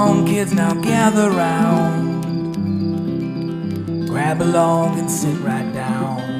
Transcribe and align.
on, 0.00 0.26
kids, 0.26 0.52
now 0.54 0.72
gather 0.74 1.30
round. 1.30 2.20
Grab 4.08 4.40
along 4.40 4.98
and 4.98 5.10
sit 5.10 5.38
right 5.40 5.70
down. 5.74 6.30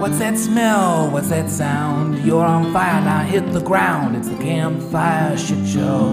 What's 0.00 0.18
that 0.18 0.36
smell? 0.36 1.10
What's 1.10 1.28
that 1.28 1.48
sound? 1.48 2.24
You're 2.24 2.44
on 2.44 2.72
fire, 2.72 3.00
now 3.02 3.22
hit 3.22 3.52
the 3.52 3.60
ground. 3.60 4.16
It's 4.16 4.28
the 4.28 4.36
campfire 4.36 5.36
shit 5.38 5.66
show. 5.66 6.12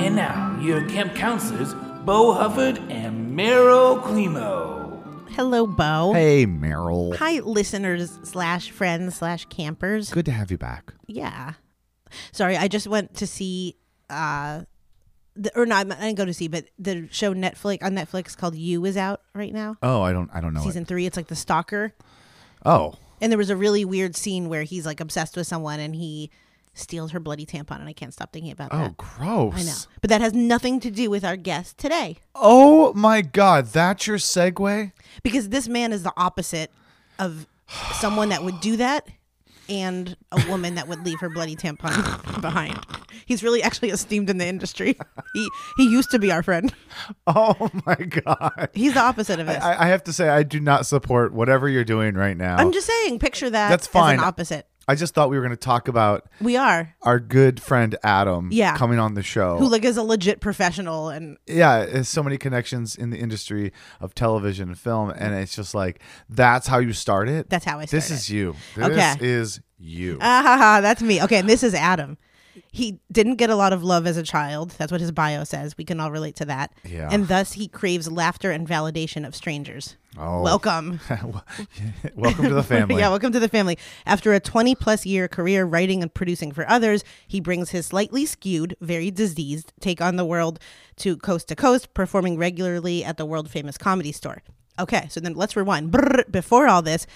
And 0.00 0.14
now, 0.14 0.56
your 0.62 0.88
camp 0.88 1.16
counselors, 1.16 1.74
Bo 2.04 2.34
Hufford 2.34 2.78
and 2.90 3.36
Meryl 3.36 4.00
Climo. 4.02 4.76
Hello, 5.30 5.66
Bo. 5.66 6.12
Hey, 6.14 6.46
Meryl. 6.46 7.16
Hi, 7.16 7.40
listeners 7.40 8.18
slash 8.22 8.70
friends 8.70 9.16
slash 9.16 9.44
campers. 9.46 10.10
Good 10.10 10.26
to 10.26 10.32
have 10.32 10.52
you 10.52 10.58
back. 10.58 10.94
Yeah. 11.06 11.54
Sorry, 12.32 12.56
I 12.56 12.68
just 12.68 12.86
went 12.86 13.14
to 13.16 13.26
see, 13.26 13.76
uh, 14.10 14.62
the, 15.36 15.56
or 15.56 15.66
not, 15.66 15.90
I 15.90 16.00
didn't 16.00 16.16
go 16.16 16.24
to 16.24 16.34
see, 16.34 16.48
but 16.48 16.66
the 16.78 17.08
show 17.10 17.34
Netflix 17.34 17.82
on 17.82 17.92
Netflix 17.92 18.36
called 18.36 18.54
You 18.56 18.84
is 18.84 18.96
out 18.96 19.22
right 19.34 19.52
now. 19.52 19.76
Oh, 19.82 20.02
I 20.02 20.12
don't. 20.12 20.30
I 20.32 20.40
don't 20.40 20.54
know. 20.54 20.62
Season 20.62 20.82
it. 20.82 20.88
three. 20.88 21.06
It's 21.06 21.16
like 21.16 21.28
the 21.28 21.36
stalker, 21.36 21.94
Oh, 22.64 22.94
and 23.20 23.30
there 23.32 23.38
was 23.38 23.50
a 23.50 23.56
really 23.56 23.84
weird 23.84 24.16
scene 24.16 24.48
where 24.48 24.62
he's 24.64 24.84
like 24.86 25.00
obsessed 25.00 25.36
with 25.36 25.46
someone 25.46 25.80
and 25.80 25.94
he 25.94 26.30
steals 26.74 27.10
her 27.12 27.20
bloody 27.20 27.44
tampon, 27.44 27.80
and 27.80 27.88
I 27.88 27.92
can't 27.92 28.12
stop 28.12 28.32
thinking 28.32 28.52
about 28.52 28.70
oh, 28.72 28.78
that. 28.78 28.90
Oh, 28.90 28.94
gross. 28.96 29.54
I 29.56 29.62
know, 29.62 29.76
but 30.00 30.10
that 30.10 30.20
has 30.20 30.32
nothing 30.32 30.80
to 30.80 30.90
do 30.90 31.10
with 31.10 31.24
our 31.24 31.36
guest 31.36 31.76
today 31.78 32.18
Oh 32.34 32.92
my 32.94 33.20
God, 33.20 33.66
that's 33.66 34.06
your 34.06 34.18
segue. 34.18 34.92
because 35.22 35.48
this 35.48 35.68
man 35.68 35.92
is 35.92 36.02
the 36.04 36.12
opposite 36.16 36.70
of 37.18 37.46
someone 37.94 38.28
that 38.30 38.42
would 38.44 38.60
do 38.60 38.76
that 38.76 39.08
and 39.68 40.16
a 40.32 40.42
woman 40.48 40.74
that 40.76 40.88
would 40.88 41.04
leave 41.04 41.20
her 41.20 41.28
bloody 41.28 41.56
tampon 41.56 42.40
behind. 42.40 42.78
He's 43.26 43.42
really 43.42 43.62
actually 43.62 43.90
esteemed 43.90 44.30
in 44.30 44.38
the 44.38 44.46
industry. 44.46 44.96
He 45.34 45.48
he 45.76 45.84
used 45.90 46.10
to 46.12 46.18
be 46.18 46.32
our 46.32 46.42
friend. 46.42 46.72
Oh 47.26 47.70
my 47.86 47.94
God. 47.96 48.70
He's 48.72 48.94
the 48.94 49.00
opposite 49.00 49.38
of 49.38 49.46
this. 49.46 49.62
I, 49.62 49.84
I 49.84 49.86
have 49.88 50.02
to 50.04 50.12
say, 50.12 50.28
I 50.28 50.42
do 50.42 50.58
not 50.60 50.86
support 50.86 51.32
whatever 51.32 51.68
you're 51.68 51.84
doing 51.84 52.14
right 52.14 52.36
now. 52.36 52.56
I'm 52.56 52.72
just 52.72 52.86
saying, 52.86 53.18
picture 53.18 53.50
that 53.50 53.68
That's 53.68 53.86
as 53.86 53.92
fine. 53.92 54.18
an 54.18 54.24
opposite. 54.24 54.66
I 54.88 54.94
just 54.94 55.12
thought 55.14 55.28
we 55.28 55.36
were 55.36 55.42
going 55.42 55.50
to 55.56 55.56
talk 55.56 55.86
about 55.86 56.26
We 56.40 56.56
are. 56.56 56.94
our 57.02 57.20
good 57.20 57.60
friend 57.60 57.94
Adam. 58.02 58.48
Yeah. 58.50 58.74
coming 58.76 58.98
on 58.98 59.12
the 59.14 59.22
show. 59.22 59.58
Who 59.58 59.68
like 59.68 59.84
is 59.84 59.98
a 59.98 60.02
legit 60.02 60.40
professional 60.40 61.10
and 61.10 61.36
yeah, 61.46 61.84
there's 61.84 62.08
so 62.08 62.22
many 62.22 62.38
connections 62.38 62.96
in 62.96 63.10
the 63.10 63.18
industry 63.18 63.72
of 64.00 64.14
television 64.14 64.68
and 64.70 64.78
film, 64.78 65.10
and 65.10 65.34
it's 65.34 65.54
just 65.54 65.74
like 65.74 66.00
that's 66.30 66.66
how 66.66 66.78
you 66.78 66.92
start 66.94 67.28
it. 67.28 67.50
That's 67.50 67.66
how 67.66 67.78
I 67.78 67.82
This 67.86 68.06
started. 68.06 68.14
is 68.14 68.30
you. 68.30 68.56
This 68.74 68.86
Okay. 68.88 69.14
is 69.20 69.60
you. 69.78 70.18
ah 70.20 70.42
ha 70.42 70.56
ha, 70.56 70.80
that's 70.80 71.02
me. 71.02 71.22
Okay, 71.22 71.36
and 71.36 71.48
this 71.48 71.62
is 71.62 71.74
Adam. 71.74 72.16
He 72.70 73.00
didn't 73.10 73.36
get 73.36 73.48
a 73.50 73.56
lot 73.56 73.72
of 73.72 73.82
love 73.82 74.06
as 74.06 74.16
a 74.16 74.22
child. 74.22 74.74
That's 74.78 74.92
what 74.92 75.00
his 75.00 75.10
bio 75.10 75.44
says. 75.44 75.76
We 75.78 75.84
can 75.84 76.00
all 76.00 76.10
relate 76.10 76.36
to 76.36 76.44
that. 76.46 76.72
Yeah. 76.84 77.08
And 77.10 77.26
thus 77.28 77.52
he 77.54 77.66
craves 77.66 78.10
laughter 78.10 78.50
and 78.50 78.68
validation 78.68 79.26
of 79.26 79.34
strangers. 79.34 79.96
Oh. 80.18 80.42
Welcome. 80.42 81.00
Welcome 82.14 82.44
to 82.44 82.54
the 82.54 82.62
family. 82.66 82.96
yeah, 82.98 83.08
welcome 83.08 83.32
to 83.32 83.38
the 83.40 83.48
family. 83.48 83.78
After 84.04 84.32
a 84.32 84.40
20 84.40 84.74
plus 84.74 85.06
year 85.06 85.28
career 85.28 85.64
writing 85.64 86.02
and 86.02 86.12
producing 86.12 86.52
for 86.52 86.68
others, 86.68 87.04
he 87.26 87.40
brings 87.40 87.70
his 87.70 87.86
slightly 87.86 88.26
skewed, 88.26 88.76
very 88.80 89.10
diseased 89.10 89.72
take 89.80 90.00
on 90.00 90.16
the 90.16 90.24
world 90.24 90.58
to 90.96 91.16
coast 91.18 91.48
to 91.48 91.56
coast, 91.56 91.94
performing 91.94 92.36
regularly 92.36 93.04
at 93.04 93.16
the 93.16 93.26
world 93.26 93.48
famous 93.50 93.78
comedy 93.78 94.12
store. 94.12 94.42
Okay, 94.78 95.06
so 95.10 95.20
then 95.20 95.34
let's 95.34 95.56
rewind. 95.56 95.90
Brrr, 95.90 96.30
before 96.30 96.68
all 96.68 96.82
this, 96.82 97.06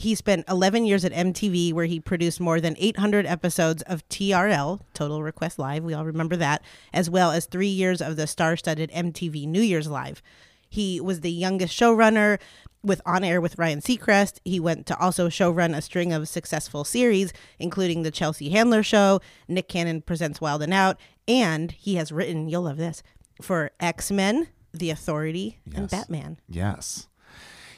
he 0.00 0.14
spent 0.14 0.48
11 0.48 0.84
years 0.84 1.04
at 1.04 1.12
MTV 1.12 1.72
where 1.72 1.86
he 1.86 2.00
produced 2.00 2.40
more 2.40 2.60
than 2.60 2.76
800 2.78 3.26
episodes 3.26 3.82
of 3.82 4.08
TRL, 4.08 4.80
Total 4.94 5.22
Request 5.22 5.58
Live, 5.58 5.84
we 5.84 5.94
all 5.94 6.04
remember 6.04 6.36
that, 6.36 6.62
as 6.92 7.08
well 7.10 7.30
as 7.30 7.46
three 7.46 7.68
years 7.68 8.00
of 8.00 8.16
the 8.16 8.26
star 8.26 8.56
studded 8.56 8.90
MTV 8.90 9.46
New 9.46 9.62
Year's 9.62 9.88
Live. 9.88 10.22
He 10.68 11.00
was 11.00 11.20
the 11.20 11.32
youngest 11.32 11.78
showrunner 11.78 12.38
with 12.82 13.00
On 13.06 13.24
Air 13.24 13.40
with 13.40 13.58
Ryan 13.58 13.80
Seacrest. 13.80 14.38
He 14.44 14.60
went 14.60 14.86
to 14.86 14.98
also 14.98 15.28
showrun 15.28 15.76
a 15.76 15.82
string 15.82 16.12
of 16.12 16.28
successful 16.28 16.84
series, 16.84 17.32
including 17.58 18.02
The 18.02 18.10
Chelsea 18.10 18.50
Handler 18.50 18.82
Show, 18.82 19.20
Nick 19.48 19.68
Cannon 19.68 20.02
Presents 20.02 20.40
Wild 20.40 20.62
and 20.62 20.74
Out, 20.74 20.98
and 21.26 21.72
he 21.72 21.96
has 21.96 22.12
written, 22.12 22.48
you'll 22.48 22.62
love 22.62 22.76
this, 22.76 23.02
for 23.40 23.70
X 23.80 24.10
Men, 24.10 24.48
The 24.72 24.90
Authority, 24.90 25.58
and 25.74 25.90
Batman. 25.90 26.38
Yes. 26.48 27.08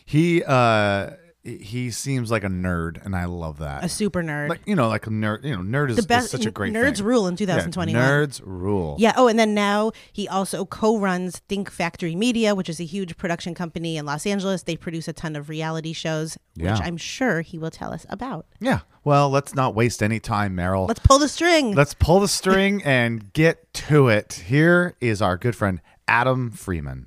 He 0.04 0.42
uh 0.42 1.10
he 1.42 1.90
seems 1.90 2.30
like 2.30 2.44
a 2.44 2.48
nerd 2.48 3.02
and 3.04 3.16
I 3.16 3.24
love 3.24 3.58
that. 3.60 3.82
A 3.82 3.88
super 3.88 4.22
nerd. 4.22 4.50
like 4.50 4.60
you 4.66 4.76
know, 4.76 4.88
like 4.88 5.06
a 5.06 5.10
nerd 5.10 5.42
you 5.42 5.56
know, 5.56 5.62
nerd 5.62 5.88
is, 5.90 6.04
the 6.04 6.16
is 6.18 6.30
such 6.30 6.44
a 6.44 6.50
great 6.50 6.72
nerds 6.74 6.96
thing. 6.98 7.06
rule 7.06 7.26
in 7.26 7.32
Yeah, 7.34 7.46
2021. 7.46 8.02
nerds 8.02 8.42
rule. 8.44 8.96
Yeah. 8.98 9.14
Oh, 9.16 9.26
and 9.26 9.38
then 9.38 9.54
now 9.54 9.92
he 10.12 10.28
also 10.28 10.66
co-runs 10.66 11.38
Think 11.48 11.70
Factory 11.70 12.14
Media, 12.14 12.54
which 12.54 12.68
is 12.68 12.78
a 12.78 12.84
huge 12.84 13.16
production 13.16 13.54
company 13.54 13.96
in 13.96 14.04
Los 14.04 14.26
Angeles. 14.26 14.64
They 14.64 14.76
produce 14.76 15.08
a 15.08 15.14
ton 15.14 15.34
of 15.34 15.48
reality 15.48 15.94
shows, 15.94 16.36
Yeah. 16.56 16.72
which 16.72 16.82
I'm 16.82 16.98
sure 16.98 17.40
he 17.40 17.56
will 17.56 17.70
tell 17.70 17.92
us 17.92 18.04
about. 18.10 18.44
Yeah. 18.60 18.80
Well, 19.02 19.30
let's 19.30 19.54
not 19.54 19.74
waste 19.74 20.02
any 20.02 20.20
time, 20.20 20.54
Meryl. 20.54 20.88
Let's 20.88 21.00
pull 21.00 21.18
the 21.18 21.28
string. 21.28 21.74
Let's 21.74 21.94
pull 21.94 22.20
the 22.20 22.28
string 22.28 22.82
and 22.84 23.32
get 23.32 23.72
to 23.88 24.08
it. 24.08 24.44
Here 24.48 24.94
is 25.00 25.22
our 25.22 25.38
good 25.38 25.56
friend 25.56 25.80
Adam 26.06 26.50
Freeman. 26.50 27.06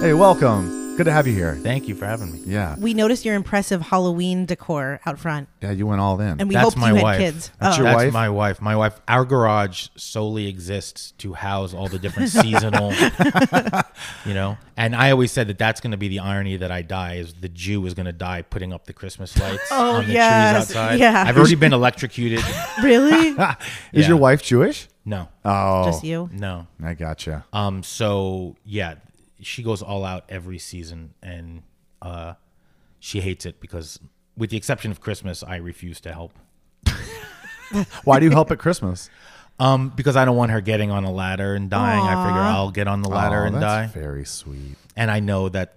Hey, 0.00 0.12
welcome. 0.12 0.96
Good 0.96 1.04
to 1.04 1.12
have 1.12 1.26
you 1.26 1.32
here. 1.34 1.56
Thank 1.56 1.88
you 1.88 1.94
for 1.94 2.06
having 2.06 2.32
me. 2.32 2.40
Yeah. 2.46 2.76
we 2.78 2.94
noticed 2.94 3.24
your 3.24 3.34
impressive 3.34 3.82
Halloween 3.82 4.46
decor 4.46 5.00
out 5.04 5.18
front, 5.18 5.48
Yeah, 5.60 5.72
you 5.72 5.86
went 5.86 6.00
all 6.00 6.20
in. 6.20 6.38
and 6.40 6.48
we 6.48 6.54
That's 6.54 6.64
hoped 6.64 6.76
my 6.76 6.88
you 6.90 6.94
had 6.96 7.02
wife. 7.02 7.18
kids. 7.18 7.50
That's 7.60 7.76
oh. 7.76 7.82
your 7.82 7.84
That's 7.90 8.04
wife? 8.04 8.12
my 8.12 8.28
wife. 8.30 8.60
My 8.62 8.76
wife. 8.76 9.00
Our 9.08 9.24
garage 9.24 9.88
solely 9.96 10.46
exists 10.48 11.12
to 11.18 11.32
house 11.34 11.74
all 11.74 11.88
the 11.88 11.98
different 11.98 12.28
seasonal, 12.30 12.92
you 14.24 14.34
know. 14.34 14.56
And 14.78 14.94
I 14.94 15.10
always 15.10 15.32
said 15.32 15.48
that 15.48 15.56
that's 15.56 15.80
going 15.80 15.92
to 15.92 15.96
be 15.96 16.08
the 16.08 16.18
irony 16.18 16.58
that 16.58 16.70
I 16.70 16.82
die 16.82 17.14
is 17.14 17.32
the 17.32 17.48
Jew 17.48 17.86
is 17.86 17.94
going 17.94 18.04
to 18.04 18.12
die 18.12 18.42
putting 18.42 18.74
up 18.74 18.84
the 18.84 18.92
Christmas 18.92 19.34
lights 19.38 19.62
Oh, 19.70 19.96
on 19.96 20.06
the 20.06 20.12
yes. 20.12 20.66
trees 20.66 20.76
outside. 20.76 21.00
Yeah. 21.00 21.24
I've 21.26 21.34
already 21.38 21.54
been 21.54 21.72
electrocuted. 21.72 22.44
really? 22.82 23.28
is 23.30 23.36
Yeah. 23.36 24.08
your 24.08 24.18
wife 24.18 24.42
Jewish? 24.42 24.86
No, 25.06 25.28
Oh, 25.46 25.84
Just 25.86 26.04
you? 26.04 26.28
no. 26.32 26.66
I 26.82 26.92
gotcha. 26.94 27.44
Um. 27.54 27.82
So 27.82 28.56
yeah, 28.66 28.96
she 29.40 29.62
goes 29.62 29.82
all 29.82 30.04
out 30.04 30.24
every 30.28 30.58
season, 30.58 31.14
and 31.22 31.62
uh, 32.02 32.34
she 32.98 33.20
hates 33.20 33.44
it 33.46 33.60
because, 33.60 33.98
with 34.36 34.50
the 34.50 34.56
exception 34.56 34.90
of 34.90 35.00
Christmas, 35.00 35.42
I 35.42 35.56
refuse 35.56 36.00
to 36.02 36.12
help. 36.12 36.32
Why 38.04 38.18
do 38.20 38.26
you 38.26 38.30
help 38.30 38.50
at 38.50 38.58
Christmas? 38.58 39.10
Um, 39.58 39.88
because 39.96 40.16
I 40.16 40.24
don't 40.24 40.36
want 40.36 40.52
her 40.52 40.60
getting 40.60 40.90
on 40.90 41.04
a 41.04 41.10
ladder 41.12 41.54
and 41.54 41.70
dying. 41.70 42.02
I 42.02 42.26
figure 42.26 42.40
I'll 42.40 42.70
get 42.70 42.86
on 42.88 43.00
the 43.02 43.08
ladder 43.08 43.42
Oh, 43.42 43.46
and 43.46 43.54
that's 43.56 43.92
die. 43.94 44.00
very 44.00 44.24
sweet. 44.26 44.76
and 44.96 45.10
I 45.10 45.20
know 45.20 45.48
that 45.48 45.74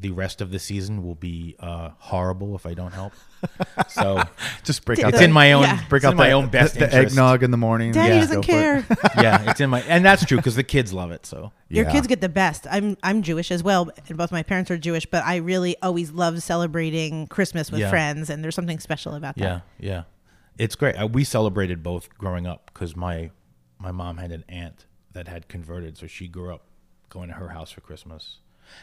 the 0.00 0.10
rest 0.10 0.40
of 0.40 0.50
the 0.52 0.58
season 0.60 1.02
will 1.02 1.14
be 1.16 1.56
uh, 1.58 1.90
horrible 1.98 2.54
if 2.54 2.66
I 2.66 2.74
don't 2.74 2.92
help. 2.92 3.12
So 3.88 4.22
Just 4.64 4.84
break 4.84 4.98
out 5.00 5.10
it's 5.10 5.18
the, 5.18 5.24
in 5.24 5.32
my 5.32 5.52
own, 5.52 5.62
Yeah. 5.62 5.80
break 5.88 6.04
out 6.04 6.12
in 6.12 6.16
my 6.16 6.32
own 6.32 6.48
best 6.48 6.74
the, 6.74 6.80
the 6.86 6.94
eggnog 6.94 7.42
in 7.42 7.50
the 7.50 7.56
morning. 7.56 7.92
Daddy 7.92 8.14
Yeah. 8.14 8.20
doesn't 8.20 8.36
Go 8.36 8.42
for 8.42 8.92
it. 8.92 8.98
care. 8.98 9.12
Yeah, 9.22 9.50
it's 9.50 9.60
in 9.60 9.70
my, 9.70 9.80
and 9.82 10.04
that's 10.04 10.24
true 10.24 10.36
because 10.38 10.56
the 10.56 10.62
kids 10.64 10.92
love 10.92 11.10
it. 11.12 11.24
So 11.26 11.52
Your 11.68 11.84
Yeah. 11.86 11.92
kids 11.92 12.06
get 12.06 12.20
the 12.20 12.28
best. 12.28 12.66
I'm 12.70 12.96
I'm 13.02 13.22
Jewish 13.22 13.50
as 13.50 13.62
well, 13.62 13.90
and 14.08 14.16
both 14.18 14.30
my 14.32 14.42
parents 14.42 14.70
are 14.70 14.78
Jewish. 14.78 15.06
But 15.06 15.24
I 15.24 15.36
really 15.36 15.76
always 15.82 16.10
love 16.12 16.42
celebrating 16.42 17.26
Christmas 17.28 17.70
with 17.70 17.80
Yeah. 17.80 17.90
friends, 17.90 18.28
and 18.30 18.42
there's 18.44 18.54
something 18.54 18.78
special 18.80 19.14
about 19.14 19.36
that. 19.36 19.42
yeah, 19.44 19.60
yeah, 19.78 20.02
it's 20.58 20.74
great. 20.76 20.94
Uh, 20.96 21.06
we 21.06 21.22
celebrated 21.24 21.82
both 21.82 22.08
growing 22.18 22.46
up 22.46 22.70
because 22.72 22.94
my 22.96 23.30
my 23.78 23.90
mom 23.92 24.16
had 24.18 24.32
an 24.32 24.44
aunt 24.48 24.86
that 25.12 25.28
had 25.28 25.48
converted, 25.48 25.96
so 25.96 26.06
she 26.06 26.26
grew 26.28 26.52
up 26.54 26.62
going 27.08 27.28
to 27.28 27.34
her 27.34 27.48
house 27.50 27.70
for 27.70 27.80
Christmas, 27.80 28.38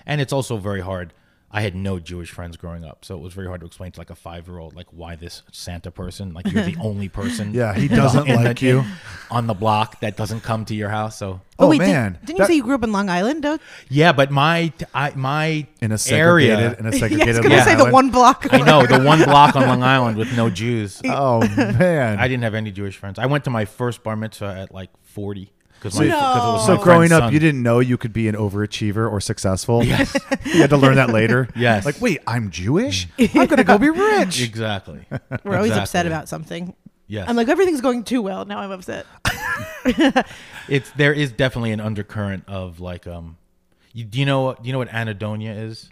and 0.06 0.22
it's 0.22 0.34
also 0.34 0.58
very 0.58 0.82
hard. 0.82 1.14
I 1.52 1.62
had 1.62 1.74
no 1.74 2.00
Jewish 2.00 2.32
friends 2.32 2.58
growing 2.58 2.84
up, 2.84 3.06
so 3.06 3.16
it 3.16 3.22
was 3.22 3.34
very 3.34 3.48
hard 3.48 3.62
to 3.62 3.68
explain 3.68 3.90
to 3.94 4.00
like 4.00 4.10
a 4.10 4.16
five 4.16 4.46
year 4.46 4.58
old 4.58 4.76
like 4.76 4.88
why 4.92 5.16
this 5.16 5.42
Santa 5.54 5.90
person, 5.90 6.34
like 6.34 6.52
you're 6.52 6.66
the 6.66 6.76
only 6.82 7.08
person, 7.08 7.54
Yeah, 7.54 7.74
he 7.74 7.88
doesn't 7.88 8.28
in 8.28 8.36
the- 8.40 8.44
like 8.50 8.62
you. 8.62 8.84
on 9.32 9.48
the 9.48 9.54
block 9.54 10.02
that 10.02 10.18
doesn't 10.18 10.42
come 10.42 10.66
to 10.66 10.76
your 10.76 10.90
house. 10.90 11.18
So 11.18 11.40
But 11.58 11.66
Oh, 11.66 11.70
wait, 11.70 11.80
man. 11.80 12.18
didn't 12.26 12.30
you 12.30 12.38
That- 12.40 12.48
say 12.48 12.56
you 12.56 12.64
grew 12.64 12.76
up 12.76 12.84
in 12.84 12.92
Long 12.92 13.08
Island? 13.10 13.42
Though? 13.44 13.58
yeah, 13.88 14.12
but 14.12 14.32
my 14.32 14.74
I, 14.94 15.14
my 15.16 15.66
in 15.82 15.94
a 15.94 15.98
segregated 15.98 16.60
area. 16.60 16.76
in 16.78 16.88
a 16.88 16.90
Yeah, 16.90 16.96
I 16.96 17.00
segregated 17.00 17.28
was 17.28 17.40
gonna 17.40 17.56
Yeah. 17.56 17.64
say 17.64 17.74
the 17.76 17.80
island? 17.82 17.94
one 17.94 18.10
block. 18.10 18.48
I 18.52 18.58
know 18.58 18.86
the 18.86 19.00
one 19.02 19.24
block 19.24 19.56
on 19.56 19.66
Long 19.66 19.82
Island 19.84 20.18
with 20.18 20.36
no 20.36 20.50
Jews. 20.50 21.02
Oh 21.06 21.40
man. 21.56 22.20
I 22.20 22.28
didn't 22.28 22.44
have 22.44 22.56
any 22.56 22.72
Jewish 22.72 22.98
friends. 22.98 23.18
I 23.18 23.28
went 23.28 23.46
to 23.46 23.50
my 23.50 23.64
first 23.64 24.04
bar 24.04 24.18
mitzvah 24.18 24.58
at 24.60 24.74
like 24.74 24.90
forty 25.04 25.54
because 25.94 26.10
No. 26.10 26.50
it 26.50 26.54
was 26.54 26.66
so 26.66 26.76
my 26.78 26.84
growing 26.84 27.12
up, 27.12 27.24
son. 27.24 27.34
you 27.34 27.40
didn't 27.40 27.62
know 27.64 27.80
you 27.80 27.98
could 27.98 28.14
be 28.14 28.28
an 28.28 28.36
overachiever 28.36 29.10
or 29.10 29.22
successful. 29.22 29.84
Yes. 29.84 30.16
you 30.46 30.62
had 30.62 30.70
to 30.72 30.78
learn 30.78 30.96
that 30.96 31.10
later. 31.12 31.48
Yes. 31.56 31.86
Like, 31.86 32.02
wait, 32.02 32.20
I'm 32.28 32.52
Jewish. 32.52 33.08
I'm 33.20 33.48
gonna 33.48 33.64
go 33.64 33.78
be 33.78 33.90
rich. 33.90 34.42
exactly. 34.42 35.06
We're 35.44 35.58
always 35.58 35.72
upset 35.72 36.06
about 36.06 36.28
something. 36.30 36.76
Yes, 37.08 37.30
I'm 37.30 37.36
like 37.36 37.50
everything's 37.50 37.82
going 37.82 38.04
too 38.04 38.22
well. 38.22 38.46
Now 38.46 38.60
I'm 38.60 38.72
upset. 38.72 39.06
it's 40.68 40.90
there 40.92 41.14
is 41.14 41.32
definitely 41.32 41.72
an 41.72 41.80
undercurrent 41.80 42.44
of 42.48 42.80
like 42.80 43.06
um, 43.08 43.38
you, 43.94 44.04
do 44.04 44.20
you 44.20 44.26
know 44.26 44.42
what 44.42 44.64
do 44.64 44.68
you 44.68 44.74
know 44.74 44.80
what 44.80 44.90
anhedonia 44.90 45.56
is? 45.68 45.90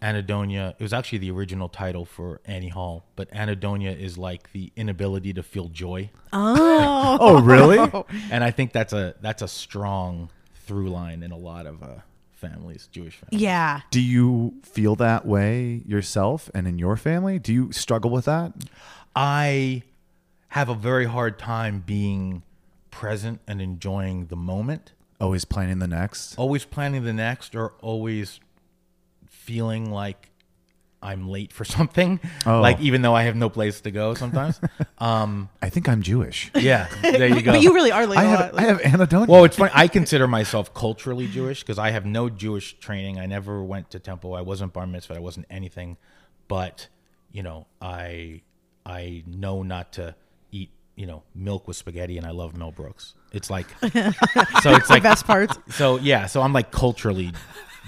Anhedonia. 0.00 0.70
It 0.78 0.82
was 0.82 0.92
actually 0.92 1.18
the 1.18 1.30
original 1.30 1.68
title 1.68 2.04
for 2.04 2.40
Annie 2.44 2.68
Hall, 2.68 3.04
but 3.16 3.30
anhedonia 3.30 3.96
is 3.98 4.18
like 4.18 4.52
the 4.52 4.72
inability 4.76 5.32
to 5.34 5.42
feel 5.42 5.68
joy, 5.68 6.10
Oh, 6.32 7.18
Oh, 7.20 7.40
really? 7.42 7.78
and 8.30 8.42
I 8.44 8.50
think 8.50 8.72
that's 8.72 8.92
a 8.92 9.14
that's 9.20 9.42
a 9.42 9.48
strong 9.48 10.30
through 10.66 10.90
line 10.90 11.22
in 11.22 11.32
a 11.32 11.36
lot 11.36 11.66
of 11.66 11.82
uh, 11.82 11.86
families, 12.32 12.88
Jewish 12.92 13.16
families. 13.16 13.40
yeah. 13.42 13.80
Do 13.90 14.00
you 14.00 14.54
feel 14.62 14.96
that 14.96 15.26
way 15.26 15.82
yourself 15.86 16.50
and 16.54 16.66
in 16.66 16.78
your 16.78 16.96
family? 16.96 17.38
Do 17.38 17.52
you 17.52 17.72
struggle 17.72 18.10
with 18.10 18.24
that? 18.26 18.52
I 19.14 19.82
have 20.48 20.68
a 20.68 20.74
very 20.74 21.06
hard 21.06 21.38
time 21.38 21.82
being 21.84 22.42
present 22.90 23.40
and 23.46 23.60
enjoying 23.60 24.26
the 24.26 24.36
moment. 24.36 24.92
Always 25.20 25.44
planning 25.44 25.78
the 25.78 25.86
next. 25.86 26.36
Always 26.38 26.64
planning 26.64 27.04
the 27.04 27.12
next 27.12 27.54
or 27.54 27.72
always 27.80 28.40
feeling 29.42 29.90
like 29.90 30.30
I'm 31.02 31.28
late 31.28 31.52
for 31.52 31.64
something. 31.76 32.20
Oh. 32.46 32.60
Like 32.60 32.80
even 32.80 33.02
though 33.02 33.14
I 33.14 33.24
have 33.24 33.36
no 33.36 33.48
place 33.50 33.80
to 33.82 33.90
go 33.90 34.14
sometimes. 34.14 34.60
um 34.98 35.48
I 35.60 35.68
think 35.68 35.88
I'm 35.88 36.02
Jewish. 36.02 36.50
yeah, 36.56 36.88
there 37.02 37.26
you 37.26 37.42
go. 37.42 37.52
But 37.52 37.62
you 37.62 37.74
really 37.74 37.92
are 37.92 38.06
late 38.06 38.18
I 38.18 38.24
have 38.24 38.40
lot. 38.54 38.58
I 38.58 38.62
have 38.62 38.80
anhedonia. 38.80 39.28
well, 39.28 39.44
it's 39.44 39.56
funny. 39.56 39.72
I 39.74 39.88
consider 39.88 40.26
myself 40.28 40.72
culturally 40.72 41.26
Jewish 41.26 41.62
because 41.62 41.78
I 41.78 41.90
have 41.90 42.06
no 42.06 42.28
Jewish 42.28 42.78
training. 42.78 43.18
I 43.18 43.26
never 43.26 43.62
went 43.62 43.90
to 43.90 43.98
temple. 43.98 44.34
I 44.34 44.42
wasn't 44.42 44.72
bar 44.72 44.86
mitzvah. 44.86 45.16
I 45.16 45.20
wasn't 45.20 45.46
anything. 45.50 45.96
But 46.48 46.88
you 47.32 47.42
know, 47.42 47.66
I 47.80 48.42
I 48.86 49.24
know 49.26 49.62
not 49.62 49.94
to 49.94 50.14
eat 50.52 50.70
you 50.94 51.06
know 51.06 51.24
milk 51.34 51.66
with 51.66 51.76
spaghetti, 51.76 52.16
and 52.18 52.26
I 52.26 52.30
love 52.30 52.56
Mel 52.56 52.72
Brooks. 52.72 53.14
It's 53.32 53.50
like 53.50 53.66
so. 53.80 53.88
It's 54.76 54.90
like 54.90 55.02
best 55.02 55.26
parts. 55.26 55.58
So 55.70 55.98
yeah. 55.98 56.26
So 56.26 56.42
I'm 56.42 56.52
like 56.52 56.70
culturally 56.70 57.32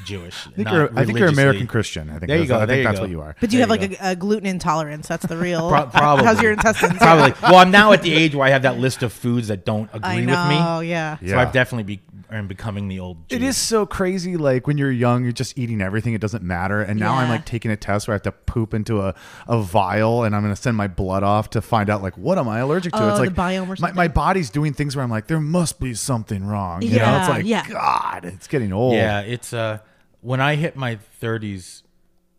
Jewish. 0.05 0.47
I 0.47 0.51
think, 0.51 0.71
you're, 0.71 0.99
I 0.99 1.05
think 1.05 1.19
you're 1.19 1.29
American 1.29 1.67
Christian. 1.67 2.11
I 2.11 2.19
think 2.19 2.29
There 2.29 2.37
you 2.37 2.45
that's, 2.45 2.49
go, 2.51 2.57
I 2.57 2.67
there 2.67 2.77
think 2.77 2.79
you 2.79 2.85
that's 2.85 2.99
go. 2.99 3.03
what 3.03 3.11
you 3.11 3.21
are. 3.23 3.37
But 3.41 3.51
do 3.51 3.57
you 3.57 3.67
There 3.67 3.77
have 3.77 3.83
you 3.83 3.89
like 3.97 4.01
a, 4.01 4.11
a 4.11 4.17
gluten 4.17 4.47
intolerance? 4.47 5.09
That's 5.09 5.27
the 5.27 5.37
real. 5.37 5.69
Pro- 5.69 5.87
probably. 5.87 6.25
How's 6.27 6.43
your 6.43 6.53
intestines? 6.53 6.99
Probably. 6.99 7.33
Well, 7.43 7.57
I'm 7.57 7.71
now 7.71 7.93
at 7.93 8.03
the 8.03 8.13
age 8.13 8.35
where 8.35 8.47
I 8.47 8.51
have 8.51 8.63
that 8.63 8.79
list 8.79 9.03
of 9.03 9.13
foods 9.13 9.49
that 9.49 9.65
don't 9.65 9.89
agree 9.93 10.17
with 10.17 10.27
know. 10.27 10.81
me. 10.81 10.89
Yeah. 10.89 11.17
Yeah. 11.23 11.31
So 11.31 11.39
I've 11.39 11.53
definitely 11.53 11.85
be, 11.85 12.03
am 12.37 12.49
becoming 12.49 12.89
the 12.89 13.01
old. 13.01 13.19
It 13.31 13.39
Jew. 13.39 13.47
is 13.47 13.57
so 13.57 13.87
crazy. 13.87 14.37
Like 14.37 14.67
when 14.67 14.79
you're 14.79 14.91
young, 14.91 15.23
you're 15.25 15.33
just 15.33 15.59
eating 15.59 15.81
everything. 15.81 16.15
It 16.15 16.21
doesn't 16.21 16.43
matter. 16.43 16.81
And 16.81 16.99
now 16.99 17.15
I'm 17.15 17.29
like 17.29 17.45
taking 17.47 17.71
a 17.71 17.77
test 17.77 18.07
where 18.09 18.15
I 18.15 18.17
have 18.17 18.23
to 18.23 18.33
poop 18.33 18.75
into 18.75 19.01
a, 19.01 19.15
a 19.47 19.61
vial 19.61 20.25
and 20.25 20.35
I'm 20.35 20.43
going 20.43 20.55
to 20.55 20.61
send 20.61 20.77
my 20.77 20.89
blood 20.89 21.23
off 21.23 21.51
to 21.51 21.63
find 21.63 21.91
out 21.91 22.03
like 22.03 22.17
what 22.19 22.39
am 22.39 22.49
I 22.49 22.61
allergic 22.61 22.93
to. 22.93 23.03
Oh, 23.03 23.09
it's 23.09 23.19
the 23.19 23.25
like 23.27 23.35
biome 23.35 23.69
or 23.69 23.77
my, 23.81 23.93
my 23.93 24.09
body's 24.09 24.51
doing 24.51 24.73
things 24.73 24.97
where 24.97 25.03
I'm 25.03 25.11
like, 25.11 25.27
there 25.27 25.41
must 25.41 25.81
be 25.81 25.95
something 25.95 26.45
wrong. 26.45 26.83
You 26.83 26.91
know, 26.91 26.97
Yeah, 26.97 27.21
it's 27.21 27.29
like, 27.29 27.45
yeah. 27.47 27.69
God, 27.69 28.25
it's 28.25 28.47
getting 28.47 28.73
old. 28.73 28.95
Yeah, 28.95 29.21
it's 29.21 29.53
uh 29.53 29.79
when 30.21 30.41
I 30.41 30.55
hit 30.57 30.75
my 30.77 30.99
30s, 31.21 31.83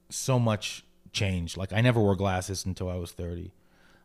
so 0.10 0.40
much 0.40 0.84
changed. 1.12 1.58
Like 1.58 1.74
I 1.74 1.82
never 1.82 2.00
wore 2.00 2.16
glasses 2.16 2.66
until 2.66 2.90
I 2.90 2.96
was 2.96 3.12
30. 3.12 3.52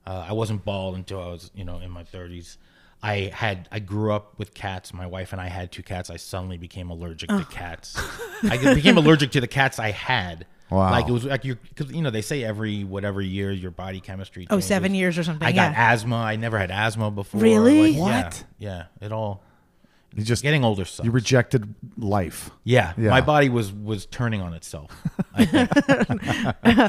Uh, 0.06 0.26
I 0.28 0.32
wasn't 0.32 0.64
bald 0.64 0.94
until 0.94 1.22
I 1.22 1.26
was, 1.28 1.50
you 1.54 1.64
know, 1.64 1.78
in 1.78 1.90
my 1.90 2.04
30s. 2.04 2.56
I 3.02 3.30
had 3.32 3.68
I 3.72 3.78
grew 3.78 4.12
up 4.12 4.38
with 4.38 4.52
cats. 4.54 4.92
My 4.92 5.06
wife 5.06 5.32
and 5.32 5.40
I 5.40 5.48
had 5.48 5.72
two 5.72 5.82
cats. 5.82 6.10
I 6.10 6.16
suddenly 6.16 6.58
became 6.58 6.90
allergic 6.90 7.30
to 7.30 7.46
cats. 7.50 7.96
I 8.42 8.58
became 8.74 8.98
allergic 8.98 9.30
to 9.32 9.40
the 9.40 9.46
cats 9.46 9.78
I 9.78 9.90
had. 9.90 10.46
Wow. 10.70 10.90
Like 10.90 11.08
it 11.08 11.12
was 11.12 11.24
like 11.24 11.44
you 11.44 11.56
because 11.56 11.90
you 11.90 12.02
know 12.02 12.10
they 12.10 12.22
say 12.22 12.44
every 12.44 12.84
whatever 12.84 13.20
year 13.20 13.50
your 13.50 13.70
body 13.70 14.00
chemistry. 14.00 14.46
Oh, 14.50 14.60
seven 14.60 14.94
years 14.94 15.18
or 15.18 15.24
something. 15.24 15.46
I 15.46 15.52
got 15.52 15.74
asthma. 15.74 16.16
I 16.16 16.36
never 16.36 16.58
had 16.58 16.70
asthma 16.70 17.10
before. 17.10 17.40
Really? 17.40 17.92
Like, 17.92 17.96
yeah, 17.96 18.22
What? 18.24 18.44
Yeah, 18.58 18.84
it 19.00 19.12
all 19.12 19.42
You 20.14 20.24
just, 20.24 20.42
getting 20.42 20.64
older 20.64 20.84
sucks. 20.84 21.04
you 21.04 21.10
rejected 21.12 21.72
life. 21.96 22.50
Yeah, 22.64 22.94
Yeah. 22.98 23.10
my 23.10 23.20
body 23.20 23.48
was 23.48 23.72
was 23.72 24.06
turning 24.06 24.40
on 24.42 24.54
itself. 24.54 24.90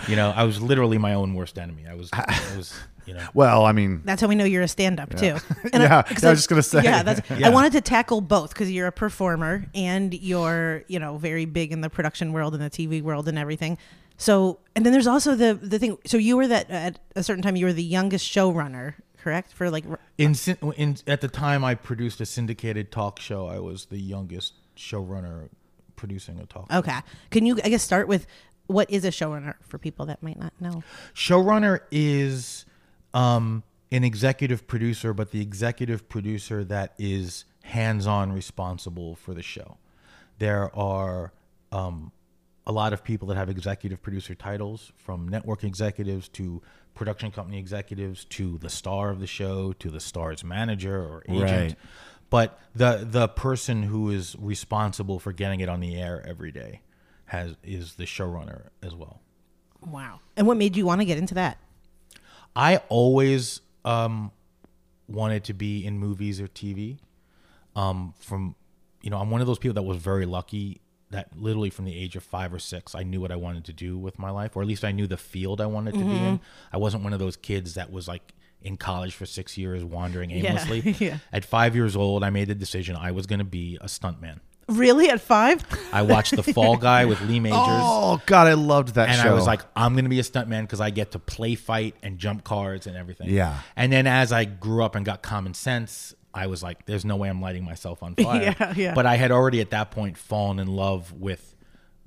You 0.08 0.16
know, 0.16 0.34
I 0.36 0.44
was 0.44 0.62
literally 0.62 0.98
my 0.98 1.14
own 1.14 1.34
worst 1.36 1.58
enemy. 1.58 1.86
I 1.90 1.94
was, 1.96 2.10
I 2.14 2.26
was, 2.58 2.74
you 3.06 3.14
know, 3.14 3.26
Well, 3.34 3.66
I 3.66 3.72
mean, 3.72 4.02
That's 4.06 4.22
how 4.22 4.28
we 4.28 4.36
know 4.36 4.46
you're 4.46 4.64
a 4.64 4.68
stand-up 4.68 5.16
too. 5.16 5.38
Yeah, 5.74 6.02
'cause 6.04 6.24
yeah, 6.24 6.28
I 6.28 6.30
was 6.32 6.40
just 6.40 6.50
gonna 6.50 6.64
say. 6.64 6.82
Yeah, 6.84 7.04
that's. 7.04 7.22
Yeah. 7.30 7.48
I 7.48 7.50
wanted 7.52 7.74
to 7.74 7.82
tackle 7.82 8.22
both 8.22 8.50
because 8.54 8.72
you're 8.72 8.88
a 8.88 8.92
performer 8.92 9.66
and 9.74 10.14
you're, 10.14 10.84
you 10.88 11.00
know, 11.00 11.18
very 11.18 11.46
big 11.46 11.72
in 11.72 11.82
the 11.82 11.90
production 11.90 12.34
world 12.34 12.54
and 12.54 12.64
the 12.64 12.70
TV 12.70 13.02
world 13.02 13.28
and 13.28 13.38
everything. 13.38 13.78
So, 14.18 14.60
and 14.76 14.86
then 14.86 14.94
there's 14.94 15.08
also 15.08 15.36
the 15.36 15.54
the 15.62 15.80
thing. 15.80 15.98
So 16.06 16.18
you 16.18 16.38
were 16.38 16.48
that 16.48 16.70
at 16.70 17.00
a 17.16 17.24
certain 17.24 17.42
time 17.42 17.56
you 17.56 17.66
were 17.66 17.74
the 17.74 17.84
youngest 17.84 18.26
showrunner, 18.32 18.96
correct? 19.22 19.54
For 19.54 19.70
like, 19.70 19.86
in, 20.18 20.36
in 20.76 20.98
at 21.08 21.22
the 21.22 21.28
time 21.28 21.64
I 21.64 21.76
produced 21.76 22.22
a 22.22 22.26
syndicated 22.26 22.92
talk 22.92 23.20
show. 23.20 23.48
I 23.48 23.60
was 23.60 23.86
the 23.86 24.00
youngest 24.00 24.54
showrunner 24.76 25.50
producing 25.96 26.40
a 26.40 26.46
talk. 26.46 26.72
show. 26.72 26.80
okay. 26.80 27.00
Can 27.30 27.46
you, 27.46 27.60
I 27.64 27.70
guess, 27.70 27.84
start 27.84 28.08
with 28.08 28.26
what 28.68 28.90
is 28.90 29.06
a 29.06 29.10
showrunner 29.10 29.56
for 29.62 29.78
people 29.78 30.06
that 30.08 30.24
might 30.24 30.40
not 30.40 30.54
know? 30.60 30.84
Showrunner 31.14 31.82
is 31.92 32.66
um, 33.14 33.64
an 33.92 34.04
executive 34.04 34.68
producer, 34.68 35.14
but 35.14 35.32
the 35.32 35.42
executive 35.42 36.10
producer 36.10 36.64
that 36.66 36.94
is 36.98 37.46
hands-on 37.64 38.32
responsible 38.32 39.16
for 39.16 39.34
the 39.34 39.44
show. 39.44 39.78
There 40.40 40.76
are 40.76 41.34
um, 41.72 42.12
a 42.66 42.72
lot 42.72 42.94
of 42.94 43.04
people 43.04 43.28
that 43.28 43.38
have 43.38 43.50
executive 43.50 44.02
producer 44.02 44.36
titles, 44.36 44.92
from 44.98 45.28
network 45.28 45.64
executives 45.64 46.28
to 46.30 46.62
production 46.94 47.32
company 47.32 47.58
executives 47.58 48.26
to 48.26 48.58
the 48.58 48.70
star 48.70 49.10
of 49.10 49.20
the 49.20 49.28
show 49.28 49.74
to 49.74 49.90
the 49.90 50.00
star's 50.00 50.44
manager 50.44 50.98
or 50.98 51.24
agent. 51.28 51.52
Right. 51.52 51.76
But 52.30 52.60
the 52.74 53.06
the 53.10 53.28
person 53.28 53.84
who 53.84 54.10
is 54.10 54.36
responsible 54.40 55.20
for 55.20 55.34
getting 55.34 55.60
it 55.60 55.70
on 55.70 55.80
the 55.80 55.96
air 55.96 56.24
every 56.26 56.52
day 56.52 56.82
has 57.26 57.56
is 57.64 57.96
the 57.96 58.06
showrunner 58.06 58.68
as 58.82 58.96
well. 58.96 59.22
Wow. 59.86 60.20
And 60.38 60.48
what 60.48 60.58
made 60.58 60.76
you 60.76 60.86
want 60.86 61.02
to 61.02 61.06
get 61.06 61.18
into 61.18 61.34
that? 61.36 61.58
I 62.56 62.78
always 62.90 63.62
um, 63.86 64.32
wanted 65.08 65.44
to 65.46 65.54
be 65.54 65.86
in 65.86 65.98
movies 65.98 66.40
or 66.40 66.48
TV. 66.48 67.00
Um, 67.76 68.14
from 68.20 68.56
you 69.02 69.10
know, 69.10 69.18
I'm 69.18 69.30
one 69.32 69.42
of 69.42 69.48
those 69.48 69.60
people 69.60 69.74
that 69.76 69.84
was 69.84 69.98
very 69.98 70.26
lucky 70.26 70.82
that 71.12 71.30
literally 71.38 71.70
from 71.70 71.86
the 71.86 71.98
age 71.98 72.16
of 72.16 72.24
five 72.24 72.54
or 72.54 72.60
six, 72.60 72.96
I 72.96 73.04
knew 73.04 73.22
what 73.22 73.32
I 73.32 73.36
wanted 73.36 73.66
to 73.66 73.74
do 73.74 73.98
with 73.98 74.18
my 74.20 74.30
life, 74.30 74.56
or 74.56 74.62
at 74.62 74.68
least 74.68 74.84
I 74.84 74.92
knew 74.92 75.08
the 75.08 75.18
field 75.18 75.62
I 75.62 75.66
wanted 75.68 75.94
to 75.94 76.00
be 76.00 76.06
in. 76.06 76.38
Mm-hmm. 76.38 76.74
I 76.74 76.78
wasn't 76.78 77.04
one 77.04 77.14
of 77.14 77.20
those 77.20 77.36
kids 77.38 77.76
that 77.76 77.92
was 77.92 78.08
like 78.08 78.34
in 78.62 78.78
college 78.78 79.14
for 79.16 79.26
six 79.26 79.58
years 79.58 79.84
wandering 79.84 80.32
aimlessly. 80.32 80.80
yeah. 81.00 81.18
At 81.32 81.46
five 81.46 81.76
years 81.76 81.96
old, 81.96 82.24
I 82.24 82.30
made 82.30 82.48
the 82.48 82.56
decision 82.56 82.96
I 82.96 83.12
was 83.12 83.26
going 83.26 83.40
to 83.40 83.46
be 83.46 83.78
a 83.82 83.86
stuntman. 83.86 84.40
Really, 84.68 85.10
at 85.10 85.20
five? 85.20 85.64
I 85.92 86.04
watched 86.04 86.36
The 86.36 86.44
Fall 86.44 86.78
Guy 86.78 87.04
with 87.06 87.20
Lee 87.22 87.42
Majors. 87.42 87.58
oh 87.60 88.22
God, 88.26 88.48
I 88.48 88.54
loved 88.54 88.96
that 88.96 89.08
show. 89.08 89.12
and 89.12 89.22
show. 89.22 89.30
I 89.30 89.34
was 89.34 89.46
like, 89.46 89.62
I'm 89.76 89.96
gonna 89.96 90.08
be 90.08 90.20
a 90.20 90.24
stuntman 90.24 90.62
because 90.62 90.80
I 90.80 90.92
get 90.92 91.12
to 91.12 91.20
play 91.20 91.56
fight 91.56 91.96
and 92.02 92.18
jump 92.18 92.46
cards 92.46 92.88
and 92.88 92.96
everything. 92.96 93.30
Yeah. 93.30 93.60
And 93.76 93.92
then 93.92 94.08
as 94.08 94.32
I 94.32 94.46
grew 94.46 94.84
up 94.84 94.96
and 94.96 95.06
got 95.06 95.22
common 95.22 95.56
sense, 95.56 96.16
I 96.34 96.48
was 96.48 96.64
like, 96.64 96.86
there's 96.86 97.04
no 97.06 97.16
way 97.18 97.30
I'm 97.30 97.42
lighting 97.42 97.64
myself 97.64 98.02
on 98.04 98.16
fire. 98.24 98.56
Yeah, 98.60 98.74
yeah. 98.76 98.94
But 98.94 99.06
I 99.06 99.16
had 99.16 99.32
already 99.32 99.60
at 99.62 99.70
that 99.72 99.92
point 99.92 100.18
fallen 100.18 100.60
in 100.60 100.68
love 100.68 101.12
with 101.14 101.56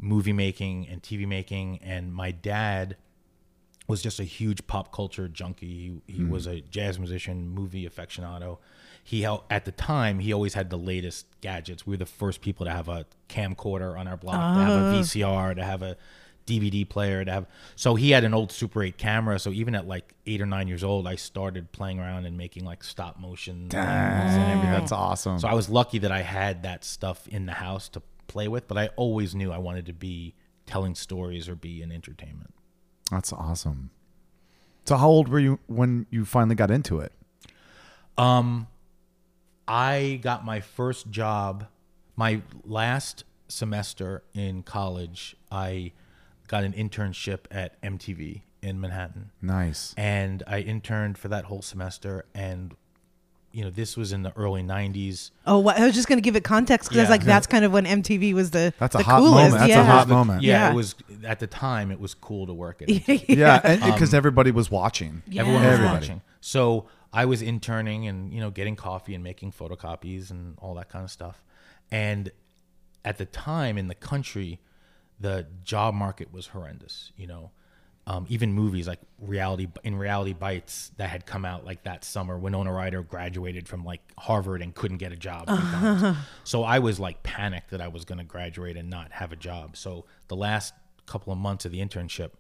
movie 0.01 0.33
making 0.33 0.89
and 0.89 1.03
TV 1.03 1.27
making, 1.27 1.79
and 1.83 2.13
my 2.13 2.31
dad 2.31 2.97
was 3.87 4.03
just 4.03 4.19
a 4.19 4.25
huge 4.25 4.67
pop 4.67 4.93
culture 4.93 5.29
junkie. 5.29 6.01
He, 6.07 6.13
he 6.15 6.19
Hmm. 6.23 6.31
was 6.31 6.47
a 6.47 6.61
jazz 6.63 6.99
musician, 6.99 7.51
movie 7.51 7.87
aficionado. 7.89 8.59
He 9.03 9.21
hel- 9.23 9.45
at 9.51 9.67
the 9.67 9.73
time 9.73 10.21
he 10.21 10.33
always 10.33 10.55
had 10.55 10.71
the 10.71 10.79
latest 10.79 11.27
gadgets. 11.43 11.87
We 11.87 11.93
were 11.93 11.99
the 11.99 12.07
first 12.07 12.41
people 12.41 12.65
to 12.65 12.73
have 12.73 12.89
a 12.89 13.05
camcorder 13.29 13.99
on 13.99 14.09
our 14.09 14.17
block, 14.17 14.37
to 14.57 14.61
have 14.63 14.71
Ah. 14.71 14.91
a 14.91 15.01
VCR, 15.01 15.55
to 15.57 15.63
have 15.65 15.83
a 15.83 15.99
DVD 16.47 16.89
player, 16.89 17.25
to 17.25 17.31
have. 17.33 17.47
So 17.77 17.95
he 17.95 18.11
had 18.11 18.25
an 18.25 18.35
old 18.35 18.53
Super 18.53 18.83
8 18.83 18.97
camera. 18.97 19.39
So 19.39 19.51
even 19.51 19.75
at 19.75 19.87
like 19.87 20.15
eight 20.27 20.41
or 20.41 20.47
nine 20.47 20.69
years 20.69 20.85
old, 20.85 21.07
I 21.07 21.17
started 21.17 21.73
playing 21.73 21.99
around 21.99 22.27
and 22.27 22.37
making 22.37 22.65
like 22.65 22.85
stop 22.85 23.19
motion 23.19 23.69
things 23.69 23.75
and 23.75 24.53
everything. 24.53 24.71
that's 24.71 24.93
awesome. 24.93 25.39
So 25.39 25.49
I 25.49 25.55
was 25.55 25.69
lucky 25.69 25.99
that 25.99 26.13
I 26.13 26.23
had 26.23 26.63
that 26.65 26.85
stuff 26.85 27.27
in 27.29 27.47
the 27.47 27.53
house 27.53 27.89
to 27.91 28.03
play 28.27 28.49
with, 28.49 28.69
but 28.69 28.77
I 28.79 28.89
always 28.97 29.35
knew 29.35 29.53
I 29.53 29.59
wanted 29.59 29.87
to 29.87 29.93
be 29.93 30.35
telling 30.67 30.95
stories 30.95 31.49
or 31.49 31.55
be 31.55 31.83
in 31.83 31.93
entertainment. 31.93 32.55
That's 33.11 33.33
awesome. 33.33 33.91
So 34.85 34.97
how 34.97 35.09
old 35.09 35.29
were 35.29 35.39
you 35.39 35.59
when 35.67 36.07
you 36.11 36.25
finally 36.25 36.55
got 36.55 36.71
into 36.71 37.01
it? 37.01 37.13
Um, 38.19 38.67
I 39.67 40.21
got 40.23 40.45
my 40.45 40.61
first 40.61 41.11
job, 41.11 41.67
my 42.17 42.43
last 42.65 43.25
semester 43.49 44.23
in 44.35 44.63
college. 44.63 45.37
I 45.51 45.93
got 46.49 46.65
an 46.65 46.73
internship 46.73 47.41
at 47.51 47.81
MTV 47.83 48.43
in 48.63 48.81
Manhattan, 48.81 49.31
Nice. 49.43 49.95
and 49.97 50.43
I 50.47 50.61
interned 50.61 51.19
for 51.19 51.29
that 51.29 51.45
whole 51.47 51.63
semester. 51.63 52.25
And 52.35 52.75
you 53.53 53.63
know, 53.63 53.71
this 53.71 53.97
was 53.97 54.13
in 54.13 54.23
the 54.23 54.33
early 54.37 54.63
'90s. 54.63 55.31
Oh, 55.47 55.59
what? 55.61 55.79
I 55.79 55.85
was 55.87 55.95
just 55.95 56.09
going 56.09 56.17
to 56.17 56.23
give 56.23 56.35
it 56.35 56.43
context 56.45 56.89
because 56.89 56.99
I 56.99 57.03
was 57.03 57.09
Yeah. 57.09 57.13
like, 57.13 57.25
that's 57.25 57.47
kind 57.47 57.65
of 57.65 57.73
when 57.73 57.85
MTV 57.85 58.33
was 58.35 58.51
the 58.51 58.73
That's 58.79 58.95
a 58.95 58.99
the 58.99 59.05
hot 59.05 59.19
coolest. 59.21 59.35
moment. 59.35 59.53
That's 59.53 59.65
a 59.67 59.69
yeah. 59.69 59.85
hot 59.85 60.09
moment. 60.09 60.43
Yeah, 60.43 60.53
Yeah. 60.67 60.71
it 60.73 60.75
was 60.75 60.95
at 61.25 61.39
the 61.41 61.47
time. 61.47 61.91
It 61.93 62.01
was 62.01 62.15
cool 62.15 62.47
to 62.47 62.53
work 62.55 62.83
at. 62.83 62.89
MTV. 62.89 63.25
Yeah, 63.37 63.77
because 63.93 64.13
um, 64.13 64.17
everybody 64.17 64.51
was 64.51 64.71
watching. 64.71 65.23
Everyone 65.37 65.63
was 65.63 65.73
Everybody. 65.73 65.95
watching. 65.95 66.23
So 66.41 66.87
I 67.13 67.27
was 67.27 67.43
interning 67.43 68.09
and 68.09 68.33
you 68.33 68.41
know 68.41 68.51
getting 68.51 68.75
coffee 68.77 69.15
and 69.15 69.23
making 69.23 69.53
photocopies 69.53 70.31
and 70.31 70.57
all 70.59 70.75
that 70.75 70.89
kind 70.89 71.05
of 71.05 71.11
stuff. 71.13 71.45
And 71.93 72.33
at 73.05 73.19
the 73.19 73.27
time 73.27 73.79
in 73.79 73.87
the 73.89 73.95
country, 73.95 74.59
the 75.21 75.47
job 75.63 75.95
market 75.95 76.33
was 76.33 76.49
horrendous. 76.49 77.13
You 77.17 77.27
know, 77.27 77.51
um, 78.07 78.27
even 78.29 78.53
movies 78.53 78.87
like 78.87 79.01
reality 79.21 79.69
in 79.83 79.97
Reality 79.97 80.33
Bites 80.35 80.91
that 80.97 81.09
had 81.09 81.25
come 81.27 81.45
out 81.45 81.65
like 81.65 81.85
that 81.85 82.05
summer. 82.05 82.39
Winona 82.39 82.73
Ryder 82.73 83.03
graduated 83.03 83.67
from 83.69 83.85
like 83.85 84.01
Harvard 84.19 84.61
and 84.63 84.75
couldn't 84.75 84.99
get 84.99 85.13
a 85.13 85.17
job. 85.17 85.49
so 86.45 86.63
I 86.65 86.79
was 86.81 87.01
like 87.01 87.23
panicked 87.23 87.71
that 87.71 87.81
I 87.81 87.89
was 87.89 88.05
going 88.05 88.19
to 88.19 88.25
graduate 88.25 88.77
and 88.77 88.91
not 88.91 89.13
have 89.13 89.33
a 89.33 89.37
job. 89.37 89.77
So 89.77 90.05
the 90.29 90.37
last 90.37 90.75
couple 91.07 91.33
of 91.33 91.39
months 91.39 91.65
of 91.65 91.73
the 91.73 91.81
internship. 91.81 92.31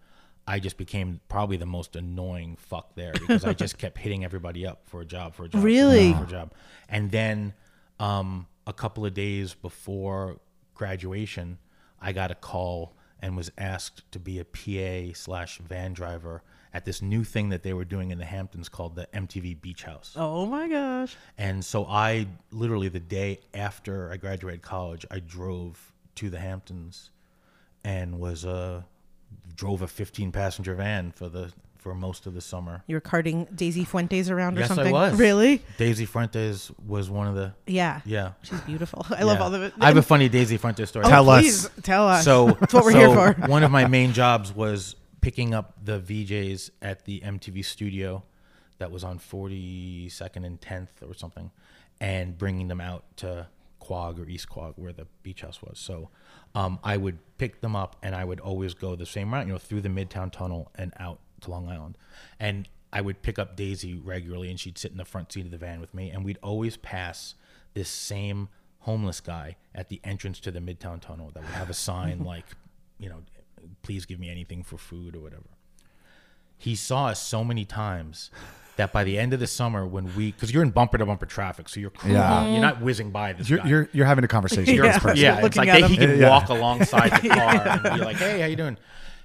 I 0.46 0.58
just 0.58 0.76
became 0.76 1.20
probably 1.30 1.56
the 1.56 1.64
most 1.64 1.96
annoying 1.96 2.56
fuck 2.56 2.94
there 2.96 3.14
because 3.14 3.46
I 3.46 3.54
just 3.64 3.78
kept 3.78 3.96
hitting 3.96 4.26
everybody 4.26 4.66
up 4.66 4.82
for 4.86 5.00
a 5.00 5.04
job, 5.06 5.34
for 5.34 5.44
a 5.44 5.48
job, 5.48 5.64
Really? 5.64 6.10
job, 6.12 6.18
for 6.18 6.24
a 6.24 6.30
job. 6.30 6.52
And 6.86 7.10
then 7.10 7.54
um, 7.98 8.46
a 8.66 8.74
couple 8.74 9.06
of 9.06 9.14
days 9.14 9.54
before 9.54 10.38
graduation, 10.74 11.56
I 12.04 12.12
got 12.12 12.30
a 12.30 12.34
call 12.34 12.94
and 13.20 13.36
was 13.36 13.50
asked 13.56 14.10
to 14.12 14.18
be 14.18 14.38
a 14.38 14.44
PA 14.44 15.14
slash 15.14 15.58
van 15.58 15.94
driver 15.94 16.42
at 16.74 16.84
this 16.84 17.00
new 17.00 17.24
thing 17.24 17.48
that 17.48 17.62
they 17.62 17.72
were 17.72 17.86
doing 17.86 18.10
in 18.10 18.18
the 18.18 18.24
Hamptons 18.26 18.68
called 18.68 18.94
the 18.94 19.08
MTV 19.14 19.62
Beach 19.62 19.84
House. 19.84 20.12
Oh 20.14 20.44
my 20.44 20.68
gosh. 20.68 21.16
And 21.38 21.64
so 21.64 21.86
I 21.86 22.26
literally 22.50 22.88
the 22.88 23.00
day 23.00 23.40
after 23.54 24.12
I 24.12 24.18
graduated 24.18 24.60
college, 24.60 25.06
I 25.10 25.20
drove 25.20 25.92
to 26.16 26.28
the 26.28 26.38
Hamptons 26.38 27.10
and 27.82 28.20
was 28.20 28.44
uh 28.44 28.82
drove 29.56 29.82
a 29.82 29.88
15 29.88 30.30
passenger 30.30 30.74
van 30.74 31.10
for 31.10 31.28
the 31.28 31.52
for 31.84 31.94
most 31.94 32.24
of 32.26 32.32
the 32.32 32.40
summer. 32.40 32.82
You 32.86 32.96
were 32.96 33.00
carting 33.02 33.46
Daisy 33.54 33.84
Fuentes 33.84 34.30
around 34.30 34.56
or 34.56 34.62
Yes, 34.62 34.70
I 34.70 34.74
something? 34.76 34.90
was. 34.92 35.18
Really? 35.18 35.62
Daisy 35.76 36.06
Fuentes 36.06 36.72
was 36.86 37.10
one 37.10 37.26
of 37.28 37.34
the 37.34 37.52
Yeah. 37.66 38.00
yeah. 38.06 38.32
She's 38.40 38.58
beautiful. 38.62 39.04
I 39.10 39.22
love 39.24 39.38
all 39.38 39.54
of 39.54 39.62
it. 39.62 39.74
I 39.78 39.88
have 39.88 39.98
a 39.98 40.02
funny 40.02 40.30
Daisy 40.30 40.56
Fuentes 40.56 40.88
story. 40.88 41.04
Oh, 41.04 41.10
Tell 41.10 41.28
us. 41.28 41.68
Tell 41.82 42.08
us. 42.08 42.24
So 42.24 42.46
That's 42.60 42.72
what 42.72 42.84
we're 42.86 42.92
so 42.92 42.98
here 42.98 43.34
for. 43.34 43.40
one 43.48 43.62
of 43.62 43.70
my 43.70 43.86
main 43.86 44.14
jobs 44.14 44.50
was 44.50 44.96
picking 45.20 45.52
up 45.52 45.74
the 45.84 46.00
VJs 46.00 46.70
at 46.80 47.04
the 47.04 47.20
MTV 47.20 47.62
studio 47.62 48.22
that 48.78 48.90
was 48.90 49.04
on 49.04 49.18
42nd 49.18 50.46
and 50.46 50.58
10th 50.62 50.88
or 51.06 51.12
something 51.12 51.50
and 52.00 52.38
bringing 52.38 52.68
them 52.68 52.80
out 52.80 53.04
to 53.18 53.46
Quogue 53.78 54.18
or 54.18 54.26
East 54.26 54.48
Quogue 54.48 54.72
where 54.76 54.94
the 54.94 55.06
beach 55.22 55.42
house 55.42 55.60
was. 55.60 55.78
So 55.78 56.08
um, 56.54 56.78
I 56.82 56.96
would 56.96 57.18
pick 57.36 57.60
them 57.60 57.76
up 57.76 57.96
and 58.02 58.14
I 58.14 58.24
would 58.24 58.40
always 58.40 58.72
go 58.72 58.96
the 58.96 59.04
same 59.04 59.34
route, 59.34 59.46
you 59.46 59.52
know, 59.52 59.58
through 59.58 59.82
the 59.82 59.90
Midtown 59.90 60.32
Tunnel 60.32 60.70
and 60.76 60.94
out 60.98 61.20
to 61.44 61.50
Long 61.50 61.68
Island. 61.68 61.96
And 62.40 62.68
I 62.92 63.00
would 63.00 63.22
pick 63.22 63.38
up 63.38 63.56
Daisy 63.56 63.94
regularly 63.94 64.50
and 64.50 64.58
she'd 64.60 64.78
sit 64.78 64.92
in 64.92 64.98
the 64.98 65.04
front 65.04 65.32
seat 65.32 65.44
of 65.46 65.50
the 65.50 65.58
van 65.58 65.80
with 65.80 65.94
me 65.94 66.10
and 66.10 66.24
we'd 66.24 66.38
always 66.42 66.76
pass 66.76 67.34
this 67.74 67.88
same 67.88 68.48
homeless 68.80 69.20
guy 69.20 69.56
at 69.74 69.88
the 69.88 70.00
entrance 70.04 70.38
to 70.40 70.50
the 70.50 70.60
Midtown 70.60 71.00
Tunnel 71.00 71.30
that 71.34 71.42
would 71.42 71.52
have 71.52 71.70
a 71.70 71.74
sign 71.74 72.22
like, 72.24 72.44
you 72.98 73.08
know, 73.08 73.22
please 73.82 74.04
give 74.06 74.20
me 74.20 74.28
anything 74.30 74.62
for 74.62 74.76
food 74.78 75.16
or 75.16 75.20
whatever. 75.20 75.42
He 76.56 76.74
saw 76.76 77.06
us 77.06 77.20
so 77.20 77.42
many 77.44 77.64
times 77.64 78.30
that 78.76 78.92
by 78.92 79.04
the 79.04 79.18
end 79.18 79.32
of 79.32 79.40
the 79.40 79.46
summer, 79.46 79.86
when 79.86 80.14
we, 80.16 80.32
because 80.32 80.52
you're 80.52 80.62
in 80.62 80.70
bumper 80.70 80.98
to 80.98 81.06
bumper 81.06 81.26
traffic, 81.26 81.68
so 81.68 81.78
you're 81.80 81.90
cruising, 81.90 82.16
Yeah. 82.16 82.48
you're 82.50 82.60
not 82.60 82.80
whizzing 82.80 83.10
by 83.10 83.32
this 83.32 83.48
You're 83.48 83.58
guy. 83.60 83.68
you're, 83.68 83.88
you're 83.92 84.06
having 84.06 84.24
a 84.24 84.28
conversation. 84.28 84.74
Yeah. 84.74 84.98
yeah, 85.14 85.44
it's 85.46 85.56
like 85.56 85.68
they, 85.70 85.82
he 85.88 85.96
can 85.96 86.18
Yeah. 86.18 86.30
walk 86.30 86.48
alongside 86.48 87.10
the 87.22 87.28
car 87.30 87.54
and 87.68 87.82
be 87.98 88.04
like, 88.04 88.16
"Hey, 88.16 88.40
how 88.40 88.46
you 88.46 88.56
doing?" 88.56 88.76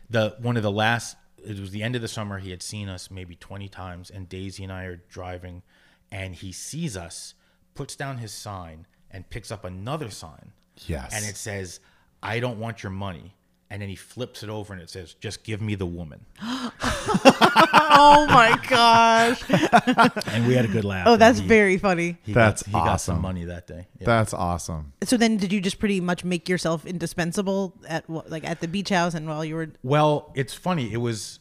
The 0.09 0.35
one 0.39 0.57
of 0.57 0.63
the 0.63 0.71
last, 0.71 1.15
it 1.45 1.59
was 1.59 1.71
the 1.71 1.83
end 1.83 1.95
of 1.95 2.01
the 2.01 2.07
summer. 2.07 2.39
He 2.39 2.51
had 2.51 2.61
seen 2.61 2.89
us 2.89 3.09
maybe 3.11 3.35
twenty 3.35 3.67
times, 3.69 4.09
and 4.09 4.27
Daisy 4.29 4.63
and 4.63 4.71
I 4.71 4.83
are 4.85 4.97
driving, 5.09 5.63
and 6.11 6.35
he 6.35 6.51
sees 6.51 6.95
us, 6.97 7.33
puts 7.75 7.95
down 7.95 8.17
his 8.19 8.31
sign, 8.31 8.87
and 9.11 9.29
picks 9.29 9.51
up 9.51 9.63
another 9.65 10.09
sign. 10.09 10.53
Yes. 10.87 11.13
and 11.13 11.25
it 11.25 11.35
says, 11.35 11.79
"I 12.23 12.39
don't 12.39 12.59
want 12.59 12.83
your 12.83 12.91
money." 12.91 13.35
And 13.71 13.81
then 13.81 13.89
he 13.89 13.95
flips 13.95 14.41
it 14.41 14.49
over 14.49 14.73
and 14.73 14.81
it 14.81 14.89
says, 14.89 15.13
"Just 15.13 15.43
give 15.43 15.61
me 15.61 15.75
the 15.75 15.85
woman." 15.85 16.25
oh 16.41 18.25
my 18.29 18.59
gosh. 18.67 19.43
And 20.27 20.47
we 20.47 20.53
had 20.53 20.65
a 20.65 20.67
good 20.67 20.85
laugh. 20.85 21.07
Oh, 21.07 21.17
that's 21.17 21.39
he- 21.39 21.47
very 21.47 21.77
funny. 21.77 22.17
He 22.23 22.33
That's 22.33 22.63
got, 22.63 22.69
he 22.69 22.85
got 22.87 23.01
some 23.01 23.21
money 23.21 23.45
that 23.45 23.67
day. 23.67 23.87
Yeah. 23.99 24.05
That's 24.05 24.33
awesome. 24.33 24.93
So 25.03 25.17
then, 25.17 25.37
did 25.37 25.51
you 25.51 25.61
just 25.61 25.79
pretty 25.79 25.99
much 26.01 26.23
make 26.23 26.47
yourself 26.49 26.85
indispensable 26.85 27.75
at 27.87 28.05
wh- 28.05 28.27
like 28.29 28.43
at 28.43 28.61
the 28.61 28.67
beach 28.67 28.89
house 28.89 29.13
and 29.13 29.27
while 29.27 29.43
you 29.45 29.55
were? 29.55 29.69
Well, 29.83 30.31
it's 30.35 30.53
funny. 30.53 30.91
It 30.91 30.97
was, 30.97 31.39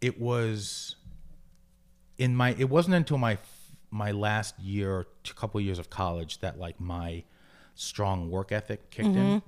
it 0.00 0.20
was, 0.20 0.96
in 2.18 2.34
my. 2.36 2.54
It 2.58 2.70
wasn't 2.70 2.94
until 2.94 3.18
my 3.18 3.38
my 3.90 4.10
last 4.12 4.58
year, 4.58 5.00
a 5.00 5.34
couple 5.34 5.58
of 5.58 5.64
years 5.66 5.78
of 5.78 5.90
college, 5.90 6.38
that 6.40 6.58
like 6.58 6.80
my 6.80 7.24
strong 7.74 8.30
work 8.30 8.52
ethic 8.52 8.90
kicked 8.90 9.08
in. 9.08 9.14
Mm-hmm. 9.14 9.38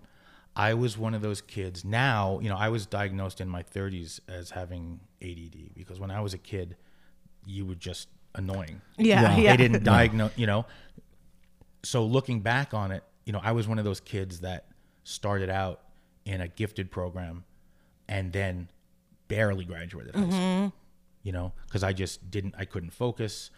I 0.56 0.74
was 0.74 0.96
one 0.96 1.14
of 1.14 1.22
those 1.22 1.40
kids. 1.40 1.84
Now, 1.84 2.38
you 2.40 2.48
know, 2.48 2.56
I 2.56 2.68
was 2.68 2.86
diagnosed 2.86 3.40
in 3.40 3.48
my 3.48 3.62
30s 3.62 4.20
as 4.28 4.50
having 4.50 5.00
ADD 5.22 5.74
because 5.74 5.98
when 5.98 6.10
I 6.10 6.20
was 6.20 6.34
a 6.34 6.38
kid, 6.38 6.76
you 7.44 7.66
were 7.66 7.74
just 7.74 8.08
annoying. 8.34 8.80
Yeah, 8.96 9.36
yeah. 9.36 9.56
They 9.56 9.68
didn't 9.68 9.84
diagnose, 9.84 10.32
you 10.36 10.46
know. 10.46 10.66
So 11.82 12.04
looking 12.04 12.40
back 12.40 12.72
on 12.72 12.92
it, 12.92 13.02
you 13.24 13.32
know, 13.32 13.40
I 13.42 13.52
was 13.52 13.66
one 13.66 13.78
of 13.78 13.84
those 13.84 14.00
kids 14.00 14.40
that 14.40 14.66
started 15.02 15.50
out 15.50 15.80
in 16.24 16.40
a 16.40 16.48
gifted 16.48 16.90
program 16.90 17.44
and 18.08 18.32
then 18.32 18.68
barely 19.28 19.64
graduated 19.64 20.14
high 20.14 20.22
school. 20.22 20.38
Mm-hmm. 20.38 20.68
You 21.24 21.32
know, 21.32 21.52
because 21.66 21.82
I 21.82 21.94
just 21.94 22.30
didn't, 22.30 22.54
I 22.58 22.64
couldn't 22.64 22.90
focus. 22.90 23.50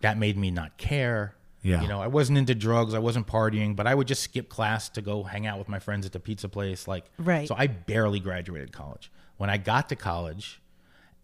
That 0.00 0.18
made 0.18 0.38
me 0.38 0.50
not 0.50 0.78
care. 0.78 1.34
Yeah. 1.62 1.82
You 1.82 1.88
know, 1.88 2.00
I 2.00 2.06
wasn't 2.06 2.38
into 2.38 2.54
drugs. 2.54 2.94
I 2.94 2.98
wasn't 2.98 3.26
partying, 3.26 3.76
but 3.76 3.86
I 3.86 3.94
would 3.94 4.08
just 4.08 4.22
skip 4.22 4.48
class 4.48 4.88
to 4.90 5.02
go 5.02 5.22
hang 5.22 5.46
out 5.46 5.58
with 5.58 5.68
my 5.68 5.78
friends 5.78 6.06
at 6.06 6.12
the 6.12 6.20
pizza 6.20 6.48
place. 6.48 6.88
Like, 6.88 7.04
Right. 7.18 7.46
So 7.46 7.54
I 7.56 7.66
barely 7.66 8.20
graduated 8.20 8.72
college. 8.72 9.10
When 9.36 9.50
I 9.50 9.56
got 9.56 9.88
to 9.90 9.96
college, 9.96 10.60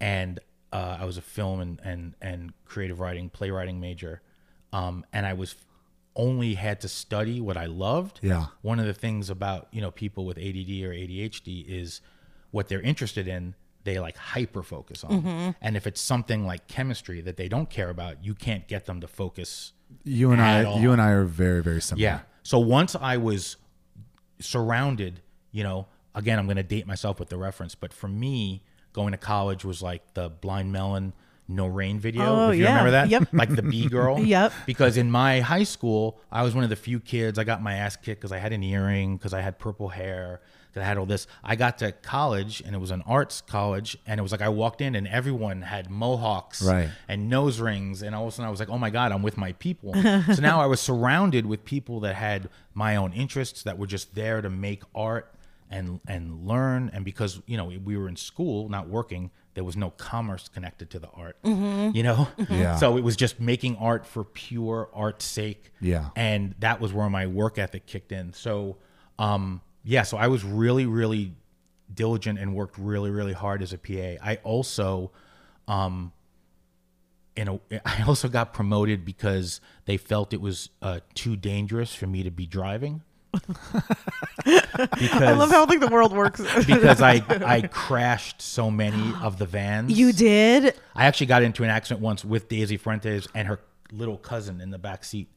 and 0.00 0.40
uh, 0.72 0.98
I 1.00 1.04
was 1.04 1.16
a 1.16 1.22
film 1.22 1.60
and, 1.60 1.80
and 1.84 2.14
and 2.20 2.52
creative 2.64 3.00
writing, 3.00 3.28
playwriting 3.30 3.80
major, 3.80 4.20
um, 4.72 5.04
and 5.12 5.26
I 5.26 5.32
was 5.34 5.54
only 6.14 6.54
had 6.54 6.80
to 6.80 6.88
study 6.88 7.40
what 7.40 7.56
I 7.56 7.66
loved. 7.66 8.20
Yeah. 8.22 8.46
One 8.62 8.78
of 8.80 8.86
the 8.86 8.94
things 8.94 9.30
about 9.30 9.68
you 9.72 9.80
know 9.80 9.90
people 9.90 10.24
with 10.24 10.38
ADD 10.38 10.82
or 10.84 10.92
ADHD 10.92 11.64
is 11.66 12.00
what 12.50 12.68
they're 12.68 12.80
interested 12.80 13.28
in. 13.28 13.54
They 13.84 14.00
like 14.00 14.16
hyper 14.16 14.62
focus 14.64 15.04
on, 15.04 15.54
and 15.60 15.76
if 15.76 15.86
it's 15.86 16.00
something 16.00 16.44
like 16.44 16.66
chemistry 16.66 17.20
that 17.20 17.36
they 17.36 17.48
don't 17.48 17.70
care 17.70 17.88
about, 17.88 18.24
you 18.24 18.34
can't 18.34 18.66
get 18.66 18.86
them 18.86 19.00
to 19.00 19.06
focus 19.06 19.72
You 20.04 20.32
and 20.32 20.40
I, 20.40 20.64
all. 20.64 20.80
you 20.80 20.92
and 20.92 21.00
I 21.00 21.10
are 21.10 21.24
very, 21.24 21.62
very 21.62 21.80
similar. 21.80 22.02
yeah. 22.02 22.20
So 22.42 22.58
once 22.58 22.94
I 22.94 23.16
was 23.16 23.56
surrounded, 24.38 25.20
you 25.50 25.64
know, 25.64 25.88
again, 26.14 26.38
I'm 26.38 26.46
going 26.46 26.56
to 26.56 26.62
date 26.62 26.86
myself 26.86 27.18
with 27.18 27.28
the 27.28 27.36
reference, 27.36 27.74
but 27.74 27.92
for 27.92 28.08
me, 28.08 28.62
going 28.92 29.12
to 29.12 29.18
college 29.18 29.64
was 29.64 29.82
like 29.82 30.14
the 30.14 30.28
Blind 30.28 30.72
Melon 30.72 31.12
No 31.48 31.66
Rain 31.66 32.00
video. 32.00 32.24
Oh, 32.24 32.50
if 32.50 32.56
you 32.58 32.64
yeah. 32.64 32.70
remember 32.70 32.90
that? 32.92 33.08
Yep. 33.08 33.28
Like 33.32 33.54
the 33.54 33.62
B 33.62 33.88
girl. 33.88 34.18
Yep. 34.26 34.52
Because 34.66 34.96
in 34.96 35.10
my 35.10 35.40
high 35.40 35.62
school, 35.62 36.18
I 36.32 36.42
was 36.42 36.54
one 36.54 36.64
of 36.64 36.70
the 36.70 36.76
few 36.76 36.98
kids. 37.00 37.38
I 37.38 37.44
got 37.44 37.62
my 37.62 37.74
ass 37.74 37.94
kicked 37.96 38.20
because 38.20 38.32
I 38.32 38.38
had 38.38 38.52
an 38.52 38.62
earring, 38.64 39.16
because 39.16 39.32
I 39.32 39.40
had 39.40 39.58
purple 39.58 39.88
hair, 39.88 40.40
because 40.68 40.82
I 40.82 40.86
had 40.88 40.98
all 40.98 41.06
this. 41.06 41.28
I 41.44 41.54
got 41.54 41.78
to 41.78 41.92
college, 41.92 42.60
and 42.66 42.74
it 42.74 42.78
was 42.78 42.90
an 42.90 43.02
arts 43.06 43.40
college, 43.40 43.96
and 44.06 44.18
it 44.18 44.22
was 44.22 44.32
like 44.32 44.42
I 44.42 44.48
walked 44.48 44.80
in, 44.80 44.96
and 44.96 45.06
everyone 45.06 45.62
had 45.62 45.88
mohawks 45.88 46.60
Right. 46.62 46.88
and 47.08 47.28
nose 47.28 47.60
rings, 47.60 48.02
and 48.02 48.14
all 48.16 48.22
of 48.26 48.28
a 48.28 48.32
sudden 48.32 48.48
I 48.48 48.50
was 48.50 48.58
like, 48.58 48.68
oh 48.70 48.78
my 48.78 48.90
god, 48.90 49.12
I'm 49.12 49.22
with 49.22 49.36
my 49.36 49.52
people. 49.52 49.94
so 50.34 50.40
now 50.40 50.60
I 50.60 50.66
was 50.66 50.80
surrounded 50.80 51.46
with 51.46 51.64
people 51.64 52.00
that 52.00 52.16
had 52.16 52.48
my 52.74 52.96
own 52.96 53.12
interests 53.12 53.62
that 53.62 53.78
were 53.78 53.86
just 53.86 54.14
there 54.16 54.40
to 54.42 54.50
make 54.50 54.82
art 54.94 55.32
and 55.70 56.00
and 56.08 56.46
learn. 56.46 56.90
And 56.92 57.04
because 57.04 57.40
you 57.46 57.56
know 57.56 57.66
we 57.66 57.96
were 57.96 58.08
in 58.08 58.16
school, 58.16 58.68
not 58.68 58.88
working, 58.88 59.30
there 59.56 59.64
was 59.64 59.76
no 59.76 59.90
commerce 59.90 60.48
connected 60.48 60.90
to 60.90 60.98
the 60.98 61.08
art. 61.08 61.38
You 61.42 62.02
know, 62.02 62.28
Yeah. 62.50 62.76
So 62.76 62.96
it 62.98 63.00
was 63.00 63.16
just 63.16 63.40
making 63.40 63.76
art 63.76 64.06
for 64.06 64.22
pure 64.22 64.88
art's 64.92 65.24
sake. 65.24 65.72
Yeah. 65.80 66.10
and 66.14 66.54
that 66.60 66.78
was 66.80 66.92
where 66.92 67.08
my 67.10 67.26
work 67.26 67.58
ethic 67.58 67.86
kicked 67.86 68.12
in. 68.12 68.34
So, 68.34 68.76
um, 69.18 69.62
yeah, 69.82 70.02
so 70.02 70.18
I 70.18 70.28
was 70.28 70.44
really, 70.44 70.84
really 70.84 71.32
diligent 71.92 72.38
and 72.38 72.54
worked 72.54 72.76
really, 72.78 73.10
really 73.10 73.32
hard 73.32 73.62
as 73.62 73.72
a 73.72 73.78
PA. 73.78 74.22
I 74.22 74.38
also, 74.44 75.10
um, 75.66 76.12
in 77.34 77.48
a, 77.48 77.60
I 77.86 78.02
also 78.06 78.28
got 78.28 78.52
promoted 78.52 79.04
because 79.06 79.60
they 79.86 79.96
felt 79.96 80.34
it 80.34 80.40
was 80.40 80.68
uh, 80.82 81.00
too 81.14 81.34
dangerous 81.34 81.94
for 81.94 82.06
me 82.06 82.22
to 82.22 82.30
be 82.30 82.46
driving. 82.46 83.02
Because 84.44 85.22
I 85.22 85.32
love 85.32 85.50
how 85.50 85.66
like 85.66 85.80
the 85.80 85.88
world 85.88 86.12
works. 86.12 86.40
because 86.66 87.02
I 87.02 87.22
I 87.44 87.62
crashed 87.62 88.40
so 88.42 88.70
many 88.70 89.12
of 89.22 89.38
the 89.38 89.46
vans. 89.46 89.96
you 89.96 90.12
did. 90.12 90.74
I 90.94 91.06
actually 91.06 91.26
got 91.26 91.42
into 91.42 91.64
an 91.64 91.70
accident 91.70 92.00
once 92.00 92.24
with 92.24 92.48
Daisy 92.48 92.76
Fuentes 92.76 93.28
and 93.34 93.48
her 93.48 93.60
little 93.92 94.18
cousin 94.18 94.60
in 94.60 94.70
the 94.70 94.78
back 94.78 95.04
seat. 95.04 95.28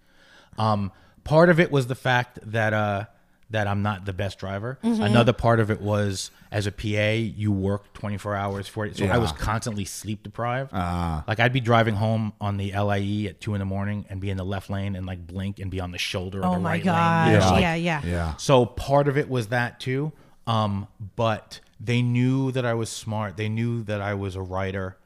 Um, 0.58 0.91
part 1.24 1.50
of 1.50 1.60
it 1.60 1.72
was 1.72 1.88
the 1.88 1.96
fact 1.96 2.39
that 2.51 2.74
uh, 2.74 3.06
that 3.51 3.68
I'm 3.68 3.82
not 3.82 4.06
the 4.06 4.13
best 4.13 4.38
driver. 4.39 4.77
Another 4.84 5.34
part 5.34 5.60
of 5.60 5.72
it 5.72 5.82
was 5.82 6.29
as 6.51 6.68
a 6.68 6.72
PA, 6.72 7.12
you 7.13 7.51
work 7.51 7.91
24 7.94 8.36
hours 8.36 8.68
for 8.68 8.86
it, 8.86 8.96
so 8.98 9.06
I 9.06 9.18
was 9.18 9.32
constantly 9.32 9.86
sleep 9.86 10.24
deprived. 10.24 10.72
Ah. 10.74 11.24
like 11.27 11.39
I'd 11.39 11.53
be 11.53 11.60
driving 11.60 11.96
home 11.96 12.34
on 12.39 12.58
the 12.58 12.72
LIE 12.74 13.25
at 13.29 13.41
two 13.41 13.53
in 13.56 13.60
the 13.60 13.65
morning 13.65 14.06
and 14.10 14.20
be 14.20 14.29
in 14.29 14.38
the 14.38 14.46
left 14.46 14.70
lane 14.70 14.96
and 14.96 15.06
like 15.06 15.25
blink 15.25 15.60
and 15.60 15.70
be 15.72 15.79
on 15.79 15.91
the 15.91 15.98
shoulder. 15.98 16.39
of 16.39 16.46
Oh 16.46 16.53
the 16.53 16.60
my 16.60 16.72
right 16.74 16.86
lane. 16.86 16.86
Yeah. 16.86 17.60
Yeah, 17.60 17.75
yeah. 17.75 18.01
Yeah. 18.06 18.36
So 18.38 18.65
part 18.65 19.08
of 19.08 19.18
it 19.18 19.29
was 19.29 19.48
that 19.48 19.79
too. 19.79 20.12
Um, 20.48 20.88
but 21.15 21.60
they 21.79 22.01
knew 22.01 22.51
that 22.51 22.65
I 22.65 22.74
was 22.74 22.89
smart. 22.89 23.38
They 23.38 23.50
knew 23.50 23.84
that 23.84 24.01
I 24.01 24.13
was 24.15 24.36
a 24.36 24.41
writer, 24.41 24.98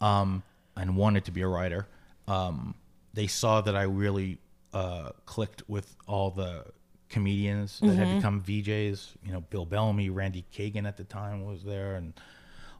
um, 0.00 0.42
and 0.76 0.96
wanted 0.96 1.24
to 1.26 1.30
be 1.32 1.42
a 1.42 1.48
writer. 1.48 1.86
Um, 2.28 2.74
they 3.14 3.26
saw 3.26 3.60
that 3.60 3.74
I 3.76 3.82
really 3.82 4.38
uh, 4.72 5.10
clicked 5.26 5.62
with 5.68 5.94
all 6.06 6.30
the 6.30 6.64
comedians 7.12 7.78
that 7.80 7.94
had 7.94 8.16
become 8.16 8.42
VJs. 8.42 9.10
You 9.24 9.32
know, 9.32 9.40
Bill 9.42 9.64
Bellamy, 9.66 10.10
Randy 10.10 10.44
Kagan 10.52 10.86
at 10.86 10.96
the 10.96 11.04
time 11.04 11.44
was 11.44 11.62
there, 11.62 11.94
and 11.94 12.14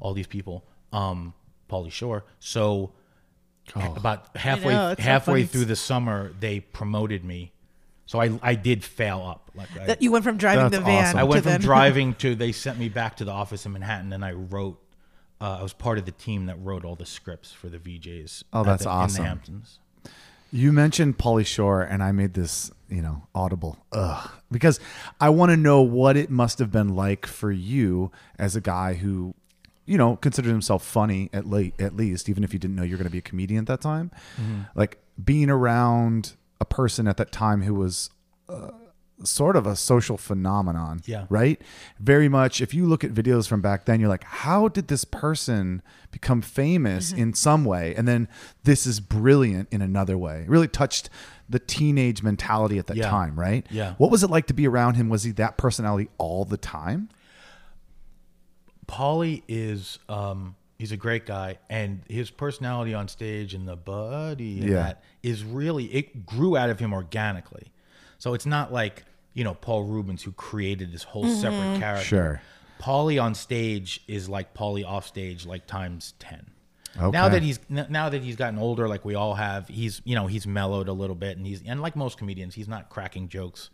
all 0.00 0.14
these 0.14 0.26
people. 0.26 0.64
Um, 0.92 1.34
Pauly 1.70 1.92
Shore. 1.92 2.24
So 2.40 2.92
about 3.76 4.36
halfway 4.36 4.72
know, 4.74 4.90
it's 4.90 5.00
so 5.02 5.04
halfway 5.08 5.44
through 5.44 5.66
the 5.66 5.76
summer, 5.76 6.32
they 6.40 6.60
promoted 6.60 7.24
me. 7.24 7.52
So 8.06 8.20
I 8.20 8.38
I 8.42 8.54
did 8.56 8.82
fail 8.84 9.22
up. 9.22 9.50
Like 9.54 9.68
I, 9.80 9.86
That 9.86 10.02
you 10.02 10.10
went 10.12 10.24
from 10.24 10.36
driving 10.36 10.70
the 10.70 10.80
van. 10.80 11.04
awesome. 11.04 11.18
I 11.18 11.20
to 11.22 11.26
went 11.26 11.42
from 11.44 11.52
then- 11.52 11.60
driving 11.60 12.14
to 12.16 12.34
they 12.44 12.52
sent 12.52 12.78
me 12.78 12.88
back 12.88 13.16
to 13.18 13.24
the 13.24 13.30
office 13.30 13.64
in 13.66 13.72
Manhattan, 13.72 14.12
and 14.12 14.24
I 14.24 14.32
wrote. 14.32 14.78
Uh, 15.40 15.58
I 15.58 15.62
was 15.64 15.72
part 15.72 15.98
of 15.98 16.04
the 16.04 16.12
team 16.12 16.46
that 16.46 16.54
wrote 16.62 16.84
all 16.84 16.94
the 16.94 17.04
scripts 17.06 17.50
for 17.52 17.68
the 17.68 17.78
VJs. 17.78 18.44
Oh, 18.52 18.62
that's 18.62 18.84
the- 18.84 18.90
awesome. 18.90 19.16
In 19.16 19.22
the 19.24 19.28
Hamptons. 19.28 19.78
You 20.54 20.70
mentioned 20.70 21.16
Pauly 21.16 21.46
Shore, 21.46 21.80
and 21.80 22.02
I 22.02 22.12
made 22.12 22.34
this, 22.34 22.70
you 22.90 23.00
know, 23.00 23.26
audible, 23.34 23.86
ugh, 23.90 24.30
because 24.50 24.78
I 25.18 25.30
want 25.30 25.50
to 25.50 25.56
know 25.56 25.80
what 25.80 26.14
it 26.14 26.28
must 26.28 26.58
have 26.58 26.70
been 26.70 26.94
like 26.94 27.24
for 27.24 27.50
you 27.50 28.12
as 28.38 28.54
a 28.54 28.60
guy 28.60 28.94
who, 28.94 29.34
you 29.86 29.96
know, 29.96 30.16
considered 30.16 30.50
himself 30.50 30.84
funny 30.84 31.30
at 31.32 31.46
late, 31.46 31.74
at 31.80 31.96
least, 31.96 32.28
even 32.28 32.44
if 32.44 32.52
you 32.52 32.58
didn't 32.58 32.76
know 32.76 32.82
you 32.82 32.92
were 32.92 32.98
going 32.98 33.08
to 33.08 33.12
be 33.12 33.18
a 33.18 33.22
comedian 33.22 33.60
at 33.60 33.66
that 33.66 33.80
time. 33.80 34.10
Mm-hmm. 34.38 34.60
Like 34.74 34.98
being 35.22 35.48
around 35.48 36.34
a 36.60 36.66
person 36.66 37.08
at 37.08 37.16
that 37.16 37.32
time 37.32 37.62
who 37.62 37.74
was 37.74 38.10
uh, 38.50 38.72
sort 39.24 39.56
of 39.56 39.66
a 39.66 39.76
social 39.76 40.16
phenomenon. 40.16 41.00
Yeah. 41.04 41.26
Right. 41.28 41.60
Very 42.00 42.28
much. 42.28 42.60
If 42.60 42.74
you 42.74 42.86
look 42.86 43.04
at 43.04 43.12
videos 43.12 43.48
from 43.48 43.60
back 43.60 43.84
then, 43.86 44.00
you're 44.00 44.08
like, 44.08 44.24
how 44.24 44.68
did 44.68 44.88
this 44.88 45.04
person 45.04 45.82
become 46.10 46.42
famous 46.42 47.10
Mm-hmm. 47.12 47.22
in 47.22 47.34
some 47.34 47.64
way? 47.64 47.94
And 47.94 48.06
then 48.08 48.28
this 48.64 48.86
is 48.86 49.00
brilliant 49.00 49.68
in 49.70 49.82
another 49.82 50.16
way. 50.18 50.42
It 50.42 50.48
really 50.48 50.68
touched 50.68 51.08
the 51.48 51.58
teenage 51.58 52.22
mentality 52.22 52.78
at 52.78 52.86
that 52.86 52.96
Yeah. 52.96 53.10
time. 53.10 53.38
Right. 53.38 53.66
Yeah. 53.70 53.94
What 53.98 54.10
was 54.10 54.22
it 54.22 54.30
like 54.30 54.46
to 54.46 54.54
be 54.54 54.66
around 54.66 54.94
him? 54.94 55.08
Was 55.08 55.22
he 55.24 55.32
that 55.32 55.56
personality 55.56 56.08
all 56.18 56.44
the 56.44 56.56
time? 56.56 57.08
Paulie 58.86 59.42
is 59.48 59.98
um, 60.08 60.54
he's 60.78 60.92
a 60.92 60.96
great 60.96 61.24
guy, 61.26 61.58
and 61.70 62.02
his 62.08 62.30
personality 62.30 62.94
on 62.94 63.08
stage 63.08 63.54
and 63.54 63.66
the 63.66 63.76
buddy 63.76 64.60
and 64.60 64.68
Yeah. 64.70 64.76
that 64.76 65.02
is 65.22 65.44
really 65.44 65.84
it 65.94 66.26
grew 66.26 66.56
out 66.56 66.68
of 66.70 66.78
him 66.78 66.92
organically. 66.92 67.72
So 68.18 68.34
it's 68.34 68.46
not 68.46 68.72
like 68.72 69.04
you 69.34 69.44
know 69.44 69.54
Paul 69.54 69.84
Reubens 69.84 70.22
who 70.22 70.32
created 70.32 70.92
this 70.92 71.02
whole 71.02 71.24
mm-hmm. 71.24 71.40
separate 71.40 71.80
character. 71.80 72.04
Sure. 72.04 72.42
Paulie 72.80 73.22
on 73.22 73.34
stage 73.34 74.02
is 74.08 74.28
like 74.28 74.54
Paulie 74.54 74.84
off 74.84 75.06
stage, 75.06 75.46
like 75.46 75.66
times 75.66 76.14
ten. 76.18 76.50
Okay. 77.00 77.10
Now 77.10 77.28
that 77.28 77.42
he's 77.42 77.58
now 77.68 78.08
that 78.10 78.22
he's 78.22 78.36
gotten 78.36 78.58
older, 78.58 78.86
like 78.86 79.04
we 79.04 79.14
all 79.14 79.34
have, 79.34 79.68
he's 79.68 80.02
you 80.04 80.14
know 80.14 80.26
he's 80.26 80.46
mellowed 80.46 80.88
a 80.88 80.92
little 80.92 81.16
bit, 81.16 81.36
and 81.36 81.46
he's 81.46 81.62
and 81.64 81.80
like 81.80 81.96
most 81.96 82.18
comedians, 82.18 82.54
he's 82.54 82.68
not 82.68 82.90
cracking 82.90 83.28
jokes, 83.28 83.70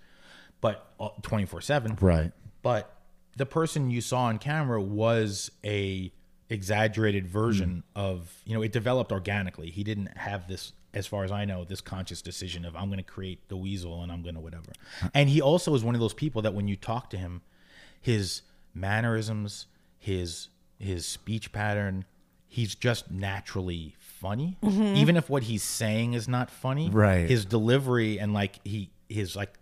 but 0.61 0.93
uh, 1.01 1.09
twenty 1.23 1.47
four 1.47 1.61
seven. 1.61 1.97
Right. 2.01 2.33
But 2.63 2.95
the 3.37 3.47
person 3.47 3.91
you 3.91 4.01
saw 4.01 4.25
on 4.25 4.39
camera 4.39 4.81
was 4.81 5.51
a 5.65 6.13
exaggerated 6.51 7.27
version 7.27 7.83
mm. 7.97 8.01
of 8.01 8.33
you 8.45 8.55
know 8.55 8.63
it 8.63 8.73
developed 8.73 9.11
organically. 9.11 9.71
He 9.71 9.83
didn't 9.83 10.17
have 10.17 10.47
this, 10.47 10.73
as 10.95 11.07
far 11.07 11.25
as 11.25 11.31
I 11.31 11.45
know, 11.45 11.65
this 11.65 11.81
conscious 11.81 12.23
decision 12.23 12.65
of 12.65 12.75
I'm 12.75 12.87
going 12.87 12.99
to 12.99 13.03
create 13.03 13.49
the 13.49 13.57
weasel 13.57 14.03
and 14.03 14.11
I'm 14.11 14.23
going 14.23 14.35
to 14.35 14.41
whatever. 14.41 14.73
And 15.15 15.29
he 15.29 15.41
also 15.41 15.75
is 15.75 15.85
one 15.85 15.95
of 15.95 16.01
those 16.01 16.15
people 16.15 16.43
that 16.43 16.55
when 16.55 16.69
you 16.69 16.77
talk 16.77 17.11
to 17.11 17.19
him, 17.19 17.43
his 18.01 18.43
mannerisms, 18.75 19.67
his 19.99 20.49
his 20.79 21.07
speech 21.07 21.53
pattern, 21.53 22.05
he's 22.47 22.75
just 22.75 23.11
naturally 23.11 23.95
funny. 23.99 24.57
Mm-hmm. 24.63 24.97
Even 24.97 25.17
if 25.17 25.29
what 25.29 25.45
he's 25.45 25.63
saying 25.63 26.15
is 26.15 26.29
not 26.29 26.51
funny, 26.51 26.89
Right. 26.89 27.29
His 27.29 27.45
delivery 27.45 28.19
and 28.19 28.33
like 28.33 28.61
he 28.65 28.91
his 29.09 29.37
like 29.37 29.55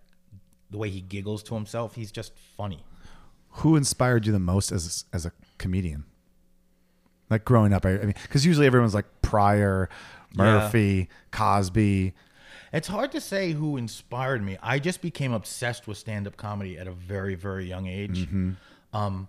the 0.70 0.78
way 0.78 0.90
he 0.90 1.00
giggles 1.00 1.42
to 1.44 1.54
himself, 1.54 1.94
he's 1.94 2.12
just 2.12 2.32
funny. 2.56 2.84
Who 3.50 3.76
inspired 3.76 4.26
you 4.26 4.32
the 4.32 4.38
most 4.38 4.70
as 4.70 5.04
as 5.12 5.26
a 5.26 5.32
comedian? 5.58 6.04
Like 7.28 7.44
growing 7.44 7.72
up, 7.72 7.84
I, 7.84 7.94
I 7.94 7.98
mean, 7.98 8.14
because 8.22 8.46
usually 8.46 8.66
everyone's 8.66 8.94
like 8.94 9.06
Pryor, 9.20 9.88
Murphy, 10.36 11.08
Cosby. 11.30 12.14
It's 12.72 12.88
hard 12.88 13.12
to 13.12 13.20
say 13.20 13.52
who 13.52 13.76
inspired 13.76 14.42
me. 14.42 14.58
I 14.62 14.78
just 14.78 15.00
became 15.00 15.32
obsessed 15.32 15.86
with 15.86 15.96
stand-up 15.96 16.36
comedy 16.36 16.76
at 16.78 16.86
a 16.86 16.92
very, 16.92 17.34
very 17.34 17.66
young 17.66 17.86
age. 17.86 18.28
Um, 18.92 19.28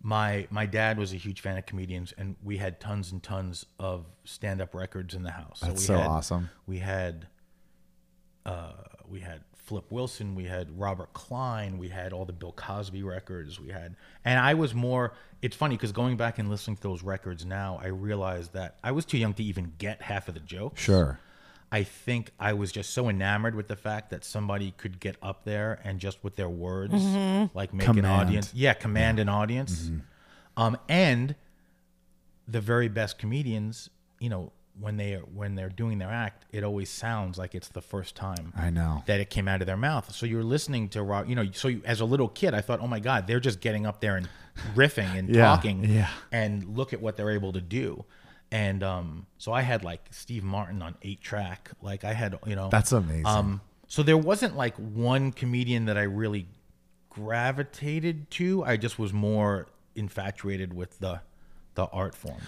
my 0.00 0.46
my 0.50 0.64
dad 0.64 0.96
was 0.98 1.12
a 1.12 1.16
huge 1.16 1.40
fan 1.40 1.58
of 1.58 1.66
comedians, 1.66 2.12
and 2.16 2.36
we 2.42 2.56
had 2.56 2.80
tons 2.80 3.10
and 3.12 3.22
tons 3.22 3.66
of 3.78 4.06
stand-up 4.24 4.74
records 4.74 5.14
in 5.14 5.22
the 5.22 5.32
house. 5.32 5.60
That's 5.60 5.80
we 5.80 5.86
so 5.86 5.98
had, 5.98 6.06
awesome. 6.06 6.50
We 6.66 6.78
had 6.78 7.26
uh, 8.46 8.72
we 9.08 9.20
had 9.20 9.42
Flip 9.68 9.84
Wilson, 9.90 10.34
we 10.34 10.44
had 10.44 10.78
Robert 10.78 11.12
Klein, 11.12 11.76
we 11.76 11.90
had 11.90 12.14
all 12.14 12.24
the 12.24 12.32
Bill 12.32 12.52
Cosby 12.52 13.02
records, 13.02 13.60
we 13.60 13.68
had, 13.68 13.96
and 14.24 14.40
I 14.40 14.54
was 14.54 14.74
more. 14.74 15.12
It's 15.42 15.54
funny 15.54 15.76
because 15.76 15.92
going 15.92 16.16
back 16.16 16.38
and 16.38 16.48
listening 16.48 16.76
to 16.76 16.82
those 16.82 17.02
records 17.02 17.44
now, 17.44 17.78
I 17.82 17.88
realized 17.88 18.54
that 18.54 18.78
I 18.82 18.92
was 18.92 19.04
too 19.04 19.18
young 19.18 19.34
to 19.34 19.42
even 19.42 19.74
get 19.76 20.00
half 20.00 20.26
of 20.26 20.32
the 20.32 20.40
jokes. 20.40 20.80
Sure. 20.80 21.20
I 21.70 21.82
think 21.82 22.30
I 22.40 22.54
was 22.54 22.72
just 22.72 22.94
so 22.94 23.10
enamored 23.10 23.54
with 23.54 23.68
the 23.68 23.76
fact 23.76 24.08
that 24.08 24.24
somebody 24.24 24.72
could 24.78 25.00
get 25.00 25.16
up 25.22 25.44
there 25.44 25.78
and 25.84 26.00
just 26.00 26.24
with 26.24 26.34
their 26.36 26.48
words, 26.48 26.94
like 27.54 27.74
make 27.74 27.88
an 27.88 28.06
audience, 28.06 28.54
yeah, 28.54 28.72
command 28.72 29.18
an 29.18 29.28
audience. 29.28 29.90
Um, 30.56 30.78
and 30.88 31.34
the 32.48 32.62
very 32.62 32.88
best 32.88 33.18
comedians, 33.18 33.90
you 34.18 34.30
know, 34.30 34.50
when 34.80 34.96
they 34.96 35.14
are 35.14 35.20
when 35.20 35.54
they're 35.54 35.68
doing 35.68 35.98
their 35.98 36.10
act, 36.10 36.44
it 36.52 36.62
always 36.64 36.88
sounds 36.90 37.38
like 37.38 37.54
it's 37.54 37.68
the 37.68 37.80
first 37.82 38.14
time 38.14 38.52
I 38.56 38.70
know. 38.70 39.02
that 39.06 39.20
it 39.20 39.30
came 39.30 39.48
out 39.48 39.60
of 39.60 39.66
their 39.66 39.76
mouth. 39.76 40.14
So 40.14 40.24
you're 40.26 40.42
listening 40.44 40.88
to 40.90 41.02
Rob, 41.02 41.28
you 41.28 41.34
know, 41.34 41.50
so 41.52 41.68
you, 41.68 41.82
as 41.84 42.00
a 42.00 42.04
little 42.04 42.28
kid, 42.28 42.54
I 42.54 42.60
thought, 42.60 42.80
oh 42.80 42.86
my 42.86 43.00
God, 43.00 43.26
they're 43.26 43.40
just 43.40 43.60
getting 43.60 43.86
up 43.86 44.00
there 44.00 44.16
and 44.16 44.28
riffing 44.74 45.18
and 45.18 45.28
Yeah, 45.34 45.44
talking, 45.46 45.84
yeah. 45.84 46.08
and 46.32 46.76
look 46.76 46.92
at 46.92 47.00
what 47.00 47.16
they're 47.16 47.30
able 47.30 47.52
to 47.52 47.60
do. 47.60 48.04
And 48.50 48.82
um, 48.82 49.26
so 49.36 49.52
I 49.52 49.60
had 49.62 49.84
like 49.84 50.06
Steve 50.10 50.42
Martin 50.44 50.80
on 50.80 50.94
eight 51.02 51.20
track, 51.20 51.70
like 51.82 52.04
I 52.04 52.14
had, 52.14 52.38
you 52.46 52.56
know, 52.56 52.68
That's 52.70 52.92
amazing. 52.92 53.26
Um, 53.26 53.60
so 53.88 54.02
there 54.02 54.16
wasn't 54.18 54.56
like 54.56 54.74
one 54.76 55.32
comedian 55.32 55.86
that 55.86 55.98
I 55.98 56.02
really 56.04 56.46
gravitated 57.10 58.30
to. 58.32 58.64
I 58.64 58.76
just 58.76 58.98
was 58.98 59.12
more 59.12 59.66
infatuated 59.94 60.72
with 60.72 60.98
the 61.00 61.20
the 61.74 61.86
art 61.86 62.14
form. 62.14 62.40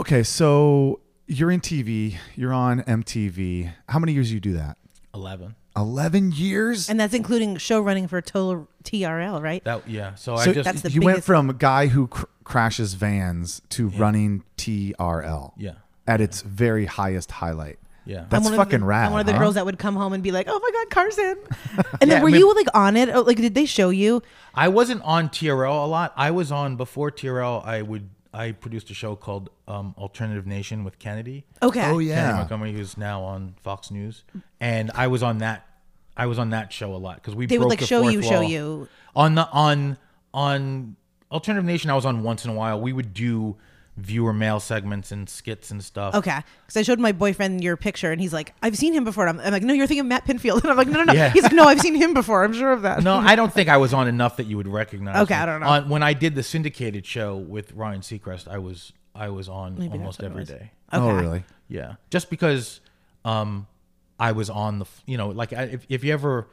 Okay, 0.00 0.22
so 0.22 1.00
you're 1.26 1.50
in 1.50 1.60
TV, 1.60 2.16
you're 2.34 2.54
on 2.54 2.80
MTV. 2.84 3.70
How 3.88 3.98
many 3.98 4.12
years 4.14 4.32
you 4.32 4.40
do 4.40 4.54
that? 4.54 4.78
Eleven. 5.14 5.56
11 5.76 6.32
years? 6.32 6.88
And 6.88 6.98
that's 6.98 7.12
including 7.14 7.56
show 7.58 7.80
running 7.80 8.08
for 8.08 8.20
Total 8.22 8.66
TRL, 8.82 9.40
right? 9.42 9.62
That 9.64 9.86
yeah. 9.88 10.14
So, 10.14 10.36
so 10.36 10.50
I 10.50 10.52
just 10.54 10.64
That's 10.64 10.80
the 10.82 10.90
you 10.90 11.00
went 11.02 11.16
biggest- 11.16 11.26
from 11.26 11.50
a 11.50 11.52
guy 11.52 11.86
who 11.88 12.06
cr- 12.08 12.24
crashes 12.44 12.94
vans 12.94 13.60
to 13.70 13.88
running 13.88 14.42
TRL. 14.56 15.52
Yeah. 15.58 15.72
At 16.06 16.20
its 16.22 16.40
very 16.42 16.86
highest 16.86 17.30
highlight. 17.30 17.78
Yeah. 18.06 18.24
That's 18.30 18.46
I'm 18.46 18.52
one 18.56 18.64
fucking 18.64 18.80
the, 18.80 18.86
rad. 18.86 19.06
I'm 19.06 19.12
one 19.12 19.20
of 19.20 19.26
the 19.26 19.34
huh? 19.34 19.38
girls 19.38 19.54
that 19.56 19.64
would 19.66 19.78
come 19.78 19.94
home 19.96 20.12
and 20.14 20.22
be 20.22 20.32
like, 20.32 20.46
"Oh 20.48 20.58
my 20.58 20.70
god, 20.72 20.90
Carson!" 20.90 21.36
And 22.00 22.08
Yeah, 22.08 22.14
then 22.14 22.22
were 22.22 22.28
I 22.30 22.32
mean- 22.32 22.40
you 22.40 22.54
like 22.54 22.66
on 22.74 22.96
it? 22.96 23.10
Oh, 23.10 23.20
like, 23.20 23.36
did 23.36 23.54
they 23.54 23.66
show 23.66 23.90
you? 23.90 24.22
I 24.54 24.68
wasn't 24.68 25.02
on 25.02 25.28
TRL 25.28 25.84
a 25.84 25.86
lot. 25.86 26.14
I 26.16 26.30
was 26.30 26.50
on 26.50 26.76
before 26.76 27.10
TRL. 27.12 27.64
I 27.64 27.82
would 27.82 28.08
I 28.32 28.52
produced 28.52 28.90
a 28.90 28.94
show 28.94 29.16
called 29.16 29.50
um, 29.66 29.94
Alternative 29.98 30.46
Nation 30.46 30.84
with 30.84 30.98
Kennedy. 30.98 31.44
Okay. 31.62 31.84
Oh 31.84 31.98
yeah. 31.98 32.14
Kennedy. 32.16 32.38
Montgomery, 32.38 32.72
who's 32.72 32.96
now 32.96 33.22
on 33.22 33.54
Fox 33.62 33.90
News, 33.90 34.24
and 34.60 34.90
I 34.94 35.08
was 35.08 35.22
on 35.22 35.38
that. 35.38 35.66
I 36.16 36.26
was 36.26 36.38
on 36.38 36.50
that 36.50 36.72
show 36.72 36.94
a 36.94 36.98
lot 36.98 37.16
because 37.16 37.34
we 37.34 37.46
They 37.46 37.58
would 37.58 37.68
like 37.68 37.78
the 37.80 37.86
show 37.86 38.08
you, 38.08 38.22
show 38.22 38.40
you. 38.40 38.88
on 39.16 39.34
the 39.34 39.48
on 39.50 39.96
on 40.34 40.96
Alternative 41.32 41.64
Nation. 41.64 41.90
I 41.90 41.94
was 41.94 42.06
on 42.06 42.22
once 42.22 42.44
in 42.44 42.50
a 42.50 42.54
while. 42.54 42.80
We 42.80 42.92
would 42.92 43.14
do 43.14 43.56
viewer 44.00 44.32
mail 44.32 44.60
segments 44.60 45.12
and 45.12 45.28
skits 45.28 45.70
and 45.70 45.82
stuff. 45.84 46.14
Okay, 46.14 46.40
because 46.62 46.76
I 46.76 46.82
showed 46.82 46.98
my 46.98 47.12
boyfriend 47.12 47.62
your 47.62 47.76
picture, 47.76 48.10
and 48.12 48.20
he's 48.20 48.32
like, 48.32 48.54
"I've 48.62 48.76
seen 48.76 48.92
him 48.94 49.04
before." 49.04 49.28
I'm, 49.28 49.38
I'm 49.40 49.52
like, 49.52 49.62
"No, 49.62 49.72
you're 49.74 49.86
thinking 49.86 50.00
of 50.00 50.06
Matt 50.06 50.26
Pinfield," 50.26 50.60
and 50.62 50.70
I'm 50.70 50.76
like, 50.76 50.88
"No, 50.88 50.98
no, 50.98 51.04
no." 51.04 51.12
Yeah. 51.12 51.30
He's 51.30 51.42
like, 51.42 51.52
"No, 51.52 51.64
I've 51.64 51.80
seen 51.80 51.94
him 51.94 52.14
before. 52.14 52.44
I'm 52.44 52.52
sure 52.52 52.72
of 52.72 52.82
that." 52.82 53.02
No, 53.02 53.14
I 53.14 53.36
don't 53.36 53.52
think 53.54 53.68
I 53.68 53.76
was 53.76 53.92
on 53.94 54.08
enough 54.08 54.36
that 54.38 54.46
you 54.46 54.56
would 54.56 54.68
recognize. 54.68 55.16
Okay, 55.22 55.34
me. 55.34 55.40
I 55.40 55.46
don't 55.46 55.60
know. 55.60 55.66
On, 55.66 55.88
when 55.88 56.02
I 56.02 56.12
did 56.14 56.34
the 56.34 56.42
syndicated 56.42 57.06
show 57.06 57.36
with 57.36 57.72
Ryan 57.72 58.00
Seacrest, 58.00 58.48
I 58.48 58.58
was 58.58 58.92
I 59.14 59.28
was 59.28 59.48
on 59.48 59.78
Maybe 59.78 59.98
almost 59.98 60.22
every 60.22 60.44
day. 60.44 60.52
what 60.90 60.98
it 60.98 61.02
every 61.02 61.12
was. 61.12 61.20
day. 61.20 61.20
Oh 61.22 61.28
really? 61.30 61.44
Yeah, 61.68 61.94
just 62.10 62.30
because 62.30 62.80
um, 63.24 63.66
I 64.18 64.32
was 64.32 64.50
on 64.50 64.80
the, 64.80 64.86
you 65.06 65.16
know, 65.16 65.28
like 65.28 65.52
I, 65.52 65.62
if 65.64 65.86
if 65.88 66.04
you 66.04 66.12
ever, 66.12 66.48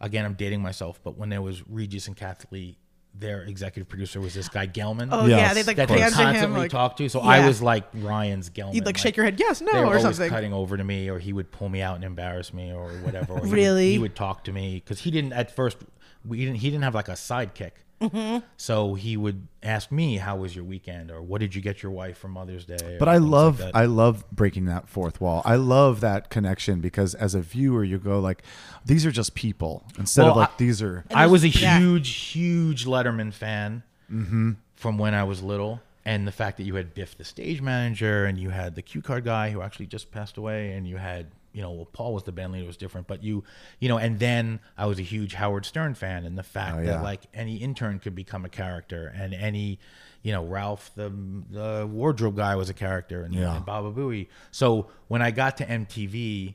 again, 0.00 0.24
I'm 0.24 0.34
dating 0.34 0.62
myself, 0.62 1.00
but 1.02 1.16
when 1.18 1.28
there 1.28 1.42
was 1.42 1.66
Regis 1.68 2.06
and 2.06 2.16
Kathleen, 2.16 2.76
their 3.20 3.42
executive 3.42 3.88
producer 3.88 4.20
was 4.20 4.34
this 4.34 4.48
guy 4.48 4.66
Gelman. 4.66 5.08
Oh 5.12 5.26
Yes, 5.26 5.38
yeah, 5.40 5.54
they'd 5.54 5.66
like 5.66 5.76
that 5.76 5.88
they 5.88 5.98
pan 5.98 6.10
to 6.12 6.16
him, 6.18 6.24
constantly 6.24 6.60
like, 6.60 6.70
talk 6.70 6.96
to. 6.96 7.08
So 7.08 7.20
Yeah. 7.22 7.28
I 7.28 7.46
was 7.46 7.60
like 7.62 7.84
Ryan's 7.94 8.50
Gelman. 8.50 8.74
You'd 8.74 8.86
like 8.86 8.96
shake 8.96 9.16
your 9.16 9.24
head, 9.24 9.38
yes, 9.38 9.60
no, 9.60 9.70
they 9.72 9.78
were 9.78 9.84
or 9.84 9.88
always 9.88 10.02
something. 10.02 10.30
cutting 10.30 10.52
over 10.52 10.76
to 10.76 10.82
me, 10.84 11.08
or 11.10 11.18
he 11.18 11.32
would 11.32 11.50
pull 11.52 11.68
me 11.68 11.82
out 11.82 11.96
and 11.96 12.04
embarrass 12.04 12.52
me, 12.52 12.72
or 12.72 12.88
whatever. 13.02 13.34
Or 13.34 13.36
he 13.38 13.42
would- 13.42 13.52
Really? 13.52 13.92
he 13.92 13.98
would 13.98 14.16
talk 14.16 14.44
to 14.44 14.52
me 14.52 14.76
because 14.82 15.00
he 15.00 15.10
didn't 15.10 15.32
at 15.34 15.54
first. 15.54 15.76
We 16.24 16.38
didn't. 16.38 16.56
He 16.56 16.70
didn't 16.70 16.84
have 16.84 16.94
like 16.94 17.08
a 17.08 17.12
sidekick. 17.12 17.72
Mm-hmm. 18.00 18.38
So 18.56 18.94
he 18.94 19.16
would 19.18 19.46
ask 19.62 19.92
me, 19.92 20.16
"How 20.16 20.36
was 20.36 20.56
your 20.56 20.64
weekend?" 20.64 21.10
or 21.10 21.20
"What 21.20 21.40
did 21.40 21.54
you 21.54 21.60
get 21.60 21.82
your 21.82 21.92
wife 21.92 22.16
for 22.16 22.28
Mother's 22.28 22.64
Day?" 22.64 22.96
But 22.98 23.08
I 23.08 23.16
things 23.18 23.24
like 23.26 23.30
love. 23.30 23.62
I 23.74 23.84
love 23.84 24.24
breaking 24.32 24.64
that 24.66 24.88
fourth 24.88 25.20
wall. 25.20 25.42
I 25.44 25.56
love 25.56 26.00
that 26.00 26.30
connection 26.30 26.80
because 26.80 27.14
as 27.14 27.34
a 27.34 27.40
viewer, 27.40 27.84
you 27.84 27.98
go 27.98 28.18
like, 28.18 28.42
these 28.86 29.04
are 29.04 29.10
just 29.12 29.34
people 29.34 29.84
instead 29.98 30.26
of 30.26 30.36
like 30.36 30.48
I- 30.48 30.52
these 30.56 30.80
are. 30.80 31.04
I 31.14 31.26
was 31.26 31.44
a 31.44 31.48
Yeah. 31.50 31.78
huge, 31.78 32.08
huge 32.10 32.86
Letterman 32.86 33.32
fan 33.34 33.82
Mm-hmm. 34.10 34.52
from 34.76 34.96
when 34.98 35.12
I 35.14 35.24
was 35.24 35.42
little, 35.42 35.80
and 36.06 36.26
the 36.26 36.32
fact 36.32 36.56
that 36.56 36.64
you 36.64 36.74
had 36.76 36.94
Biff, 36.94 37.16
the 37.18 37.24
stage 37.24 37.60
manager, 37.60 38.24
and 38.24 38.38
you 38.38 38.48
had 38.48 38.74
the 38.76 38.82
cue 38.82 39.02
card 39.02 39.24
guy 39.24 39.50
who 39.50 39.60
actually 39.60 39.86
just 39.86 40.10
passed 40.10 40.36
away, 40.38 40.72
and 40.72 40.88
you 40.88 40.96
had, 40.96 41.26
you 41.52 41.62
know, 41.62 41.72
well, 41.72 41.84
Paul 41.86 42.14
was 42.14 42.22
the 42.22 42.32
band 42.32 42.52
leader, 42.52 42.64
it 42.64 42.66
was 42.68 42.76
different, 42.76 43.06
but 43.06 43.22
you, 43.24 43.42
you 43.80 43.88
know, 43.88 43.98
and 43.98 44.18
then 44.18 44.60
I 44.78 44.86
was 44.86 44.98
a 44.98 45.02
huge 45.02 45.34
Howard 45.34 45.64
Stern 45.66 45.94
fan, 45.94 46.24
and 46.24 46.38
the 46.38 46.42
fact 46.42 46.78
Oh, 46.80 46.84
that 46.84 47.02
like 47.02 47.22
any 47.34 47.56
intern 47.56 47.98
could 47.98 48.14
become 48.14 48.44
a 48.44 48.48
character, 48.48 49.12
and 49.14 49.34
any, 49.34 49.78
you 50.22 50.32
know, 50.32 50.44
Ralph 50.44 50.90
the 50.94 51.10
the 51.50 51.88
wardrobe 51.90 52.36
guy 52.36 52.54
was 52.56 52.70
a 52.70 52.74
character, 52.74 53.22
and, 53.22 53.34
Yeah. 53.34 53.56
and 53.56 53.64
Baba 53.66 53.90
Booey. 53.92 54.28
So 54.50 54.88
when 55.08 55.22
I 55.22 55.30
got 55.32 55.56
to 55.58 55.66
MTV, 55.66 56.54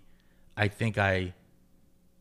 I 0.57 0.67
think 0.69 0.97
I 0.97 1.33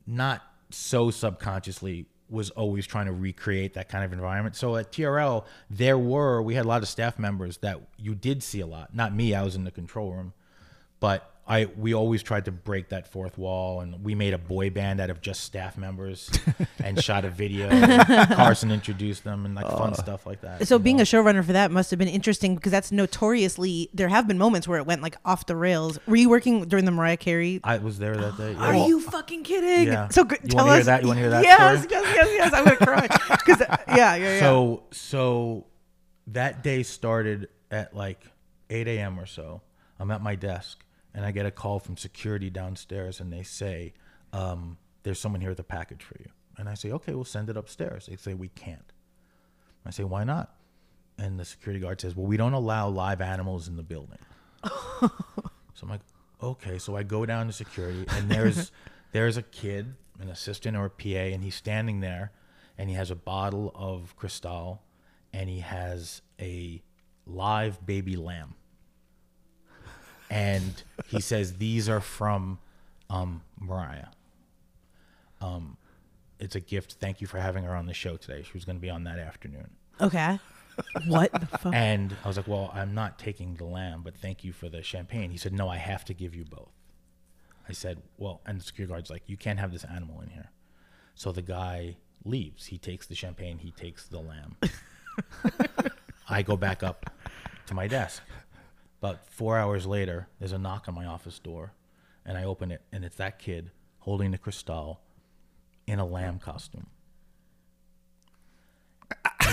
not 0.07 0.43
so 0.71 1.11
subconsciously 1.11 2.07
was 2.29 2.51
always 2.51 2.87
trying 2.87 3.07
to 3.07 3.13
recreate 3.13 3.75
that 3.75 3.89
kind 3.89 4.05
of 4.05 4.13
environment. 4.13 4.57
So 4.57 4.77
at 4.77 4.91
TRL, 4.91 5.45
there 5.71 5.99
were 5.99 6.43
we 6.43 6.55
had 6.55 6.65
a 6.65 6.69
lot 6.69 6.83
of 6.83 6.89
staff 6.89 7.19
members 7.19 7.59
that 7.59 7.81
you 7.99 8.15
did 8.15 8.43
see 8.43 8.61
a 8.61 8.67
lot. 8.67 8.95
Not 8.95 9.15
me, 9.15 9.35
I 9.35 9.43
was 9.43 9.55
in 9.55 9.65
the 9.65 9.71
control 9.71 10.13
room, 10.13 10.33
but 11.01 11.31
I 11.47 11.67
we 11.77 11.93
always 11.93 12.23
tried 12.23 12.47
to 12.47 12.53
break 12.53 12.89
that 12.89 13.07
fourth 13.07 13.37
wall, 13.37 13.81
and 13.81 14.03
we 14.03 14.15
made 14.15 14.33
a 14.33 14.39
boy 14.39 14.71
band 14.71 14.99
out 14.99 15.11
of 15.11 15.21
just 15.21 15.43
staff 15.45 15.77
members 15.77 16.31
and 16.83 17.03
shot 17.03 17.25
a 17.27 17.31
video. 17.31 17.69
Carson 18.35 18.71
introduced 18.71 19.25
them 19.25 19.45
and 19.45 19.55
like 19.55 19.67
fun 19.69 19.95
stuff 19.95 20.25
like 20.25 20.41
that. 20.41 20.67
So 20.67 20.79
being 20.79 20.97
know? 20.97 21.03
a 21.03 21.05
showrunner 21.05 21.45
for 21.45 21.53
that 21.53 21.71
must 21.71 21.91
have 21.91 21.99
been 21.99 22.09
interesting 22.09 22.55
because 22.55 22.73
that's 22.73 22.91
notoriously 22.91 23.91
there 23.93 24.09
have 24.09 24.27
been 24.27 24.39
moments 24.39 24.67
where 24.67 24.79
it 24.79 24.87
went 24.87 25.03
like 25.03 25.17
off 25.25 25.45
the 25.47 25.57
rails. 25.57 25.99
Were 26.07 26.17
you 26.17 26.31
working 26.31 26.65
during 26.67 26.85
the 26.87 26.91
Mariah 26.91 27.17
Carey? 27.19 27.61
I 27.63 27.79
was 27.79 27.99
there 27.99 28.17
that 28.17 28.37
day. 28.39 28.55
Are 28.55 28.75
yeah. 28.75 28.87
you 28.87 29.01
fucking 29.01 29.43
kidding? 29.45 29.87
Yeah. 29.87 30.09
So 30.09 30.25
gr- 30.25 30.37
You 30.43 30.49
tell 30.49 30.65
wanna 30.65 30.73
hear 30.73 30.81
us. 30.81 30.87
that? 30.87 31.03
You 31.03 31.09
wanna 31.09 31.21
hear 31.21 31.31
that 31.31 31.45
Yes, 31.45 31.83
story? 31.85 32.03
yes, 32.03 32.15
yes, 32.17 32.29
yes. 32.37 32.53
I'm 32.55 32.65
gonna 32.65 32.77
cry. 32.77 33.07
'Cause, 33.45 33.61
uh, 33.61 33.77
yeah, 33.89 34.15
yeah, 34.15 34.17
yeah. 34.17 34.41
So 34.41 34.85
so 34.93 35.67
that 36.29 36.63
day 36.63 36.83
started 36.83 37.49
at 37.71 37.95
like 37.95 38.23
8 38.71 38.89
a.m. 38.89 39.19
or 39.21 39.27
so. 39.27 39.61
I'm 39.99 40.11
at 40.11 40.23
my 40.23 40.35
desk 40.35 40.84
and 41.15 41.25
I 41.25 41.31
get 41.31 41.47
a 41.47 41.51
call 41.51 41.79
from 41.79 41.97
security 41.97 42.51
downstairs 42.51 43.21
and 43.21 43.33
they 43.33 43.43
say, 43.43 43.95
um, 44.33 44.79
"There's 45.03 45.19
someone 45.21 45.41
here 45.41 45.51
with 45.51 45.61
a 45.61 45.65
package 45.65 46.03
for 46.03 46.17
you." 46.19 46.31
And 46.57 46.69
I 46.69 46.75
say, 46.75 46.91
"Okay, 46.91 47.15
we'll 47.15 47.25
send 47.25 47.49
it 47.49 47.57
upstairs." 47.57 48.07
They 48.07 48.17
say, 48.17 48.35
"We 48.35 48.49
can't." 48.49 48.93
I 49.87 49.91
say, 49.91 50.05
"Why 50.05 50.25
not?" 50.25 50.57
And 51.19 51.39
the 51.39 51.45
security 51.45 51.81
guard 51.81 52.01
says, 52.01 52.17
"Well, 52.17 52.27
we 52.27 52.37
don't 52.37 52.55
allow 52.55 52.89
live 52.89 53.21
animals 53.21 53.69
in 53.69 53.77
the 53.77 53.83
building." 53.83 54.19
so 55.01 55.11
I'm 55.83 55.89
like, 55.89 56.01
"Okay." 56.43 56.79
So 56.79 56.97
I 56.97 57.03
go 57.03 57.25
down 57.25 57.47
to 57.47 57.53
security 57.53 58.05
and 58.11 58.29
there's 58.31 58.73
there's 59.13 59.37
a 59.37 59.43
kid, 59.43 59.95
an 60.19 60.29
assistant 60.29 60.77
or 60.77 60.87
a 60.87 60.91
PA, 60.91 61.33
and 61.33 61.45
he's 61.45 61.55
standing 61.55 62.01
there, 62.01 62.33
and 62.77 62.91
he 62.91 62.97
has 62.97 63.11
a 63.11 63.17
bottle 63.17 63.71
of 63.75 64.17
Cristal, 64.17 64.83
and 65.33 65.49
he 65.49 65.61
has 65.61 66.23
a 66.41 66.83
live 67.27 67.85
baby 67.87 68.17
lamb, 68.17 68.55
and 70.31 70.83
he 71.07 71.21
says 71.21 71.55
these 71.55 71.89
are 71.89 72.01
from 72.01 72.59
um, 73.11 73.43
Mariah. 73.61 74.07
Um, 75.41 75.77
it's 76.39 76.55
a 76.57 76.61
gift. 76.61 76.97
Thank 77.01 77.21
you 77.21 77.27
for 77.27 77.39
having 77.39 77.65
her 77.65 77.75
on 77.75 77.87
the 77.87 77.95
show 77.95 78.17
today. 78.17 78.43
She 78.43 78.53
was 78.55 78.65
going 78.65 78.77
to 78.77 78.83
be 78.83 78.91
on 78.91 79.05
that 79.05 79.19
afternoon. 79.19 79.71
okay. 80.01 80.39
What 81.07 81.33
the 81.33 81.47
fuck? 81.59 81.73
And 81.73 82.17
I 82.25 82.29
was 82.29 82.37
like, 82.37 82.49
well, 82.49 82.71
I'm 82.75 82.95
not 82.95 83.19
taking 83.19 83.55
the 83.55 83.65
lamb, 83.65 84.03
but 84.03 84.17
thank 84.17 84.43
you 84.43 84.53
for 84.53 84.69
the 84.69 84.83
champagne. 84.83 85.31
He 85.31 85.39
said, 85.39 85.53
no, 85.53 85.69
I 85.69 85.77
have 85.77 86.05
to 86.07 86.15
give 86.15 86.35
you 86.35 86.45
both. 86.45 86.73
I 87.69 87.73
said, 87.73 88.03
well, 88.19 88.41
and 88.45 88.61
the 88.61 88.65
security 88.65 88.93
guard's 88.93 89.09
like, 89.11 89.23
you 89.27 89.37
can't 89.37 89.59
have 89.59 89.73
this 89.73 89.85
animal 89.85 90.21
in 90.21 90.31
here. 90.31 90.51
So 91.15 91.31
the 91.31 91.43
guy 91.43 91.97
leaves. 92.25 92.67
He 92.67 92.79
takes 92.79 93.07
the 93.07 93.15
champagne, 93.15 93.59
he 93.59 93.71
takes 93.71 94.07
the 94.09 94.19
lamb. 94.19 94.57
I 96.29 96.43
go 96.43 96.57
back 96.57 96.83
up 96.83 97.09
to 97.67 97.75
my 97.75 97.87
desk. 97.87 98.23
About 99.05 99.27
four 99.27 99.59
hours 99.59 99.87
later, 99.87 100.29
there's 100.39 100.53
a 100.53 100.59
knock 100.59 100.89
on 100.89 100.95
my 100.95 101.05
office 101.05 101.39
door, 101.39 101.73
and 102.25 102.39
I 102.39 102.45
open 102.45 102.71
it, 102.71 102.81
and 102.91 103.05
it's 103.05 103.17
that 103.17 103.39
kid 103.39 103.71
holding 103.99 104.31
the 104.31 104.39
Cristal 104.39 105.01
in 105.87 105.99
a 105.99 106.07
lamb 106.07 106.39
costume 106.39 106.87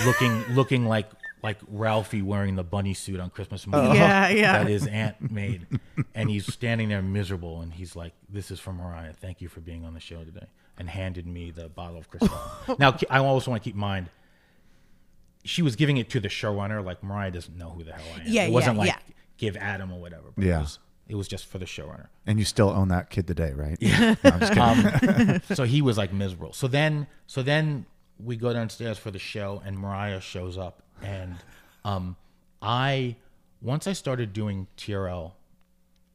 looking 0.04 0.44
looking 0.54 0.86
like 0.86 1.10
like 1.42 1.58
Ralphie 1.68 2.22
wearing 2.22 2.54
the 2.54 2.62
bunny 2.62 2.94
suit 2.94 3.18
on 3.18 3.30
Christmas 3.30 3.66
morning. 3.66 3.90
Oh. 3.90 3.94
Yeah, 3.94 4.28
yeah. 4.28 4.58
That 4.58 4.68
his 4.68 4.86
aunt 4.86 5.30
made, 5.30 5.66
and 6.14 6.30
he's 6.30 6.50
standing 6.52 6.88
there 6.88 7.02
miserable, 7.02 7.60
and 7.62 7.72
he's 7.72 7.96
like, 7.96 8.12
"This 8.28 8.50
is 8.50 8.60
from 8.60 8.76
Mariah. 8.76 9.12
Thank 9.12 9.40
you 9.40 9.48
for 9.48 9.60
being 9.60 9.84
on 9.84 9.94
the 9.94 10.00
show 10.00 10.24
today," 10.24 10.46
and 10.78 10.88
handed 10.88 11.26
me 11.26 11.50
the 11.50 11.68
bottle 11.68 11.98
of 11.98 12.08
Cristal. 12.08 12.38
now, 12.78 12.96
I 13.10 13.18
also 13.18 13.50
want 13.50 13.62
to 13.62 13.68
keep 13.68 13.74
in 13.74 13.80
mind. 13.80 14.08
She 15.44 15.62
was 15.62 15.74
giving 15.74 15.96
it 15.96 16.08
to 16.10 16.20
the 16.20 16.28
showrunner, 16.28 16.84
like 16.84 17.02
Mariah 17.02 17.32
doesn't 17.32 17.58
know 17.58 17.70
who 17.70 17.82
the 17.82 17.92
hell 17.92 18.04
I 18.16 18.20
am. 18.20 18.26
Yeah, 18.26 18.44
it 18.44 18.52
wasn't 18.52 18.76
yeah, 18.76 18.80
like 18.80 18.88
yeah. 18.88 19.11
Give 19.42 19.56
Adam 19.56 19.92
or 19.92 20.00
whatever. 20.00 20.30
But 20.36 20.44
Yeah. 20.44 20.58
it 20.58 20.62
was, 20.62 20.78
it 21.08 21.14
was 21.16 21.28
just 21.28 21.46
for 21.46 21.58
the 21.58 21.64
showrunner. 21.66 22.06
And 22.26 22.38
you 22.38 22.44
still 22.44 22.70
own 22.70 22.88
that 22.88 23.10
kid 23.10 23.26
today, 23.26 23.52
right? 23.52 23.76
Yeah. 23.80 24.14
Just. 24.22 24.56
Um, 24.56 25.40
so 25.56 25.64
he 25.64 25.82
was 25.82 25.98
like 25.98 26.12
miserable. 26.12 26.52
So 26.52 26.68
then, 26.68 27.08
so 27.26 27.42
then 27.42 27.84
we 28.22 28.36
go 28.36 28.52
downstairs 28.52 28.98
for 28.98 29.10
the 29.10 29.18
show, 29.18 29.60
and 29.66 29.76
Mariah 29.76 30.20
shows 30.20 30.56
up, 30.56 30.82
and 31.02 31.34
um, 31.84 32.14
I 32.62 33.16
once 33.60 33.86
I 33.88 33.94
started 33.94 34.32
doing 34.32 34.68
TRL, 34.76 35.32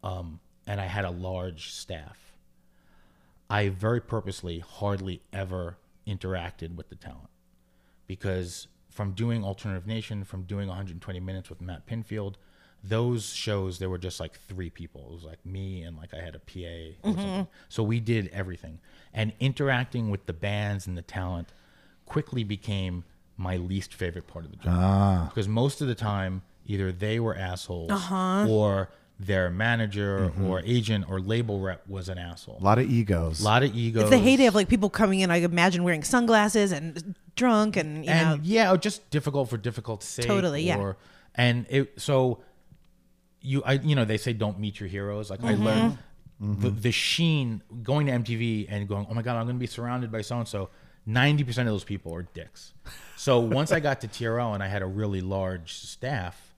um, 0.03 0.39
and 0.65 0.79
I 0.79 0.85
had 0.85 1.03
a 1.03 1.11
large 1.11 1.71
staff. 1.73 2.17
I 3.49 3.69
very 3.69 3.99
purposely 4.01 4.59
hardly 4.59 5.21
ever 5.33 5.77
interacted 6.07 6.75
with 6.75 6.87
the 6.89 6.95
talent 6.95 7.29
because 8.07 8.67
from 8.89 9.11
doing 9.11 9.43
Alternative 9.43 9.85
Nation, 9.85 10.23
from 10.23 10.43
doing 10.43 10.67
120 10.69 11.19
Minutes 11.19 11.49
with 11.49 11.59
Matt 11.61 11.85
Pinfield, 11.85 12.35
those 12.83 13.33
shows 13.33 13.79
there 13.79 13.89
were 13.89 13.97
just 13.97 14.19
like 14.19 14.39
three 14.47 14.69
people. 14.69 15.07
It 15.09 15.13
was 15.13 15.23
like 15.23 15.45
me 15.45 15.83
and 15.83 15.97
like 15.97 16.13
I 16.13 16.21
had 16.21 16.35
a 16.35 16.39
PA 16.39 17.09
or 17.09 17.13
something. 17.13 17.25
Mm-hmm. 17.25 17.43
So 17.69 17.83
we 17.83 17.99
did 17.99 18.29
everything, 18.33 18.79
and 19.13 19.33
interacting 19.39 20.09
with 20.09 20.25
the 20.25 20.33
bands 20.33 20.87
and 20.87 20.97
the 20.97 21.01
talent 21.01 21.49
quickly 22.05 22.43
became 22.43 23.03
my 23.37 23.57
least 23.57 23.93
favorite 23.93 24.27
part 24.27 24.45
of 24.45 24.51
the 24.51 24.57
job 24.57 24.73
ah. 24.75 25.25
because 25.29 25.47
most 25.47 25.81
of 25.81 25.87
the 25.87 25.95
time 25.95 26.41
either 26.65 26.91
they 26.91 27.19
were 27.19 27.35
assholes 27.35 27.91
uh-huh. 27.91 28.47
or 28.49 28.89
their 29.19 29.49
manager 29.49 30.31
mm-hmm. 30.31 30.45
or 30.45 30.61
agent 30.65 31.05
or 31.09 31.19
label 31.19 31.59
rep 31.59 31.87
was 31.87 32.09
an 32.09 32.17
asshole. 32.17 32.57
A 32.59 32.63
lot 32.63 32.77
of 32.77 32.89
egos. 32.89 33.41
A 33.41 33.43
lot 33.43 33.63
of 33.63 33.75
egos. 33.75 34.03
It's 34.03 34.11
the 34.11 34.17
heyday 34.17 34.45
of 34.45 34.55
like 34.55 34.69
people 34.69 34.89
coming 34.89 35.21
in. 35.21 35.31
I 35.31 35.37
imagine 35.37 35.83
wearing 35.83 36.03
sunglasses 36.03 36.71
and 36.71 37.15
drunk 37.35 37.77
and 37.77 38.05
you 38.05 38.11
and 38.11 38.39
know. 38.39 38.43
yeah, 38.43 38.75
just 38.77 39.09
difficult 39.09 39.49
for 39.49 39.57
difficult 39.57 40.03
sake. 40.03 40.25
Totally, 40.25 40.63
yeah. 40.63 40.93
And 41.33 41.65
it 41.69 41.99
so 41.99 42.39
you 43.47 43.63
I 43.65 43.73
you 43.73 43.95
know 43.95 44.05
they 44.05 44.17
say 44.17 44.33
don't 44.33 44.59
meet 44.59 44.79
your 44.79 44.89
heroes. 44.89 45.29
Like 45.29 45.39
Mm-hmm. 45.41 45.63
I 45.63 45.65
learned 45.65 45.97
the, 46.39 46.69
the 46.69 46.91
sheen 46.91 47.63
going 47.81 48.05
to 48.07 48.11
MTV 48.13 48.67
and 48.69 48.87
going, 48.87 49.07
oh 49.09 49.13
my 49.13 49.23
god, 49.23 49.37
I'm 49.37 49.45
going 49.45 49.55
to 49.55 49.59
be 49.59 49.65
surrounded 49.67 50.11
by 50.11 50.21
so 50.21 50.37
and 50.37 50.47
so. 50.47 50.69
Ninety 51.05 51.43
percent 51.45 51.67
of 51.69 51.73
those 51.73 51.85
people 51.85 52.13
are 52.13 52.23
dicks. 52.23 52.73
So 53.15 53.39
once 53.59 53.71
I 53.71 53.79
got 53.79 54.01
to 54.01 54.07
TRL 54.07 54.53
and 54.53 54.61
I 54.61 54.67
had 54.67 54.81
a 54.81 54.85
really 54.85 55.21
large 55.21 55.73
staff, 55.73 56.53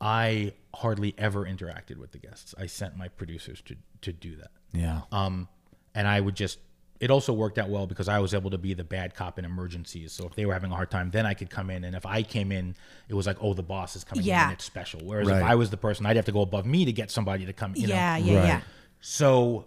I 0.00 0.52
hardly 0.74 1.14
ever 1.16 1.44
interacted 1.46 1.96
with 1.96 2.12
the 2.12 2.18
guests. 2.18 2.54
I 2.58 2.66
sent 2.66 2.96
my 2.96 3.08
producers 3.08 3.62
to 3.62 3.76
to 4.02 4.12
do 4.12 4.36
that. 4.36 4.50
yeah. 4.72 5.00
Um, 5.10 5.48
and 5.94 6.06
I 6.06 6.20
would 6.20 6.34
just. 6.36 6.58
It 7.02 7.10
also 7.10 7.32
worked 7.32 7.58
out 7.58 7.68
well 7.68 7.88
because 7.88 8.08
I 8.08 8.20
was 8.20 8.32
able 8.32 8.50
to 8.50 8.58
be 8.58 8.74
the 8.74 8.84
bad 8.84 9.16
cop 9.16 9.36
in 9.36 9.44
emergencies. 9.44 10.12
So 10.12 10.24
if 10.24 10.36
they 10.36 10.46
were 10.46 10.52
having 10.52 10.70
a 10.70 10.74
hard 10.76 10.88
time, 10.88 11.10
then 11.10 11.26
I 11.26 11.34
could 11.34 11.50
come 11.50 11.68
in. 11.68 11.82
And 11.82 11.96
if 11.96 12.06
I 12.06 12.22
came 12.22 12.52
in, 12.52 12.76
it 13.08 13.14
was 13.14 13.26
like, 13.26 13.38
oh, 13.40 13.54
the 13.54 13.62
boss 13.64 13.96
is 13.96 14.04
coming 14.04 14.24
Yeah. 14.24 14.44
and 14.44 14.52
it's 14.52 14.64
special. 14.64 15.00
Whereas 15.02 15.26
Right. 15.26 15.38
if 15.38 15.42
I 15.42 15.56
was 15.56 15.70
the 15.70 15.76
person, 15.76 16.06
I'd 16.06 16.14
have 16.14 16.26
to 16.26 16.32
go 16.32 16.42
above 16.42 16.64
me 16.64 16.84
to 16.84 16.92
get 16.92 17.10
somebody 17.10 17.44
to 17.46 17.52
come. 17.52 17.74
You 17.74 17.88
yeah, 17.88 18.18
know? 18.18 18.24
yeah, 18.24 18.38
Right. 18.38 18.46
yeah. 18.46 18.60
So 19.00 19.66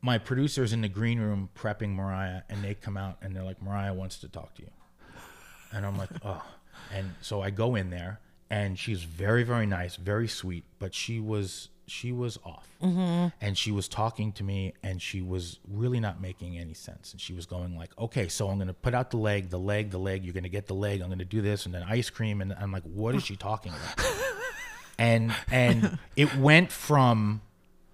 my 0.00 0.18
producer's 0.18 0.72
in 0.72 0.80
the 0.80 0.88
green 0.88 1.20
room 1.20 1.48
prepping 1.54 1.90
Mariah, 1.90 2.42
and 2.48 2.64
they 2.64 2.74
come 2.74 2.96
out 2.96 3.18
and 3.22 3.36
they're 3.36 3.44
like, 3.44 3.62
Mariah 3.62 3.94
wants 3.94 4.18
to 4.18 4.28
talk 4.28 4.52
to 4.56 4.62
you. 4.62 4.70
And 5.72 5.86
I'm 5.86 5.96
like, 5.96 6.10
oh. 6.24 6.44
And 6.92 7.14
so 7.20 7.40
I 7.40 7.50
go 7.50 7.76
in 7.76 7.90
there, 7.90 8.18
and 8.50 8.76
she's 8.76 9.04
very, 9.04 9.44
very 9.44 9.64
nice, 9.66 9.94
very 9.94 10.26
sweet, 10.26 10.64
but 10.80 10.92
she 10.92 11.20
was 11.20 11.68
she 11.92 12.10
was 12.10 12.38
off, 12.42 12.66
mm-hmm. 12.82 13.28
and 13.40 13.58
she 13.58 13.70
was 13.70 13.86
talking 13.86 14.32
to 14.32 14.42
me, 14.42 14.72
and 14.82 15.00
she 15.00 15.20
was 15.20 15.60
really 15.68 16.00
not 16.00 16.22
making 16.22 16.58
any 16.58 16.72
sense. 16.72 17.12
And 17.12 17.20
she 17.20 17.34
was 17.34 17.44
going 17.44 17.76
like, 17.76 17.90
okay, 17.98 18.28
so 18.28 18.48
I'm 18.48 18.58
gonna 18.58 18.72
put 18.72 18.94
out 18.94 19.10
the 19.10 19.18
leg, 19.18 19.50
the 19.50 19.58
leg, 19.58 19.90
the 19.90 19.98
leg. 19.98 20.24
You're 20.24 20.32
gonna 20.32 20.48
get 20.48 20.66
the 20.66 20.74
leg. 20.74 21.02
I'm 21.02 21.10
gonna 21.10 21.26
do 21.26 21.42
this, 21.42 21.66
and 21.66 21.74
then 21.74 21.82
ice 21.82 22.08
cream. 22.08 22.40
And 22.40 22.54
I'm 22.54 22.72
like, 22.72 22.84
what 22.84 23.14
is 23.14 23.22
she 23.22 23.36
talking 23.36 23.72
about? 23.72 24.06
and 24.98 25.34
and 25.50 25.98
it 26.16 26.34
went 26.36 26.72
from 26.72 27.42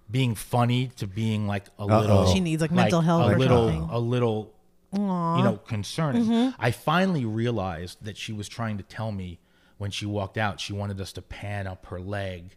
being 0.09 0.33
funny 0.33 0.91
to 0.95 1.05
being 1.05 1.45
like 1.45 1.65
a 1.77 1.85
little 1.85 2.25
She 2.31 2.39
needs, 2.39 2.61
like, 2.61 2.71
mental 2.71 3.01
health 3.01 3.29
a 3.29 3.35
or 3.35 3.37
little 3.37 3.67
something. 3.67 3.89
a 3.91 3.99
little 3.99 4.53
you 4.93 4.99
know 4.99 5.59
concerning. 5.67 6.23
Mm-hmm. 6.23 6.61
I 6.61 6.71
finally 6.71 7.25
realized 7.25 8.05
that 8.05 8.15
she 8.15 8.31
was 8.31 8.47
trying 8.47 8.77
to 8.77 8.83
tell 8.83 9.11
me 9.11 9.39
when 9.77 9.91
she 9.91 10.05
walked 10.05 10.37
out, 10.37 10.61
she 10.61 10.71
wanted 10.71 11.01
us 11.01 11.11
to 11.13 11.21
pan 11.21 11.67
up 11.67 11.85
her 11.87 11.99
leg 11.99 12.55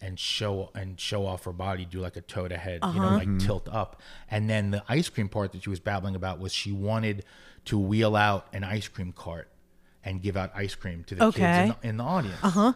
and 0.00 0.18
show 0.18 0.70
and 0.74 0.98
show 0.98 1.26
off 1.26 1.44
her 1.44 1.52
body, 1.52 1.84
do 1.84 2.00
like 2.00 2.16
a 2.16 2.20
toe 2.20 2.48
to 2.48 2.56
head, 2.56 2.80
you 2.84 3.00
know, 3.00 3.16
like 3.16 3.38
tilt 3.38 3.68
up. 3.70 4.00
And 4.30 4.48
then 4.48 4.70
the 4.70 4.82
ice 4.88 5.08
cream 5.08 5.28
part 5.28 5.52
that 5.52 5.62
she 5.62 5.70
was 5.70 5.80
babbling 5.80 6.14
about 6.16 6.38
was 6.38 6.52
she 6.52 6.72
wanted 6.72 7.24
to 7.66 7.78
wheel 7.78 8.16
out 8.16 8.46
an 8.52 8.64
ice 8.64 8.88
cream 8.88 9.12
cart 9.12 9.48
and 10.04 10.22
give 10.22 10.36
out 10.36 10.50
ice 10.54 10.74
cream 10.74 11.04
to 11.04 11.14
the 11.14 11.30
kids 11.30 11.38
in 11.40 11.68
the, 11.68 11.76
in 11.82 11.96
the 11.98 12.04
audience. 12.04 12.38
Uh 12.42 12.50
huh. 12.50 12.72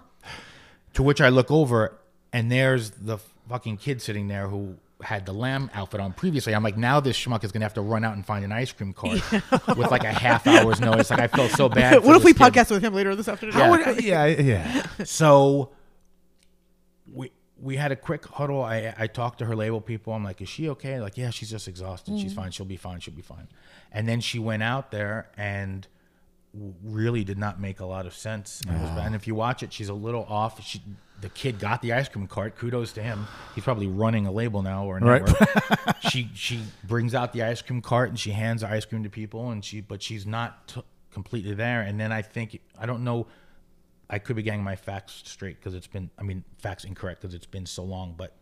To 0.95 1.03
which 1.03 1.21
I 1.21 1.31
look 1.31 1.51
over 1.51 1.99
and 2.33 2.51
there's 2.51 2.91
the 2.91 3.19
fucking 3.49 3.79
kid 3.79 4.03
sitting 4.03 4.29
there 4.29 4.49
who 4.49 4.77
had 5.03 5.27
the 5.27 5.33
lamb 5.33 5.71
outfit 5.75 6.01
on 6.01 6.13
previously. 6.13 6.55
I'm 6.55 6.63
like, 6.63 6.77
now 6.77 7.01
this 7.01 7.17
schmuck 7.17 7.45
is 7.45 7.53
gonna 7.53 7.65
have 7.65 7.75
to 7.75 7.81
run 7.81 8.05
out 8.05 8.15
and 8.15 8.25
find 8.25 8.45
an 8.45 8.53
ice 8.53 8.73
cream 8.73 8.93
cart 8.93 9.21
with 9.77 9.91
like 9.91 10.05
a 10.05 10.13
half 10.13 10.47
hour's 10.47 10.81
notice. 10.81 11.11
Like 11.11 11.21
I 11.21 11.29
felt 11.29 11.51
so 11.53 11.69
bad. 11.69 11.95
for 12.03 12.09
what 12.09 12.17
if 12.17 12.25
we 12.25 12.33
kid. 12.33 12.43
podcast 12.43 12.71
with 12.71 12.83
him 12.83 12.95
later 12.95 13.15
this 13.15 13.29
afternoon? 13.29 13.57
Yeah. 13.57 13.91
yeah, 13.99 14.27
yeah. 14.27 14.87
So 15.05 15.71
we 17.13 17.31
we 17.61 17.77
had 17.77 17.93
a 17.93 17.97
quick 17.97 18.25
huddle. 18.27 18.63
I 18.63 18.95
I 18.97 19.07
talked 19.07 19.39
to 19.39 19.45
her 19.47 19.57
label 19.57 19.81
people. 19.81 20.13
I'm 20.13 20.25
like, 20.25 20.41
is 20.41 20.49
she 20.49 20.69
okay? 20.71 21.01
Like, 21.01 21.17
yeah, 21.17 21.31
she's 21.31 21.51
just 21.51 21.69
exhausted. 21.69 22.19
She's 22.19 22.33
mm-hmm. 22.33 22.43
fine. 22.43 22.51
She'll 22.51 22.67
be 22.67 22.77
fine. 22.77 23.01
She'll 23.01 23.15
be 23.15 23.23
fine. 23.23 23.49
And 23.93 24.09
then 24.09 24.21
she 24.21 24.39
went 24.39 24.63
out 24.63 24.91
there 24.91 25.31
and 25.37 25.87
really 26.85 27.25
did 27.25 27.39
not 27.39 27.61
make 27.61 27.81
a 27.81 27.87
lot 27.87 28.07
of 28.07 28.15
sense. 28.15 28.61
And, 28.67 28.77
it 28.77 28.81
was 28.81 28.91
bad. 28.91 29.07
and 29.07 29.15
if 29.15 29.27
you 29.27 29.35
watch 29.35 29.63
it, 29.63 29.73
she's 29.73 29.89
a 29.89 29.95
little 29.95 30.25
off. 30.29 30.63
She, 30.63 30.81
the 31.21 31.29
kid 31.29 31.59
got 31.59 31.83
the 31.83 31.93
ice 31.93 32.09
cream 32.09 32.27
cart. 32.27 32.57
Kudos 32.57 32.93
to 32.93 33.03
him. 33.03 33.27
He's 33.55 33.65
probably 33.65 33.87
running 33.87 34.27
a 34.27 34.33
label 34.33 34.63
now 34.63 34.85
or 34.85 34.99
a 34.99 35.01
Right. 35.01 35.27
network. 35.27 35.97
she 36.11 36.31
she 36.35 36.61
brings 36.85 37.15
out 37.15 37.33
the 37.33 37.43
ice 37.43 37.63
cream 37.63 37.81
cart 37.81 38.11
and 38.11 38.19
she 38.19 38.31
hands 38.31 38.63
ice 38.63 38.85
cream 38.85 39.03
to 39.05 39.11
people 39.11 39.51
and 39.51 39.65
she 39.65 39.81
but 39.81 40.03
she's 40.03 40.27
not 40.27 40.69
t- 40.69 40.83
completely 41.11 41.55
there. 41.55 41.81
And 41.81 41.99
then 41.99 42.13
I 42.13 42.23
think 42.23 42.61
I 42.79 42.87
don't 42.87 43.05
know. 43.05 43.27
I 44.11 44.19
could 44.19 44.37
be 44.37 44.43
getting 44.43 44.63
my 44.63 44.77
facts 44.77 45.23
straight 45.25 45.59
because 45.59 45.75
it's 45.75 45.87
been, 45.87 46.11
I 46.19 46.23
mean, 46.23 46.45
facts 46.59 46.85
incorrect 46.85 47.21
because 47.23 47.35
it's 47.35 47.47
been 47.47 47.67
so 47.67 47.83
long. 47.85 48.15
But 48.17 48.37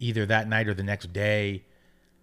either 0.00 0.26
that 0.26 0.48
night 0.48 0.68
or 0.68 0.74
the 0.74 0.82
next 0.82 1.12
day, 1.12 1.64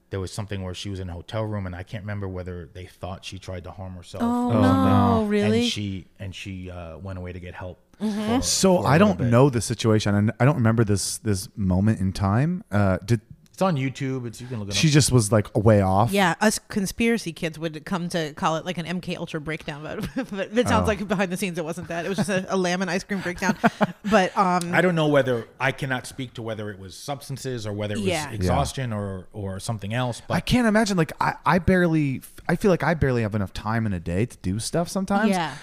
there 0.10 0.20
was 0.20 0.32
something 0.32 0.62
where 0.64 0.74
she 0.76 0.90
was 0.90 1.00
in 1.00 1.10
a 1.10 1.14
hotel 1.14 1.44
room, 1.44 1.66
and 1.66 1.76
I 1.76 1.82
can't 1.84 2.04
remember 2.04 2.28
whether 2.28 2.70
they 2.72 2.86
thought 2.86 3.26
she 3.26 3.40
tried 3.40 3.64
to 3.64 3.72
harm 3.72 3.94
herself. 3.96 4.22
Oh, 4.24 4.50
or 4.50 4.54
no, 4.54 4.62
something. 4.62 5.30
really? 5.30 5.60
And 5.62 5.68
she 5.68 6.06
and 6.20 6.36
she 6.36 6.70
uh, 6.70 6.98
went 6.98 7.18
away 7.18 7.34
to 7.34 7.40
get 7.40 7.56
help. 7.56 7.80
Mm-hmm. 8.02 8.36
for- 8.38 8.42
So 8.44 8.78
for 8.78 8.84
a 8.84 8.88
I 8.90 8.92
little 8.94 9.08
don't 9.08 9.18
bit. 9.20 9.28
know 9.28 9.50
the 9.50 9.62
situation, 9.62 10.14
and 10.14 10.32
I 10.40 10.46
don't 10.46 10.56
remember 10.58 10.84
this 10.84 11.18
this 11.20 11.50
moment 11.56 12.00
in 12.00 12.12
time. 12.14 12.64
Uh, 12.72 12.98
did 13.04 13.22
It's 13.42 13.43
on 13.64 13.76
YouTube. 13.76 14.26
It's 14.28 14.40
you 14.42 14.48
can 14.48 14.60
look 14.60 14.70
it 14.70 14.76
she 14.76 14.88
up. 14.88 14.94
just 14.94 15.12
was 15.12 15.32
like 15.32 15.56
way 15.58 15.82
off? 15.82 16.12
Yeah, 16.12 16.36
us 16.42 16.60
conspiracy 16.70 17.34
kids 17.34 17.58
would 17.58 17.84
come 17.86 18.10
to 18.10 18.34
call 18.34 18.58
it 18.58 18.66
like 18.66 18.78
an 18.78 18.86
MK 18.86 19.18
Ultra 19.18 19.42
breakdown, 19.42 19.84
but, 19.84 20.30
but 20.32 20.58
it 20.58 20.66
Oh. 20.66 20.70
sounds 20.70 20.88
like 20.88 21.08
behind 21.08 21.32
the 21.32 21.38
scenes 21.38 21.58
it 21.58 21.66
wasn't 21.66 21.88
that. 21.88 22.06
It 22.06 22.10
was 22.10 22.18
just 22.18 22.30
a, 22.30 22.46
a 22.54 22.58
lamb 22.58 22.82
and 22.82 22.92
ice 22.92 23.04
cream 23.04 23.20
breakdown. 23.22 23.58
But 24.12 24.38
um, 24.38 24.74
I 24.74 24.82
don't 24.82 24.96
know 24.96 25.08
whether 25.08 25.48
I 25.60 25.72
cannot 25.72 26.06
speak 26.06 26.34
to 26.36 26.42
whether 26.42 26.70
it 26.70 26.78
was 26.78 26.96
substances 26.96 27.66
or 27.66 27.74
whether 27.74 27.96
it 27.96 28.00
was 28.00 28.08
Yeah. 28.08 28.30
Yeah. 28.30 28.36
exhaustion 28.36 28.94
or 28.94 29.28
or 29.34 29.60
something 29.60 29.94
else. 29.94 30.22
But 30.28 30.36
I 30.36 30.40
can't 30.42 30.68
imagine. 30.68 30.98
Like 30.98 31.14
I, 31.22 31.36
I 31.46 31.60
barely. 31.60 32.22
I 32.48 32.56
feel 32.58 32.70
like 32.70 32.84
I 32.84 32.94
barely 32.94 33.22
have 33.22 33.34
enough 33.34 33.54
time 33.54 33.86
in 33.86 33.94
a 33.94 34.00
day 34.00 34.26
to 34.26 34.38
do 34.38 34.60
stuff 34.60 34.90
sometimes. 34.90 35.30
yeah, 35.32 35.56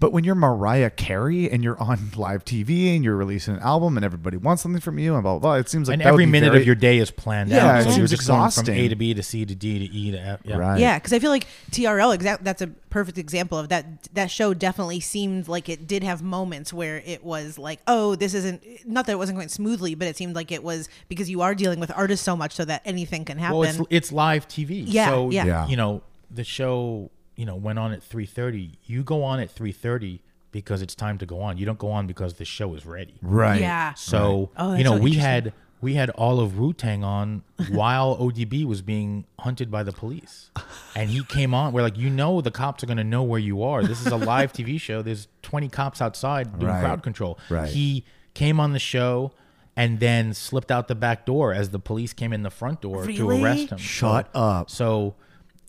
But 0.00 0.12
when 0.12 0.22
you're 0.22 0.36
Mariah 0.36 0.90
Carey 0.90 1.50
and 1.50 1.64
you're 1.64 1.76
on 1.82 2.10
live 2.16 2.44
TV 2.44 2.94
and 2.94 3.02
you're 3.04 3.16
releasing 3.16 3.54
an 3.54 3.60
album 3.60 3.96
and 3.96 4.04
everybody 4.04 4.36
wants 4.36 4.62
something 4.62 4.80
from 4.80 4.96
you 4.98 5.14
and 5.14 5.22
blah 5.24 5.32
blah 5.32 5.38
blah, 5.40 5.54
it 5.54 5.68
seems 5.68 5.88
like 5.88 5.94
and 5.94 6.02
that 6.02 6.06
would 6.12 6.14
every 6.14 6.26
be 6.26 6.30
minute 6.30 6.50
very- 6.50 6.60
of 6.60 6.66
your 6.66 6.76
day 6.76 6.98
is 6.98 7.10
planned 7.10 7.50
Yeah, 7.50 7.66
out. 7.66 7.80
it 7.80 7.82
So 7.82 7.88
you're 7.88 7.96
seems 8.06 8.10
just 8.10 8.28
going 8.28 8.50
from. 8.50 8.68
A 8.74 8.88
to 8.88 8.94
B 8.94 9.12
to 9.14 9.22
C 9.24 9.44
to 9.44 9.54
D 9.56 9.78
to 9.80 9.84
E 9.94 10.10
to 10.12 10.18
F. 10.20 10.40
Yeah. 10.44 10.56
Right. 10.56 10.78
yeah, 10.80 10.98
because 10.98 11.12
I 11.12 11.18
feel 11.18 11.30
like 11.30 11.46
TRL 11.72 12.14
exact. 12.14 12.44
That's 12.44 12.62
a 12.62 12.68
perfect 12.90 13.18
example 13.18 13.58
of 13.58 13.68
that. 13.70 14.04
That 14.14 14.30
show 14.30 14.54
definitely 14.54 15.00
seemed 15.00 15.48
like 15.48 15.68
it 15.68 15.88
did 15.88 16.04
have 16.04 16.22
moments 16.22 16.72
where 16.72 17.02
it 17.04 17.24
was 17.24 17.58
like, 17.58 17.80
oh, 17.88 18.14
this 18.14 18.34
isn't. 18.34 18.62
Not 18.86 19.06
that 19.06 19.12
it 19.12 19.18
wasn't 19.18 19.36
going 19.38 19.48
smoothly, 19.48 19.96
but 19.96 20.06
it 20.06 20.16
seemed 20.16 20.36
like 20.36 20.52
it 20.52 20.62
was 20.62 20.88
because 21.08 21.28
you 21.28 21.40
are 21.42 21.54
dealing 21.56 21.80
with 21.80 21.90
artists 21.96 22.24
so 22.24 22.36
much, 22.36 22.52
so 22.54 22.64
that 22.64 22.82
anything 22.84 23.24
can 23.24 23.36
happen. 23.38 23.58
Well, 23.58 23.68
it's 23.68 23.80
it's 23.90 24.12
live 24.12 24.46
TV. 24.46 24.84
Yeah, 24.86 25.08
so 25.08 25.30
yeah. 25.30 25.44
Yeah. 25.44 25.66
you 25.66 25.76
know 25.76 26.02
the 26.30 26.44
show 26.44 27.10
you 27.38 27.46
know 27.46 27.56
went 27.56 27.78
on 27.78 27.92
at 27.92 28.02
three 28.02 28.26
thirty. 28.26 28.72
You 28.84 29.02
go 29.02 29.22
on 29.24 29.40
at 29.40 29.50
three 29.50 29.72
thirty 29.72 30.20
because 30.52 30.82
it's 30.82 30.94
time 30.94 31.16
to 31.18 31.26
go 31.26 31.40
on. 31.40 31.56
You 31.58 31.64
don't 31.66 31.78
go 31.78 31.90
on 31.90 32.06
because 32.06 32.34
the 32.34 32.44
show 32.44 32.74
is 32.74 32.84
ready. 32.84 33.14
right. 33.22 33.60
yeah. 33.60 33.94
So 33.94 34.50
Oh, 34.56 34.74
you 34.74 34.84
know 34.84 34.96
so 34.96 35.02
we 35.02 35.14
had 35.14 35.52
we 35.80 35.94
had 35.94 36.10
all 36.10 36.40
of 36.40 36.58
Wu 36.58 36.72
Tang 36.72 37.04
on 37.04 37.44
while 37.70 38.16
ODB 38.16 38.64
was 38.64 38.82
being 38.82 39.24
hunted 39.38 39.70
by 39.70 39.82
the 39.84 39.92
police, 39.92 40.50
and 40.96 41.08
he 41.10 41.22
came 41.22 41.54
on. 41.54 41.72
We're 41.72 41.82
like, 41.82 41.96
you 41.96 42.10
know, 42.10 42.40
the 42.40 42.50
cops 42.50 42.82
are 42.82 42.86
going 42.86 42.96
to 42.96 43.04
know 43.04 43.22
where 43.22 43.38
you 43.38 43.62
are. 43.62 43.84
This 43.84 44.00
is 44.04 44.08
a 44.08 44.16
live 44.16 44.52
TV 44.52 44.80
show. 44.88 45.02
There's 45.02 45.28
20 45.42 45.68
cops 45.68 46.02
outside 46.02 46.58
doing 46.58 46.72
Right. 46.72 46.80
crowd 46.80 47.02
control. 47.04 47.38
Right. 47.48 47.68
He 47.68 48.04
came 48.34 48.58
on 48.60 48.72
the 48.72 48.78
show. 48.80 49.32
And 49.76 50.00
then 50.00 50.34
slipped 50.34 50.72
out 50.72 50.88
the 50.88 50.96
back 50.96 51.24
door 51.24 51.54
as 51.54 51.70
the 51.70 51.78
police 51.78 52.12
came 52.12 52.32
in 52.32 52.42
the 52.42 52.50
front 52.50 52.80
door 52.80 53.06
to 53.06 53.30
arrest 53.30 53.70
him. 53.70 53.78
Shut 53.78 54.28
So- 54.34 54.38
up. 54.40 54.70
So 54.70 55.14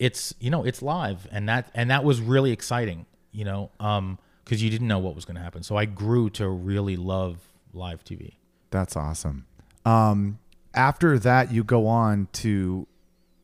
it's 0.00 0.34
you 0.40 0.50
know 0.50 0.64
it's 0.64 0.82
live, 0.82 1.28
and 1.30 1.48
that 1.48 1.70
and 1.74 1.90
that 1.90 2.02
was 2.02 2.20
really 2.20 2.50
exciting. 2.50 3.06
You 3.30 3.44
know, 3.44 3.70
um, 3.78 4.18
because 4.42 4.60
you 4.60 4.70
didn't 4.70 4.88
know 4.88 4.98
what 4.98 5.14
was 5.14 5.24
going 5.24 5.36
to 5.36 5.42
happen. 5.42 5.62
So 5.62 5.76
I 5.76 5.84
grew 5.84 6.30
to 6.30 6.48
really 6.48 6.96
love 6.96 7.38
live 7.72 8.02
TV. 8.02 8.32
That's 8.70 8.96
awesome. 8.96 9.46
Um, 9.84 10.40
after 10.74 11.16
that, 11.20 11.52
you 11.52 11.62
go 11.62 11.86
on 11.86 12.26
to 12.32 12.88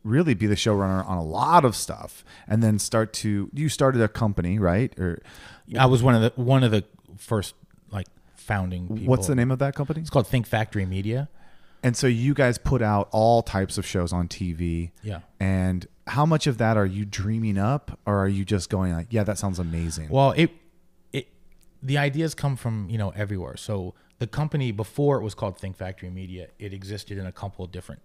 really 0.02 0.34
be 0.34 0.46
the 0.46 0.56
showrunner 0.56 1.06
on 1.06 1.18
a 1.18 1.24
lot 1.24 1.64
of 1.64 1.76
stuff, 1.76 2.24
and 2.48 2.62
then 2.62 2.80
start 2.80 3.12
to 3.12 3.50
you 3.52 3.68
started 3.68 4.00
a 4.00 4.08
company, 4.08 4.58
right? 4.58 4.98
Or 4.98 5.22
I 5.78 5.86
was 5.86 6.02
one 6.02 6.16
of 6.16 6.22
the 6.22 6.42
one 6.42 6.64
of 6.64 6.72
the 6.72 6.84
first 7.18 7.54
like 7.92 8.06
founding 8.34 8.88
people. 8.88 9.06
what's 9.06 9.26
the 9.26 9.34
name 9.34 9.50
of 9.50 9.58
that 9.58 9.74
company? 9.74 10.00
It's 10.00 10.10
called 10.10 10.26
Think 10.26 10.46
Factory 10.46 10.86
Media. 10.86 11.28
And 11.86 11.96
so 11.96 12.08
you 12.08 12.34
guys 12.34 12.58
put 12.58 12.82
out 12.82 13.08
all 13.12 13.44
types 13.44 13.78
of 13.78 13.86
shows 13.86 14.12
on 14.12 14.26
TV. 14.26 14.90
Yeah. 15.04 15.20
And 15.38 15.86
how 16.08 16.26
much 16.26 16.48
of 16.48 16.58
that 16.58 16.76
are 16.76 16.84
you 16.84 17.04
dreaming 17.04 17.58
up, 17.58 17.96
or 18.04 18.16
are 18.16 18.28
you 18.28 18.44
just 18.44 18.68
going 18.70 18.92
like, 18.92 19.06
yeah, 19.10 19.22
that 19.22 19.38
sounds 19.38 19.60
amazing? 19.60 20.08
Well, 20.08 20.32
it 20.32 20.50
it 21.12 21.28
the 21.80 21.96
ideas 21.96 22.34
come 22.34 22.56
from 22.56 22.90
you 22.90 22.98
know 22.98 23.10
everywhere. 23.10 23.56
So 23.56 23.94
the 24.18 24.26
company 24.26 24.72
before 24.72 25.20
it 25.20 25.22
was 25.22 25.34
called 25.34 25.60
Think 25.60 25.76
Factory 25.76 26.10
Media, 26.10 26.48
it 26.58 26.72
existed 26.72 27.18
in 27.18 27.26
a 27.26 27.30
couple 27.30 27.64
of 27.64 27.70
different 27.70 28.02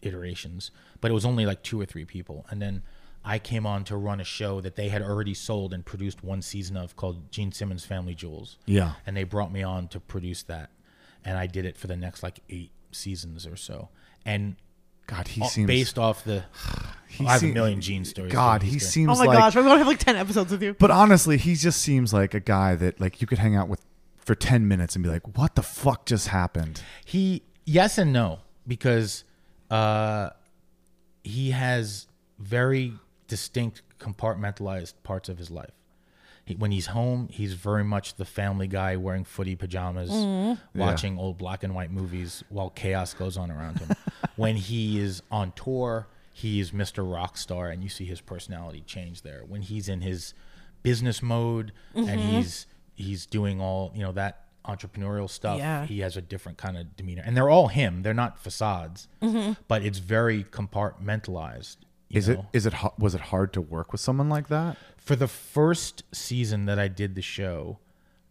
iterations, 0.00 0.70
but 1.02 1.10
it 1.10 1.14
was 1.14 1.26
only 1.26 1.44
like 1.44 1.62
two 1.62 1.78
or 1.78 1.84
three 1.84 2.06
people, 2.06 2.46
and 2.50 2.60
then. 2.62 2.82
I 3.22 3.38
came 3.38 3.66
on 3.66 3.84
to 3.84 3.98
run 3.98 4.18
a 4.18 4.24
show 4.24 4.62
that 4.62 4.76
they 4.76 4.88
had 4.88 5.02
already 5.02 5.34
sold 5.34 5.74
and 5.74 5.84
produced 5.84 6.24
one 6.24 6.40
season 6.40 6.78
of 6.78 6.96
called 6.96 7.30
Gene 7.30 7.52
Simmons 7.52 7.84
Family 7.84 8.14
Jewels. 8.14 8.56
Yeah. 8.64 8.92
And 9.04 9.14
they 9.14 9.24
brought 9.24 9.52
me 9.52 9.62
on 9.62 9.88
to 9.88 10.00
produce 10.00 10.42
that. 10.44 10.70
And 11.22 11.36
I 11.36 11.46
did 11.46 11.66
it 11.66 11.76
for 11.76 11.86
the 11.86 11.96
next 11.96 12.22
like 12.22 12.40
eight 12.48 12.72
seasons 12.92 13.46
or 13.46 13.56
so. 13.56 13.88
And 14.24 14.56
God, 15.06 15.28
he 15.28 15.42
uh, 15.42 15.46
seems 15.46 15.66
based 15.66 15.98
off 15.98 16.24
the 16.24 16.44
he 17.08 17.26
I 17.26 17.32
have 17.32 17.40
seem- 17.40 17.50
a 17.50 17.54
million 17.54 17.80
Gene 17.80 18.04
stories. 18.04 18.32
God, 18.32 18.62
he 18.62 18.72
He's 18.72 18.88
seems 18.88 19.10
oh 19.16 19.20
my 19.20 19.26
like. 19.26 19.38
gosh, 19.38 19.56
we're 19.56 19.62
gonna 19.62 19.78
have 19.78 19.86
like 19.86 19.98
ten 19.98 20.16
episodes 20.16 20.50
with 20.52 20.62
you. 20.62 20.74
But 20.74 20.90
honestly, 20.90 21.36
he 21.36 21.54
just 21.54 21.80
seems 21.82 22.12
like 22.12 22.34
a 22.34 22.40
guy 22.40 22.74
that 22.76 23.00
like 23.00 23.20
you 23.20 23.26
could 23.26 23.38
hang 23.38 23.56
out 23.56 23.68
with 23.68 23.84
for 24.18 24.34
ten 24.34 24.68
minutes 24.68 24.94
and 24.94 25.02
be 25.02 25.10
like, 25.10 25.36
what 25.36 25.54
the 25.56 25.62
fuck 25.62 26.06
just 26.06 26.28
happened? 26.28 26.82
He 27.04 27.42
yes 27.64 27.98
and 27.98 28.12
no 28.12 28.40
because 28.66 29.24
uh, 29.70 30.30
he 31.24 31.50
has 31.50 32.06
very 32.38 32.92
distinct 33.26 33.82
compartmentalized 33.98 34.94
parts 35.02 35.28
of 35.28 35.38
his 35.38 35.50
life. 35.50 35.70
He, 36.44 36.54
when 36.54 36.70
he's 36.70 36.86
home, 36.86 37.28
he's 37.30 37.54
very 37.54 37.84
much 37.84 38.14
the 38.14 38.24
family 38.24 38.66
guy 38.66 38.96
wearing 38.96 39.24
footy 39.24 39.56
pajamas, 39.56 40.10
mm-hmm. 40.10 40.78
watching 40.78 41.18
old 41.18 41.38
black 41.38 41.62
and 41.62 41.74
white 41.74 41.90
movies 41.90 42.42
while 42.48 42.70
chaos 42.70 43.14
goes 43.14 43.36
on 43.36 43.50
around 43.50 43.78
him. 43.78 43.90
when 44.36 44.56
he 44.56 44.98
is 44.98 45.22
on 45.30 45.52
tour, 45.52 46.08
he 46.32 46.60
is 46.60 46.70
Mr. 46.70 47.04
Rockstar, 47.04 47.72
and 47.72 47.82
you 47.82 47.88
see 47.88 48.04
his 48.04 48.20
personality 48.20 48.82
change 48.86 49.22
there. 49.22 49.42
When 49.46 49.62
he's 49.62 49.88
in 49.88 50.00
his 50.00 50.34
business 50.82 51.22
mode 51.22 51.72
and 51.94 52.06
mm-hmm. 52.06 52.18
he's 52.18 52.66
he's 52.94 53.26
doing 53.26 53.60
all 53.60 53.92
you 53.94 54.02
know 54.02 54.12
that 54.12 54.44
entrepreneurial 54.66 55.28
stuff, 55.28 55.58
Yeah. 55.58 55.86
he 55.86 56.00
has 56.00 56.16
a 56.16 56.22
different 56.22 56.58
kind 56.58 56.76
of 56.76 56.96
demeanor, 56.96 57.22
and 57.24 57.36
they're 57.36 57.48
all 57.48 57.68
him. 57.68 58.02
They're 58.02 58.14
not 58.14 58.38
facades, 58.38 59.08
mm-hmm. 59.22 59.52
but 59.68 59.82
it's 59.82 59.98
very 59.98 60.44
compartmentalized. 60.44 61.76
Is 62.10 62.28
it 62.28 62.38
know? 62.38 62.46
is 62.52 62.66
it 62.66 62.74
was 62.98 63.14
it 63.14 63.20
hard 63.20 63.52
to 63.52 63.60
work 63.60 63.92
with 63.92 64.00
someone 64.00 64.28
like 64.28 64.48
that? 64.48 64.76
for 65.00 65.16
the 65.16 65.26
first 65.26 66.04
season 66.12 66.66
that 66.66 66.78
I 66.78 66.86
did 66.86 67.14
the 67.14 67.22
show, 67.22 67.78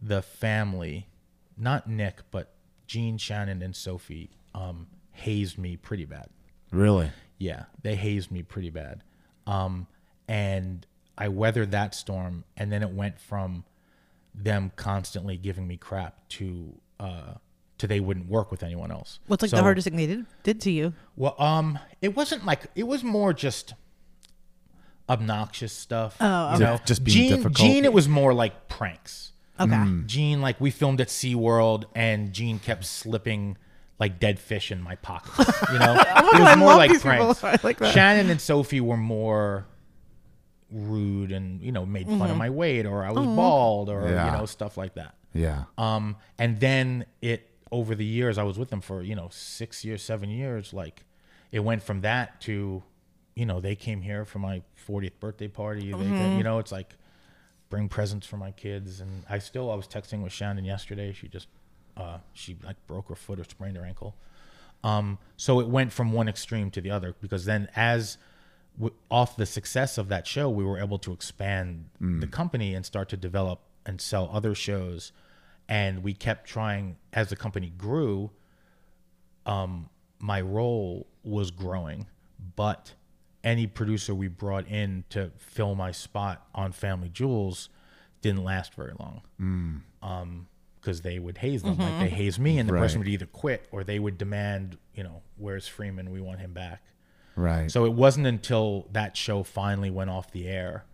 the 0.01 0.21
family, 0.21 1.09
not 1.57 1.89
Nick, 1.89 2.21
but 2.31 2.53
Gene, 2.87 3.17
Shannon, 3.17 3.61
and 3.61 3.75
Sophie, 3.75 4.29
um, 4.53 4.87
hazed 5.11 5.57
me 5.57 5.75
pretty 5.75 6.05
bad. 6.05 6.29
Really? 6.71 7.11
Yeah, 7.37 7.65
they 7.81 7.95
hazed 7.95 8.31
me 8.31 8.43
pretty 8.43 8.69
bad. 8.69 9.03
Um, 9.47 9.87
and 10.27 10.85
I 11.17 11.27
weathered 11.29 11.71
that 11.71 11.95
storm, 11.95 12.45
and 12.55 12.71
then 12.71 12.83
it 12.83 12.91
went 12.91 13.19
from 13.19 13.65
them 14.33 14.71
constantly 14.75 15.35
giving 15.35 15.67
me 15.67 15.75
crap 15.75 16.29
to 16.29 16.79
uh, 16.99 17.33
to 17.79 17.87
they 17.87 17.99
wouldn't 17.99 18.27
work 18.29 18.51
with 18.51 18.61
anyone 18.63 18.91
else. 18.91 19.19
What's 19.27 19.41
like 19.41 19.49
So- 19.49 19.57
the 19.57 19.63
hardest 19.63 19.85
thing 19.87 19.97
they 19.97 20.05
did 20.07 20.25
did 20.43 20.61
to 20.61 20.71
you? 20.71 20.93
well, 21.15 21.35
um, 21.41 21.79
it 22.01 22.15
wasn't 22.15 22.45
like 22.45 22.67
it 22.75 22.83
was 22.83 23.03
more 23.03 23.33
just 23.33 23.73
obnoxious 25.09 25.73
stuff. 25.73 26.17
Oh, 26.19 26.49
you 26.49 26.55
okay. 26.55 26.63
know, 26.63 26.79
Just 26.85 27.03
being 27.03 27.17
Gene, 27.17 27.29
difficult. 27.31 27.55
Gene, 27.55 27.85
it 27.85 27.93
was 27.93 28.07
more 28.07 28.33
like 28.33 28.67
pranks. 28.67 29.31
Okay. 29.59 29.83
Gene, 30.05 30.39
like 30.41 30.61
we 30.61 30.71
filmed 30.71 31.01
at 31.01 31.07
SeaWorld 31.09 31.85
and 31.95 32.31
Gene 32.31 32.59
kept 32.59 32.85
slipping 32.85 33.57
like 33.99 34.19
dead 34.19 34.39
fish 34.39 34.71
in 34.71 34.81
my 34.81 34.95
pocket. 34.95 35.33
You 35.73 35.79
know? 35.79 35.93
it 35.99 36.39
was 36.39 36.47
I 36.47 36.55
more 36.55 36.75
like 36.75 36.91
these 36.91 37.01
pranks. 37.01 37.43
I 37.43 37.57
like 37.63 37.77
that. 37.79 37.93
Shannon 37.93 38.29
and 38.29 38.39
Sophie 38.39 38.79
were 38.79 38.95
more 38.95 39.65
rude 40.71 41.31
and, 41.33 41.61
you 41.61 41.71
know, 41.73 41.85
made 41.85 42.07
fun 42.07 42.19
Mm-hmm. 42.19 42.31
of 42.31 42.37
my 42.37 42.49
weight 42.49 42.85
or 42.85 43.03
I 43.03 43.11
was 43.11 43.25
bald 43.25 43.89
or, 43.89 44.07
Yeah. 44.07 44.31
you 44.31 44.37
know, 44.37 44.45
stuff 44.45 44.77
like 44.77 44.93
that. 44.95 45.15
Yeah. 45.33 45.63
Um, 45.77 46.15
and 46.37 46.59
then 46.61 47.05
it 47.21 47.48
over 47.71 47.95
the 47.95 48.05
years, 48.05 48.37
I 48.37 48.43
was 48.43 48.57
with 48.57 48.69
them 48.69 48.81
for 48.81 49.01
you 49.03 49.15
know 49.15 49.29
six 49.31 49.83
years, 49.85 50.01
seven 50.01 50.29
years. 50.29 50.73
Like 50.73 51.03
it 51.51 51.59
went 51.61 51.83
from 51.83 52.01
that 52.01 52.41
to, 52.41 52.83
you 53.35 53.45
know, 53.45 53.59
they 53.59 53.75
came 53.75 54.01
here 54.01 54.25
for 54.25 54.39
my 54.39 54.61
40th 54.87 55.19
birthday 55.19 55.47
party. 55.47 55.91
They 55.91 55.97
you 56.37 56.43
know, 56.43 56.59
it's 56.59 56.71
like 56.71 56.95
bring 57.69 57.87
presents 57.89 58.25
for 58.25 58.37
my 58.37 58.51
kids, 58.51 58.99
and 58.99 59.23
I 59.29 59.39
still 59.39 59.71
I 59.71 59.75
was 59.75 59.87
texting 59.87 60.23
with 60.23 60.31
Shannon 60.31 60.65
yesterday. 60.65 61.13
She 61.13 61.27
just 61.27 61.47
uh, 61.97 62.17
she 62.33 62.57
like 62.63 62.75
broke 62.87 63.09
her 63.09 63.15
foot 63.15 63.39
or 63.39 63.43
sprained 63.43 63.77
her 63.77 63.85
ankle. 63.85 64.15
Um, 64.83 65.17
so 65.35 65.59
it 65.59 65.67
went 65.67 65.91
from 65.91 66.13
one 66.13 66.29
extreme 66.29 66.71
to 66.71 66.81
the 66.81 66.89
other 66.89 67.13
because 67.19 67.43
then 67.45 67.67
as 67.75 68.17
w- 68.77 68.95
off 69.11 69.35
the 69.35 69.45
success 69.45 69.97
of 69.97 70.07
that 70.07 70.25
show, 70.25 70.49
we 70.49 70.63
were 70.63 70.79
able 70.79 70.97
to 70.99 71.11
expand 71.11 71.89
the 71.99 72.27
company 72.27 72.73
and 72.73 72.85
start 72.85 73.09
to 73.09 73.17
develop 73.17 73.59
and 73.85 73.99
sell 73.99 74.29
other 74.31 74.55
shows. 74.55 75.11
And 75.69 76.03
we 76.03 76.13
kept 76.13 76.49
trying 76.49 76.97
as 77.13 77.29
the 77.29 77.37
company 77.37 77.71
grew. 77.77 78.31
Um, 79.45 79.89
my 80.19 80.41
role 80.41 81.07
was 81.23 81.51
growing, 81.51 82.07
but 82.55 82.93
any 83.43 83.67
producer 83.67 84.13
we 84.13 84.27
brought 84.27 84.67
in 84.67 85.05
to 85.11 85.31
fill 85.37 85.75
my 85.75 85.91
spot 85.91 86.45
on 86.53 86.71
Family 86.71 87.09
Jewels 87.09 87.69
didn't 88.21 88.43
last 88.43 88.73
very 88.73 88.93
long 88.99 89.21
mm. 89.39 89.81
um, 90.01 90.47
because 90.81 91.01
they 91.01 91.19
would 91.19 91.37
haze 91.37 91.61
them 91.61 91.77
like 91.77 91.99
they 91.99 92.07
mm-hmm. 92.07 92.15
haze 92.15 92.39
me, 92.39 92.57
and 92.57 92.67
the 92.67 92.73
person 92.73 92.99
would 92.99 93.07
either 93.07 93.25
quit 93.25 93.67
or 93.71 93.83
they 93.83 93.99
would 93.99 94.17
demand, 94.17 94.77
you 94.93 95.03
know, 95.03 95.21
where's 95.37 95.67
Freeman? 95.67 96.11
We 96.11 96.19
want 96.19 96.39
him 96.39 96.51
back. 96.51 96.83
Right. 97.35 97.71
So 97.71 97.85
it 97.85 97.93
wasn't 97.93 98.27
until 98.27 98.87
that 98.91 99.15
show 99.15 99.43
finally 99.43 99.89
went 99.89 100.09
off 100.09 100.31
the 100.31 100.47
air 100.47 100.85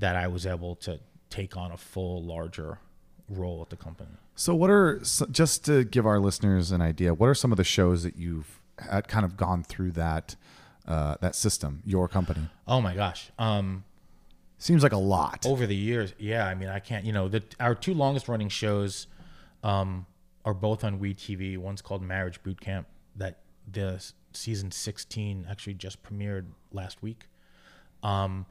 that 0.00 0.16
I 0.16 0.26
was 0.26 0.46
able 0.46 0.74
to 0.76 0.98
take 1.30 1.56
on 1.56 1.70
a 1.70 1.76
full, 1.76 2.22
larger 2.22 2.78
role 3.28 3.62
at 3.62 3.70
the 3.70 3.76
company. 3.76 4.10
So, 4.34 4.54
what 4.54 4.70
are 4.70 5.00
just 5.30 5.64
to 5.66 5.84
give 5.84 6.06
our 6.06 6.18
listeners 6.18 6.70
an 6.72 6.80
idea? 6.80 7.14
What 7.14 7.28
are 7.28 7.34
some 7.34 7.52
of 7.52 7.58
the 7.58 7.64
shows 7.64 8.02
that 8.02 8.16
you've 8.16 8.60
had 8.78 9.06
kind 9.08 9.24
of 9.24 9.36
gone 9.36 9.62
through 9.62 9.92
that 9.92 10.36
uh, 10.86 11.16
that 11.20 11.34
system? 11.34 11.82
Your 11.84 12.08
company 12.08 12.48
Oh 12.66 12.80
my 12.80 12.94
gosh. 12.94 13.30
Um, 13.38 13.84
seems 14.58 14.82
like 14.82 14.92
a 14.92 14.98
lot. 14.98 15.44
over 15.46 15.66
the 15.66 15.76
years, 15.76 16.14
yeah. 16.18 16.46
I 16.46 16.54
mean, 16.54 16.68
I 16.68 16.78
can't. 16.78 17.04
You 17.04 17.12
know, 17.12 17.28
the 17.28 17.42
our 17.60 17.74
two 17.74 17.94
longest 17.94 18.28
running 18.28 18.48
shows 18.48 19.06
um, 19.62 20.06
are 20.44 20.54
both 20.54 20.82
on 20.82 20.98
We 20.98 21.14
TV. 21.14 21.58
One's 21.58 21.82
called 21.82 22.02
Marriage 22.02 22.42
Boot 22.42 22.60
Camp. 22.60 22.86
That 23.16 23.40
the 23.70 24.02
season 24.32 24.70
sixteen 24.70 25.46
actually 25.50 25.74
just 25.74 26.02
premiered 26.02 26.46
last 26.72 27.02
week. 27.02 27.26
Um, 28.02 28.46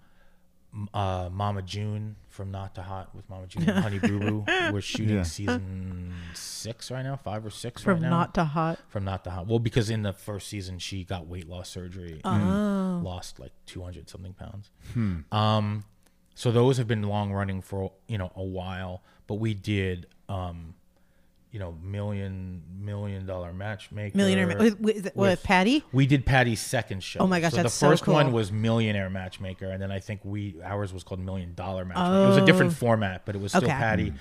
uh, 0.93 1.29
Mama 1.31 1.61
June 1.61 2.15
from 2.29 2.49
Not 2.51 2.75
to 2.75 2.81
Hot 2.81 3.13
with 3.13 3.29
Mama 3.29 3.45
June 3.47 3.69
and 3.69 3.79
Honey 3.79 3.99
Boo 3.99 4.19
Boo. 4.19 4.45
We're 4.71 4.79
shooting 4.81 5.15
Yeah. 5.17 5.23
season 5.23 6.13
six 6.33 6.89
right 6.89 7.03
now, 7.03 7.17
five 7.17 7.45
or 7.45 7.49
six 7.49 7.83
From 7.83 7.93
right 7.95 8.01
now. 8.03 8.09
not 8.09 8.33
to 8.35 8.45
hot. 8.45 8.79
from 8.87 9.03
not 9.03 9.23
to 9.25 9.31
hot. 9.31 9.47
Well, 9.47 9.59
because 9.59 9.89
in 9.89 10.03
the 10.03 10.13
first 10.13 10.47
season 10.47 10.79
she 10.79 11.03
got 11.03 11.27
weight 11.27 11.47
loss 11.49 11.69
surgery 11.69 12.21
and 12.23 12.43
Oh. 12.49 13.01
lost 13.03 13.39
like 13.39 13.51
two 13.65 13.81
hundred 13.83 14.09
something 14.09 14.33
pounds. 14.33 14.69
Um, 15.31 15.83
so 16.35 16.51
those 16.51 16.77
have 16.77 16.87
been 16.87 17.03
long 17.03 17.31
running 17.33 17.61
for 17.61 17.91
you 18.07 18.17
know 18.17 18.31
a 18.35 18.43
while, 18.43 19.03
but 19.27 19.35
we 19.35 19.53
did 19.53 20.07
um, 20.29 20.75
you 21.51 21.59
know 21.59 21.75
million 21.83 22.63
million 22.79 23.25
dollar 23.25 23.51
matchmaker 23.51 24.17
Millionaire 24.17 24.47
with, 24.57 24.79
with, 24.79 25.15
with, 25.15 25.43
Patti. 25.43 25.83
We 25.91 26.07
did 26.07 26.25
Patti's 26.25 26.61
second 26.61 27.03
show. 27.03 27.19
Oh 27.19 27.27
my 27.27 27.39
gosh, 27.39 27.51
so 27.51 27.57
that's 27.57 27.73
the 27.73 27.77
so 27.77 27.89
first 27.89 28.07
one 28.07 28.31
was 28.31 28.51
Millionaire 28.51 29.09
Matchmaker, 29.09 29.69
and 29.69 29.81
then 29.81 29.91
I 29.91 29.99
think 29.99 30.21
we 30.23 30.61
ours 30.63 30.93
was 30.93 31.03
called 31.03 31.19
Million 31.19 31.53
Dollar 31.53 31.83
Matchmaker. 31.83 32.23
It 32.23 32.27
was 32.27 32.37
a 32.37 32.45
different 32.45 32.73
format, 32.73 33.25
but 33.25 33.35
it 33.35 33.41
was 33.41 33.51
still 33.51 33.63
Oh. 33.63 33.65
Okay. 33.65 33.73
Patty. 33.73 34.13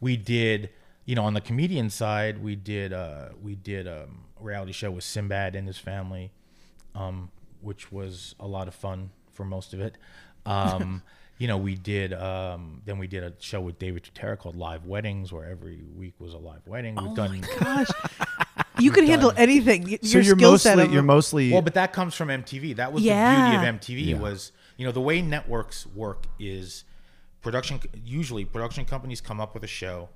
We 0.00 0.16
did, 0.16 0.70
you 1.04 1.14
know, 1.14 1.24
on 1.24 1.34
the 1.34 1.40
comedian 1.40 1.90
side, 1.90 2.42
we 2.42 2.54
did 2.54 2.92
uh 2.92 3.30
we 3.42 3.56
did 3.56 3.88
um, 3.88 4.24
a 4.40 4.44
reality 4.44 4.72
show 4.72 4.90
with 4.90 5.04
Sinbad 5.04 5.56
and 5.56 5.66
his 5.66 5.78
family, 5.78 6.32
um, 6.94 7.30
which 7.60 7.90
was 7.90 8.34
a 8.38 8.46
lot 8.46 8.68
of 8.68 8.74
fun 8.74 9.10
for 9.32 9.44
most 9.44 9.74
of 9.74 9.80
it. 9.80 9.98
Um, 10.44 11.02
you 11.38 11.46
know, 11.48 11.56
we 11.58 11.74
did 11.74 12.12
um, 12.14 12.80
then 12.84 12.98
we 12.98 13.06
did 13.06 13.22
a 13.22 13.32
show 13.38 13.60
with 13.60 13.78
David 13.78 14.04
Tutera 14.04 14.38
called 14.38 14.56
Live 14.56 14.84
Weddings, 14.86 15.32
where 15.32 15.44
every 15.48 15.82
week 15.94 16.14
was 16.18 16.32
a 16.34 16.38
live 16.38 16.66
wedding. 16.66 16.94
We've 16.94 17.14
done 17.14 17.42
Gosh, 17.60 17.88
you 18.78 18.90
can 18.90 19.06
handle 19.06 19.32
anything. 19.36 19.84
Y- 19.84 19.98
so 20.02 20.18
Your 20.18 20.22
you're 20.22 20.36
skill 20.36 20.58
set 20.58 20.76
mostly 20.76 20.86
of- 20.86 20.92
you're 20.94 21.02
mostly 21.02 21.52
well, 21.52 21.62
but 21.62 21.74
that 21.74 21.92
comes 21.92 22.14
from 22.14 22.28
MTV. 22.28 22.76
That 22.76 22.92
was 22.92 23.02
Yeah. 23.02 23.50
the 23.50 23.58
beauty 23.58 23.68
of 23.68 24.14
MTV 24.16 24.20
was, 24.20 24.52
you 24.76 24.86
know, 24.86 24.92
the 24.92 25.00
way 25.00 25.20
networks 25.22 25.86
work 25.88 26.26
is 26.38 26.84
production 27.42 27.80
usually 28.04 28.44
production 28.44 28.84
companies 28.84 29.20
come 29.20 29.40
up 29.40 29.54
with 29.54 29.62
a 29.64 29.68
show, 29.68 30.08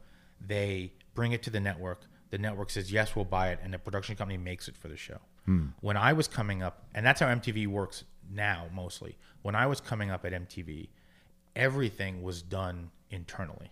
they 0.44 0.92
bring 1.14 1.32
it 1.32 1.42
to 1.42 1.50
the 1.50 1.60
network, 1.60 2.02
the 2.30 2.38
network 2.38 2.70
says, 2.70 2.90
"Yes, 2.90 3.14
we'll 3.14 3.24
buy 3.26 3.50
it," 3.50 3.58
and 3.62 3.74
the 3.74 3.78
production 3.78 4.16
company 4.16 4.38
makes 4.38 4.68
it 4.68 4.76
for 4.76 4.88
the 4.88 4.96
show. 4.96 5.18
When 5.80 5.96
I 5.96 6.12
was 6.12 6.28
coming 6.28 6.62
up, 6.62 6.84
and 6.94 7.04
that's 7.04 7.18
how 7.18 7.26
MTV 7.26 7.66
works 7.66 8.04
now 8.30 8.66
mostly. 8.72 9.18
When 9.42 9.56
I 9.56 9.66
was 9.66 9.80
coming 9.80 10.08
up 10.08 10.24
at 10.24 10.32
MTV, 10.32 10.90
everything 11.56 12.22
was 12.22 12.42
done 12.42 12.90
internally. 13.10 13.70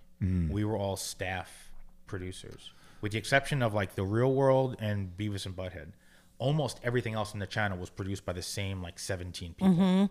We 0.50 0.64
were 0.64 0.76
all 0.76 0.96
staff 0.96 1.70
producers, 2.06 2.72
with 3.00 3.12
the 3.12 3.18
exception 3.18 3.62
of 3.62 3.72
like 3.72 3.94
The 3.94 4.02
Real 4.04 4.32
World 4.34 4.76
and 4.80 5.16
Beavis 5.16 5.46
and 5.46 5.54
Butthead. 5.54 5.92
Almost 6.38 6.80
everything 6.82 7.14
else 7.14 7.34
in 7.34 7.40
the 7.40 7.46
channel 7.46 7.78
was 7.78 7.90
produced 7.90 8.24
by 8.24 8.32
the 8.32 8.42
same 8.42 8.82
like 8.82 8.98
17 8.98 9.54
people. 9.54 10.10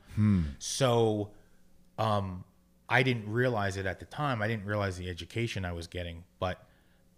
So, 0.59 1.31
um, 1.97 2.43
I 2.89 3.03
didn't 3.03 3.29
realize 3.29 3.75
it 3.75 3.85
at 3.85 3.99
the 3.99 4.05
time. 4.05 4.41
I 4.41 4.47
didn't 4.47 4.65
realize 4.65 4.95
the 4.97 5.09
education 5.09 5.65
I 5.65 5.73
was 5.73 5.87
getting, 5.87 6.23
but 6.39 6.63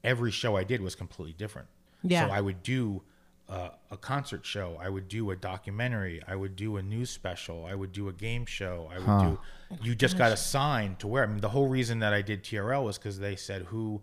every 0.03 0.31
show 0.31 0.57
I 0.57 0.63
did 0.63 0.81
was 0.81 0.95
completely 0.95 1.33
different. 1.33 1.67
Yeah. 2.01 2.27
So 2.27 2.33
I 2.33 2.41
would 2.41 2.63
do 2.63 3.03
uh, 3.47 3.69
a 3.91 3.97
concert 3.97 4.45
show. 4.45 4.77
I 4.81 4.89
would 4.89 5.07
do 5.07 5.29
a 5.29 5.35
documentary. 5.35 6.21
I 6.27 6.35
would 6.35 6.55
do 6.55 6.77
a 6.77 6.81
news 6.81 7.12
special. 7.12 7.65
I 7.65 7.75
would 7.75 7.91
do 7.91 8.09
a 8.09 8.13
game 8.13 8.45
show. 8.47 8.89
I 8.91 8.97
would 8.97 9.29
do. 9.29 9.39
You 9.82 9.95
just 9.95 10.17
got 10.17 10.32
assigned 10.32 10.99
to 10.99 11.08
where. 11.08 11.23
I 11.23 11.27
mean, 11.27 11.41
the 11.41 11.49
whole 11.49 11.67
reason 11.67 11.99
that 11.99 12.13
I 12.13 12.21
did 12.21 12.43
TRL 12.43 12.84
was 12.84 12.97
because 12.97 13.19
they 13.19 13.36
said 13.36 13.63
who 13.63 14.01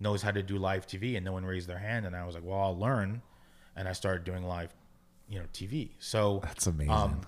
knows 0.00 0.22
how 0.22 0.30
to 0.30 0.42
do 0.42 0.58
live 0.58 0.86
TV, 0.86 1.16
and 1.16 1.24
no 1.24 1.32
one 1.32 1.44
raised 1.44 1.68
their 1.68 1.78
hand, 1.78 2.06
and 2.06 2.14
I 2.14 2.24
was 2.24 2.34
like, 2.34 2.44
well, 2.44 2.58
I'll 2.60 2.78
learn, 2.78 3.22
and 3.74 3.88
I 3.88 3.92
started 3.92 4.24
doing 4.24 4.44
live, 4.44 4.74
you 5.28 5.38
know, 5.38 5.46
TV. 5.52 5.90
So 5.98 6.40
that's 6.42 6.66
amazing. 6.66 6.92
um, 6.92 7.20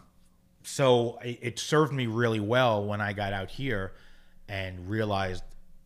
so 0.63 1.19
it, 1.25 1.39
it 1.41 1.59
served 1.59 1.93
me 1.93 2.07
really 2.07 2.41
well 2.41 2.85
when 2.85 3.01
I 3.01 3.13
got 3.13 3.33
out 3.33 3.51
here 3.51 3.93
and 4.49 4.89
realized 4.89 5.43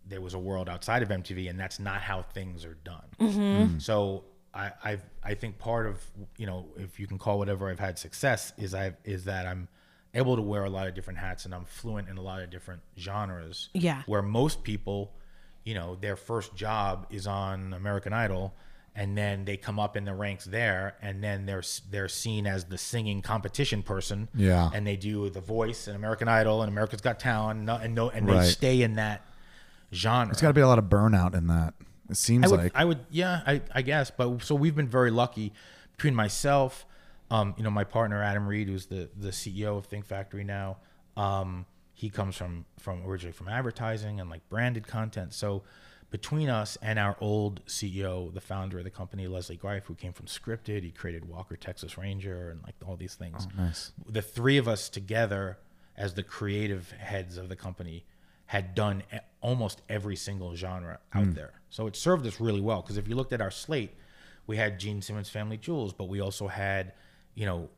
there 0.07 0.21
was 0.21 0.35
a 0.35 0.39
world 0.39 0.69
outside 0.69 1.03
of 1.03 1.09
MTV, 1.11 1.49
and 1.49 1.59
that's 1.59 1.79
not 1.79 2.01
how 2.03 2.23
things 2.23 2.65
are 2.65 2.77
done. 2.85 3.79
So 3.81 4.25
I, 4.53 4.73
I 4.85 4.99
I 5.23 5.35
think 5.35 5.59
part 5.59 5.87
of 5.87 6.03
you 6.37 6.47
know 6.47 6.67
if 6.77 6.99
you 7.01 7.07
can 7.07 7.19
call 7.19 7.39
whatever 7.39 7.71
I've 7.71 7.79
had 7.79 7.99
success 7.99 8.53
is 8.59 8.75
I 8.75 8.95
is 9.05 9.25
that 9.25 9.47
I'm 9.47 9.69
able 10.15 10.37
to 10.37 10.43
wear 10.43 10.65
a 10.65 10.71
lot 10.71 10.87
of 10.87 10.95
different 10.95 11.19
hats 11.19 11.45
and 11.45 11.55
I'm 11.55 11.65
fluent 11.65 12.09
in 12.09 12.17
a 12.17 12.23
lot 12.23 12.43
of 12.43 12.51
different 12.51 12.83
genres. 12.99 13.69
Yeah. 13.73 14.03
Where 14.07 14.23
most 14.23 14.63
people, 14.63 15.13
you 15.65 15.75
know, 15.75 15.97
their 16.01 16.17
first 16.17 16.55
job 16.55 17.07
is 17.11 17.27
on 17.27 17.73
American 17.73 18.13
Idol. 18.13 18.55
And 18.97 19.19
then 19.19 19.45
they 19.45 19.57
come 19.57 19.81
up 19.81 19.97
in 19.97 20.05
the 20.05 20.15
ranks 20.15 20.45
there, 20.45 20.95
and 21.03 21.21
then 21.21 21.47
they're 21.47 21.65
they're 21.91 22.07
seen 22.07 22.47
as 22.47 22.67
the 22.67 22.79
singing 22.79 23.23
competition 23.23 23.83
person. 23.83 24.29
Yeah. 24.37 24.71
And 24.73 24.87
they 24.87 24.95
do 24.95 25.29
The 25.31 25.41
Voice 25.41 25.89
and 25.89 25.97
American 25.97 26.29
Idol 26.29 26.63
and 26.63 26.71
America's 26.71 27.01
Got 27.01 27.19
Talent, 27.19 27.69
and 27.69 27.95
no, 27.97 28.09
and, 28.11 28.29
they 28.29 28.33
Right. 28.35 28.47
stay 28.47 28.83
in 28.83 28.95
that 28.95 29.23
genre. 29.93 30.31
It's 30.31 30.41
got 30.41 30.47
to 30.47 30.55
be 30.55 30.61
a 30.61 30.69
lot 30.69 30.79
of 30.79 30.85
burnout 30.85 31.35
in 31.35 31.49
that. 31.49 31.75
It 32.09 32.17
seems 32.17 32.45
I 32.45 32.49
would, 32.51 32.61
like 32.61 32.73
I 32.77 32.85
would, 32.85 33.01
yeah, 33.11 33.41
I, 33.45 33.63
I 33.75 33.83
guess. 33.83 34.13
But 34.13 34.45
so 34.45 34.55
we've 34.55 34.77
been 34.77 34.87
very 34.87 35.11
lucky 35.11 35.53
between 35.97 36.15
myself, 36.15 36.87
um, 37.31 37.55
you 37.57 37.65
know, 37.65 37.71
my 37.71 37.85
partner 37.85 38.23
Adam 38.23 38.47
Reed, 38.47 38.69
who's 38.69 38.87
the 38.87 39.09
the 39.17 39.31
CEO 39.31 39.77
of 39.79 39.87
Think 39.87 40.05
Factory 40.07 40.45
now. 40.45 40.79
Um, 41.17 41.67
he 41.93 42.11
comes 42.11 42.37
from 42.37 42.67
from 42.79 43.05
originally 43.07 43.33
from 43.33 43.49
advertising 43.49 44.21
and 44.21 44.29
like 44.29 44.49
branded 44.49 44.87
content. 44.87 45.33
So 45.33 45.63
between 46.11 46.49
us 46.49 46.79
and 46.81 46.99
our 46.99 47.17
old 47.21 47.65
CEO, 47.67 48.33
the 48.33 48.41
founder 48.41 48.79
of 48.79 48.85
the 48.85 48.91
company, 48.91 49.27
Leslie 49.27 49.57
Greif, 49.57 49.85
who 49.87 49.95
came 49.95 50.13
from 50.13 50.27
scripted, 50.27 50.83
he 50.83 50.91
created 50.91 51.25
Walker 51.29 51.57
Texas 51.57 51.99
Ranger 51.99 52.51
and 52.51 52.63
like 52.63 52.75
all 52.87 52.97
these 52.97 53.15
things. 53.15 53.49
nice. 53.57 53.93
The 54.09 54.23
three 54.23 54.57
of 54.59 54.69
us 54.69 54.89
together 54.89 55.59
as 55.97 56.15
the 56.15 56.23
creative 56.23 56.93
heads 56.93 57.37
of 57.37 57.49
the 57.49 57.57
company 57.57 58.05
had 58.47 58.75
done 58.75 59.03
almost 59.41 59.83
every 59.89 60.17
single 60.17 60.55
genre 60.55 60.99
out 61.15 61.35
there. 61.35 61.53
So 61.71 61.87
it 61.87 61.97
served 61.97 62.27
us 62.27 62.41
really 62.41 62.61
well 62.61 62.83
because 62.83 62.97
if 62.97 63.09
you 63.09 63.17
looked 63.17 63.33
at 63.33 63.41
our 63.41 63.51
slate, 63.51 63.95
we 64.47 64.57
had 64.57 64.79
Gene 64.79 65.01
Simmons 65.03 65.31
Family 65.31 65.57
Jewels, 65.57 65.93
but 65.93 66.09
we 66.09 66.21
also 66.21 66.49
had, 66.49 66.93
you 67.35 67.47
know, 67.47 67.69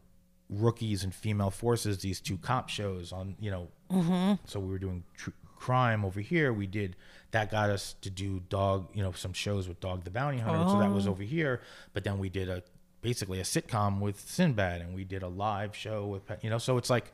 rookies 0.48 1.02
and 1.04 1.14
female 1.14 1.50
forces, 1.50 1.98
these 1.98 2.20
two 2.20 2.36
cop 2.38 2.68
shows 2.68 3.12
on, 3.12 3.36
you 3.40 3.50
know, 3.50 4.38
So 4.46 4.60
we 4.60 4.68
were 4.68 4.78
doing 4.78 5.04
tr- 5.16 5.30
crime 5.56 6.04
over 6.04 6.20
here. 6.20 6.52
We 6.52 6.66
did 6.66 6.96
that 7.32 7.50
got 7.50 7.70
us 7.70 7.94
to 8.02 8.10
do 8.10 8.40
dog, 8.48 8.88
you 8.94 9.02
know, 9.02 9.12
some 9.12 9.32
shows 9.32 9.68
with 9.68 9.80
Dog 9.80 10.04
the 10.04 10.10
Bounty 10.10 10.38
Hunter. 10.38 10.68
So 10.70 10.78
that 10.78 10.90
was 10.90 11.06
over 11.06 11.22
here. 11.22 11.60
But 11.92 12.04
then 12.04 12.18
we 12.18 12.28
did 12.28 12.48
a 12.48 12.62
basically 13.02 13.38
a 13.40 13.42
sitcom 13.44 14.00
with 14.00 14.20
Sinbad, 14.20 14.80
and 14.80 14.94
we 14.94 15.04
did 15.04 15.22
a 15.22 15.28
live 15.28 15.74
show 15.76 16.06
with 16.06 16.26
Pat- 16.26 16.42
you 16.42 16.50
know. 16.50 16.58
So 16.58 16.76
it's 16.78 16.90
like 16.90 17.12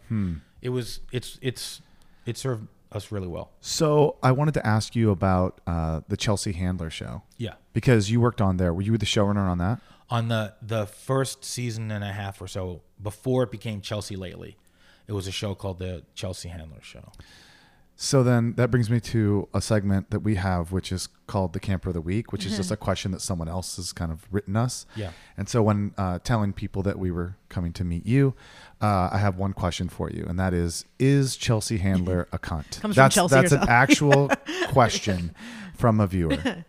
it 0.61 0.68
was 0.70 1.01
it's 1.12 1.38
it's 1.43 1.80
it 2.26 2.36
served 2.38 2.66
us 2.93 3.11
really 3.11 3.26
well. 3.26 3.51
So 3.61 4.16
I 4.22 4.32
wanted 4.32 4.55
to 4.55 4.66
ask 4.66 4.95
you 4.95 5.11
about 5.11 5.61
uh, 5.66 6.03
the 6.09 6.16
Chelsea 6.16 6.53
Handler 6.53 6.90
show 6.90 7.22
Yeah. 7.38 7.55
because 7.72 8.11
you 8.11 8.20
worked 8.20 8.40
on 8.43 8.59
there. 8.59 8.72
Were 8.74 8.82
you 8.82 8.99
the 8.99 9.07
showrunner 9.07 9.49
on 9.51 9.57
that? 9.59 9.80
On 10.13 10.29
the 10.29 10.53
the 10.61 10.85
first 10.87 11.43
season 11.43 11.91
and 11.91 12.05
a 12.05 12.13
half 12.13 12.41
or 12.43 12.47
so 12.47 12.83
before 13.03 13.45
it 13.45 13.51
became 13.51 13.81
Chelsea 13.81 14.15
lately, 14.15 14.59
it 15.09 15.13
was 15.13 15.27
a 15.27 15.33
show 15.33 15.55
called 15.55 15.79
the 15.79 16.05
Chelsea 16.15 16.51
Handler 16.51 16.83
Show. 16.83 17.11
So 17.97 18.23
then 18.23 18.55
that 18.57 18.71
brings 18.71 18.91
me 18.91 19.01
to 19.01 19.49
a 19.55 19.63
segment 19.63 20.11
that 20.11 20.21
we 20.21 20.35
have, 20.35 20.71
which 20.71 20.93
is 20.93 21.09
called 21.27 21.53
the 21.55 21.61
Camper 21.61 21.91
of 21.91 21.95
the 21.95 22.01
Week, 22.01 22.31
which 22.33 22.45
is 22.45 22.57
just 22.57 22.71
a 22.71 22.77
question 22.77 23.13
that 23.13 23.21
someone 23.21 23.49
else 23.49 23.77
has 23.77 23.93
kind 23.93 24.11
of 24.11 24.27
written 24.31 24.57
us. 24.57 24.87
Yeah. 24.97 25.13
And 25.37 25.49
so 25.49 25.63
when 25.63 25.95
uh, 25.97 26.19
telling 26.25 26.53
people 26.53 26.83
that 26.83 26.99
we 26.99 27.11
were 27.11 27.37
coming 27.49 27.73
to 27.75 27.85
meet 27.85 28.05
you, 28.05 28.35
uh, 28.81 29.09
I 29.13 29.19
have 29.19 29.39
one 29.39 29.53
question 29.53 29.89
for 29.89 30.11
you, 30.11 30.27
and 30.29 30.39
that 30.39 30.53
is: 30.53 30.85
Is 30.99 31.37
Chelsea 31.37 31.79
Handler 31.79 32.29
a 32.33 32.39
cunt? 32.39 32.81
Comes 32.81 32.81
from 32.81 32.93
that's 32.93 33.15
Chelsea 33.15 33.35
that's 33.35 33.53
an 33.53 33.69
actual 33.69 34.31
question 34.69 35.35
from 35.77 36.01
a 36.01 36.07
viewer. 36.07 36.37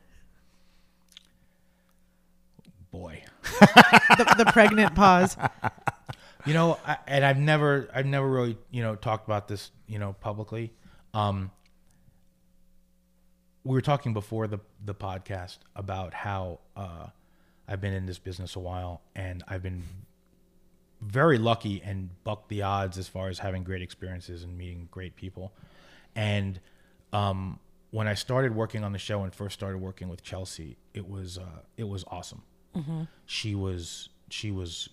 Boy, 2.91 3.24
the, 3.60 4.36
the 4.38 4.52
pregnant 4.52 4.96
pause. 4.96 5.38
you 6.46 6.54
know, 6.54 6.80
I, 6.86 6.98
and 7.08 7.26
I've 7.26 7.38
never 7.38 7.89
I've 7.94 8.06
never 8.06 8.28
really 8.28 8.58
you 8.72 8.82
know 8.82 8.96
talked 8.96 9.28
about 9.28 9.48
this 9.48 9.72
you 9.88 10.00
know 10.00 10.14
publicly. 10.20 10.74
Um, 11.14 11.52
we 13.64 13.74
were 13.74 13.82
talking 13.82 14.14
before 14.14 14.48
the 14.48 14.60
the 14.84 14.96
podcast 14.96 15.60
about 15.76 16.14
how 16.14 16.60
uh, 16.76 17.08
I've 17.68 17.82
been 17.82 17.94
in 17.94 18.06
this 18.06 18.20
business 18.20 18.56
a 18.56 18.60
while, 18.60 19.02
and 19.16 19.44
I've 19.48 19.64
been 19.64 19.84
very 21.02 21.38
lucky 21.38 21.82
and 21.84 22.10
bucked 22.24 22.50
the 22.50 22.62
odds 22.62 22.98
as 22.98 23.08
far 23.08 23.28
as 23.28 23.39
having 23.39 23.64
great 23.64 23.82
experiences 23.82 24.44
and 24.44 24.58
meeting 24.58 24.88
great 24.89 25.16
people. 25.16 25.54
And 26.16 26.60
um, 27.12 27.60
when 27.91 28.08
I 28.08 28.14
started 28.14 28.56
working 28.56 28.84
on 28.84 28.91
the 28.91 29.00
show 29.00 29.24
and 29.24 29.34
first 29.34 29.54
started 29.54 29.78
working 29.80 30.10
with 30.10 30.24
Chelsea, 30.24 30.78
it 30.94 31.08
was 31.08 31.38
uh, 31.38 31.62
it 31.78 31.88
was 31.88 32.04
awesome. 32.08 32.44
She 33.26 33.55
was 33.55 34.09
she 34.30 34.51
was 34.51 34.89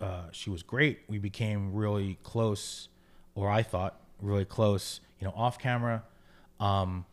uh, 0.00 0.24
she 0.32 0.50
was 0.50 0.62
great. 0.62 1.00
We 1.08 1.18
became 1.18 1.72
really 1.72 2.18
close, 2.22 2.88
or 3.34 3.50
I 3.50 3.62
thought 3.62 4.00
really 4.20 4.44
close. 4.44 5.00
You 5.20 5.26
know, 5.26 5.34
off 5.36 5.58
camera. 5.58 6.02
Um, 6.60 7.06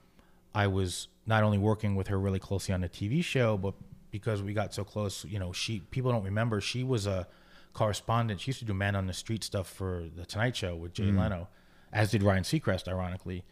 I 0.54 0.68
was 0.68 1.08
not 1.26 1.44
only 1.44 1.58
working 1.58 1.96
with 1.96 2.08
her 2.08 2.20
really 2.20 2.40
closely 2.40 2.74
on 2.74 2.82
the 2.82 2.90
TV 2.90 3.24
show, 3.24 3.58
but 3.58 3.76
because 4.12 4.42
we 4.42 4.54
got 4.54 4.74
so 4.74 4.84
close, 4.84 5.24
you 5.26 5.38
know, 5.40 5.54
she 5.54 5.82
people 5.92 6.12
don't 6.12 6.24
remember 6.24 6.60
she 6.60 6.84
was 6.84 7.06
a 7.06 7.28
correspondent. 7.74 8.42
She 8.42 8.50
used 8.50 8.60
to 8.60 8.66
do 8.66 8.74
man 8.74 8.96
on 8.96 9.08
the 9.08 9.14
street 9.14 9.44
stuff 9.44 9.68
for 9.70 10.06
the 10.16 10.26
Tonight 10.26 10.56
Show 10.56 10.76
with 10.76 10.94
Jay 10.94 11.04
Leno, 11.12 11.48
as 11.94 12.12
did 12.12 12.24
Ryan 12.24 12.44
Seacrest, 12.44 12.88
ironically. 12.88 13.44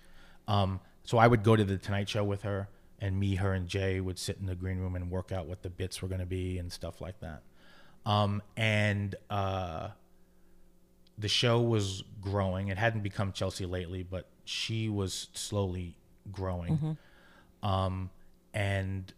Um, 0.47 0.79
so 1.03 1.17
I 1.17 1.27
would 1.27 1.43
go 1.43 1.55
to 1.55 1.63
the 1.63 1.77
Tonight 1.77 2.09
Show 2.09 2.23
with 2.23 2.41
her, 2.41 2.67
and 2.99 3.19
me, 3.19 3.35
her, 3.35 3.53
and 3.53 3.67
Jay 3.67 3.99
would 3.99 4.17
sit 4.17 4.37
in 4.39 4.45
the 4.45 4.55
green 4.55 4.79
room 4.79 4.95
and 4.95 5.09
work 5.11 5.31
out 5.31 5.45
what 5.47 5.61
the 5.63 5.69
bits 5.69 6.01
were 6.01 6.07
going 6.07 6.19
to 6.21 6.25
be 6.25 6.57
and 6.57 6.71
stuff 6.71 6.99
like 7.01 7.19
that. 7.19 7.43
Um, 8.05 8.41
and 8.55 9.15
uh, 9.29 9.89
the 11.17 11.27
show 11.27 11.61
was 11.61 12.03
growing. 12.21 12.69
It 12.69 12.77
hadn't 12.77 13.01
become 13.01 13.31
Chelsea 13.33 13.65
lately, 13.65 14.03
but 14.03 14.27
she 14.45 14.87
was 14.89 15.27
slowly 15.33 15.95
growing. 16.31 16.97
Um, 17.63 18.09
and 18.53 19.11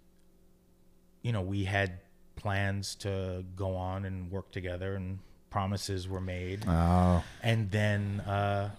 you 1.22 1.32
know, 1.32 1.42
we 1.42 1.66
had 1.66 2.00
plans 2.36 2.96
to 2.96 3.44
go 3.56 3.76
on 3.76 4.06
and 4.06 4.32
work 4.32 4.52
together, 4.52 4.96
and 4.96 5.20
promises 5.50 6.08
were 6.08 6.22
made. 6.22 6.64
Oh, 6.68 7.24
And 7.44 7.70
then, 7.72 8.22
uh, 8.22 8.72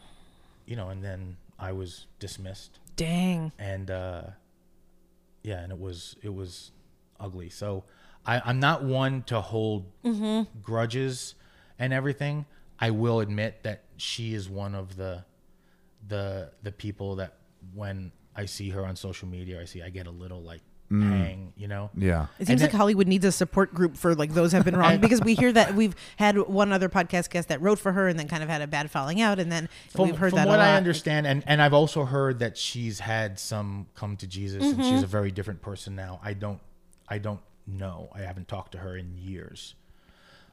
you 0.66 0.76
know, 0.76 0.88
and 0.88 1.05
then 1.05 1.36
I 1.59 1.72
was 1.72 2.07
dismissed 2.18 2.78
Dang. 2.96 3.53
and 3.59 3.90
uh, 3.90 4.22
yeah, 5.43 5.61
and 5.61 5.72
it 5.72 5.78
was 5.78 6.16
it 6.22 6.32
was 6.34 6.72
ugly. 7.18 7.51
So 7.51 7.84
I, 8.26 8.41
I'm 8.45 8.61
not 8.61 8.84
one 8.84 9.22
to 9.24 9.41
hold 9.41 9.86
mm-hmm. 10.05 10.43
grudges 10.62 11.34
and 11.78 11.93
everything. 11.93 12.47
I 12.78 12.91
will 12.91 13.20
admit 13.20 13.62
that 13.62 13.84
she 13.97 14.34
is 14.34 14.49
one 14.49 14.74
of 14.74 14.97
the 14.97 15.24
the 16.07 16.53
the 16.62 16.72
people 16.72 17.16
that 17.16 17.36
when 17.74 18.12
I 18.34 18.47
see 18.47 18.70
her 18.70 18.84
on 18.84 18.97
social 18.97 19.28
media, 19.28 19.61
I 19.61 19.64
see 19.64 19.82
I 19.82 19.91
get 19.91 20.07
a 20.07 20.11
little 20.11 20.43
like 20.43 20.62
pang, 20.91 21.53
you 21.57 21.68
know. 21.68 21.88
yeah. 21.97 22.26
It 22.38 22.49
seems 22.49 22.61
then- 22.61 22.68
like 22.70 22.76
Hollywood 22.76 23.07
needs 23.07 23.24
a 23.24 23.30
support 23.32 23.72
group 23.72 23.97
for 23.97 24.14
like 24.14 24.34
those 24.34 24.51
have 24.53 24.64
been 24.64 24.76
wrong 24.76 24.99
because 25.01 25.20
we 25.20 25.34
hear 25.34 25.53
that 25.53 25.74
we've 25.74 25.95
had 26.16 26.36
one 26.36 26.72
other 26.72 26.88
podcast 26.88 27.30
guest 27.30 27.49
that 27.49 27.61
wrote 27.62 27.78
for 27.78 27.93
her 27.93 28.09
and 28.09 28.18
then 28.18 28.26
kind 28.28 28.43
of 28.43 28.49
had 28.49 28.61
a 28.61 28.66
bad 28.66 28.91
falling 28.91 29.20
out 29.20 29.38
and 29.38 29.51
then 29.53 29.68
From, 29.91 30.07
we've 30.09 30.16
heard 30.18 30.30
from 30.30 30.38
that 30.38 30.49
what 30.49 30.57
a 30.57 30.62
lot. 30.62 30.68
I 30.68 30.76
understand, 30.76 31.26
and, 31.26 31.45
and 31.47 31.62
I've 31.62 31.72
also 31.74 32.05
heard 32.05 32.41
that 32.41 32.59
she's 32.59 32.99
had 33.01 33.38
some 33.38 33.86
come 33.95 34.16
to 34.18 34.26
Jesus, 34.26 34.62
and 34.64 34.74
Mm-hmm. 34.78 34.91
she's 34.91 35.03
a 35.03 35.07
very 35.07 35.30
different 35.30 35.62
person 35.62 35.95
now. 35.95 36.20
I 36.24 36.32
don't, 36.34 36.61
I 37.09 37.18
don't 37.18 37.41
know. 37.66 38.09
I 38.14 38.20
haven't 38.22 38.49
talked 38.49 38.72
to 38.72 38.78
her 38.78 38.97
in 38.97 39.16
years. 39.16 39.74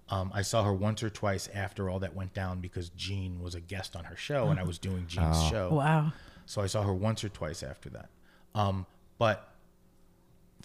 Um, 0.10 0.32
I 0.34 0.42
saw 0.42 0.64
her 0.64 0.74
once 0.74 1.04
or 1.04 1.10
twice 1.10 1.50
after 1.54 1.90
all 1.90 2.00
that 2.00 2.16
went 2.16 2.34
down 2.34 2.62
because 2.62 2.90
Gene 2.92 3.42
was 3.42 3.56
a 3.56 3.60
guest 3.60 3.96
on 3.96 4.06
her 4.06 4.16
show, 4.16 4.48
and 4.50 4.60
I 4.60 4.64
was 4.64 4.78
doing 4.78 5.06
Gene's 5.08 5.42
show. 5.50 5.70
Wow. 5.74 6.14
So 6.46 6.62
I 6.62 6.68
saw 6.68 6.84
her 6.84 6.94
once 6.94 7.24
or 7.26 7.30
twice 7.30 7.62
after 7.64 7.90
that. 7.90 8.10
Um, 8.56 8.86
but 9.18 9.50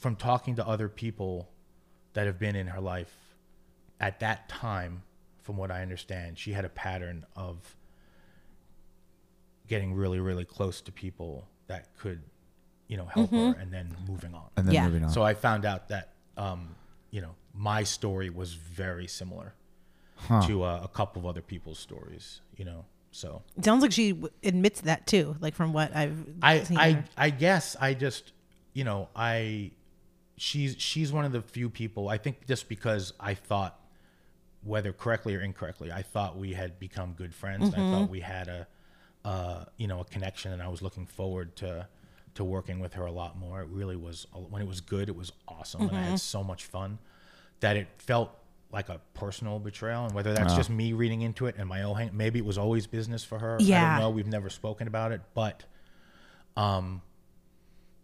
from 0.02 0.16
talking 0.16 0.56
to 0.56 0.66
other 0.66 0.88
people 0.88 1.48
that 2.14 2.26
have 2.26 2.38
been 2.38 2.56
in 2.56 2.66
her 2.66 2.80
life 2.80 3.14
at 4.00 4.18
that 4.20 4.48
time, 4.48 5.02
from 5.42 5.56
what 5.56 5.70
I 5.70 5.80
understand, 5.80 6.36
she 6.38 6.52
had 6.52 6.64
a 6.64 6.68
pattern 6.68 7.24
of 7.36 7.76
getting 9.68 9.94
really, 9.94 10.18
really 10.18 10.44
close 10.44 10.80
to 10.82 10.92
people 10.92 11.46
that 11.68 11.96
could, 11.96 12.20
you 12.88 12.96
know, 12.96 13.06
help 13.06 13.30
her 13.30 13.56
and 13.60 13.72
then 13.72 13.94
moving 14.08 14.34
on. 14.34 14.48
And 14.56 14.66
then 14.66 14.74
Yeah. 14.74 14.86
moving 14.86 15.04
on. 15.04 15.10
So 15.10 15.22
I 15.22 15.34
found 15.34 15.64
out 15.64 15.88
that, 15.88 16.12
um, 16.36 16.74
you 17.12 17.20
know, 17.22 17.36
my 17.54 17.84
story 17.84 18.28
was 18.28 18.54
very 18.54 19.06
similar 19.06 19.54
to 20.46 20.62
uh, 20.64 20.80
a 20.82 20.88
couple 20.88 21.20
of 21.20 21.26
other 21.26 21.42
people's 21.42 21.78
stories, 21.78 22.40
you 22.56 22.64
know. 22.64 22.84
So 23.12 23.42
It 23.56 23.64
sounds 23.64 23.82
like 23.82 23.92
she 23.92 24.12
w- 24.12 24.32
admits 24.42 24.80
that 24.82 25.06
too, 25.06 25.36
like 25.40 25.54
from 25.54 25.72
what 25.72 25.94
I've 25.94 26.26
I 26.42 26.62
seen. 26.64 26.78
I. 26.78 27.04
I 27.16 27.30
guess 27.30 27.76
I 27.80 27.94
just 27.94 28.32
you 28.72 28.84
know 28.84 29.08
I 29.14 29.72
she's 30.42 30.74
she's 30.78 31.12
one 31.12 31.24
of 31.24 31.30
the 31.30 31.40
few 31.40 31.70
people 31.70 32.08
I 32.08 32.18
think 32.18 32.46
just 32.48 32.68
because 32.68 33.12
I 33.20 33.34
thought 33.34 33.78
whether 34.64 34.92
correctly 34.92 35.36
or 35.36 35.40
incorrectly 35.40 35.92
I 35.92 36.02
thought 36.02 36.36
we 36.36 36.52
had 36.54 36.80
become 36.80 37.12
good 37.12 37.32
friends 37.32 37.72
I 37.72 37.76
Mm-hmm. 37.76 37.90
thought 37.92 38.10
we 38.10 38.20
had 38.20 38.48
a 38.48 38.66
uh, 39.24 39.64
you 39.76 39.86
know 39.86 40.00
a 40.00 40.04
connection 40.04 40.52
and 40.52 40.60
I 40.60 40.66
was 40.66 40.82
looking 40.82 41.06
forward 41.06 41.54
to 41.56 41.86
to 42.34 42.42
working 42.42 42.80
with 42.80 42.94
her 42.94 43.06
a 43.06 43.12
lot 43.12 43.38
more 43.38 43.60
it 43.62 43.68
really 43.68 43.94
was 43.94 44.26
when 44.50 44.60
it 44.60 44.66
was 44.66 44.80
good 44.80 45.08
it 45.08 45.14
was 45.14 45.30
awesome 45.46 45.82
and 45.82 45.96
I 45.96 46.00
Mm-hmm. 46.00 46.08
had 46.10 46.18
so 46.18 46.42
much 46.42 46.64
fun 46.64 46.98
that 47.60 47.76
it 47.76 47.86
felt 47.98 48.36
like 48.72 48.88
a 48.88 49.00
personal 49.14 49.60
betrayal 49.60 50.06
and 50.06 50.12
whether 50.14 50.34
that's 50.34 50.54
just 50.54 50.70
me 50.70 50.92
reading 50.92 51.20
into 51.22 51.46
it 51.46 51.54
and 51.56 51.68
my 51.68 51.82
own 51.82 51.94
hang- 51.96 52.16
maybe 52.16 52.40
it 52.40 52.44
was 52.44 52.58
always 52.58 52.88
business 52.88 53.22
for 53.22 53.38
her 53.38 53.58
yeah. 53.60 53.76
I 53.76 53.80
don't 53.80 53.94
know 53.94 54.10
we've 54.10 54.26
never 54.26 54.50
spoken 54.50 54.88
about 54.88 55.12
it 55.12 55.20
but 55.34 55.62
um 56.56 57.00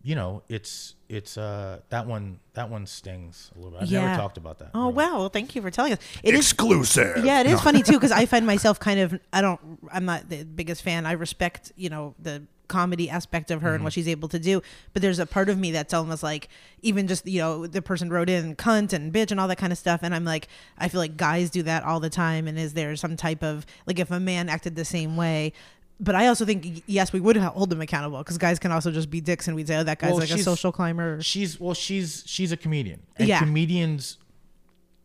you 0.03 0.15
know 0.15 0.43
it's 0.49 0.95
it's 1.09 1.37
uh 1.37 1.81
that 1.89 2.07
one 2.07 2.39
that 2.55 2.71
one 2.71 2.87
stings 2.87 3.51
a 3.55 3.59
little 3.59 3.73
bit 3.73 3.83
i've 3.83 3.89
Yeah. 3.91 4.05
never 4.07 4.17
talked 4.21 4.37
about 4.37 4.59
that 4.61 4.71
Oh 4.75 4.83
really. 4.85 4.93
wow! 4.95 5.19
Well, 5.19 5.29
thank 5.29 5.55
you 5.55 5.63
for 5.63 5.71
telling 5.71 5.93
us. 5.93 5.99
It 6.23 6.35
is 6.35 6.41
Exclusive. 6.53 7.25
Yeah, 7.25 7.41
it 7.41 7.47
is 7.47 7.61
funny 7.61 7.83
too 7.83 7.95
because 7.95 8.13
I 8.13 8.27
find 8.33 8.47
myself 8.47 8.79
kind 8.79 9.01
of 9.01 9.19
I 9.33 9.41
don't 9.41 9.61
I'm 9.93 10.05
not 10.05 10.29
the 10.29 10.45
biggest 10.45 10.83
fan. 10.83 11.07
I 11.07 11.13
respect 11.13 11.73
you 11.77 11.89
know 11.91 12.15
the 12.19 12.43
comedy 12.69 13.09
aspect 13.09 13.51
of 13.51 13.63
her 13.63 13.75
and 13.75 13.83
what 13.83 13.95
she's 13.95 14.07
able 14.09 14.29
to 14.29 14.39
do, 14.39 14.61
but 14.93 15.01
there's 15.01 15.19
a 15.19 15.25
part 15.25 15.49
of 15.49 15.59
me 15.59 15.71
that's 15.73 15.95
almost 15.95 16.23
like 16.23 16.49
even 16.83 17.09
just 17.09 17.27
you 17.27 17.41
know 17.41 17.67
the 17.67 17.81
person 17.81 18.11
wrote 18.11 18.29
in 18.29 18.55
cunt 18.57 18.93
and 18.93 19.11
bitch 19.13 19.31
and 19.31 19.41
all 19.41 19.49
that 19.49 19.57
kind 19.57 19.73
of 19.73 19.79
stuff, 19.79 20.01
and 20.03 20.15
I'm 20.15 20.25
like 20.25 20.49
I 20.77 20.89
feel 20.89 21.01
like 21.01 21.17
guys 21.17 21.49
do 21.51 21.63
that 21.63 21.83
all 21.85 21.99
the 22.01 22.11
time, 22.11 22.47
and 22.47 22.59
is 22.59 22.75
there 22.75 22.95
some 22.97 23.17
type 23.17 23.43
of 23.43 23.65
like 23.87 23.99
if 23.99 24.11
a 24.11 24.21
man 24.21 24.49
acted 24.49 24.77
the 24.77 24.85
same 24.85 25.17
way. 25.17 25.53
But 26.01 26.15
I 26.15 26.29
also 26.29 26.45
think 26.45 26.85
yes, 26.87 27.13
we 27.13 27.19
would 27.21 27.37
hold 27.37 27.71
them 27.71 27.81
accountable 27.81 28.19
because 28.19 28.39
guys 28.39 28.59
can 28.61 28.71
also 28.71 28.91
just 28.93 29.11
be 29.11 29.21
dicks, 29.21 29.49
and 29.49 29.57
we'd 29.57 29.67
say, 29.67 29.77
"Oh, 29.79 29.83
that 29.83 29.99
guy's 29.99 30.11
Well, 30.11 30.21
like 30.21 30.31
a 30.31 30.39
social 30.39 30.71
climber." 30.71 31.21
she's 31.23 31.59
well 31.59 31.75
she's 31.75 32.23
she's 32.27 32.53
a 32.53 32.57
comedian 32.57 33.01
and 33.17 33.27
Yeah. 33.29 33.41
comedians 33.41 34.19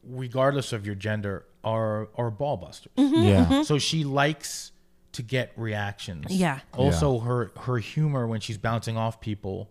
regardless 0.08 0.74
of 0.74 0.86
your 0.86 0.96
gender 0.96 1.46
are 1.64 2.10
are 2.18 2.30
ball 2.30 2.58
busters 2.58 2.92
Mm-hmm. 2.98 3.24
Yeah. 3.24 3.64
so 3.64 3.80
she 3.80 4.04
likes 4.04 4.72
to 5.14 5.22
get 5.24 5.52
reactions 5.56 6.26
Yeah. 6.30 6.60
also 6.74 7.20
her 7.20 7.52
her 7.62 7.78
humor 7.78 8.28
when 8.28 8.42
she's 8.42 8.58
bouncing 8.58 8.98
off 8.98 9.22
people 9.22 9.70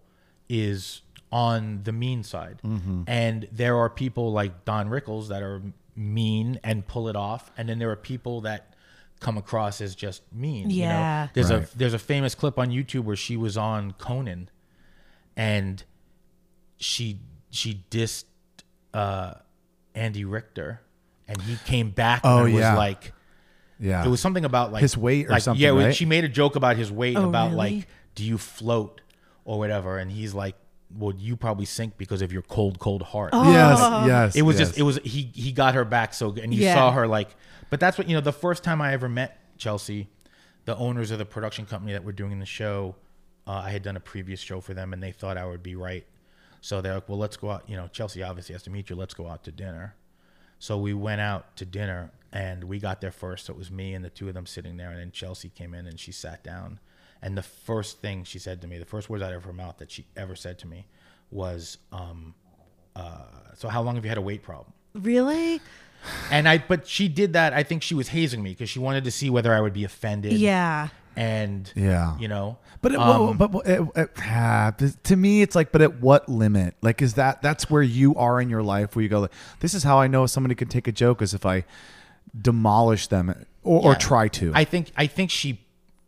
is 0.49 1.03
on 1.31 1.83
the 1.85 1.93
mean 1.93 2.23
side 2.23 2.61
and 3.07 3.49
there 3.53 3.77
are 3.77 3.89
people 3.91 4.33
like 4.33 4.65
don 4.65 4.89
rickles 4.89 5.29
that 5.29 5.43
are 5.43 5.63
mean 5.95 6.59
and 6.65 6.87
pull 6.87 7.09
it 7.09 7.17
off 7.17 7.51
and 7.57 7.69
then 7.69 7.79
there 7.79 7.91
are 7.91 7.97
people 7.97 8.41
that 8.43 8.72
come 9.23 9.39
across 9.39 9.81
as 9.81 9.95
just 9.95 10.23
mean. 10.33 10.69
You 10.71 10.81
Yeah. 10.83 11.25
know? 11.25 11.31
There's 11.35 11.51
Right. 11.51 11.63
a 11.75 11.79
there's 11.79 11.95
a 11.95 11.99
famous 11.99 12.35
clip 12.35 12.59
on 12.59 12.69
YouTube 12.71 13.05
where 13.05 13.17
she 13.17 13.37
was 13.37 13.57
on 13.57 13.93
Conan, 13.93 14.51
and 15.37 15.83
she 16.77 17.19
she 17.51 17.85
dissed 17.91 18.25
uh, 18.95 19.35
Andy 19.95 20.25
Richter, 20.25 20.81
and 21.29 21.41
he 21.43 21.57
came 21.67 21.91
back 21.91 22.21
Oh, 22.25 22.45
and 22.45 22.55
was 22.55 22.61
yeah. 22.61 22.77
like. 22.77 23.13
Yeah. 23.81 24.05
It 24.05 24.09
was 24.09 24.21
something 24.21 24.45
about 24.45 24.71
like 24.73 24.81
His 24.83 24.97
weight 24.97 25.27
or 25.27 25.31
like, 25.31 25.43
something, 25.43 25.61
Yeah, 25.61 25.71
right? 25.71 25.93
she 25.95 26.05
made 26.05 26.23
a 26.23 26.29
joke 26.29 26.55
about 26.55 26.77
his 26.77 26.93
weight, 26.93 27.17
Oh, 27.17 27.29
about 27.29 27.47
really? 27.51 27.57
like, 27.79 27.89
do 28.15 28.23
you 28.23 28.39
float 28.39 29.01
or 29.45 29.59
whatever? 29.59 29.99
And 29.99 30.09
he's 30.09 30.35
like, 30.35 30.55
well, 30.97 31.13
you 31.17 31.37
probably 31.37 31.65
sink 31.65 31.99
because 31.99 32.23
of 32.23 32.33
your 32.33 32.43
cold, 32.43 32.79
cold 32.79 33.03
heart. 33.03 33.31
yes. 33.35 33.81
Yes. 34.07 34.37
It 34.37 34.43
was 34.43 34.57
yes. 34.61 34.69
just 34.69 34.79
it 34.79 34.83
was 34.83 35.01
he 35.03 35.33
he 35.35 35.51
got 35.51 35.75
her 35.75 35.85
back 35.85 36.15
so 36.15 36.31
good, 36.31 36.45
and 36.45 36.55
you 36.55 36.63
Yeah. 36.63 36.75
saw 36.75 36.93
her 36.93 37.09
like. 37.09 37.35
But 37.73 37.81
that's 37.81 37.97
what 37.97 38.07
you 38.07 38.15
know. 38.15 38.21
The 38.21 38.35
first 38.35 38.63
time 38.63 38.83
I 38.83 38.93
ever 38.93 39.09
met 39.09 39.39
Chelsea, 39.57 40.11
the 40.67 40.77
owners 40.77 41.11
of 41.11 41.19
the 41.19 41.25
production 41.25 41.65
company 41.65 41.93
that 41.93 42.05
were 42.05 42.13
doing 42.13 42.39
the 42.39 42.45
show, 42.45 42.97
uh, 43.47 43.63
I 43.65 43.71
had 43.71 43.83
done 43.83 43.97
a 43.97 44.01
previous 44.01 44.41
show 44.41 44.61
for 44.61 44.75
them, 44.75 44.93
and 44.93 45.03
they 45.03 45.11
thought 45.11 45.39
I 45.39 45.47
would 45.47 45.63
be 45.63 45.75
right. 45.75 46.05
So 46.61 46.83
they're 46.83 46.97
like, 46.97 47.09
"Well, 47.09 47.17
let's 47.17 47.39
go 47.39 47.51
out." 47.51 47.67
You 47.67 47.77
know, 47.77 47.89
Chelsea 47.89 48.23
obviously 48.23 48.53
has 48.53 48.63
to 48.65 48.71
meet 48.71 48.91
you. 48.91 48.97
Let's 48.97 49.15
go 49.15 49.27
out 49.27 49.43
to 49.45 49.53
dinner. 49.53 49.97
So 50.59 50.77
we 50.77 50.93
went 50.93 51.23
out 51.23 51.57
to 51.57 51.65
dinner, 51.65 52.11
and 52.31 52.65
we 52.65 52.79
got 52.79 53.01
there 53.01 53.11
first. 53.11 53.47
So 53.47 53.55
it 53.55 53.59
was 53.59 53.71
me 53.71 53.95
and 53.95 54.05
the 54.05 54.11
two 54.11 54.29
of 54.29 54.35
them 54.35 54.45
sitting 54.45 54.77
there, 54.77 54.91
and 54.91 55.01
then 55.01 55.11
Chelsea 55.11 55.49
came 55.49 55.73
in 55.73 55.87
and 55.87 55.99
she 55.99 56.13
sat 56.13 56.45
down. 56.45 56.79
And 57.23 57.39
the 57.39 57.43
first 57.43 58.03
thing 58.03 58.25
she 58.25 58.39
said 58.39 58.61
to 58.61 58.67
me, 58.67 58.77
the 58.77 58.85
first 58.85 59.09
words 59.09 59.23
out 59.23 59.33
of 59.33 59.45
her 59.45 59.53
mouth 59.55 59.79
that 59.79 59.91
she 59.91 60.05
ever 60.15 60.37
said 60.37 60.59
to 60.59 60.67
me, 60.67 60.89
was, 61.31 61.79
um, 61.91 62.35
uh, 62.95 63.55
"So 63.55 63.71
how 63.71 63.81
long 63.81 63.95
have 63.95 64.05
you 64.05 64.11
had 64.11 64.19
a 64.19 64.21
weight 64.21 64.43
problem?" 64.43 64.75
Really? 64.93 65.63
And 66.31 66.49
I, 66.49 66.59
but 66.59 66.87
she 66.87 67.09
did 67.09 67.33
that. 67.35 67.53
I 67.53 67.63
think 67.63 67.83
she 67.83 67.95
was 67.95 68.09
hazing 68.09 68.43
me 68.43 68.51
because 68.51 68.71
she 68.71 68.79
wanted 68.79 69.05
to 69.05 69.11
see 69.11 69.31
whether 69.31 69.55
I 69.55 69.61
would 69.61 69.73
be 69.73 69.85
offended. 69.85 70.33
Yeah. 70.33 70.89
And 71.15 71.71
Yeah. 71.77 72.19
you 72.19 72.27
know, 72.29 72.59
But 72.81 72.93
it, 72.93 72.99
um, 72.99 73.37
but 73.37 73.53
but, 73.53 73.69
uh, 73.69 73.87
uh, 73.95 74.07
ah, 74.19 74.73
to 75.05 75.17
me, 75.17 75.43
it's 75.43 75.55
like, 75.55 75.71
but 75.71 75.83
at 75.83 76.01
what 76.01 76.29
limit? 76.29 76.75
Like, 76.81 77.03
is 77.03 77.15
that 77.15 77.43
that's 77.43 77.71
where 77.71 77.83
you 77.83 78.15
are 78.17 78.41
in 78.41 78.49
your 78.49 78.63
life 78.63 78.97
where 78.97 79.03
you 79.03 79.09
go, 79.09 79.21
like, 79.21 79.33
this 79.61 79.75
is 79.75 79.83
how 79.83 79.99
I 79.99 80.07
know 80.07 80.27
somebody 80.27 80.55
can 80.55 80.69
take 80.69 80.89
a 80.89 80.93
joke 80.93 81.21
is 81.21 81.35
if 81.35 81.45
I 81.45 81.65
demolish 82.41 83.09
them 83.09 83.29
or, 83.63 83.83
or 83.83 83.93
yeah. 83.93 83.99
try 83.99 84.29
to. 84.29 84.53
I 84.55 84.65
think 84.65 84.91
I 84.97 85.07
think 85.07 85.31
she, 85.31 85.61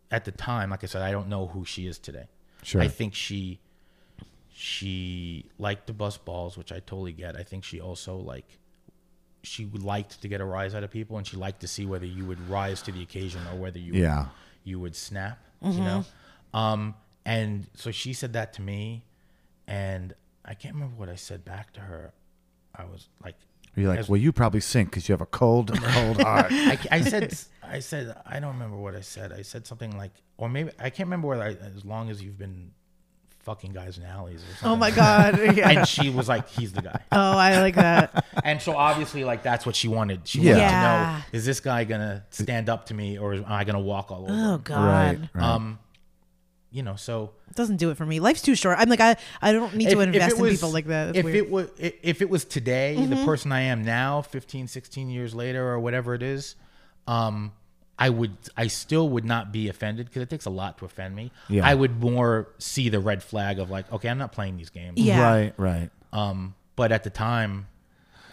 at 0.09 0.25
the 0.25 0.31
time, 0.31 0.71
like 0.71 0.83
I 0.83 0.87
said, 0.87 1.03
I 1.03 1.11
don't 1.11 1.29
know 1.29 1.47
who 1.47 1.65
she 1.65 1.85
is 1.85 1.99
today. 1.99 2.25
Sure. 2.63 2.81
I 2.81 2.87
think 2.87 3.13
she, 3.13 3.59
she 4.51 5.45
liked 5.59 5.85
to 5.87 5.93
bust 5.93 6.25
balls, 6.25 6.57
which 6.57 6.71
I 6.71 6.79
totally 6.79 7.13
get. 7.13 7.35
I 7.37 7.43
think 7.43 7.63
she 7.63 7.79
also 7.79 8.17
like, 8.17 8.57
she 9.45 9.65
liked 9.65 10.21
to 10.21 10.27
get 10.27 10.41
a 10.41 10.45
rise 10.45 10.75
out 10.75 10.83
of 10.83 10.91
people, 10.91 11.17
and 11.17 11.25
she 11.25 11.37
liked 11.37 11.61
to 11.61 11.67
see 11.67 11.85
whether 11.85 12.05
you 12.05 12.25
would 12.25 12.49
rise 12.49 12.81
to 12.83 12.91
the 12.91 13.01
occasion 13.01 13.41
or 13.51 13.57
whether 13.57 13.79
you 13.79 13.93
Yeah. 13.93 14.27
you 14.63 14.79
would 14.79 14.95
snap. 14.95 15.39
You 15.61 15.79
know, 15.79 16.05
um, 16.53 16.93
and 17.25 17.65
so 17.75 17.89
she 17.91 18.13
said 18.13 18.33
that 18.33 18.53
to 18.53 18.61
me, 18.61 19.03
and 19.67 20.13
I 20.43 20.53
can't 20.53 20.75
remember 20.75 20.95
what 20.95 21.09
I 21.09 21.15
said 21.15 21.43
back 21.43 21.73
to 21.73 21.79
her. 21.79 22.13
I 22.75 22.83
was 22.85 23.07
like, 23.23 23.35
You're 23.75 23.89
like, 23.89 23.99
as- 23.99 24.09
well, 24.09 24.19
you 24.21 24.31
probably 24.31 24.59
sink 24.59 24.89
because 24.91 25.09
you 25.09 25.13
have 25.13 25.21
a 25.21 25.25
cold, 25.25 25.71
cold 25.81 26.21
heart. 26.21 26.47
I, 26.51 26.77
I 26.91 27.01
said, 27.01 27.33
I 27.63 27.79
said, 27.79 28.15
I 28.27 28.39
don't 28.39 28.53
remember 28.53 28.77
what 28.77 28.95
I 28.95 29.01
said. 29.01 29.31
I 29.33 29.41
said 29.41 29.65
something 29.65 29.97
like, 29.97 30.11
or 30.37 30.49
maybe 30.49 30.69
I 30.77 30.89
can't 30.91 31.07
remember 31.07 31.29
whether 31.29 31.43
I, 31.43 31.51
as 31.75 31.83
long 31.83 32.09
as 32.11 32.21
you've 32.21 32.37
been 32.37 32.71
fucking 33.45 33.71
guys 33.71 33.97
in 33.97 34.03
alleys 34.03 34.41
or 34.43 34.47
something. 34.57 34.69
Oh 34.69 34.75
my 34.75 34.91
god. 34.91 35.39
Yeah. 35.55 35.69
And 35.69 35.87
she 35.87 36.09
was 36.09 36.27
like, 36.27 36.49
he's 36.49 36.73
the 36.73 36.81
guy. 36.81 36.99
oh, 37.11 37.37
I 37.37 37.59
like 37.61 37.75
that. 37.75 38.25
And 38.43 38.61
so 38.61 38.75
obviously, 38.75 39.23
like 39.23 39.41
that's 39.43 39.65
what 39.65 39.75
she 39.75 39.87
wanted. 39.87 40.27
She 40.27 40.41
Yeah. 40.41 40.51
wanted 40.51 40.61
Yeah. 40.63 40.71
to 40.81 41.17
know: 41.17 41.23
is 41.37 41.45
this 41.45 41.59
guy 41.61 41.83
gonna 41.85 42.25
stand 42.31 42.69
up 42.69 42.87
to 42.87 42.93
me, 42.93 43.17
or 43.17 43.33
am 43.35 43.45
I 43.47 43.63
gonna 43.63 43.79
walk 43.79 44.11
all 44.11 44.23
over? 44.23 44.33
Oh 44.33 44.57
god. 44.57 44.85
right. 44.85 45.29
right. 45.33 45.43
Um, 45.43 45.79
you 46.71 46.83
know, 46.83 46.95
so 46.97 47.31
It 47.49 47.55
doesn't 47.55 47.77
do 47.77 47.89
it 47.91 47.95
for 47.97 48.05
me. 48.05 48.19
Life's 48.19 48.41
too 48.41 48.53
short. 48.55 48.77
I'm 48.79 48.89
like 48.89 48.99
I 48.99 49.15
I 49.41 49.53
don't 49.53 49.73
need 49.75 49.89
to 49.91 49.99
invest 50.01 50.37
it 50.37 50.43
in 50.43 50.49
people 50.51 50.71
like 50.71 50.87
that. 50.87 51.09
It's 51.09 51.19
if 51.19 51.25
weird. 51.25 51.37
Mm-hmm. 51.37 51.45
it 51.45 51.51
was 51.51 51.69
if 52.03 52.21
it 52.21 52.29
was 52.29 52.43
today, 52.45 53.03
the 53.05 53.23
person 53.23 53.51
I 53.51 53.61
am 53.61 53.83
now, 53.85 54.21
15, 54.21 54.67
16 54.67 55.09
years 55.09 55.33
later 55.33 55.65
or 55.69 55.79
whatever 55.79 56.13
it 56.13 56.21
is, 56.23 56.55
um 57.07 57.53
I 57.97 58.09
would 58.09 58.35
I 58.57 58.67
still 58.67 59.07
would 59.09 59.25
not 59.25 59.51
be 59.51 59.69
offended 59.69 60.07
because 60.07 60.21
it 60.21 60.29
takes 60.29 60.45
a 60.45 60.49
lot 60.49 60.77
to 60.79 60.85
offend 60.85 61.15
me. 61.15 61.31
Yeah. 61.47 61.65
I 61.65 61.73
would 61.75 61.99
more 62.01 62.47
see 62.57 62.89
the 62.89 62.99
red 62.99 63.23
flag 63.23 63.57
of 63.59 63.69
like, 63.69 63.91
okay, 63.91 64.09
I'm 64.09 64.17
not 64.17 64.31
playing 64.33 64.57
these 64.57 64.69
games. 64.69 64.99
Yeah. 64.99 65.21
Right. 65.21 65.53
Right. 65.57 65.89
Um 66.11 66.55
but 66.75 66.91
at 66.91 67.03
the 67.05 67.09
time 67.09 67.67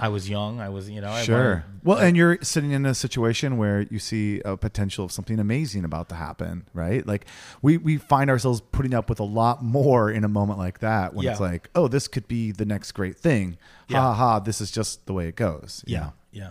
I 0.01 0.09
was 0.09 0.29
young. 0.29 0.61
I 0.61 0.69
was, 0.69 0.91
you 0.91 1.01
know, 1.01 1.13
I 1.13 1.23
Sure. 1.23 1.39
wanted- 1.49 1.65
Well, 1.85 1.99
and 1.99 2.17
you're 2.17 2.39
sitting 2.43 2.73
in 2.73 2.85
a 2.87 2.93
situation 2.95 3.57
where 3.57 3.83
you 3.83 4.01
see 4.01 4.41
a 4.45 4.57
potential 4.57 5.05
of 5.05 5.13
something 5.13 5.39
amazing 5.39 5.85
about 5.85 6.09
to 6.09 6.17
happen, 6.17 6.65
right? 6.75 7.07
Like 7.07 7.25
we 7.61 7.77
we 7.77 7.99
find 7.99 8.29
ourselves 8.31 8.61
putting 8.73 8.95
up 8.95 9.09
with 9.09 9.21
a 9.21 9.25
lot 9.25 9.63
more 9.63 10.11
in 10.11 10.25
a 10.25 10.29
moment 10.29 10.59
like 10.59 10.81
that 10.81 11.15
when 11.15 11.25
it's 11.29 11.39
like, 11.39 11.71
oh, 11.77 11.87
this 11.87 12.09
could 12.09 12.27
be 12.27 12.51
the 12.51 12.65
next 12.65 12.93
great 12.93 13.17
thing. 13.17 13.59
Yeah. 13.87 14.01
Ha 14.01 14.13
ha! 14.15 14.39
This 14.41 14.61
is 14.61 14.73
just 14.73 15.07
the 15.07 15.13
way 15.13 15.29
it 15.29 15.37
goes. 15.37 15.85
yeah, 15.87 16.01
know? 16.01 16.13
yeah. 16.33 16.51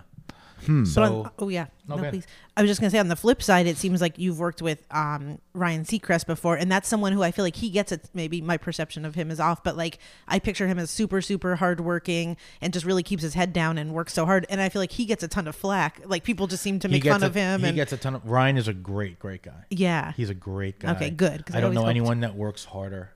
Hmm. 0.66 0.84
But 0.84 0.90
So 0.90 1.04
on, 1.04 1.32
oh 1.40 1.50
yeah, 1.50 1.68
No, 1.88 1.96
no, 1.96 2.10
please. 2.10 2.26
I 2.56 2.62
was 2.62 2.70
just 2.70 2.80
gonna 2.82 2.92
say 2.92 3.00
on 3.00 3.08
the 3.08 3.16
flip 3.16 3.42
side, 3.42 3.68
it 3.68 3.78
seems 3.78 4.02
like 4.02 4.18
you've 4.20 4.40
worked 4.40 4.62
with 4.62 4.84
um, 4.92 5.40
Ryan 5.54 5.84
Seacrest 5.84 6.28
before, 6.28 6.56
and 6.56 6.72
that's 6.72 6.88
someone 6.88 7.14
who 7.14 7.24
I 7.24 7.32
feel 7.32 7.44
like 7.44 7.56
he 7.56 7.70
gets 7.70 7.92
it. 7.92 8.10
Maybe 8.14 8.42
my 8.42 8.58
perception 8.58 9.06
of 9.06 9.16
him 9.16 9.32
is 9.32 9.40
off, 9.40 9.64
but 9.64 9.76
like 9.78 10.00
I 10.28 10.40
picture 10.40 10.68
him 10.68 10.78
as 10.80 10.90
super, 10.92 11.22
super 11.22 11.56
hardworking 11.56 12.38
and 12.62 12.74
just 12.74 12.86
really 12.86 13.04
keeps 13.04 13.24
his 13.24 13.34
head 13.34 13.54
down 13.54 13.78
and 13.78 13.94
works 13.94 14.14
so 14.14 14.26
hard. 14.26 14.46
And 14.50 14.62
I 14.62 14.70
feel 14.70 14.82
like 14.82 14.92
he 14.92 15.06
gets 15.06 15.24
a 15.24 15.28
ton 15.28 15.48
of 15.48 15.56
flack. 15.56 16.02
Like 16.06 16.24
people 16.24 16.48
just 16.48 16.64
seem 16.64 16.80
to 16.80 16.90
make 16.90 17.04
fun 17.06 17.24
a, 17.24 17.28
of 17.28 17.36
him. 17.36 17.62
He 17.62 17.68
and 17.68 17.76
gets 17.76 17.94
a 17.94 17.98
ton 17.98 18.16
of 18.16 18.26
Ryan 18.30 18.58
is 18.58 18.68
a 18.68 18.74
great, 18.74 19.20
great 19.20 19.42
guy. 19.44 19.66
yeah, 19.70 20.14
He's 20.14 20.30
a 20.30 20.36
great 20.36 20.80
guy. 20.80 20.92
Okay, 20.92 21.10
good. 21.10 21.46
I 21.54 21.58
I 21.58 21.62
don't 21.62 21.74
know 21.74 21.82
hoped. 21.82 21.90
anyone 21.92 22.20
that 22.22 22.36
works 22.36 22.66
harder. 22.66 23.14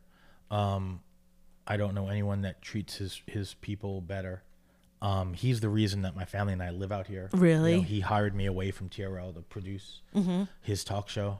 Um, 0.51 1.01
I 1.67 1.77
don't 1.77 1.95
know 1.95 2.07
anyone 2.09 2.43
that 2.43 2.61
treats 2.61 2.97
his 2.97 3.21
his 3.25 3.55
people 3.55 4.01
better. 4.01 4.43
Um, 5.01 5.33
he's 5.33 5.59
the 5.59 5.69
reason 5.69 6.01
that 6.03 6.15
my 6.15 6.25
family 6.25 6.53
and 6.53 6.63
I 6.63 6.71
live 6.71 6.91
out 6.91 7.05
here. 7.07 7.29
You 7.33 7.37
know, 7.37 7.43
Really? 7.43 7.81
he 7.81 7.99
hired 7.99 8.33
me 8.35 8.45
away 8.47 8.71
from 8.71 8.89
TRL 8.89 9.33
to 9.35 9.41
produce 9.41 10.01
his 10.61 10.83
talk 10.83 11.09
show. 11.09 11.39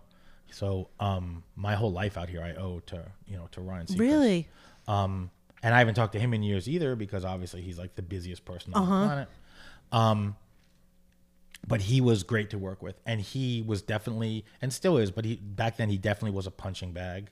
So 0.51 0.89
um, 0.99 1.43
my 1.56 1.76
whole 1.76 1.91
life 1.91 2.18
out 2.18 2.30
here, 2.30 2.41
I 2.43 2.53
owe 2.53 2.80
to 2.88 3.03
you 3.28 3.36
know 3.38 3.47
to 3.51 3.62
Ryan. 3.62 3.88
Seacrest. 3.88 3.99
really. 3.99 4.47
Um, 4.88 5.32
and 5.64 5.74
I 5.74 5.80
haven't 5.80 5.95
talked 5.95 6.14
to 6.14 6.20
him 6.20 6.34
in 6.34 6.43
years 6.43 6.70
either 6.70 6.95
because 6.95 7.26
obviously 7.26 7.62
he's 7.62 7.80
like 7.80 7.95
the 7.95 8.03
busiest 8.03 8.45
person 8.45 8.74
on 8.76 8.84
Uh-huh. 8.84 8.99
the 9.01 9.06
planet. 9.08 9.30
Um, 9.91 10.36
but 11.68 11.82
he 11.82 11.99
was 12.01 12.22
great 12.24 12.51
to 12.51 12.60
work 12.60 12.84
with, 12.84 12.99
and 13.08 13.20
he 13.20 13.64
was 13.66 13.82
definitely 13.82 14.45
and 14.62 14.72
still 14.72 14.97
is. 14.97 15.10
But 15.10 15.26
he 15.26 15.36
back 15.38 15.78
then 15.78 15.89
he 15.89 15.97
definitely 15.97 16.36
was 16.36 16.45
a 16.45 16.51
punching 16.51 16.91
bag. 16.91 17.30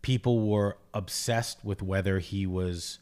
People 0.00 0.40
were 0.48 0.78
obsessed 0.92 1.64
with 1.64 1.80
whether 1.82 2.18
he 2.18 2.44
was 2.46 2.98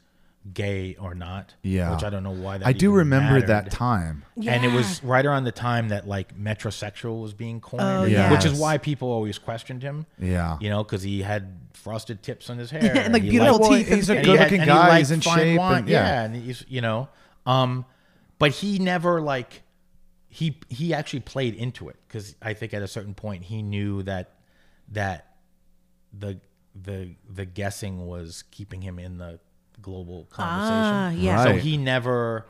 gay 0.55 0.97
or 0.99 1.14
not. 1.14 1.55
Yeah. 1.62 1.95
which 1.95 2.03
I 2.03 2.09
don't 2.11 2.22
know 2.22 2.30
why. 2.30 2.59
That 2.59 2.66
I 2.66 2.72
do 2.72 2.86
even 2.86 2.97
remember 2.99 3.41
that 3.41 3.64
mattered. 3.64 3.70
time. 3.72 4.24
And 4.47 4.64
it 4.64 4.72
was 4.72 5.03
right 5.05 5.24
around 5.26 5.45
the 5.45 5.53
time 5.53 5.88
that 5.88 6.09
like 6.09 6.36
metrosexual 6.38 7.20
was 7.20 7.34
being 7.34 7.61
coined, 7.61 7.82
Oh, 7.82 8.05
Yeah. 8.05 8.30
which 8.32 8.45
is 8.47 8.59
why 8.59 8.78
people 8.78 9.09
always 9.09 9.38
questioned 9.38 9.82
him. 9.82 10.07
Yeah. 10.18 10.57
You 10.61 10.70
know, 10.70 10.82
because 10.82 11.03
he 11.03 11.20
had 11.22 11.59
frosted 11.74 12.22
tips 12.22 12.49
on 12.49 12.57
his 12.59 12.70
hair, 12.72 12.97
And, 12.97 13.12
like, 13.12 13.22
he 13.22 13.30
beautiful 13.30 13.61
liked- 13.61 13.72
teeth 13.74 13.86
and 13.88 13.97
he's 13.97 14.03
a 14.11 14.14
stuff. 14.14 14.16
and 14.16 14.26
he 14.26 14.30
had- 14.32 14.38
good-looking 14.51 14.61
and 14.62 14.70
he 14.70 14.76
guy. 14.76 14.88
liked 14.88 14.99
He's 14.99 15.11
in 15.11 15.20
shape. 15.20 15.59
wine, 15.59 15.78
and, 15.80 15.88
yeah. 15.88 16.05
yeah, 16.07 16.22
and 16.24 16.36
he's 16.36 16.64
you 16.68 16.80
know, 16.80 17.09
um, 17.47 17.84
but 18.38 18.51
he 18.53 18.78
never 18.78 19.20
like 19.20 19.62
he 20.28 20.59
he 20.68 20.95
actually 20.95 21.20
played 21.20 21.55
into 21.55 21.88
it 21.91 21.97
because 22.09 22.34
I 22.41 22.55
think 22.55 22.72
at 22.72 22.82
a 22.82 22.88
certain 22.88 23.12
point 23.14 23.45
he 23.45 23.62
knew 23.62 24.03
that 24.05 24.36
that 24.93 25.26
the 26.18 26.41
the 26.80 27.14
the 27.28 27.45
guessing 27.45 28.07
was 28.07 28.45
keeping 28.51 28.80
him 28.80 28.99
in 28.99 29.18
the 29.18 29.38
global 29.83 30.26
conversation. 30.31 30.74
Ah, 30.74 31.11
yeah. 31.11 31.45
So 31.45 31.53
he 31.55 31.76
never. 31.76 32.47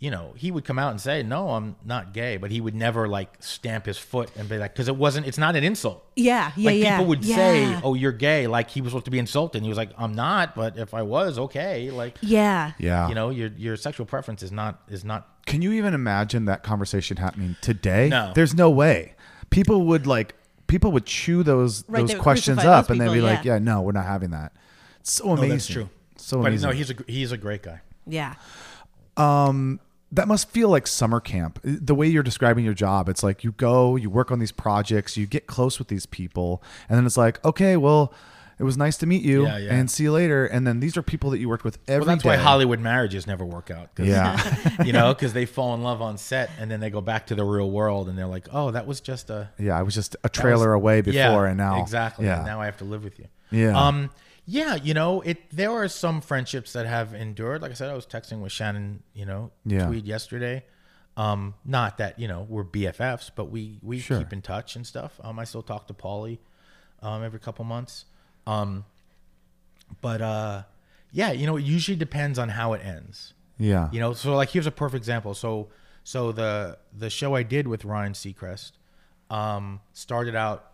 You 0.00 0.10
know, 0.10 0.34
he 0.36 0.50
would 0.50 0.66
come 0.66 0.78
out 0.78 0.90
and 0.90 1.00
say, 1.00 1.22
"No, 1.22 1.50
I'm 1.50 1.76
not 1.82 2.12
gay," 2.12 2.36
but 2.36 2.50
he 2.50 2.60
would 2.60 2.74
never 2.74 3.08
like 3.08 3.30
stamp 3.40 3.86
his 3.86 3.96
foot 3.96 4.28
and 4.36 4.46
be 4.48 4.58
like, 4.58 4.74
because 4.74 4.88
it 4.88 4.96
wasn't. 4.96 5.26
It's 5.26 5.38
not 5.38 5.56
an 5.56 5.64
insult 5.64 6.04
Yeah, 6.14 6.52
yeah, 6.56 6.66
like 6.70 6.78
yeah. 6.78 6.90
people 6.98 7.06
would 7.06 7.24
yeah. 7.24 7.36
say, 7.36 7.80
"Oh, 7.82 7.94
you're 7.94 8.12
gay," 8.12 8.46
like 8.46 8.68
he 8.68 8.82
was 8.82 8.90
supposed 8.90 9.06
to 9.06 9.10
be 9.10 9.18
insulted. 9.18 9.58
And 9.58 9.64
he 9.64 9.70
was 9.70 9.78
like, 9.78 9.90
"I'm 9.96 10.12
not," 10.12 10.54
but 10.54 10.76
if 10.76 10.92
I 10.92 11.00
was, 11.02 11.38
okay. 11.38 11.90
Like, 11.90 12.18
yeah, 12.20 12.72
Yeah. 12.78 13.08
you 13.08 13.14
know, 13.14 13.30
your 13.30 13.48
your 13.56 13.76
sexual 13.76 14.04
preference 14.04 14.42
is 14.42 14.52
not 14.52 14.82
is 14.90 15.04
not. 15.06 15.26
Can 15.46 15.62
you 15.62 15.72
even 15.72 15.94
imagine 15.94 16.44
that 16.46 16.62
conversation 16.62 17.16
happening 17.16 17.56
today? 17.62 18.08
No. 18.10 18.32
There's 18.34 18.52
no 18.54 18.68
way. 18.68 19.14
People 19.48 19.86
would 19.86 20.06
like 20.06 20.34
people 20.66 20.92
would 20.92 21.06
chew 21.06 21.42
those 21.42 21.82
Right, 21.88 22.06
those 22.06 22.18
questions 22.20 22.58
up 22.58 22.88
those 22.88 22.98
and 22.98 23.00
they'd 23.00 23.08
be 23.14 23.20
people, 23.20 23.28
like, 23.30 23.44
yeah. 23.44 23.54
"Yeah, 23.54 23.58
no, 23.60 23.80
we're 23.80 23.92
not 23.92 24.06
having 24.06 24.32
that." 24.32 24.52
It's 25.00 25.12
so 25.12 25.30
amazing. 25.30 25.44
Oh, 25.46 25.48
that's 25.54 25.66
true. 25.66 25.88
So 26.24 26.38
but 26.40 26.48
amazing. 26.48 26.70
no, 26.70 26.74
he's 26.74 26.90
a 26.90 26.94
he's 27.06 27.32
a 27.32 27.36
great 27.36 27.62
guy. 27.62 27.80
yeah. 28.06 28.34
um 29.16 29.80
that 30.12 30.28
must 30.28 30.48
feel 30.50 30.68
like 30.68 30.86
summer 30.86 31.18
camp. 31.18 31.58
The 31.64 31.94
way 31.94 32.06
you're 32.06 32.22
describing 32.22 32.64
your 32.64 32.74
job, 32.74 33.08
it's 33.08 33.24
like 33.24 33.42
you 33.42 33.50
go, 33.50 33.96
you 33.96 34.08
work 34.08 34.30
on 34.30 34.38
these 34.38 34.52
projects, 34.52 35.16
you 35.16 35.26
get 35.26 35.48
close 35.48 35.80
with 35.80 35.88
these 35.88 36.06
people, 36.06 36.62
and 36.88 36.96
then 36.96 37.04
it's 37.04 37.16
like, 37.16 37.44
okay, 37.44 37.76
well, 37.76 38.12
It 38.56 38.62
was 38.62 38.76
nice 38.76 38.96
to 38.98 39.06
meet 39.06 39.22
you, 39.24 39.42
Yeah, 39.46 39.58
yeah. 39.58 39.74
and 39.74 39.90
see 39.90 40.04
you 40.04 40.12
later. 40.12 40.46
And 40.46 40.64
then 40.64 40.78
these 40.78 40.96
are 40.96 41.02
people 41.02 41.30
that 41.30 41.40
you 41.40 41.48
worked 41.48 41.64
with 41.64 41.78
every 41.88 42.06
Well, 42.06 42.14
that's 42.14 42.24
why 42.24 42.36
day. 42.36 42.42
Hollywood 42.42 42.78
marriages 42.78 43.26
never 43.26 43.44
work 43.44 43.68
out. 43.72 43.92
'cause, 43.96 44.06
Yeah, 44.06 44.38
you 44.84 44.92
know, 44.92 45.12
because 45.12 45.32
they 45.32 45.44
fall 45.46 45.74
in 45.74 45.82
love 45.82 46.00
on 46.00 46.16
set 46.18 46.48
and 46.60 46.70
then 46.70 46.78
they 46.78 46.90
go 46.90 47.00
back 47.00 47.26
to 47.26 47.34
the 47.34 47.42
real 47.44 47.68
world 47.72 48.08
and 48.08 48.16
they're 48.16 48.28
like, 48.28 48.46
oh, 48.52 48.70
that 48.70 48.86
was 48.86 49.00
just 49.00 49.28
a 49.30 49.50
yeah. 49.58 49.76
I 49.76 49.82
was 49.82 49.94
just 49.94 50.14
a 50.22 50.28
trailer 50.28 50.70
was- 50.70 50.80
away 50.82 51.00
before, 51.00 51.16
Yeah, 51.44 51.48
and 51.48 51.58
now 51.58 51.82
exactly. 51.82 52.26
Yeah, 52.26 52.36
and 52.36 52.46
now 52.46 52.60
I 52.60 52.66
have 52.66 52.76
to 52.76 52.84
live 52.84 53.02
with 53.02 53.18
you. 53.18 53.26
Yeah. 53.50 53.76
Um. 53.76 54.10
Yeah. 54.46 54.74
You 54.74 54.94
know, 54.94 55.20
it. 55.22 55.50
There 55.50 55.70
are 55.70 55.88
some 55.88 56.20
friendships 56.20 56.72
that 56.74 56.86
have 56.86 57.14
endured. 57.14 57.62
Like 57.62 57.70
I 57.70 57.74
said, 57.74 57.90
I 57.90 57.94
was 57.94 58.06
texting 58.06 58.40
with 58.40 58.52
Shannon. 58.52 59.02
You 59.14 59.26
know, 59.26 59.50
Yeah. 59.64 59.86
tweet 59.86 60.04
yesterday. 60.04 60.64
Um. 61.16 61.54
Not 61.64 61.98
that 61.98 62.18
you 62.18 62.28
know 62.28 62.46
we're 62.48 62.64
BFFs, 62.64 63.30
but 63.34 63.46
we 63.50 63.78
we 63.82 63.98
Sure. 64.00 64.18
keep 64.18 64.32
in 64.32 64.42
touch 64.42 64.76
and 64.76 64.86
stuff. 64.86 65.18
Um. 65.22 65.38
I 65.38 65.44
still 65.44 65.62
talk 65.62 65.86
to 65.88 65.94
Paulie, 65.94 66.38
um, 67.02 67.22
every 67.22 67.38
couple 67.40 67.64
months. 67.64 68.04
Um. 68.46 68.84
But 70.00 70.20
uh, 70.20 70.62
yeah. 71.12 71.32
You 71.32 71.46
know, 71.46 71.56
it 71.56 71.64
usually 71.64 71.96
depends 71.96 72.38
on 72.38 72.50
how 72.50 72.72
it 72.72 72.84
ends. 72.84 73.32
yeah, 73.58 73.88
You 73.92 74.00
know, 74.00 74.12
so 74.14 74.34
like 74.34 74.50
here's 74.50 74.66
a 74.66 74.70
perfect 74.72 74.96
example. 75.00 75.34
So 75.34 75.68
so 76.02 76.32
the 76.32 76.78
the 76.92 77.08
show 77.10 77.34
I 77.36 77.42
did 77.44 77.66
with 77.68 77.84
Ryan 77.84 78.12
Seacrest 78.12 78.72
um, 79.30 79.80
started 79.92 80.34
out, 80.34 80.72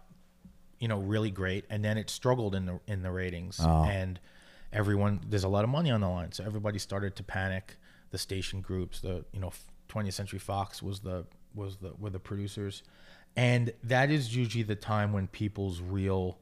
you 0.81 0.89
know, 0.89 0.99
really 0.99 1.31
great, 1.31 1.65
and 1.71 1.85
then 1.85 1.97
it 1.99 2.11
struggled 2.11 2.55
in 2.55 2.67
the 2.67 2.81
in 2.87 3.03
the 3.03 3.11
ratings, 3.13 3.61
and 3.85 4.19
everyone 4.73 5.21
there's 5.29 5.45
a 5.45 5.49
lot 5.49 5.63
of 5.63 5.71
money 5.71 5.91
on 5.91 6.01
the 6.01 6.09
line, 6.09 6.33
so 6.33 6.43
everybody 6.45 6.79
started 6.79 7.15
to 7.17 7.23
panic. 7.23 7.77
The 8.11 8.19
station 8.19 8.61
groups, 8.61 9.01
the 9.01 9.25
you 9.33 9.39
know, 9.41 9.53
20th 9.89 10.15
Century 10.15 10.41
Fox 10.41 10.83
was 10.83 11.01
the 11.01 11.27
was 11.55 11.77
the 11.77 11.93
were 11.99 12.11
the 12.11 12.19
producers, 12.19 12.83
and 13.37 13.73
that 13.85 14.11
is 14.11 14.35
usually 14.35 14.65
the 14.65 14.75
time 14.75 15.13
when 15.13 15.29
people's 15.29 15.81
real 15.81 16.39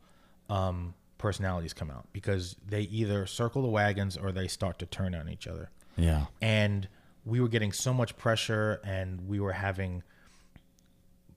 um, 0.49 0.95
personalities 1.18 1.74
come 1.74 1.91
out 1.91 2.07
because 2.12 2.57
they 2.66 2.82
either 2.82 3.26
circle 3.26 3.61
the 3.61 3.68
wagons 3.68 4.16
or 4.16 4.32
they 4.32 4.49
start 4.49 4.78
to 4.78 4.86
turn 4.86 5.14
on 5.14 5.28
each 5.28 5.47
other. 5.47 5.70
Yeah, 5.97 6.26
and 6.41 6.89
we 7.24 7.41
were 7.41 7.49
getting 7.49 7.72
so 7.72 7.93
much 7.93 8.16
pressure 8.16 8.80
and 8.84 9.28
we 9.28 9.41
were 9.41 9.53
having 9.53 10.03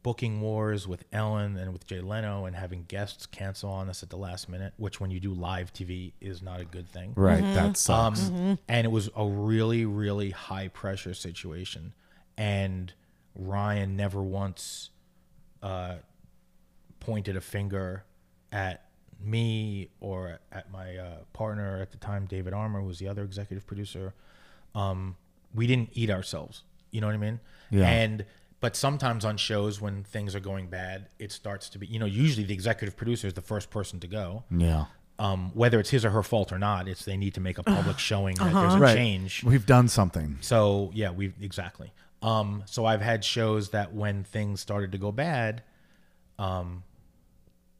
booking 0.03 0.41
wars 0.41 0.87
with 0.87 1.03
Ellen 1.13 1.57
and 1.57 1.71
with 1.73 1.85
Jay 1.85 2.01
Leno 2.01 2.45
and 2.45 2.55
having 2.55 2.85
guests 2.87 3.25
cancel 3.25 3.69
on 3.69 3.87
us 3.89 4.01
at 4.01 4.09
the 4.09 4.17
last 4.17 4.49
minute, 4.49 4.73
which 4.77 4.99
when 4.99 5.11
you 5.11 5.19
do 5.19 5.33
live 5.33 5.71
TV 5.73 6.13
is 6.19 6.41
not 6.41 6.59
a 6.59 6.65
good 6.65 6.89
thing. 6.89 7.13
right. 7.15 7.41
That 7.41 7.77
sucks. 7.77 8.29
Um, 8.29 8.57
And 8.67 8.85
it 8.85 8.89
was 8.89 9.09
a 9.15 9.25
really, 9.25 9.85
really 9.85 10.31
high 10.31 10.69
pressure 10.69 11.13
situation. 11.13 11.93
And 12.37 12.93
Ryan 13.35 13.95
never 13.95 14.23
once 14.23 14.89
uh, 15.61 15.95
pointed 16.99 17.35
a 17.35 17.41
finger 17.41 18.03
at 18.51 18.85
me 19.23 19.89
or 19.99 20.39
at 20.51 20.71
my 20.71 20.97
uh, 20.97 21.17
partner 21.33 21.79
at 21.79 21.91
the 21.91 21.97
time, 21.97 22.25
David 22.25 22.53
Armour, 22.53 22.81
who 22.81 22.87
was 22.87 22.97
the 22.99 23.07
other 23.07 23.23
executive 23.23 23.67
producer. 23.67 24.13
Um, 24.73 25.15
we 25.53 25.67
didn't 25.67 25.89
eat 25.93 26.09
ourselves. 26.09 26.63
You 26.89 27.01
know 27.01 27.07
what 27.07 27.13
I 27.13 27.19
mean? 27.19 27.39
Yeah. 27.69 27.87
And 27.87 28.25
but 28.61 28.75
sometimes 28.75 29.25
on 29.25 29.35
shows 29.35 29.81
when 29.81 30.03
things 30.03 30.35
are 30.35 30.39
going 30.39 30.67
bad, 30.67 31.09
it 31.19 31.31
starts 31.31 31.67
to 31.69 31.79
be. 31.79 31.87
You 31.87 31.99
know, 31.99 32.05
usually 32.05 32.45
the 32.45 32.53
executive 32.53 32.95
producer 32.95 33.27
is 33.27 33.33
the 33.33 33.41
first 33.41 33.69
person 33.69 33.99
to 33.99 34.07
go 34.07 34.45
yeah, 34.49 34.85
um, 35.21 35.51
whether 35.53 35.79
it's 35.79 35.91
his 35.91 36.03
or 36.03 36.09
her 36.09 36.23
fault 36.23 36.51
or 36.51 36.57
not, 36.57 36.87
it's 36.87 37.05
they 37.05 37.15
need 37.15 37.35
to 37.35 37.41
make 37.41 37.59
a 37.59 37.63
public 37.63 37.99
showing 38.09 38.35
that 38.37 38.53
there's 38.53 38.73
a 38.73 38.79
right. 38.79 38.95
change. 38.95 39.43
We've 39.43 39.65
done 39.65 39.87
something. 39.87 40.39
So 40.41 40.89
yeah, 40.95 41.11
we 41.11 41.31
exactly. 41.39 41.93
Um, 42.23 42.63
so 42.65 42.85
I've 42.85 43.01
had 43.01 43.23
shows 43.23 43.69
that 43.69 43.93
when 43.93 44.23
things 44.23 44.61
started 44.61 44.91
to 44.93 44.97
go 44.97 45.11
bad, 45.11 45.61
um, 46.39 46.83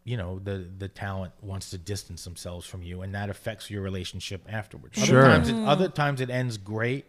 you 0.04 0.18
know, 0.18 0.38
the 0.38 0.68
the 0.78 0.88
talent 0.88 1.34
wants 1.42 1.72
to 1.72 1.80
distance 1.80 2.24
themselves 2.26 2.68
from 2.68 2.84
you, 2.84 3.02
and 3.02 3.16
that 3.16 3.32
affects 3.32 3.72
your 3.72 3.82
relationship 3.82 4.46
afterwards. 4.48 5.04
Sure. 5.04 5.26
Other 5.26 5.32
times, 5.32 5.50
it, 5.50 5.56
other 5.56 5.90
times 5.90 6.22
it 6.22 6.30
ends 6.30 6.58
great, 6.58 7.06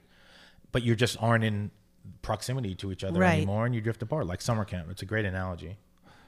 but 0.73 0.83
you 0.83 0.97
just 0.97 1.19
aren't 1.21 1.45
in 1.45 1.71
proximity 2.23 2.75
to 2.77 2.93
each 2.93 3.05
other 3.05 3.21
Right. 3.21 3.37
anymore, 3.39 3.67
and 3.67 3.75
you 3.75 3.81
drift 3.81 4.03
apart. 4.03 4.27
Like 4.27 4.41
summer 4.41 4.65
camp, 4.65 4.89
it's 4.91 5.03
a 5.03 5.07
great 5.07 5.25
analogy. 5.25 5.77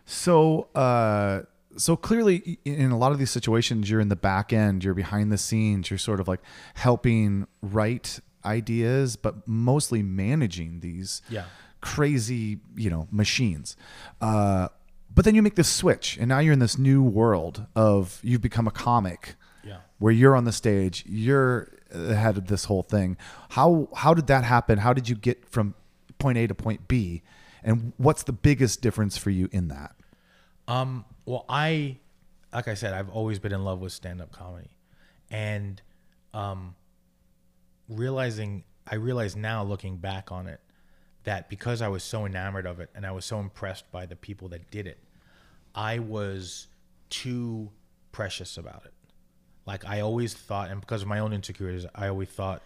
So, 0.07 0.68
uh, 0.75 1.43
so 1.77 1.97
clearly, 1.97 2.59
in 2.64 2.91
a 2.91 2.99
lot 2.99 3.12
of 3.12 3.18
these 3.18 3.31
situations, 3.31 3.89
you're 3.91 4.01
in 4.01 4.09
the 4.09 4.16
back 4.16 4.53
end, 4.53 4.85
you're 4.85 4.95
behind 4.95 5.33
the 5.33 5.39
scenes, 5.39 5.91
you're 5.91 5.99
sort 5.99 6.20
of 6.20 6.29
like 6.29 6.41
helping 6.75 7.47
write 7.62 8.20
ideas, 8.45 9.16
but 9.16 9.47
mostly 9.49 10.03
managing 10.03 10.81
these 10.81 11.22
Yeah. 11.29 11.45
crazy, 11.81 12.61
you 12.77 12.91
know, 12.91 13.09
machines. 13.11 13.77
Uh, 14.20 14.68
but 15.14 15.25
then 15.25 15.35
you 15.35 15.43
make 15.43 15.55
this 15.55 15.68
switch, 15.68 16.18
and 16.18 16.29
now 16.29 16.41
you're 16.41 16.53
in 16.53 16.59
this 16.59 16.77
new 16.79 17.03
world 17.03 17.66
of 17.75 18.20
you've 18.22 18.41
become 18.43 18.66
a 18.66 18.70
comic. 18.72 19.37
Yeah. 19.62 19.79
Where 19.99 20.12
you're 20.12 20.37
on 20.37 20.45
the 20.45 20.53
stage, 20.53 21.05
you're 21.07 21.70
the 21.95 22.17
head 22.17 22.37
of 22.37 22.47
this 22.47 22.65
whole 22.65 22.83
thing. 22.83 23.17
How 23.51 23.89
how 23.95 24.15
did 24.15 24.27
that 24.27 24.45
happen? 24.45 24.79
How 24.79 24.93
did 24.93 25.09
you 25.09 25.15
get 25.15 25.49
from 25.49 25.75
point 26.19 26.39
A 26.39 26.47
to 26.47 26.55
point 26.55 26.89
B? 26.89 27.23
And 27.63 27.93
what's 27.97 28.25
the 28.25 28.33
biggest 28.33 28.83
difference 28.83 29.17
for 29.17 29.31
you 29.31 29.49
in 29.51 29.69
that? 29.69 29.97
Um, 30.69 31.05
well, 31.25 31.47
I, 31.49 31.99
like 32.53 32.69
I 32.69 32.75
said, 32.75 32.93
I've 32.93 33.09
always 33.09 33.39
been 33.39 33.53
in 33.53 33.65
love 33.65 33.81
with 33.81 33.93
stand-up 33.93 34.33
comedy, 34.33 34.77
and 35.31 35.81
um, 36.35 36.75
realizing 37.89 38.65
I 38.87 38.97
realize 38.97 39.35
now, 39.35 39.63
looking 39.63 39.97
back 39.97 40.31
on 40.31 40.47
it, 40.47 40.61
that 41.25 41.49
because 41.49 41.81
I 41.81 41.89
was 41.89 42.03
so 42.03 42.27
enamored 42.27 42.67
of 42.67 42.81
it 42.81 42.91
and 42.95 43.07
I 43.07 43.13
was 43.13 43.25
so 43.25 43.41
impressed 43.41 43.91
by 43.91 44.07
the 44.07 44.17
people 44.17 44.49
that 44.49 44.71
did 44.71 44.87
it, 44.87 44.99
I 45.75 45.99
was 45.99 46.69
too 47.09 47.71
precious 48.13 48.59
about 48.59 48.83
it. 48.85 48.94
Like 49.67 49.85
I 49.85 50.01
always 50.01 50.35
thought, 50.35 50.71
and 50.71 50.81
because 50.81 51.03
of 51.03 51.09
my 51.09 51.19
own 51.21 51.33
insecurities, 51.33 51.87
I 51.95 52.09
always 52.09 52.29
thought, 52.29 52.62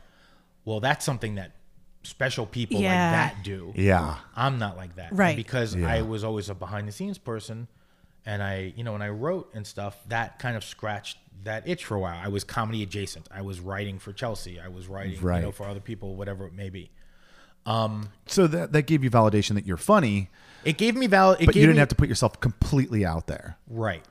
well, 0.64 0.80
that's 0.80 1.04
something 1.04 1.36
that 1.36 1.52
special 2.02 2.46
people 2.46 2.80
Yeah. 2.80 2.88
like 2.90 3.34
that 3.36 3.44
do. 3.44 3.72
Yeah. 3.76 4.16
I'm 4.34 4.58
not 4.58 4.76
like 4.76 4.96
that. 4.96 5.10
And 5.10 5.18
Right. 5.18 5.36
because 5.36 5.74
Yeah. 5.74 5.88
I 5.92 6.02
was 6.02 6.24
always 6.24 6.48
a 6.48 6.54
behind 6.54 6.88
the 6.88 6.92
scenes 6.92 7.18
person 7.18 7.68
and 8.26 8.42
I, 8.42 8.72
you 8.76 8.84
know, 8.84 8.92
when 8.92 9.02
I 9.02 9.08
wrote 9.08 9.50
and 9.54 9.66
stuff, 9.66 9.96
that 10.08 10.38
kind 10.38 10.56
of 10.56 10.64
scratched 10.64 11.18
that 11.44 11.68
itch 11.68 11.84
for 11.84 11.94
a 11.94 12.00
while. 12.00 12.18
I 12.22 12.28
was 12.28 12.44
comedy 12.44 12.82
adjacent. 12.82 13.28
I 13.30 13.42
was 13.42 13.60
writing 13.60 13.98
for 13.98 14.12
Chelsea. 14.12 14.58
I 14.60 14.68
was 14.68 14.86
writing, 14.88 15.20
Right. 15.20 15.36
you 15.38 15.42
know, 15.46 15.52
for 15.52 15.66
other 15.68 15.80
people, 15.80 16.16
whatever 16.16 16.46
it 16.46 16.52
may 16.52 16.68
be. 16.70 16.90
Um, 17.66 18.10
So 18.26 18.46
that 18.46 18.72
that 18.72 18.82
gave 18.82 19.04
you 19.04 19.10
validation 19.10 19.54
that 19.54 19.66
you're 19.66 19.76
funny, 19.76 20.30
It 20.64 20.78
gave 20.78 20.96
me 20.96 21.06
val. 21.06 21.32
It 21.32 21.46
but 21.46 21.54
gave 21.54 21.56
you 21.56 21.62
didn't 21.66 21.76
me, 21.76 21.80
have 21.80 21.88
to 21.88 21.94
put 21.94 22.08
yourself 22.08 22.40
completely 22.40 23.04
out 23.06 23.26
there. 23.28 23.56
Right, 23.68 24.04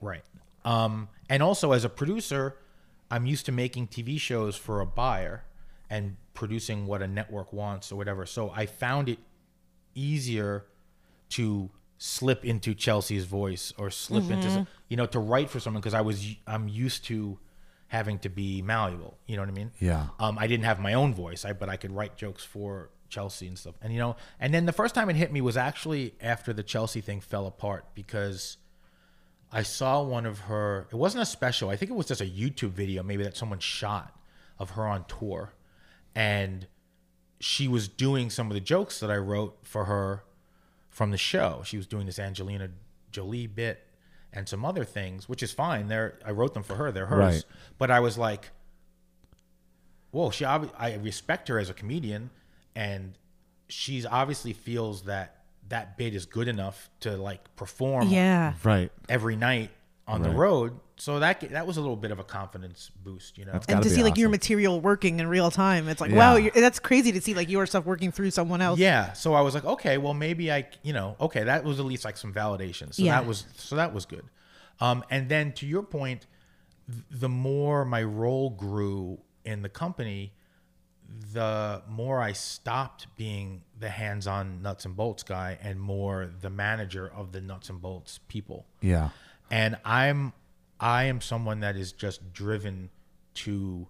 right. 0.00 0.22
Um, 0.64 1.08
and 1.28 1.42
also 1.42 1.72
as 1.72 1.84
a 1.84 1.88
producer, 1.88 2.56
I'm 3.10 3.26
used 3.26 3.46
to 3.46 3.52
making 3.52 3.88
TV 3.88 4.18
shows 4.18 4.56
for 4.56 4.80
a 4.80 4.86
buyer 4.86 5.44
and 5.88 6.16
producing 6.34 6.86
what 6.86 7.02
a 7.02 7.06
network 7.06 7.52
wants 7.52 7.92
or 7.92 7.96
whatever. 7.96 8.26
So 8.26 8.50
I 8.54 8.66
found 8.66 9.08
it 9.08 9.18
easier 9.94 10.66
to 11.30 11.70
slip 11.98 12.44
into 12.44 12.74
Chelsea's 12.74 13.24
voice 13.24 13.72
or 13.78 13.90
slip 13.90 14.30
into 14.30 14.50
some, 14.50 14.66
you 14.88 14.96
know 14.96 15.06
to 15.06 15.18
write 15.18 15.48
for 15.48 15.60
someone 15.60 15.80
because 15.80 15.94
I 15.94 16.02
was 16.02 16.34
I'm 16.46 16.68
used 16.68 17.04
to 17.06 17.38
having 17.88 18.18
to 18.20 18.28
be 18.28 18.62
malleable. 18.62 19.16
You 19.26 19.36
know 19.36 19.42
what 19.42 19.48
I 19.48 19.52
mean? 19.52 19.70
Yeah. 19.80 20.08
Um, 20.18 20.38
I 20.38 20.46
didn't 20.46 20.64
have 20.64 20.78
my 20.78 20.94
own 20.94 21.14
voice, 21.14 21.44
I 21.44 21.52
but 21.52 21.68
I 21.68 21.76
could 21.76 21.92
write 21.92 22.16
jokes 22.16 22.44
for 22.44 22.90
Chelsea 23.08 23.46
and 23.46 23.58
stuff. 23.58 23.74
And 23.80 23.92
you 23.92 23.98
know, 23.98 24.16
and 24.38 24.52
then 24.52 24.66
the 24.66 24.72
first 24.72 24.94
time 24.94 25.08
it 25.08 25.16
hit 25.16 25.32
me 25.32 25.40
was 25.40 25.56
actually 25.56 26.14
after 26.20 26.52
the 26.52 26.62
Chelsea 26.62 27.00
thing 27.00 27.20
fell 27.20 27.46
apart 27.46 27.86
because 27.94 28.58
I 29.52 29.62
saw 29.62 30.02
one 30.02 30.26
of 30.26 30.40
her. 30.40 30.86
It 30.90 30.96
wasn't 30.96 31.22
a 31.22 31.26
special. 31.26 31.70
I 31.70 31.76
think 31.76 31.90
it 31.90 31.94
was 31.94 32.06
just 32.06 32.20
a 32.20 32.26
YouTube 32.26 32.70
video, 32.70 33.02
maybe 33.02 33.22
that 33.22 33.36
someone 33.36 33.58
shot 33.58 34.14
of 34.58 34.70
her 34.70 34.86
on 34.86 35.04
tour, 35.04 35.52
and 36.14 36.66
she 37.38 37.68
was 37.68 37.88
doing 37.88 38.30
some 38.30 38.48
of 38.48 38.54
the 38.54 38.60
jokes 38.60 39.00
that 39.00 39.10
I 39.10 39.16
wrote 39.16 39.58
for 39.62 39.84
her 39.84 40.24
from 40.88 41.10
the 41.10 41.18
show. 41.18 41.62
She 41.64 41.76
was 41.76 41.86
doing 41.86 42.06
this 42.06 42.18
Angelina 42.18 42.70
Jolie 43.12 43.46
bit 43.46 43.86
and 44.32 44.48
some 44.48 44.64
other 44.64 44.84
things, 44.84 45.28
which 45.28 45.42
is 45.42 45.52
fine. 45.52 45.88
They're 45.88 46.18
I 46.24 46.30
wrote 46.32 46.54
them 46.54 46.62
for 46.62 46.74
her. 46.74 46.90
They're 46.90 47.06
hers. 47.06 47.18
Right. 47.18 47.44
But 47.78 47.90
I 47.90 48.00
was 48.00 48.18
like, 48.18 48.50
whoa, 50.10 50.30
she. 50.30 50.44
I 50.44 50.98
respect 51.02 51.48
her 51.48 51.58
as 51.58 51.70
a 51.70 51.74
comedian, 51.74 52.30
and 52.74 53.16
she's 53.68 54.04
obviously 54.04 54.52
feels 54.52 55.02
that 55.02 55.44
that 55.68 55.96
bit 55.98 56.14
is 56.14 56.26
good 56.26 56.48
enough 56.48 56.88
to 57.00 57.16
like 57.16 57.54
perform 57.56 58.08
Yeah. 58.08 58.54
Right. 58.62 58.90
every 59.08 59.36
night 59.36 59.70
on 60.06 60.22
the 60.22 60.28
Right. 60.28 60.38
road. 60.38 60.80
So 60.98 61.18
that 61.18 61.40
that 61.50 61.66
was 61.66 61.76
a 61.76 61.80
little 61.80 61.96
bit 61.96 62.10
of 62.10 62.18
a 62.18 62.24
confidence 62.24 62.90
boost, 63.04 63.36
you 63.36 63.44
know. 63.44 63.52
That's 63.52 63.66
And 63.66 63.74
Gotta 63.76 63.84
to 63.84 63.90
be 63.90 63.96
see 63.96 64.02
like 64.02 64.16
your 64.16 64.26
awesome. 64.28 64.30
material 64.32 64.80
working 64.80 65.20
in 65.20 65.26
real 65.26 65.50
time, 65.50 65.88
it's 65.88 66.00
like 66.00 66.10
Yeah. 66.10 66.16
wow, 66.16 66.36
you're, 66.36 66.52
that's 66.52 66.78
crazy 66.78 67.12
to 67.12 67.20
see 67.20 67.34
like 67.34 67.50
your 67.50 67.66
stuff 67.66 67.84
working 67.84 68.12
through 68.12 68.30
someone 68.30 68.62
else. 68.62 68.78
Yeah. 68.78 69.12
So 69.12 69.34
I 69.34 69.40
was 69.42 69.54
like, 69.54 69.64
okay, 69.64 69.98
well 69.98 70.14
maybe 70.14 70.50
I, 70.50 70.68
you 70.82 70.92
know, 70.92 71.16
okay, 71.20 71.42
that 71.44 71.64
was 71.64 71.80
at 71.80 71.84
least 71.86 72.04
like 72.04 72.16
some 72.16 72.32
validation. 72.32 72.94
So 72.94 73.02
Yeah. 73.02 73.12
that 73.20 73.26
was 73.26 73.44
so 73.56 73.76
that 73.76 73.92
was 73.92 74.06
good. 74.06 74.24
Um, 74.80 75.04
and 75.10 75.28
then 75.28 75.52
to 75.54 75.66
your 75.66 75.82
point, 75.82 76.26
th- 76.90 77.02
the 77.10 77.28
more 77.28 77.84
my 77.84 78.02
role 78.02 78.50
grew 78.50 79.18
in 79.44 79.62
the 79.62 79.68
company, 79.68 80.32
the 81.32 81.82
more 81.88 82.20
I 82.20 82.32
stopped 82.32 83.06
being 83.16 83.62
the 83.78 83.88
hands-on 83.88 84.62
nuts 84.62 84.84
and 84.84 84.96
bolts 84.96 85.22
guy 85.22 85.58
and 85.62 85.80
more 85.80 86.30
the 86.40 86.50
manager 86.50 87.10
of 87.14 87.32
the 87.32 87.40
nuts 87.40 87.68
and 87.68 87.80
bolts 87.80 88.20
people. 88.28 88.66
Yeah. 88.80 89.10
and 89.50 89.76
I'm 89.84 90.32
I 90.78 91.04
am 91.04 91.20
someone 91.20 91.60
that 91.60 91.76
is 91.76 91.92
just 91.92 92.32
driven 92.32 92.90
to 93.34 93.86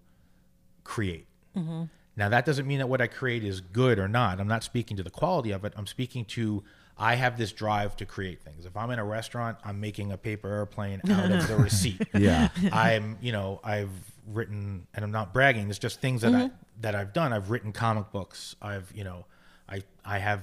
create. 0.83 1.27
Mm-hmm. 1.55 1.83
Now 2.15 2.29
that 2.29 2.45
doesn't 2.45 2.67
mean 2.67 2.79
that 2.79 2.87
what 2.87 3.01
I 3.01 3.07
create 3.07 3.43
is 3.43 3.61
good 3.61 3.99
or 3.99 4.07
not. 4.07 4.39
I'm 4.39 4.47
not 4.47 4.63
speaking 4.63 4.97
to 4.97 5.03
the 5.03 5.09
quality 5.09 5.51
of 5.51 5.65
it. 5.65 5.73
I'm 5.75 5.87
speaking 5.87 6.25
to 6.25 6.63
I 6.97 7.15
have 7.15 7.37
this 7.37 7.51
drive 7.51 7.95
to 7.97 8.05
create 8.05 8.41
things. 8.41 8.65
If 8.65 8.75
I'm 8.75 8.89
in 8.89 8.99
a 8.99 9.05
restaurant, 9.05 9.57
I'm 9.63 9.79
making 9.79 10.11
a 10.11 10.17
paper 10.17 10.49
airplane 10.49 11.01
out 11.09 11.31
of 11.31 11.47
the 11.47 11.55
receipt. 11.57 12.01
Yeah. 12.13 12.49
I'm, 12.71 13.17
you 13.21 13.31
know, 13.31 13.59
I've 13.63 13.91
written, 14.27 14.87
and 14.93 15.03
I'm 15.03 15.11
not 15.11 15.33
bragging. 15.33 15.69
It's 15.69 15.79
just 15.79 16.01
things 16.01 16.21
that 16.21 16.35
I 16.35 16.51
that 16.81 16.93
I've 16.95 17.13
done. 17.13 17.33
I've 17.33 17.49
written 17.49 17.71
comic 17.71 18.11
books. 18.11 18.55
I've, 18.61 18.91
you 18.93 19.03
know, 19.03 19.25
I 19.69 19.81
I 20.05 20.19
have 20.19 20.41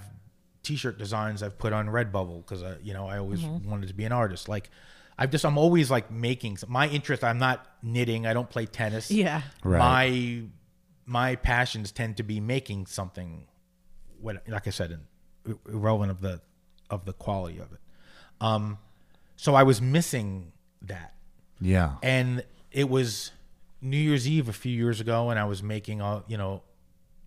T-shirt 0.62 0.98
designs 0.98 1.42
I've 1.42 1.58
put 1.58 1.72
on 1.72 1.86
Redbubble 1.88 2.38
because 2.44 2.62
I, 2.62 2.76
you 2.82 2.94
know, 2.94 3.06
I 3.06 3.18
always 3.18 3.42
wanted 3.44 3.88
to 3.88 3.94
be 3.94 4.04
an 4.04 4.12
artist. 4.12 4.48
Like, 4.48 4.70
I've 5.18 5.30
just 5.30 5.44
I'm 5.44 5.58
always 5.58 5.90
like 5.90 6.10
making 6.10 6.58
my 6.66 6.88
interest. 6.88 7.22
I'm 7.22 7.38
not 7.38 7.66
knitting. 7.82 8.26
I 8.26 8.32
don't 8.32 8.48
play 8.50 8.66
tennis. 8.66 9.10
Yeah. 9.10 9.42
Right. 9.62 9.78
My 9.78 10.42
my 11.06 11.36
passions 11.36 11.92
tend 11.92 12.16
to 12.16 12.22
be 12.22 12.40
making 12.40 12.86
something. 12.86 13.46
What, 14.20 14.42
like 14.48 14.66
I 14.66 14.70
said, 14.70 14.90
in, 15.46 15.58
irrelevant 15.68 16.10
of 16.10 16.20
the 16.22 16.40
of 16.88 17.04
the 17.04 17.12
quality 17.12 17.58
of 17.58 17.72
it. 17.72 17.80
Um, 18.40 18.78
so 19.36 19.54
I 19.54 19.62
was 19.64 19.80
missing 19.82 20.52
that 20.82 21.14
Yeah. 21.60 21.94
and 22.02 22.44
it 22.72 22.88
was 22.88 23.32
New 23.84 23.98
Year's 23.98 24.26
Eve 24.26 24.48
a 24.48 24.52
few 24.52 24.72
years 24.74 25.00
ago, 25.00 25.30
and 25.30 25.38
I 25.38 25.44
was 25.44 25.62
making 25.62 26.00
all 26.00 26.24
you 26.26 26.36
know, 26.38 26.62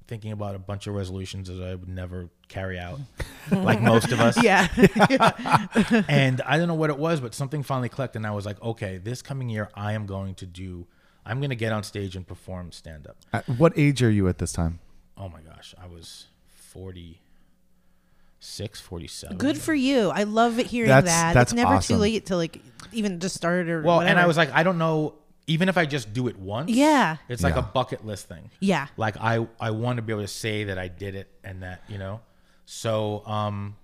thinking 0.07 0.31
about 0.31 0.55
a 0.55 0.59
bunch 0.59 0.87
of 0.87 0.95
resolutions 0.95 1.47
that 1.49 1.61
I 1.61 1.75
would 1.75 1.87
never 1.87 2.29
carry 2.47 2.79
out, 2.79 2.99
like 3.51 3.81
most 3.81 4.11
of 4.11 4.19
us. 4.19 4.41
Yeah. 4.43 4.67
And 6.09 6.41
I 6.41 6.57
don't 6.57 6.67
know 6.67 6.73
what 6.75 6.89
it 6.89 6.97
was, 6.97 7.19
but 7.19 7.33
something 7.35 7.61
finally 7.63 7.89
clicked, 7.89 8.15
and 8.15 8.25
I 8.25 8.31
was 8.31 8.45
like, 8.45 8.61
okay, 8.61 8.97
this 8.97 9.21
coming 9.21 9.49
year, 9.49 9.69
I 9.75 9.93
am 9.93 10.05
going 10.05 10.35
to 10.35 10.45
do. 10.45 10.87
I'm 11.25 11.39
going 11.39 11.49
to 11.51 11.55
get 11.55 11.71
on 11.73 11.83
stage 11.83 12.15
and 12.15 12.25
perform 12.27 12.71
stand 12.71 13.05
up. 13.07 13.17
At 13.33 13.47
what 13.49 13.73
age 13.77 14.01
are 14.01 14.09
you 14.09 14.27
at 14.29 14.37
this 14.37 14.51
time? 14.53 14.79
Oh 15.17 15.27
my 15.29 15.41
gosh, 15.41 15.75
I 15.81 15.87
was 15.87 16.27
46, 18.39 18.79
47. 18.81 19.37
Good 19.37 19.57
for 19.57 19.73
you. 19.73 20.09
I 20.09 20.23
love 20.23 20.57
hearing 20.57 20.89
That's- 20.89 21.13
that. 21.13 21.33
that's 21.33 21.51
it's 21.51 21.57
never 21.57 21.75
awesome. 21.75 21.95
too 21.95 21.99
late 22.01 22.27
to 22.27 22.35
like 22.37 22.59
even 22.93 23.19
just 23.19 23.35
start 23.35 23.67
or 23.69 23.81
Well, 23.81 24.01
and 24.01 24.17
I 24.19 24.25
was 24.27 24.37
like, 24.37 24.51
I 24.53 24.63
don't 24.63 24.77
know. 24.77 25.15
Even 25.49 25.69
if 25.69 25.77
I 25.77 25.85
just 25.85 26.13
do 26.13 26.27
it 26.27 26.37
once, 26.37 26.69
Yeah. 26.69 27.17
it's 27.29 27.41
like 27.41 27.53
Yeah. 27.55 27.59
a 27.61 27.63
bucket 27.63 28.05
list 28.05 28.27
thing. 28.27 28.49
Yeah. 28.59 28.87
like 28.97 29.15
I 29.17 29.47
I 29.59 29.71
want 29.71 29.95
to 29.97 30.01
be 30.01 30.11
able 30.13 30.23
to 30.23 30.27
say 30.27 30.65
that 30.65 30.77
I 30.77 30.87
did 30.89 31.15
it 31.15 31.29
and 31.43 31.63
that 31.63 31.81
you 31.87 31.97
know. 31.97 32.19
So 32.65 33.25
um, 33.25 33.75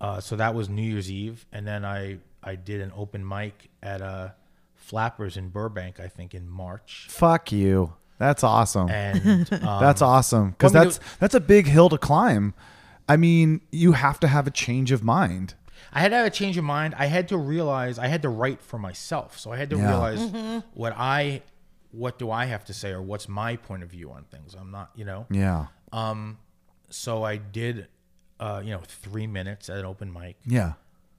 uh, 0.00 0.20
so 0.20 0.36
that 0.36 0.54
was 0.54 0.68
New 0.68 0.82
Year's 0.82 1.10
Eve, 1.10 1.46
and 1.52 1.66
then 1.66 1.84
I 1.84 2.18
I 2.42 2.56
did 2.56 2.80
an 2.80 2.92
open 2.96 3.26
mic 3.26 3.70
at 3.82 4.00
uh 4.02 4.30
Flappers 4.74 5.36
in 5.36 5.50
Burbank, 5.50 6.00
I 6.00 6.08
think 6.08 6.34
in 6.34 6.48
March, 6.48 7.06
Fuck 7.10 7.52
you. 7.52 7.92
That's 8.18 8.42
awesome. 8.42 8.90
and 8.90 9.50
um, 9.62 9.80
That's 9.80 10.02
awesome 10.02 10.50
because 10.50 10.72
well, 10.72 10.82
I 10.82 10.86
mean, 10.86 10.94
that's 10.94 11.16
that's 11.18 11.34
a 11.34 11.40
big 11.40 11.66
hill 11.66 11.88
to 11.90 11.98
climb. 11.98 12.54
I 13.08 13.16
mean, 13.16 13.60
you 13.72 13.92
have 13.92 14.18
to 14.20 14.28
have 14.28 14.46
a 14.46 14.50
change 14.50 14.90
of 14.92 15.02
mind. 15.02 15.54
I 15.92 16.00
had 16.00 16.10
to 16.10 16.16
have 16.16 16.26
a 16.26 16.30
change 16.30 16.56
of 16.58 16.64
mind. 16.64 16.94
I 16.98 17.06
had 17.06 17.28
to 17.28 17.36
realize 17.36 17.98
I 17.98 18.06
had 18.06 18.22
to 18.22 18.28
write 18.28 18.60
for 18.62 18.78
myself. 18.78 19.38
So 19.38 19.52
I 19.52 19.56
had 19.56 19.70
to 19.70 19.76
Yeah. 19.76 19.88
realize 19.88 20.62
what 20.74 20.94
I 20.96 21.42
what 21.92 22.18
do 22.20 22.30
I 22.30 22.44
have 22.44 22.64
to 22.66 22.72
say 22.72 22.90
or 22.92 23.02
what's 23.02 23.28
my 23.28 23.56
point 23.56 23.82
of 23.82 23.90
view 23.90 24.12
on 24.12 24.22
things. 24.24 24.54
I'm 24.54 24.70
not, 24.70 24.90
you 24.94 25.04
know. 25.04 25.26
Yeah. 25.30 25.66
Um 25.92 26.38
so 26.88 27.22
I 27.24 27.36
did 27.36 27.88
uh, 28.38 28.62
you 28.64 28.70
know, 28.70 28.80
3 28.86 29.26
minutes 29.26 29.68
at 29.68 29.76
an 29.78 29.84
open 29.84 30.12
mic. 30.12 30.36
Yeah. 30.46 30.74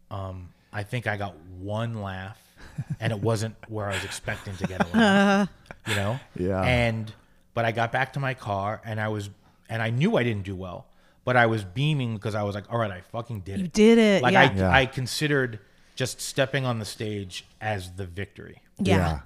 Um 0.09 0.49
I 0.73 0.83
think 0.83 1.07
I 1.07 1.17
got 1.17 1.35
one 1.59 2.01
laugh 2.01 2.39
and 3.01 3.11
it 3.11 3.19
wasn't 3.19 3.55
where 3.67 3.87
I 3.87 3.93
was 3.95 4.03
expecting 4.05 4.55
to 4.57 4.67
get 4.67 4.81
a 4.81 4.87
laugh. 4.97 5.49
you 5.87 5.95
know? 5.95 6.19
Yeah. 6.35 6.61
And 6.63 7.11
but 7.53 7.65
I 7.65 7.71
got 7.73 7.91
back 7.91 8.13
to 8.13 8.19
my 8.19 8.33
car 8.33 8.81
and 8.85 8.99
I 8.99 9.09
was 9.09 9.29
and 9.69 9.81
I 9.81 9.89
knew 9.89 10.17
I 10.17 10.23
didn't 10.23 10.43
do 10.43 10.55
well, 10.55 10.85
but 11.23 11.35
I 11.37 11.45
was 11.45 11.63
beaming 11.63 12.15
because 12.15 12.35
I 12.35 12.43
was 12.43 12.55
like, 12.55 12.65
all 12.71 12.77
right, 12.79 12.91
I 12.91 13.01
fucking 13.01 13.41
did 13.41 13.55
it. 13.59 13.61
You 13.61 13.67
did 13.67 13.97
it. 13.97 14.21
Like 14.23 14.33
yeah. 14.33 14.41
I, 14.41 14.53
Yeah. 14.53 14.71
I 14.71 14.85
considered 14.85 15.59
just 15.95 16.19
stepping 16.21 16.65
on 16.65 16.79
the 16.79 16.85
stage 16.85 17.45
as 17.59 17.91
the 17.93 18.05
victory, 18.05 18.61
yeah. 18.79 19.19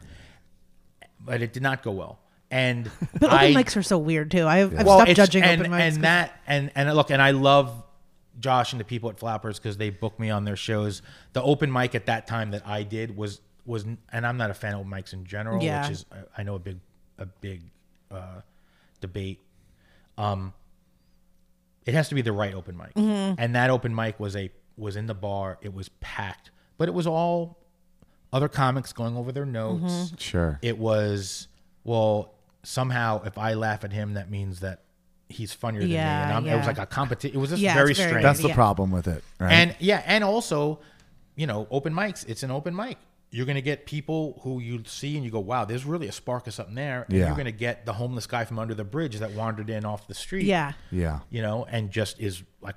but 1.19 1.41
it 1.41 1.53
did 1.53 1.63
not 1.63 1.83
go 1.83 1.91
well. 1.91 2.19
And 2.51 2.89
But 3.19 3.31
I, 3.31 3.49
open 3.49 3.63
mics 3.63 3.75
are 3.77 3.83
so 3.83 3.97
weird 3.97 4.31
too. 4.31 4.45
I've, 4.47 4.77
I've 4.77 4.85
well, 4.85 4.99
stopped 4.99 5.15
judging 5.15 5.43
and, 5.43 5.61
open 5.61 5.71
mics. 5.71 5.77
'cause- 5.87 5.95
and 5.95 6.03
that 6.03 6.41
and 6.47 6.71
and 6.75 6.93
look, 6.95 7.09
and 7.11 7.21
I 7.21 7.31
love 7.31 7.83
Josh 8.39 8.73
and 8.73 8.79
the 8.79 8.83
people 8.85 9.09
at 9.09 9.17
Flappers 9.17 9.57
because 9.59 9.77
they 9.77 9.89
booked 9.89 10.19
me 10.19 10.29
on 10.29 10.43
their 10.45 10.55
shows. 10.57 11.01
The 11.33 11.41
open 11.41 11.71
mic 11.71 11.95
at 11.95 12.05
that 12.07 12.27
time 12.27 12.51
that 12.51 12.67
I 12.67 12.83
did 12.83 13.15
was 13.15 13.41
was, 13.65 13.83
and 13.83 14.27
I'm 14.27 14.37
not 14.37 14.51
a 14.51 14.53
fan 14.53 14.73
of 14.73 14.81
open 14.81 14.91
mics 14.91 15.13
in 15.13 15.25
general, 15.25 15.63
Yeah. 15.63 15.81
which 15.83 15.91
is 15.91 16.05
I- 16.11 16.41
I 16.41 16.43
know 16.43 16.55
a 16.55 16.59
big 16.59 16.79
a 17.17 17.25
big 17.25 17.61
uh, 18.11 18.41
debate. 19.01 19.39
Um, 20.17 20.53
it 21.86 21.93
has 21.93 22.09
to 22.09 22.15
be 22.15 22.21
the 22.21 22.31
right 22.31 22.53
open 22.53 22.75
mic, 22.77 22.93
Mm-hmm. 22.95 23.36
and 23.39 23.55
that 23.55 23.69
open 23.69 23.93
mic 23.95 24.19
was 24.19 24.36
a 24.36 24.51
was 24.77 24.95
in 24.95 25.05
the 25.07 25.13
bar. 25.15 25.57
It 25.61 25.73
was 25.73 25.89
packed, 26.01 26.51
but 26.77 26.88
it 26.88 26.93
was 26.93 27.07
all 27.07 27.57
other 28.33 28.47
comics 28.49 28.91
going 28.93 29.15
over 29.15 29.31
their 29.31 29.45
notes. 29.45 29.93
Mm-hmm. 29.93 30.15
Sure. 30.17 30.59
It 30.61 30.77
was 30.77 31.47
well 31.83 32.33
somehow 32.63 33.21
if 33.23 33.38
I 33.38 33.53
laugh 33.53 33.83
at 33.83 33.93
him, 33.93 34.15
that 34.15 34.29
means 34.29 34.59
that 34.61 34.81
he's 35.29 35.53
funnier 35.53 35.81
than 35.81 35.89
Yeah, 35.89 36.03
me, 36.17 36.23
and 36.23 36.33
I'm, 36.33 36.53
it 36.53 36.57
was 36.57 36.67
like 36.67 36.77
a 36.79 36.86
competition. 36.86 37.38
It 37.38 37.39
was 37.39 37.51
just 37.51 37.61
Yeah, 37.61 37.73
very 37.73 37.93
very- 37.93 38.09
strange. 38.09 38.23
That's 38.23 38.41
the 38.41 38.49
Yeah. 38.49 38.55
problem 38.55 38.91
with 38.91 39.07
it. 39.07 39.23
Right. 39.39 39.51
And 39.51 39.75
yeah, 39.79 40.01
and 40.05 40.23
also, 40.23 40.79
you 41.36 41.47
know, 41.47 41.67
open 41.71 41.93
mics. 41.93 42.27
It's 42.27 42.43
an 42.43 42.51
open 42.51 42.75
mic. 42.75 42.97
You're 43.36 43.45
gonna 43.45 43.61
get 43.61 43.86
people 43.86 44.39
who 44.43 44.59
you 44.61 44.83
see 44.86 45.15
and 45.15 45.25
you 45.25 45.31
go, 45.31 45.39
"Wow, 45.41 45.65
there's 45.65 45.83
really 45.86 46.07
a 46.07 46.11
spark 46.11 46.47
of 46.47 46.53
something 46.53 46.75
there." 46.75 47.03
And 47.09 47.17
Yeah. 47.17 47.27
you're 47.27 47.36
gonna 47.38 47.51
get 47.51 47.86
the 47.86 47.93
homeless 47.93 48.27
guy 48.27 48.45
from 48.45 48.57
under 48.59 48.73
the 48.73 48.86
bridge 48.86 49.17
that 49.19 49.31
wandered 49.31 49.69
in 49.69 49.83
off 49.86 50.07
the 50.07 50.13
street. 50.13 50.45
yeah. 50.45 50.71
yeah. 50.91 51.19
you 51.29 51.41
know, 51.41 51.65
and 51.69 51.91
just 51.91 52.19
is 52.19 52.43
like, 52.61 52.75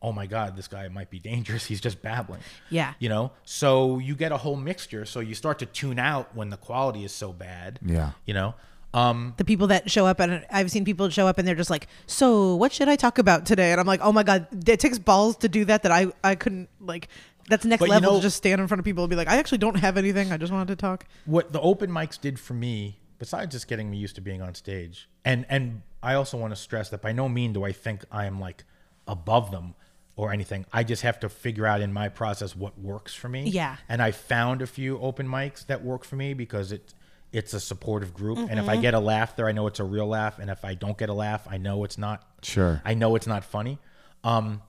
"Oh 0.00 0.12
my 0.12 0.26
god, 0.26 0.56
this 0.56 0.68
guy 0.68 0.88
might 0.88 1.10
be 1.10 1.18
dangerous. 1.18 1.66
He's 1.70 1.80
just 1.82 2.00
babbling." 2.00 2.40
Yeah. 2.70 2.94
You 2.98 3.08
know, 3.10 3.32
so 3.44 3.98
you 3.98 4.14
get 4.14 4.32
a 4.32 4.38
whole 4.38 4.56
mixture. 4.56 5.04
So 5.04 5.20
you 5.20 5.34
start 5.34 5.58
to 5.58 5.66
tune 5.66 5.98
out 5.98 6.34
when 6.34 6.48
the 6.50 6.56
quality 6.56 7.04
is 7.04 7.12
so 7.12 7.32
bad. 7.32 7.78
Yeah. 7.84 8.12
You 8.24 8.32
know, 8.34 8.54
um, 8.94 9.34
The 9.36 9.44
people 9.44 9.66
that 9.68 9.88
show 9.90 10.06
up 10.06 10.18
and 10.18 10.44
I've 10.50 10.70
seen 10.70 10.84
people 10.84 11.08
show 11.10 11.28
up 11.28 11.38
and 11.38 11.46
they're 11.46 11.54
just 11.54 11.70
like, 11.70 11.86
"So, 12.06 12.56
what 12.56 12.72
should 12.72 12.88
I 12.88 12.96
talk 12.96 13.18
about 13.18 13.46
today?" 13.46 13.70
And 13.70 13.80
I'm 13.80 13.86
like, 13.86 14.00
"Oh 14.02 14.10
my 14.12 14.22
god, 14.24 14.46
it 14.66 14.80
takes 14.80 14.98
balls 14.98 15.36
to 15.44 15.48
do 15.48 15.64
that. 15.66 15.82
That 15.84 15.92
I 15.92 16.06
I 16.24 16.34
couldn't 16.34 16.68
like. 16.80 17.08
That's 17.50 17.64
next 17.66 17.80
But 17.80 17.86
you 17.88 17.90
level 17.92 18.12
know- 18.12 18.16
to 18.18 18.22
just 18.22 18.36
stand 18.38 18.60
in 18.60 18.66
front 18.68 18.78
of 18.78 18.84
people 18.86 19.04
and 19.04 19.10
be 19.10 19.16
like, 19.16 19.28
I 19.28 19.36
actually 19.36 19.58
don't 19.58 19.76
have 19.76 19.96
anything. 19.98 20.32
I 20.32 20.38
just 20.38 20.52
wanted 20.52 20.68
to 20.68 20.76
talk." 20.76 21.04
what 21.26 21.52
the 21.52 21.60
open 21.60 21.90
mics 21.90 22.18
did 22.18 22.40
for 22.40 22.54
me, 22.54 22.98
besides 23.18 23.52
just 23.52 23.68
getting 23.68 23.90
me 23.90 23.98
used 23.98 24.14
to 24.14 24.20
being 24.22 24.40
on 24.40 24.54
stage, 24.54 25.08
and 25.24 25.44
and 25.50 25.82
I 26.02 26.14
also 26.14 26.38
want 26.38 26.52
to 26.52 26.56
stress 26.56 26.88
that 26.90 27.02
by 27.02 27.12
no 27.12 27.28
mean 27.28 27.52
do 27.52 27.64
I 27.64 27.72
think 27.72 28.04
I 28.10 28.24
am 28.24 28.40
like 28.40 28.64
above 29.06 29.50
them 29.50 29.74
or 30.16 30.32
anything. 30.32 30.64
I 30.72 30.84
just 30.84 31.02
have 31.02 31.18
to 31.20 31.28
figure 31.28 31.66
out 31.66 31.80
in 31.80 31.92
my 31.92 32.08
process 32.08 32.54
what 32.54 32.78
works 32.78 33.14
for 33.14 33.28
me. 33.28 33.48
Yeah. 33.48 33.76
And 33.88 34.00
I 34.02 34.10
found 34.12 34.62
a 34.62 34.66
few 34.66 34.98
open 35.00 35.26
mics 35.28 35.66
that 35.66 35.82
work 35.84 36.04
for 36.04 36.16
me 36.16 36.34
because 36.34 36.72
it 36.72 36.94
it's 37.32 37.54
a 37.54 37.60
supportive 37.60 38.12
group. 38.12 38.38
And 38.38 38.58
if 38.58 38.68
I 38.68 38.76
get 38.76 38.92
a 38.92 38.98
laugh 38.98 39.36
there, 39.36 39.46
I 39.46 39.52
know 39.52 39.66
it's 39.68 39.78
a 39.78 39.84
real 39.84 40.06
laugh. 40.08 40.38
And 40.38 40.50
if 40.50 40.64
I 40.64 40.74
don't 40.74 40.98
get 40.98 41.08
a 41.10 41.14
laugh, 41.14 41.46
I 41.48 41.58
know 41.58 41.84
it's 41.84 41.96
not 41.98 42.22
Sure. 42.42 42.82
I 42.84 42.94
know 42.94 43.14
it's 43.16 43.26
not 43.26 43.44
funny. 43.44 43.78
Um, 44.24 44.62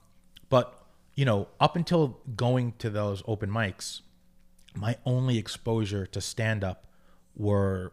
but 0.48 0.81
you 1.14 1.24
know, 1.24 1.48
up 1.60 1.76
until 1.76 2.18
going 2.36 2.72
to 2.78 2.90
those 2.90 3.22
open 3.26 3.50
mics, 3.50 4.00
my 4.74 4.96
only 5.04 5.38
exposure 5.38 6.06
to 6.06 6.20
stand 6.20 6.64
up 6.64 6.86
were 7.36 7.92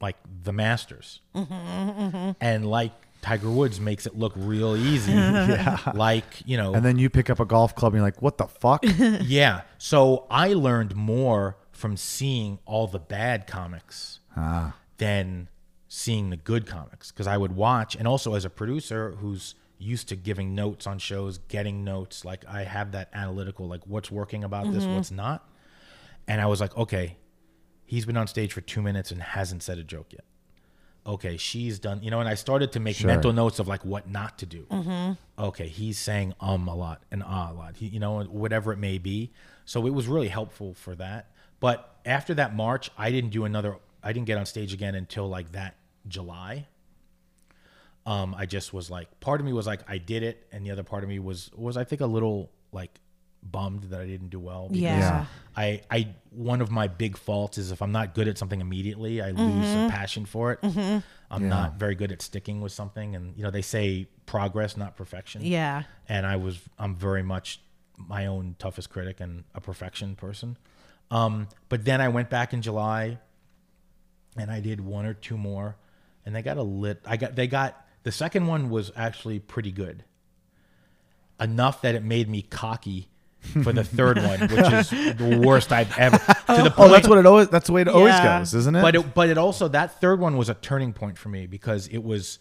like 0.00 0.16
the 0.44 0.52
Masters, 0.52 1.20
mm-hmm, 1.34 1.52
mm-hmm. 1.52 2.30
and 2.40 2.68
like 2.68 2.92
Tiger 3.22 3.50
Woods 3.50 3.80
makes 3.80 4.06
it 4.06 4.16
look 4.16 4.32
real 4.36 4.76
easy. 4.76 5.12
Like 5.94 6.42
you 6.44 6.56
know, 6.56 6.74
And 6.74 6.84
then 6.84 6.98
you 6.98 7.10
pick 7.10 7.30
up 7.30 7.40
a 7.40 7.44
golf 7.44 7.74
club 7.74 7.92
and 7.92 8.00
you're 8.00 8.06
like, 8.06 8.22
what 8.22 8.38
the 8.38 8.46
fuck? 8.46 8.84
yeah. 9.22 9.62
So 9.78 10.26
I 10.30 10.52
learned 10.52 10.94
more 10.94 11.56
from 11.72 11.96
seeing 11.96 12.58
all 12.66 12.86
the 12.86 12.98
bad 12.98 13.46
comics 13.46 14.20
ah. 14.36 14.74
than 14.98 15.48
seeing 15.88 16.30
the 16.30 16.36
good 16.36 16.66
comics 16.66 17.10
because 17.10 17.26
I 17.26 17.36
would 17.36 17.52
watch, 17.52 17.96
and 17.96 18.06
also 18.06 18.34
as 18.34 18.44
a 18.44 18.50
producer 18.50 19.12
who's 19.18 19.54
used 19.78 20.08
to 20.08 20.16
giving 20.16 20.54
notes 20.54 20.86
on 20.86 20.98
shows, 20.98 21.38
getting 21.48 21.84
notes, 21.84 22.24
like 22.24 22.44
I 22.48 22.62
have 22.64 22.92
that 22.92 23.10
analytical, 23.12 23.66
like 23.68 23.82
what's 23.86 24.10
working 24.10 24.42
about 24.44 24.72
this, 24.72 24.84
what's 24.86 25.10
not. 25.10 25.48
And 26.28 26.40
I 26.40 26.46
was 26.46 26.60
like, 26.60 26.76
okay, 26.76 27.16
he's 27.84 28.06
been 28.06 28.16
on 28.16 28.26
stage 28.26 28.52
for 28.52 28.60
two 28.62 28.82
minutes 28.82 29.10
and 29.10 29.22
hasn't 29.22 29.62
said 29.62 29.78
a 29.78 29.84
joke 29.84 30.12
yet. 30.12 30.24
Okay, 31.06 31.36
she's 31.36 31.78
done, 31.78 32.02
you 32.02 32.10
know, 32.10 32.18
and 32.18 32.28
I 32.28 32.34
started 32.34 32.72
to 32.72 32.80
make 32.80 32.96
Sure. 32.96 33.06
mental 33.06 33.32
notes 33.32 33.60
of 33.60 33.68
like 33.68 33.84
what 33.84 34.10
not 34.10 34.38
to 34.38 34.46
do. 34.46 34.66
Okay, 35.38 35.68
he's 35.68 35.98
saying 35.98 36.34
um 36.40 36.66
a 36.66 36.74
lot 36.74 37.02
and 37.12 37.22
ah 37.24 37.52
a 37.52 37.54
lot, 37.54 37.76
he, 37.76 37.86
you 37.86 38.00
know, 38.00 38.22
whatever 38.24 38.72
it 38.72 38.78
may 38.78 38.98
be. 38.98 39.30
So 39.64 39.86
it 39.86 39.90
was 39.94 40.08
really 40.08 40.28
helpful 40.28 40.74
for 40.74 40.94
that. 40.96 41.30
But 41.60 41.96
after 42.04 42.34
that 42.34 42.56
March, 42.56 42.90
I 42.98 43.10
didn't 43.12 43.30
do 43.30 43.44
another, 43.44 43.76
I 44.02 44.12
didn't 44.12 44.26
get 44.26 44.36
on 44.38 44.46
stage 44.46 44.72
again 44.72 44.94
until 44.96 45.28
like 45.28 45.52
that 45.52 45.76
July. 46.08 46.66
Um, 48.06 48.34
I 48.38 48.46
just 48.46 48.72
was 48.72 48.88
like, 48.88 49.18
part 49.20 49.40
of 49.40 49.46
me 49.46 49.52
was 49.52 49.66
like, 49.66 49.80
I 49.90 49.98
did 49.98 50.22
it, 50.22 50.46
and 50.52 50.64
the 50.64 50.70
other 50.70 50.84
part 50.84 51.02
of 51.02 51.08
me 51.10 51.18
was 51.18 51.50
was 51.56 51.76
I 51.76 51.84
think 51.84 52.00
a 52.00 52.06
little 52.06 52.50
like 52.72 53.00
bummed 53.42 53.84
that 53.90 54.00
I 54.00 54.06
didn't 54.06 54.30
do 54.30 54.40
well. 54.40 54.68
because 54.68 54.82
Yeah. 54.82 54.98
Yeah. 54.98 55.26
I, 55.56 55.80
I 55.90 56.08
one 56.30 56.60
of 56.60 56.70
my 56.70 56.88
big 56.88 57.16
faults 57.16 57.58
is 57.58 57.70
if 57.72 57.80
I'm 57.82 57.92
not 57.92 58.14
good 58.14 58.28
at 58.28 58.38
something 58.38 58.60
immediately, 58.60 59.20
I 59.20 59.30
lose 59.30 59.38
Mm-hmm. 59.66 59.86
a 59.86 59.90
passion 59.90 60.24
for 60.26 60.52
it. 60.52 60.60
I'm 61.30 61.48
not 61.48 61.74
very 61.78 61.94
good 61.96 62.12
at 62.12 62.22
sticking 62.22 62.60
with 62.60 62.72
something, 62.72 63.16
and 63.16 63.36
you 63.36 63.42
know 63.42 63.50
they 63.50 63.62
say 63.62 64.08
progress, 64.26 64.76
not 64.76 64.96
perfection. 64.96 65.42
Yeah. 65.44 65.82
and 66.08 66.24
I 66.26 66.36
was 66.36 66.60
I'm 66.78 66.94
very 66.94 67.22
much 67.24 67.60
my 67.98 68.26
own 68.26 68.54
toughest 68.58 68.90
critic 68.90 69.20
and 69.20 69.44
a 69.54 69.60
perfection 69.60 70.14
person. 70.16 70.56
Um, 71.10 71.48
but 71.68 71.84
then 71.84 72.00
I 72.00 72.08
went 72.08 72.30
back 72.30 72.52
in 72.52 72.62
July, 72.62 73.18
and 74.36 74.50
I 74.50 74.60
did 74.60 74.80
one 74.80 75.06
or 75.06 75.14
two 75.14 75.36
more, 75.38 75.76
and 76.24 76.34
they 76.34 76.42
got 76.42 76.56
a 76.58 76.62
lit. 76.62 77.00
I 77.06 77.16
got 77.16 77.34
they 77.36 77.46
got 77.46 77.85
the 78.06 78.12
second 78.12 78.46
one 78.46 78.70
was 78.70 78.92
actually 78.94 79.40
pretty 79.40 79.72
good, 79.72 80.04
enough 81.40 81.82
that 81.82 81.96
it 81.96 82.04
made 82.04 82.28
me 82.28 82.40
cocky 82.42 83.08
for 83.62 83.72
the 83.72 83.82
third 83.84 84.16
one, 84.18 84.40
which 84.40 84.72
is 84.72 84.90
the 84.90 85.42
worst 85.44 85.72
I've 85.72 85.96
ever. 85.98 86.16
To 86.18 86.62
the 86.62 86.74
Oh, 86.78 86.88
that's 86.88 87.08
what 87.08 87.18
it 87.18 87.26
always. 87.26 87.48
That's 87.48 87.66
the 87.66 87.72
way 87.72 87.80
it 87.82 87.88
always 87.88 88.14
Yeah. 88.14 88.38
goes, 88.38 88.54
isn't 88.54 88.74
it? 88.76 88.82
but 88.82 88.94
it, 88.94 89.14
but 89.14 89.28
it 89.28 89.38
also 89.38 89.66
that 89.68 90.00
third 90.00 90.20
one 90.20 90.36
was 90.36 90.48
a 90.48 90.54
turning 90.54 90.92
point 90.92 91.18
for 91.18 91.28
me 91.30 91.46
because 91.46 91.88
it 91.88 92.02
was 92.04 92.38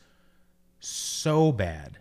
so 0.79 1.51
bad 1.51 1.97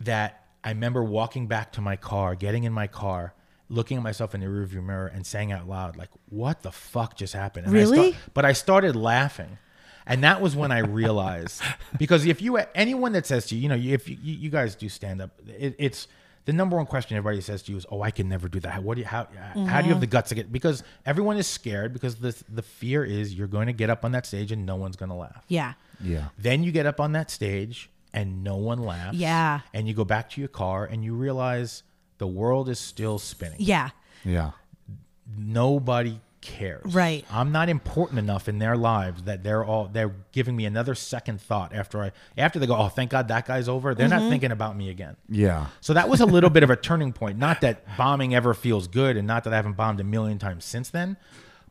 that 0.00 0.44
I 0.62 0.70
remember 0.70 1.02
walking 1.02 1.46
back 1.46 1.72
to 1.72 1.80
my 1.80 1.96
car, 1.96 2.34
getting 2.34 2.64
in 2.64 2.72
my 2.72 2.86
car, 2.86 3.34
looking 3.68 3.96
at 3.98 4.02
myself 4.02 4.34
in 4.34 4.40
the 4.40 4.46
rearview 4.46 4.82
mirror, 4.84 5.06
and 5.06 5.26
saying 5.26 5.52
out 5.52 5.68
loud, 5.68 5.96
like, 5.96 6.10
"What 6.28 6.62
the 6.62 6.72
fuck 6.72 7.16
just 7.16 7.32
happened?" 7.34 7.66
And 7.66 7.74
I 7.76 7.80
Really? 7.80 8.12
sta- 8.12 8.20
but 8.34 8.44
I 8.44 8.52
started 8.52 8.94
laughing. 8.96 9.58
And 10.06 10.22
that 10.24 10.40
was 10.40 10.54
when 10.54 10.70
I 10.70 10.78
realized, 10.78 11.62
because 11.98 12.26
if 12.26 12.42
you 12.42 12.58
anyone 12.74 13.12
that 13.12 13.26
says 13.26 13.46
to 13.46 13.54
you, 13.54 13.62
you 13.62 13.68
know, 13.68 13.76
if 13.76 14.08
you, 14.08 14.16
you 14.22 14.50
guys 14.50 14.74
do 14.74 14.88
stand 14.88 15.22
up, 15.22 15.30
it, 15.46 15.74
it's 15.78 16.08
the 16.44 16.52
number 16.52 16.76
one 16.76 16.84
question 16.84 17.16
everybody 17.16 17.40
says 17.40 17.62
to 17.62 17.72
you 17.72 17.78
is, 17.78 17.86
"Oh, 17.90 18.02
I 18.02 18.10
can 18.10 18.28
never 18.28 18.48
do 18.48 18.60
that. 18.60 18.82
What 18.82 18.96
do 18.96 19.00
you 19.00 19.06
how 19.06 19.28
how 19.66 19.80
do 19.80 19.86
you 19.86 19.92
have 19.92 20.00
the 20.00 20.06
guts 20.06 20.28
to 20.28 20.34
get?" 20.34 20.52
Because 20.52 20.82
everyone 21.06 21.38
is 21.38 21.46
scared 21.46 21.92
because 21.94 22.16
the 22.16 22.36
the 22.50 22.62
fear 22.62 23.02
is 23.02 23.34
you're 23.34 23.46
going 23.46 23.66
to 23.66 23.72
get 23.72 23.88
up 23.88 24.04
on 24.04 24.12
that 24.12 24.26
stage 24.26 24.52
and 24.52 24.66
no 24.66 24.76
one's 24.76 24.96
going 24.96 25.08
to 25.08 25.14
laugh. 25.14 25.44
Yeah. 25.48 25.74
yeah. 26.02 26.28
Then 26.36 26.62
you 26.62 26.70
get 26.70 26.84
up 26.84 27.00
on 27.00 27.12
that 27.12 27.30
stage 27.30 27.88
and 28.12 28.44
no 28.44 28.56
one 28.56 28.80
laughs. 28.80 29.16
Yeah. 29.16 29.60
And 29.72 29.88
you 29.88 29.94
go 29.94 30.04
back 30.04 30.30
to 30.30 30.40
your 30.40 30.48
car 30.48 30.84
and 30.84 31.02
you 31.02 31.14
realize 31.14 31.82
the 32.18 32.26
world 32.26 32.68
is 32.68 32.78
still 32.78 33.18
spinning. 33.18 33.56
Yeah. 33.58 33.90
Yeah. 34.24 34.52
Nobody 35.36 36.20
cares. 36.44 36.94
Right. 36.94 37.24
I'm 37.32 37.50
not 37.50 37.68
important 37.68 38.18
enough 38.20 38.48
in 38.48 38.58
their 38.58 38.76
lives 38.76 39.22
that 39.24 39.42
they're 39.42 39.64
all 39.64 39.88
they're 39.92 40.14
giving 40.30 40.54
me 40.54 40.66
another 40.66 40.94
second 40.94 41.40
thought 41.40 41.74
after 41.74 42.02
I 42.02 42.12
after 42.38 42.58
they 42.58 42.66
go, 42.66 42.76
Oh, 42.76 42.88
thank 42.88 43.10
God 43.10 43.28
that 43.28 43.46
guy's 43.46 43.68
over. 43.68 43.94
They're 43.94 44.08
Mm-hmm. 44.08 44.18
not 44.24 44.30
thinking 44.30 44.52
about 44.52 44.76
me 44.76 44.90
again. 44.90 45.16
Yeah. 45.28 45.66
So 45.80 45.94
that 45.94 46.08
was 46.08 46.20
a 46.20 46.26
little 46.26 46.50
bit 46.50 46.62
of 46.62 46.70
a 46.70 46.76
turning 46.76 47.12
point. 47.12 47.38
Not 47.38 47.62
that 47.62 47.84
bombing 47.96 48.34
ever 48.34 48.54
feels 48.54 48.86
good, 48.86 49.16
and 49.16 49.26
not 49.26 49.44
that 49.44 49.52
I 49.52 49.56
haven't 49.56 49.76
bombed 49.76 49.98
a 50.00 50.04
million 50.04 50.38
times 50.38 50.64
since 50.64 50.90
then, 50.90 51.16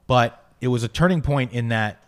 but 0.08 0.44
it 0.60 0.68
was 0.70 0.84
a 0.84 0.88
turning 0.88 1.22
point 1.22 1.54
in 1.54 1.70
that, 1.70 2.02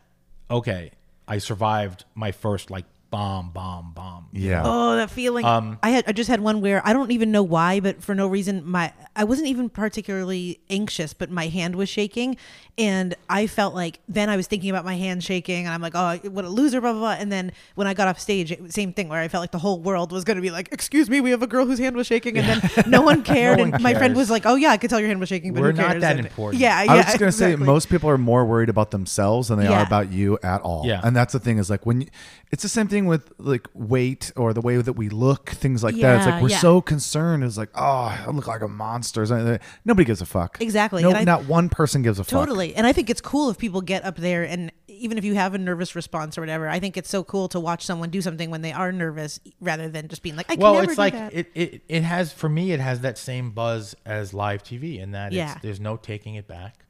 okay, 0.49 0.91
I 1.27 1.37
survived 1.37 2.05
my 2.15 2.31
first 2.31 2.69
like 2.71 2.85
bomb, 3.15 3.49
bomb, 3.51 3.93
bomb. 3.93 4.25
Yeah. 4.33 4.61
Oh, 4.65 4.97
that 4.97 5.09
feeling. 5.09 5.45
Um, 5.45 5.79
I 5.81 5.91
had 5.91 6.03
I 6.07 6.11
just 6.11 6.29
had 6.29 6.41
one 6.41 6.59
where 6.59 6.81
I 6.85 6.91
don't 6.91 7.11
even 7.11 7.31
know 7.31 7.43
why, 7.43 7.79
but 7.79 8.03
for 8.03 8.13
no 8.13 8.27
reason, 8.27 8.65
my 8.69 8.91
I 9.15 9.23
wasn't 9.23 9.47
even 9.47 9.69
particularly 9.69 10.59
anxious, 10.69 11.13
but 11.13 11.31
my 11.31 11.47
hand 11.47 11.77
was 11.77 11.87
shaking, 11.87 12.35
and 12.77 13.15
I 13.29 13.47
felt 13.47 13.73
like 13.73 13.99
then 14.09 14.29
I 14.29 14.35
was 14.35 14.47
thinking 14.47 14.69
about 14.69 14.83
my 14.83 14.95
hand 14.97 15.23
shaking, 15.23 15.65
and 15.65 15.73
I'm 15.73 15.81
like, 15.81 15.93
oh, 15.95 16.17
what 16.29 16.43
a 16.43 16.49
loser, 16.49 16.81
blah 16.81 16.91
blah 16.91 16.99
blah. 16.99 17.11
And 17.17 17.31
then 17.31 17.53
when 17.75 17.87
I 17.87 17.93
got 17.93 18.09
off 18.09 18.19
stage, 18.19 18.51
it, 18.51 18.73
same 18.73 18.91
thing 18.91 19.07
where 19.07 19.21
I 19.21 19.29
felt 19.29 19.41
like 19.43 19.51
the 19.51 19.59
whole 19.59 19.79
world 19.79 20.11
was 20.11 20.25
going 20.25 20.35
to 20.35 20.41
be 20.41 20.51
like, 20.51 20.67
excuse 20.73 21.09
me, 21.09 21.21
we 21.21 21.31
have 21.31 21.41
a 21.41 21.47
girl 21.47 21.65
whose 21.65 21.79
hand 21.79 21.95
was 21.95 22.07
shaking, 22.07 22.37
and 22.37 22.45
then 22.61 22.83
no 22.89 23.01
one 23.01 23.23
cared, 23.33 23.59
one 23.59 23.73
and 23.73 23.81
my 23.81 23.93
friend 23.93 24.15
was 24.17 24.29
like, 24.29 24.45
oh 24.45 24.55
yeah, 24.55 24.71
I 24.71 24.77
could 24.77 24.89
tell 24.89 24.99
your 24.99 25.07
hand 25.07 25.21
was 25.21 25.29
shaking, 25.29 25.53
but 25.53 25.61
We're 25.61 25.71
who 25.71 25.77
not 25.81 25.99
that 26.01 26.17
And- 26.17 26.25
important. 26.25 26.59
Yeah, 26.61 26.83
yeah. 26.83 26.91
I 26.91 26.95
was 26.97 27.05
just 27.05 27.19
gonna 27.19 27.31
say 27.31 27.55
most 27.55 27.87
people 27.89 28.09
are 28.09 28.17
more 28.17 28.43
worried 28.45 28.67
about 28.69 28.91
themselves 28.91 29.47
than 29.47 29.59
they 29.59 29.65
Yeah. 29.69 29.79
are 29.79 29.85
about 29.85 30.11
you 30.11 30.37
at 30.43 30.59
all. 30.61 30.83
Yeah. 30.85 30.99
and 31.03 31.15
that's 31.15 31.31
the 31.31 31.39
thing 31.39 31.57
is 31.57 31.69
like 31.69 31.85
when 31.85 32.01
you, 32.01 32.07
it's 32.51 32.63
the 32.63 32.69
same 32.69 32.87
thing 32.89 33.04
with 33.05 33.31
like 33.37 33.67
weight 33.73 34.31
or 34.35 34.53
the 34.53 34.61
way 34.61 34.77
that 34.77 34.93
we 34.93 35.09
look, 35.09 35.49
things 35.49 35.83
like 35.83 35.95
that. 35.95 36.17
It's 36.17 36.25
Yeah, 36.25 36.33
like 36.33 36.43
we're 36.43 36.49
yeah. 36.49 36.59
so 36.59 36.81
concerned. 36.81 37.43
It's 37.43 37.57
like 37.57 37.69
oh, 37.75 37.81
I 38.25 38.25
look 38.31 38.47
like 38.47 38.61
a 38.61 38.67
monster. 38.67 39.21
or 39.21 39.25
something. 39.25 39.59
Nobody 39.85 40.05
gives 40.05 40.21
a 40.21 40.25
fuck. 40.25 40.57
Exactly, 40.61 41.01
No, 41.03 41.09
and 41.09 41.17
I- 41.17 41.23
not 41.23 41.45
one 41.45 41.69
person 41.69 42.01
gives 42.01 42.19
a 42.19 42.23
fuck. 42.23 42.31
Totally. 42.31 42.75
And 42.75 42.85
I 42.87 42.93
think 42.93 43.09
it's 43.09 43.21
cool 43.21 43.49
if 43.49 43.57
people 43.57 43.81
get 43.81 44.03
up 44.05 44.17
there 44.17 44.43
and 44.43 44.71
even 44.87 45.17
if 45.17 45.25
you 45.25 45.35
have 45.35 45.53
a 45.53 45.57
nervous 45.57 45.93
response 45.95 46.37
or 46.37 46.41
whatever, 46.41 46.69
I 46.69 46.79
think 46.79 46.95
it's 46.95 47.09
so 47.09 47.21
cool 47.23 47.49
to 47.49 47.59
watch 47.59 47.83
someone 47.85 48.09
do 48.09 48.21
something 48.21 48.49
when 48.49 48.61
they 48.61 48.71
are 48.71 48.91
nervous 48.93 49.41
rather 49.59 49.89
than 49.89 50.07
just 50.07 50.21
being 50.23 50.37
like, 50.37 50.45
I 50.49 50.55
can 50.55 50.61
well, 50.61 50.73
never 50.75 50.85
it's 50.85 50.95
do 50.95 51.01
like 51.01 51.13
that. 51.13 51.33
it, 51.33 51.51
it. 51.53 51.81
It 51.89 52.03
has 52.03 52.31
for 52.31 52.47
me. 52.47 52.71
It 52.71 52.79
has 52.79 53.01
that 53.01 53.17
same 53.17 53.51
buzz 53.51 53.93
as 54.05 54.33
live 54.33 54.63
TV, 54.63 54.99
in 55.01 55.11
that 55.11 55.33
Yeah. 55.33 55.53
it's, 55.53 55.61
there's 55.61 55.79
no 55.81 55.97
taking 55.97 56.35
it 56.35 56.47
back, 56.47 56.85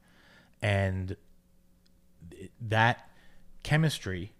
and 0.61 1.15
th- 2.29 2.51
that 2.61 3.09
chemistry 3.63 4.33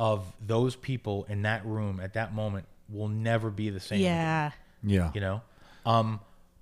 of 0.00 0.24
those 0.44 0.74
people 0.76 1.26
in 1.28 1.42
that 1.42 1.64
room 1.66 2.00
at 2.00 2.14
that 2.14 2.32
moment 2.34 2.64
will 2.88 3.06
never 3.08 3.50
be 3.50 3.68
the 3.68 3.78
same. 3.78 4.00
again. 4.00 4.16
yeah. 4.16 4.50
Yeah, 4.82 5.10
you 5.14 5.20
know 5.20 5.42
um 5.84 6.20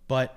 but 0.09 0.37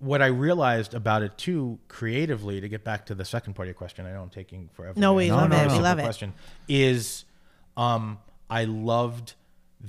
what 0.00 0.20
i 0.20 0.26
realized 0.26 0.94
about 0.94 1.22
it 1.22 1.38
too 1.38 1.78
creatively 1.86 2.60
to 2.60 2.68
get 2.68 2.82
back 2.82 3.06
to 3.06 3.14
the 3.14 3.24
second 3.24 3.54
part 3.54 3.66
of 3.66 3.68
your 3.68 3.74
question 3.74 4.04
i 4.04 4.10
know 4.12 4.20
i'm 4.20 4.30
taking 4.30 4.68
forever 4.74 4.98
No, 4.98 5.14
we 5.14 5.30
answer 5.30 5.36
love 5.36 5.50
the 5.50 5.62
it. 5.62 5.76
We 5.76 5.78
love 5.78 5.98
it. 6.00 6.02
question 6.02 6.32
is 6.68 7.24
um 7.76 8.18
i 8.50 8.64
loved 8.64 9.34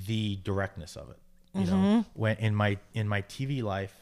the 0.06 0.38
directness 0.44 0.96
of 0.96 1.10
it 1.10 1.16
you 1.54 1.66
Mm-hmm. 1.66 1.82
know 1.82 2.04
when 2.14 2.36
in 2.36 2.54
my 2.54 2.78
in 2.94 3.08
my 3.08 3.22
tv 3.22 3.60
life 3.62 3.94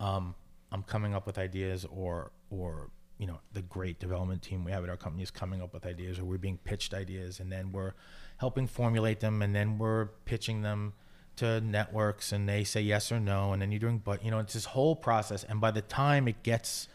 um 0.00 0.34
i'm 0.72 0.82
coming 0.82 1.14
up 1.14 1.24
with 1.24 1.38
ideas 1.38 1.86
or 1.88 2.32
or 2.50 2.90
you 3.22 3.28
know 3.28 3.38
the 3.52 3.62
great 3.62 4.00
development 4.00 4.42
team 4.42 4.64
we 4.64 4.72
have 4.72 4.82
at 4.82 4.90
our 4.90 4.96
company 4.96 5.22
is 5.22 5.30
coming 5.30 5.62
up 5.62 5.72
with 5.72 5.86
ideas 5.86 6.18
or 6.18 6.24
we're 6.24 6.38
being 6.38 6.58
pitched 6.64 6.92
ideas 6.92 7.38
and 7.38 7.52
then 7.52 7.70
we're 7.70 7.92
helping 8.38 8.66
formulate 8.66 9.20
them 9.20 9.40
and 9.42 9.54
then 9.54 9.78
we're 9.78 10.06
pitching 10.24 10.62
them 10.62 10.92
to 11.36 11.60
networks 11.60 12.32
and 12.32 12.48
they 12.48 12.64
say 12.64 12.80
yes 12.80 13.12
or 13.12 13.20
no 13.20 13.52
and 13.52 13.62
then 13.62 13.70
you're 13.70 13.78
doing 13.78 14.02
but 14.04 14.24
you 14.24 14.30
know 14.32 14.40
it's 14.40 14.54
this 14.54 14.64
whole 14.64 14.96
process 14.96 15.44
and 15.44 15.60
by 15.60 15.70
the 15.70 15.82
time 15.82 16.26
it 16.26 16.42
gets 16.42 16.88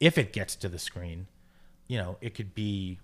if 0.00 0.18
it 0.18 0.32
gets 0.32 0.56
to 0.56 0.68
the 0.68 0.78
screen 0.78 1.28
you 1.86 1.96
know 1.96 2.16
it 2.20 2.34
could 2.34 2.52
be 2.52 2.98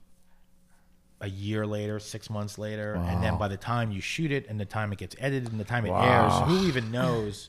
a 1.20 1.28
year 1.28 1.64
later 1.68 2.00
six 2.00 2.28
months 2.28 2.58
later 2.58 2.94
and 2.94 3.22
then 3.22 3.38
by 3.38 3.46
the 3.46 3.56
time 3.56 3.92
you 3.92 4.00
shoot 4.00 4.32
it 4.32 4.44
and 4.48 4.58
the 4.58 4.64
time 4.64 4.92
it 4.92 4.98
gets 4.98 5.14
edited 5.20 5.52
and 5.52 5.60
the 5.60 5.64
time 5.64 5.86
it 5.86 5.90
airs 5.92 6.32
who 6.48 6.66
even 6.66 6.90
knows? 6.90 7.48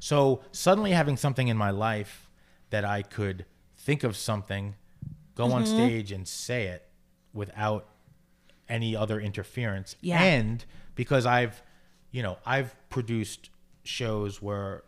So 0.00 0.42
suddenly 0.52 0.92
having 0.92 1.16
something 1.16 1.48
in 1.48 1.56
my 1.56 1.70
life 1.70 2.28
that 2.68 2.84
i 2.84 3.02
could 3.02 3.46
think 3.80 4.04
of 4.04 4.16
something 4.16 4.74
go 5.34 5.52
on 5.52 5.64
mm-hmm. 5.64 5.74
stage 5.74 6.12
and 6.12 6.28
say 6.28 6.66
it 6.66 6.86
without 7.32 7.88
any 8.68 8.94
other 8.94 9.20
interference 9.20 9.96
Yeah. 10.00 10.22
and 10.22 10.64
because 10.94 11.26
i've 11.26 11.62
you 12.10 12.22
know 12.22 12.36
i've 12.46 12.74
produced 12.90 13.50
shows 13.82 14.40
where 14.42 14.82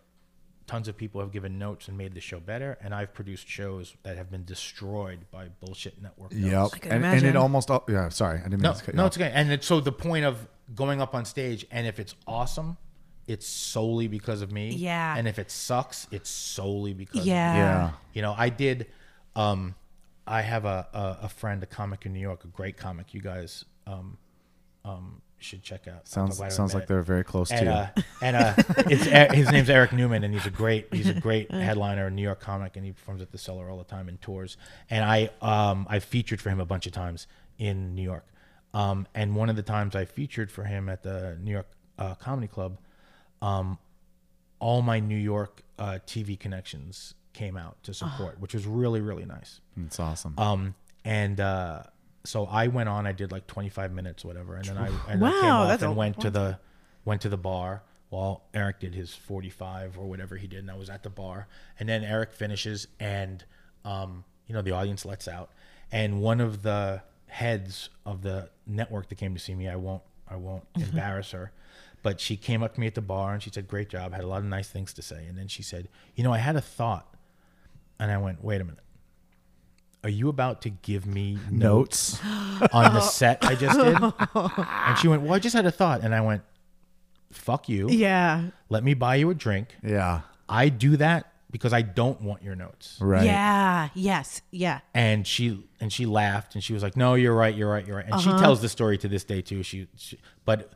tons 0.67 0.89
of 0.89 0.97
people 0.97 1.21
have 1.21 1.33
given 1.33 1.59
notes 1.59 1.89
and 1.89 1.97
made 1.99 2.15
the 2.15 2.21
show 2.21 2.39
better 2.39 2.79
and 2.83 2.95
i've 2.95 3.13
produced 3.13 3.49
shows 3.49 3.97
that 4.03 4.17
have 4.17 4.31
been 4.31 4.45
destroyed 4.45 5.21
by 5.31 5.49
bullshit 5.61 6.01
network 6.01 6.33
Yep. 6.33 6.53
notes. 6.53 6.75
can 6.75 6.93
And, 6.93 7.05
and 7.05 7.25
it 7.25 7.37
almost. 7.37 7.71
al- 7.71 7.85
Yeah. 7.89 8.09
Sorry, 8.11 8.39
I 8.39 8.45
didn't 8.45 8.63
mean 8.63 8.63
no, 8.63 8.73
to 8.75 8.79
cut 8.85 8.95
you 8.95 8.97
no, 8.97 9.03
off. 9.05 9.07
it's 9.09 9.17
okay. 9.17 9.33
And 9.35 9.51
it's, 9.53 9.67
so 9.67 9.81
the 9.81 9.93
point 9.93 10.25
of 10.25 10.47
going 10.75 11.01
up 11.01 11.15
on 11.15 11.25
stage, 11.25 11.67
and 11.71 11.87
if 11.87 11.99
it's 11.99 12.15
awesome, 12.27 12.77
it's 13.27 13.47
solely 13.47 14.09
because 14.09 14.43
of 14.43 14.53
me. 14.53 14.71
Yeah. 14.71 15.17
And 15.17 15.29
if 15.29 15.39
it 15.39 15.51
sucks, 15.51 16.07
it's 16.11 16.31
solely 16.31 16.93
because 16.93 17.21
of 17.21 17.27
me. 17.27 17.33
Yeah. 17.33 17.55
Yeah. 17.55 17.91
You 18.15 18.23
know, 18.23 18.35
I 18.37 18.49
did. 18.49 18.87
Um, 19.37 19.75
I 20.27 20.43
have 20.43 20.65
a, 20.65 20.87
a 20.93 21.25
a 21.25 21.29
friend, 21.29 21.63
a 21.63 21.67
comic 21.67 22.07
in 22.07 22.13
New 22.13 22.21
York, 22.21 22.45
a 22.45 22.49
great 22.49 22.77
comic. 22.77 23.13
You 23.13 23.21
guys 23.21 23.65
um, 23.87 24.19
um, 24.85 25.21
should 25.39 25.63
check 25.63 25.89
out. 25.89 26.07
Sounds 26.07 26.39
Why 26.39 26.49
sounds 26.49 26.75
met 26.75 26.81
like 26.81 26.89
they're 26.89 27.03
very 27.03 27.25
close 27.25 27.49
to 27.49 27.57
and 27.57 27.67
you. 27.67 27.73
uh, 27.73 27.89
and 28.23 28.37
uh, 28.37 28.55
it's 28.87 29.35
his 29.35 29.51
name's 29.51 29.69
Eric 29.71 29.93
Newman, 29.93 30.25
and 30.25 30.33
he's 30.33 30.47
a 30.47 30.51
great 30.51 30.93
he's 30.93 31.09
a 31.09 31.15
great 31.15 31.51
headliner, 31.51 32.07
a 32.07 32.11
New 32.11 32.23
York 32.23 32.41
comic, 32.41 32.77
and 32.77 32.85
he 32.85 32.93
performs 32.93 33.21
at 33.21 33.33
the 33.33 33.39
Cellar 33.39 33.69
all 33.69 33.79
the 33.79 33.85
time 33.85 34.09
and 34.09 34.21
tours. 34.21 34.57
And 34.91 35.05
I 35.05 35.31
um 35.41 35.87
I 35.91 35.99
featured 35.99 36.41
for 36.41 36.51
him 36.51 36.61
a 36.61 36.67
bunch 36.67 36.87
of 36.87 36.93
times 36.93 37.27
in 37.59 37.95
New 37.95 38.03
York, 38.03 38.27
um 38.75 39.07
and 39.15 39.35
one 39.35 39.51
of 39.51 39.57
the 39.57 39.63
times 39.63 39.97
I 39.97 40.05
featured 40.05 40.51
for 40.51 40.65
him 40.65 40.89
at 40.89 41.03
the 41.03 41.37
New 41.41 41.53
York 41.53 41.69
uh, 41.99 42.15
Comedy 42.15 42.49
Club, 42.49 42.79
um 43.43 43.79
all 44.59 44.81
my 44.81 45.01
New 45.01 45.17
York 45.17 45.63
uh, 45.79 45.99
TV 46.07 46.39
connections 46.39 47.15
came 47.33 47.57
out 47.57 47.83
to 47.83 47.93
support, 47.93 48.39
which 48.41 48.55
was 48.55 48.67
really 48.67 49.01
really 49.01 49.25
nice. 49.25 49.61
it's 49.85 49.99
awesome. 50.01 50.35
Um, 50.39 50.75
and 51.05 51.41
uh, 51.41 51.83
so 52.25 52.47
I 52.47 52.69
went 52.69 52.89
on. 52.89 53.07
I 53.07 53.13
did 53.13 53.33
like 53.33 53.47
25 53.49 53.93
minutes, 53.93 54.25
whatever, 54.25 54.55
and 54.55 54.65
then 54.65 54.79
I 54.79 54.87
and 55.09 55.25
I 55.25 55.31
came 55.33 55.43
Wow, 55.43 55.63
off 55.63 55.69
that's 55.69 55.83
a 55.83 55.89
and 55.89 55.97
went 55.97 56.21
to 56.21 56.31
the 56.31 56.59
went 57.05 57.21
to 57.23 57.29
the 57.29 57.37
bar 57.37 57.83
while 58.11 58.45
Eric 58.55 58.79
did 58.79 58.95
his 58.95 59.15
45 59.15 59.99
or 59.99 60.07
whatever 60.07 60.37
he 60.37 60.47
did, 60.47 60.61
and 60.61 60.71
I 60.71 60.77
was 60.77 60.89
at 60.91 61.03
the 61.03 61.11
bar. 61.11 61.49
And 61.81 61.89
then 61.89 62.05
Eric 62.05 62.33
finishes, 62.33 62.87
and 63.01 63.45
um, 63.85 64.23
you 64.47 64.55
know 64.55 64.63
the 64.63 64.73
audience 64.73 65.05
lets 65.05 65.27
out, 65.27 65.51
and 65.91 66.21
one 66.21 66.41
of 66.41 66.63
the 66.63 67.03
heads 67.27 67.89
of 68.07 68.23
the 68.23 68.51
network 68.67 69.09
that 69.09 69.17
came 69.17 69.35
to 69.35 69.41
see 69.41 69.55
me, 69.57 69.69
I 69.69 69.77
won't 69.77 70.03
I 70.33 70.37
won't 70.37 70.73
mm-hmm. 70.73 70.89
embarrass 70.89 71.33
her, 71.33 71.53
But 72.03 72.21
she 72.21 72.37
came 72.37 72.63
up 72.63 72.75
to 72.75 72.81
me 72.81 72.87
at 72.87 72.95
the 72.95 73.03
bar 73.03 73.33
and 73.33 73.43
she 73.43 73.51
said, 73.51 73.69
"Great 73.69 73.89
job." 73.89 74.13
Had 74.13 74.25
a 74.25 74.27
lot 74.27 74.39
of 74.39 74.45
nice 74.45 74.69
things 74.69 74.93
to 74.95 75.03
say, 75.03 75.27
and 75.27 75.37
then 75.37 75.49
she 75.49 75.63
said, 75.63 75.89
"You 76.15 76.25
know, 76.25 76.33
I 76.33 76.39
had 76.39 76.57
a 76.57 76.61
thought," 76.61 77.15
and 77.99 78.11
I 78.11 78.19
went, 78.19 78.43
"Wait 78.43 78.61
a 78.61 78.65
minute." 78.65 78.81
Are 80.05 80.11
you 80.11 80.29
about 80.29 80.63
to 80.63 80.71
give 80.71 81.07
me 81.07 81.39
notes 81.49 82.21
Notes. 82.25 82.73
on 82.73 82.93
the 82.93 83.01
set 83.19 83.45
I 83.45 83.55
just 83.55 83.79
did? 83.79 83.97
And 84.35 84.99
she 84.99 85.07
went, 85.07 85.23
Well, 85.23 85.35
I 85.35 85.39
just 85.39 85.55
had 85.55 85.65
a 85.65 85.71
thought. 85.71 86.01
And 86.03 86.13
I 86.13 86.21
went, 86.21 86.43
Fuck 87.31 87.69
you. 87.69 87.89
Yeah. 87.89 88.49
Let 88.69 88.83
me 88.83 88.95
buy 88.95 89.15
you 89.17 89.31
a 89.31 89.35
drink. 89.35 89.77
Yeah. 89.81 90.23
I 90.49 90.71
do 90.71 90.97
that 90.97 91.32
because 91.53 91.73
I 91.73 91.83
don't 91.83 92.21
want 92.23 92.43
your 92.43 92.57
notes. 92.57 92.97
Right. 93.01 93.25
Yeah. 93.25 93.91
Yes. 93.95 94.43
Yeah. 94.51 94.81
And 94.95 95.25
she 95.27 95.65
and 95.81 95.93
she 95.93 96.05
laughed 96.07 96.55
and 96.57 96.65
she 96.65 96.73
was 96.73 96.83
like, 96.83 96.97
"No, 96.97 97.15
you're 97.15 97.35
right, 97.35 97.55
you're 97.55 97.71
right, 97.71 97.87
you're 97.87 97.97
right." 97.97 98.05
And 98.07 98.15
Uh-huh. 98.15 98.37
she 98.37 98.43
tells 98.43 98.61
the 98.61 98.69
story 98.69 98.99
to 98.99 99.07
this 99.09 99.23
day 99.23 99.43
too. 99.43 99.63
She, 99.63 99.87
she, 99.97 100.19
but 100.45 100.73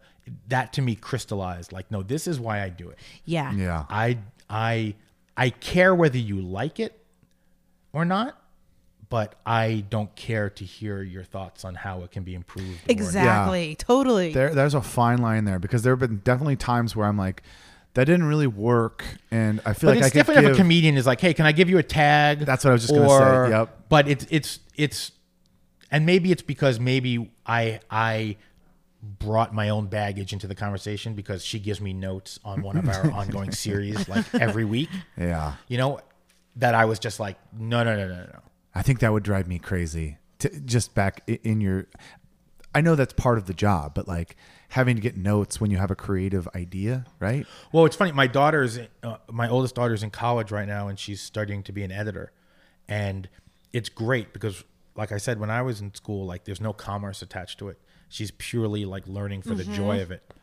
that 0.49 0.73
to 0.75 0.83
me 0.83 0.95
crystallized 0.95 1.73
like, 1.73 1.91
no, 1.91 2.03
this 2.03 2.27
is 2.29 2.39
why 2.39 2.63
I 2.63 2.69
do 2.69 2.91
it. 2.91 2.99
Yeah. 3.25 3.53
Yeah. 3.53 3.85
I 3.91 4.19
I 4.49 4.95
I 5.37 5.51
care 5.51 5.95
whether 5.95 6.19
you 6.19 6.41
like 6.41 6.79
it 6.81 6.99
or 7.93 8.05
not, 8.05 8.37
but 9.09 9.37
I 9.47 9.85
don't 9.89 10.15
care 10.17 10.51
to 10.51 10.65
hear 10.65 11.03
your 11.03 11.23
thoughts 11.25 11.65
on 11.65 11.75
how 11.77 12.03
it 12.03 12.11
can 12.11 12.23
be 12.25 12.35
improved. 12.35 12.81
or- 12.89 12.93
Exactly. 12.93 13.77
Totally. 13.77 14.33
There, 14.33 14.53
there's 14.55 14.75
a 14.75 14.83
fine 14.83 15.19
line 15.19 15.45
there 15.45 15.59
because 15.59 15.83
there 15.83 15.93
have 15.93 16.01
been 16.01 16.19
definitely 16.25 16.57
times 16.57 16.95
where 16.97 17.07
I'm 17.07 17.17
like, 17.17 17.43
that 17.97 18.05
didn't 18.05 18.25
really 18.25 18.47
work, 18.47 19.05
and 19.31 19.61
I 19.67 19.73
feel 19.73 19.91
But 19.91 19.97
like 19.97 20.03
I 20.05 20.07
it's 20.07 20.13
could 20.13 20.19
different 20.21 20.41
give. 20.43 20.51
if 20.53 20.57
a 20.57 20.61
comedian 20.61 20.97
is 20.97 21.07
like, 21.07 21.21
"Hey, 21.21 21.35
can 21.35 21.45
I 21.47 21.53
give 21.53 21.69
you 21.69 21.79
a 21.79 21.83
tag?" 21.83 22.41
That's 22.41 22.65
what 22.65 22.71
I 22.71 22.73
was 22.75 22.83
just 22.87 22.95
gonna 22.95 23.09
say, 23.49 23.51
yep. 23.51 23.89
But 23.89 24.07
it's 24.09 24.27
it's 24.31 24.61
it's, 24.77 25.13
and 25.91 26.07
maybe 26.07 26.31
it's 26.31 26.43
because 26.43 26.79
maybe 26.79 27.31
I 27.47 27.81
I 27.91 28.37
brought 29.19 29.55
my 29.55 29.69
own 29.69 29.87
baggage 29.87 30.33
into 30.33 30.47
the 30.47 30.55
conversation 30.55 31.15
because 31.15 31.45
she 31.45 31.59
gives 31.59 31.81
me 31.81 31.93
notes 31.93 32.39
on 32.45 32.63
one 32.63 32.77
of 32.77 32.89
our 32.89 33.11
ongoing 33.13 33.53
series 33.53 34.09
like 34.09 34.33
every 34.35 34.65
week. 34.65 34.89
yeah, 35.17 35.55
You 35.69 35.79
know, 35.79 36.01
that 36.57 36.75
I 36.75 36.87
was 36.87 36.99
just 36.99 37.21
like, 37.21 37.37
no, 37.57 37.85
no, 37.85 37.97
no, 37.97 38.09
no, 38.09 38.15
no. 38.25 38.41
I 38.75 38.83
think 38.83 38.99
that 39.01 39.13
would 39.13 39.23
drive 39.23 39.47
me 39.47 39.59
crazy. 39.59 40.19
To, 40.41 40.49
just 40.61 40.95
back 40.95 41.23
in 41.29 41.61
your, 41.61 41.87
I 42.77 42.83
know 42.83 42.95
that's 42.95 43.15
part 43.15 43.39
of 43.39 43.47
the 43.47 43.55
job, 43.55 43.95
but 43.95 44.07
like 44.07 44.37
having 44.69 44.97
to 44.97 45.01
get 45.01 45.17
notes 45.17 45.59
when 45.59 45.71
you 45.71 45.79
have 45.79 45.91
a 45.91 45.97
creative 45.97 46.47
idea, 46.55 47.07
right? 47.19 47.47
Well, 47.73 47.87
it's 47.87 47.97
funny. 47.97 48.13
My 48.13 48.27
daughter's, 48.27 48.79
uh, 49.03 49.17
my 49.33 49.49
oldest 49.49 49.75
daughter's 49.75 50.03
in 50.03 50.11
college 50.11 50.51
right 50.51 50.69
now, 50.69 50.87
and 50.87 50.99
she's 50.99 51.23
studying 51.23 51.63
to 51.63 51.73
be 51.73 51.85
an 51.85 51.91
editor, 51.91 52.33
and 52.87 53.31
it's 53.73 53.89
great 53.89 54.35
because, 54.35 54.63
like 54.95 55.11
I 55.11 55.17
said, 55.17 55.41
when 55.41 55.49
I 55.49 55.63
was 55.63 55.81
in 55.81 55.95
school, 55.95 56.27
like 56.27 56.45
there's 56.45 56.61
no 56.61 56.75
commerce 56.75 57.23
attached 57.23 57.59
to 57.61 57.71
it. 57.71 57.79
She's 58.11 58.31
purely 58.33 58.85
like 58.85 59.09
learning 59.09 59.41
for 59.41 59.55
the 59.55 59.65
joy 59.65 60.03
of 60.03 60.11
it, 60.11 60.35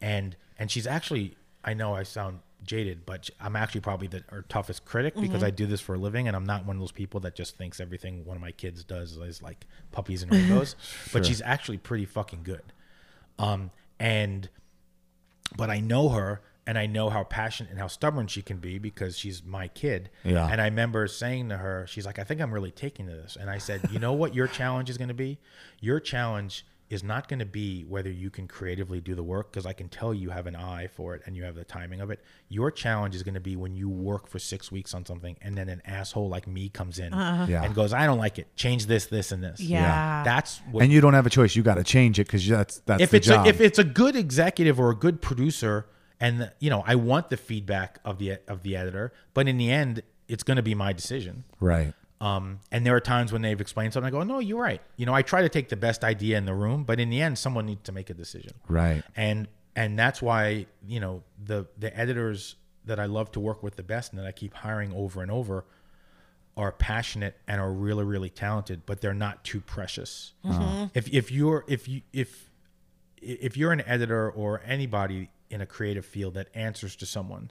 and 0.00 0.34
and 0.58 0.70
she's 0.70 0.86
actually, 0.86 1.36
I 1.62 1.74
know 1.74 1.94
I 1.94 2.04
sound 2.04 2.38
jaded, 2.64 3.04
but 3.06 3.30
I'm 3.40 3.56
actually 3.56 3.80
probably 3.80 4.08
the 4.08 4.24
her 4.28 4.42
toughest 4.48 4.84
critic 4.84 5.14
because 5.14 5.42
I 5.42 5.50
do 5.50 5.66
this 5.66 5.80
for 5.80 5.94
a 5.94 5.98
living, 5.98 6.28
and 6.28 6.36
I'm 6.36 6.44
not 6.44 6.66
one 6.66 6.76
of 6.76 6.80
those 6.80 6.92
people 6.92 7.20
that 7.20 7.34
just 7.34 7.56
thinks 7.56 7.80
everything 7.80 8.24
one 8.24 8.36
of 8.36 8.40
my 8.40 8.52
kids 8.52 8.84
does 8.84 9.16
is 9.16 9.42
like 9.42 9.66
puppies 9.90 10.22
and 10.22 10.32
rainbows. 10.32 10.76
But 11.12 11.26
she's 11.26 11.42
actually 11.42 11.78
pretty 11.78 12.04
fucking 12.04 12.42
good. 12.42 12.62
Um, 13.38 13.70
and 13.98 14.48
but 15.56 15.70
I 15.70 15.80
know 15.80 16.10
her 16.10 16.40
and 16.66 16.78
I 16.78 16.86
know 16.86 17.10
how 17.10 17.24
passionate 17.24 17.70
and 17.70 17.78
how 17.78 17.88
stubborn 17.88 18.28
she 18.28 18.40
can 18.40 18.58
be 18.58 18.78
because 18.78 19.18
she's 19.18 19.42
my 19.44 19.68
kid. 19.68 20.10
Yeah. 20.24 20.46
And 20.48 20.60
I 20.60 20.66
remember 20.66 21.06
saying 21.08 21.48
to 21.48 21.56
her, 21.56 21.86
she's 21.88 22.06
like, 22.06 22.18
I 22.18 22.24
think 22.24 22.40
I'm 22.40 22.54
really 22.54 22.70
taking 22.70 23.06
to 23.06 23.12
this. 23.12 23.36
And 23.38 23.50
I 23.50 23.58
said, 23.58 23.88
you 23.90 23.98
know 23.98 24.12
what 24.12 24.34
your 24.34 24.46
challenge 24.46 24.88
is 24.88 24.96
going 24.96 25.08
to 25.08 25.14
be? 25.14 25.38
Your 25.80 25.98
challenge 25.98 26.64
is 26.92 27.02
not 27.02 27.26
going 27.26 27.38
to 27.38 27.46
be 27.46 27.84
whether 27.84 28.10
you 28.10 28.28
can 28.28 28.46
creatively 28.46 29.00
do 29.00 29.14
the 29.14 29.22
work 29.22 29.50
because 29.50 29.64
I 29.64 29.72
can 29.72 29.88
tell 29.88 30.12
you 30.12 30.28
have 30.28 30.46
an 30.46 30.54
eye 30.54 30.88
for 30.88 31.14
it 31.14 31.22
and 31.24 31.34
you 31.34 31.42
have 31.44 31.54
the 31.54 31.64
timing 31.64 32.02
of 32.02 32.10
it. 32.10 32.22
Your 32.50 32.70
challenge 32.70 33.14
is 33.14 33.22
going 33.22 33.32
to 33.32 33.40
be 33.40 33.56
when 33.56 33.74
you 33.74 33.88
work 33.88 34.28
for 34.28 34.38
six 34.38 34.70
weeks 34.70 34.92
on 34.92 35.06
something 35.06 35.38
and 35.40 35.56
then 35.56 35.70
an 35.70 35.80
asshole 35.86 36.28
like 36.28 36.46
me 36.46 36.68
comes 36.68 36.98
in 36.98 37.14
uh-huh. 37.14 37.46
Yeah. 37.48 37.64
and 37.64 37.74
goes, 37.74 37.94
I 37.94 38.04
don't 38.04 38.18
like 38.18 38.38
it. 38.38 38.54
Change 38.56 38.84
this, 38.84 39.06
this, 39.06 39.32
and 39.32 39.42
this. 39.42 39.58
Yeah. 39.58 40.22
That's 40.22 40.58
what 40.70 40.82
And 40.82 40.92
you 40.92 41.00
don't 41.00 41.14
have 41.14 41.24
a 41.24 41.30
choice; 41.30 41.56
you 41.56 41.62
got 41.62 41.76
to 41.76 41.84
change 41.84 42.18
it 42.18 42.26
because 42.26 42.46
that's 42.46 42.80
that's 42.80 43.02
if 43.02 43.10
the 43.10 43.16
it's 43.16 43.26
job. 43.26 43.46
a, 43.46 43.48
if 43.48 43.62
it's 43.62 43.78
a 43.78 43.84
good 43.84 44.14
executive 44.14 44.78
or 44.78 44.90
a 44.90 44.94
good 44.94 45.22
producer 45.22 45.86
and 46.20 46.52
you 46.58 46.68
know 46.68 46.84
I 46.86 46.96
want 46.96 47.30
the 47.30 47.38
feedback 47.38 48.00
of 48.04 48.18
the 48.18 48.38
of 48.46 48.62
the 48.62 48.76
editor 48.76 49.14
but 49.32 49.48
in 49.48 49.56
the 49.56 49.70
end 49.70 50.02
it's 50.28 50.42
going 50.42 50.58
to 50.58 50.62
be 50.62 50.74
my 50.74 50.92
decision 50.92 51.44
right. 51.58 51.94
Um, 52.22 52.60
and 52.70 52.86
there 52.86 52.94
are 52.94 53.00
times 53.00 53.32
when 53.32 53.42
they've 53.42 53.60
explained 53.60 53.92
something 53.92 54.06
I 54.06 54.10
go 54.10 54.22
no 54.22 54.38
you're 54.38 54.60
right. 54.60 54.80
You 54.96 55.06
know 55.06 55.14
I 55.14 55.22
try 55.22 55.42
to 55.42 55.48
take 55.48 55.68
the 55.68 55.76
best 55.76 56.04
idea 56.04 56.38
in 56.38 56.44
the 56.46 56.54
room 56.54 56.84
but 56.84 57.00
in 57.00 57.10
the 57.10 57.20
end 57.20 57.36
someone 57.36 57.66
needs 57.66 57.82
to 57.84 57.92
make 57.92 58.08
a 58.10 58.14
decision. 58.14 58.52
Right. 58.68 59.02
and 59.16 59.48
and 59.74 59.98
that's 59.98 60.22
why 60.22 60.66
you 60.86 61.00
know 61.00 61.22
the 61.44 61.66
the 61.78 61.96
editors 61.98 62.56
that 62.84 62.98
I 63.00 63.06
love 63.06 63.30
to 63.32 63.40
work 63.40 63.62
with 63.62 63.76
the 63.76 63.82
best 63.82 64.12
and 64.12 64.20
that 64.20 64.26
I 64.26 64.32
keep 64.32 64.54
hiring 64.54 64.92
over 64.92 65.20
and 65.22 65.30
over 65.30 65.64
are 66.56 66.72
passionate 66.72 67.36
and 67.48 67.60
are 67.60 67.72
really 67.72 68.04
really 68.04 68.30
talented 68.30 68.82
but 68.86 69.00
they're 69.00 69.14
not 69.14 69.42
too 69.44 69.60
precious. 69.60 70.32
If 70.94 71.12
if 71.12 71.32
you're 71.32 71.64
if 71.66 71.88
you 71.88 72.02
if 72.12 72.50
if 73.20 73.56
you're 73.56 73.72
an 73.72 73.82
editor 73.86 74.30
or 74.30 74.60
anybody 74.64 75.30
in 75.50 75.60
a 75.60 75.66
creative 75.66 76.04
field 76.04 76.34
that 76.34 76.48
answers 76.54 76.94
to 76.96 77.06
someone 77.06 77.50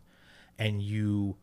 and 0.58 0.82
you 0.82 1.36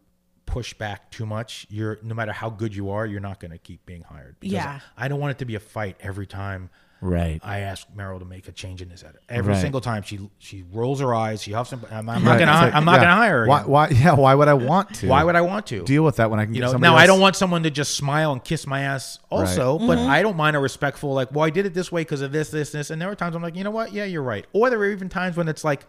push 0.49 0.73
back 0.73 1.11
too 1.11 1.27
much 1.27 1.67
you're 1.69 1.99
no 2.03 2.15
matter 2.15 2.33
how 2.33 2.49
good 2.49 2.75
you 2.75 2.89
are 2.91 3.05
you're 3.05 3.21
not 3.21 3.39
going 3.39 3.51
to 3.51 3.59
keep 3.59 3.85
being 3.85 4.03
hired 4.03 4.35
Because 4.41 4.55
Yeah. 4.55 4.81
i 4.97 5.07
don't 5.07 5.21
want 5.21 5.33
it 5.33 5.39
to 5.39 5.45
be 5.45 5.57
a 5.57 5.61
fight 5.61 5.97
every 6.01 6.27
time 6.27 6.71
Right. 7.01 7.41
I 7.45 7.61
ask 7.61 7.87
Meryl 7.97 8.19
to 8.19 8.25
make 8.25 8.49
a 8.49 8.53
change 8.53 8.83
in 8.83 8.89
this 8.89 9.05
edit. 9.05 9.23
Every 9.29 9.53
Right. 9.53 9.61
single 9.61 9.81
time 9.81 10.03
she 10.03 10.19
she 10.39 10.65
rolls 10.73 10.99
her 10.99 11.15
eyes, 11.15 11.41
she 11.41 11.53
huffs. 11.53 11.71
And, 11.73 11.85
I'm, 11.93 12.09
I'm 12.09 12.25
Right. 12.25 12.25
not 12.25 12.39
gonna. 12.41 12.53
Like, 12.53 12.75
I'm 12.75 12.85
not 12.85 12.95
yeah. 12.95 13.01
gonna 13.03 13.15
hire 13.15 13.41
her. 13.43 13.47
Why? 13.47 13.59
again. 13.61 13.71
Why? 13.71 13.89
Yeah. 13.91 14.15
Why 14.15 14.35
would 14.35 14.49
I 14.49 14.55
want 14.55 14.95
to? 14.97 15.07
Why 15.07 15.23
would 15.23 15.37
I 15.37 15.41
want 15.43 15.67
to? 15.67 15.85
deal 15.85 16.03
with 16.03 16.17
that 16.17 16.29
when 16.29 16.41
I 16.41 16.45
can 16.45 16.55
you 16.55 16.61
get 16.61 16.67
know, 16.67 16.73
somebody 16.73 16.93
now 16.93 16.99
I 16.99 17.07
don't 17.07 17.21
want 17.21 17.37
someone 17.37 17.63
to 17.63 17.71
just 17.71 17.95
smile 17.95 18.33
and 18.33 18.43
kiss 18.43 18.67
my 18.67 18.81
ass 18.81 19.21
also, 19.31 19.79
but 19.79 19.99
mm-hmm. 19.99 20.11
I 20.11 20.23
don't 20.23 20.37
mind 20.37 20.57
a 20.57 20.59
respectful 20.59 21.15
like, 21.15 21.31
well, 21.31 21.45
I 21.45 21.51
did 21.51 21.67
it 21.67 21.75
this 21.75 21.93
way 21.93 22.01
because 22.01 22.21
of 22.21 22.33
this, 22.33 22.51
this, 22.51 22.73
this. 22.73 22.91
And 22.91 23.01
there 23.01 23.09
are 23.09 23.15
times 23.15 23.37
I'm 23.37 23.43
like, 23.43 23.55
you 23.55 23.63
know 23.63 23.71
what? 23.71 23.93
Yeah, 23.93 24.05
you're 24.05 24.23
right. 24.23 24.45
Or 24.53 24.69
there 24.69 24.81
are 24.81 24.91
even 24.91 25.09
times 25.09 25.37
when 25.37 25.47
it's 25.47 25.63
like, 25.63 25.87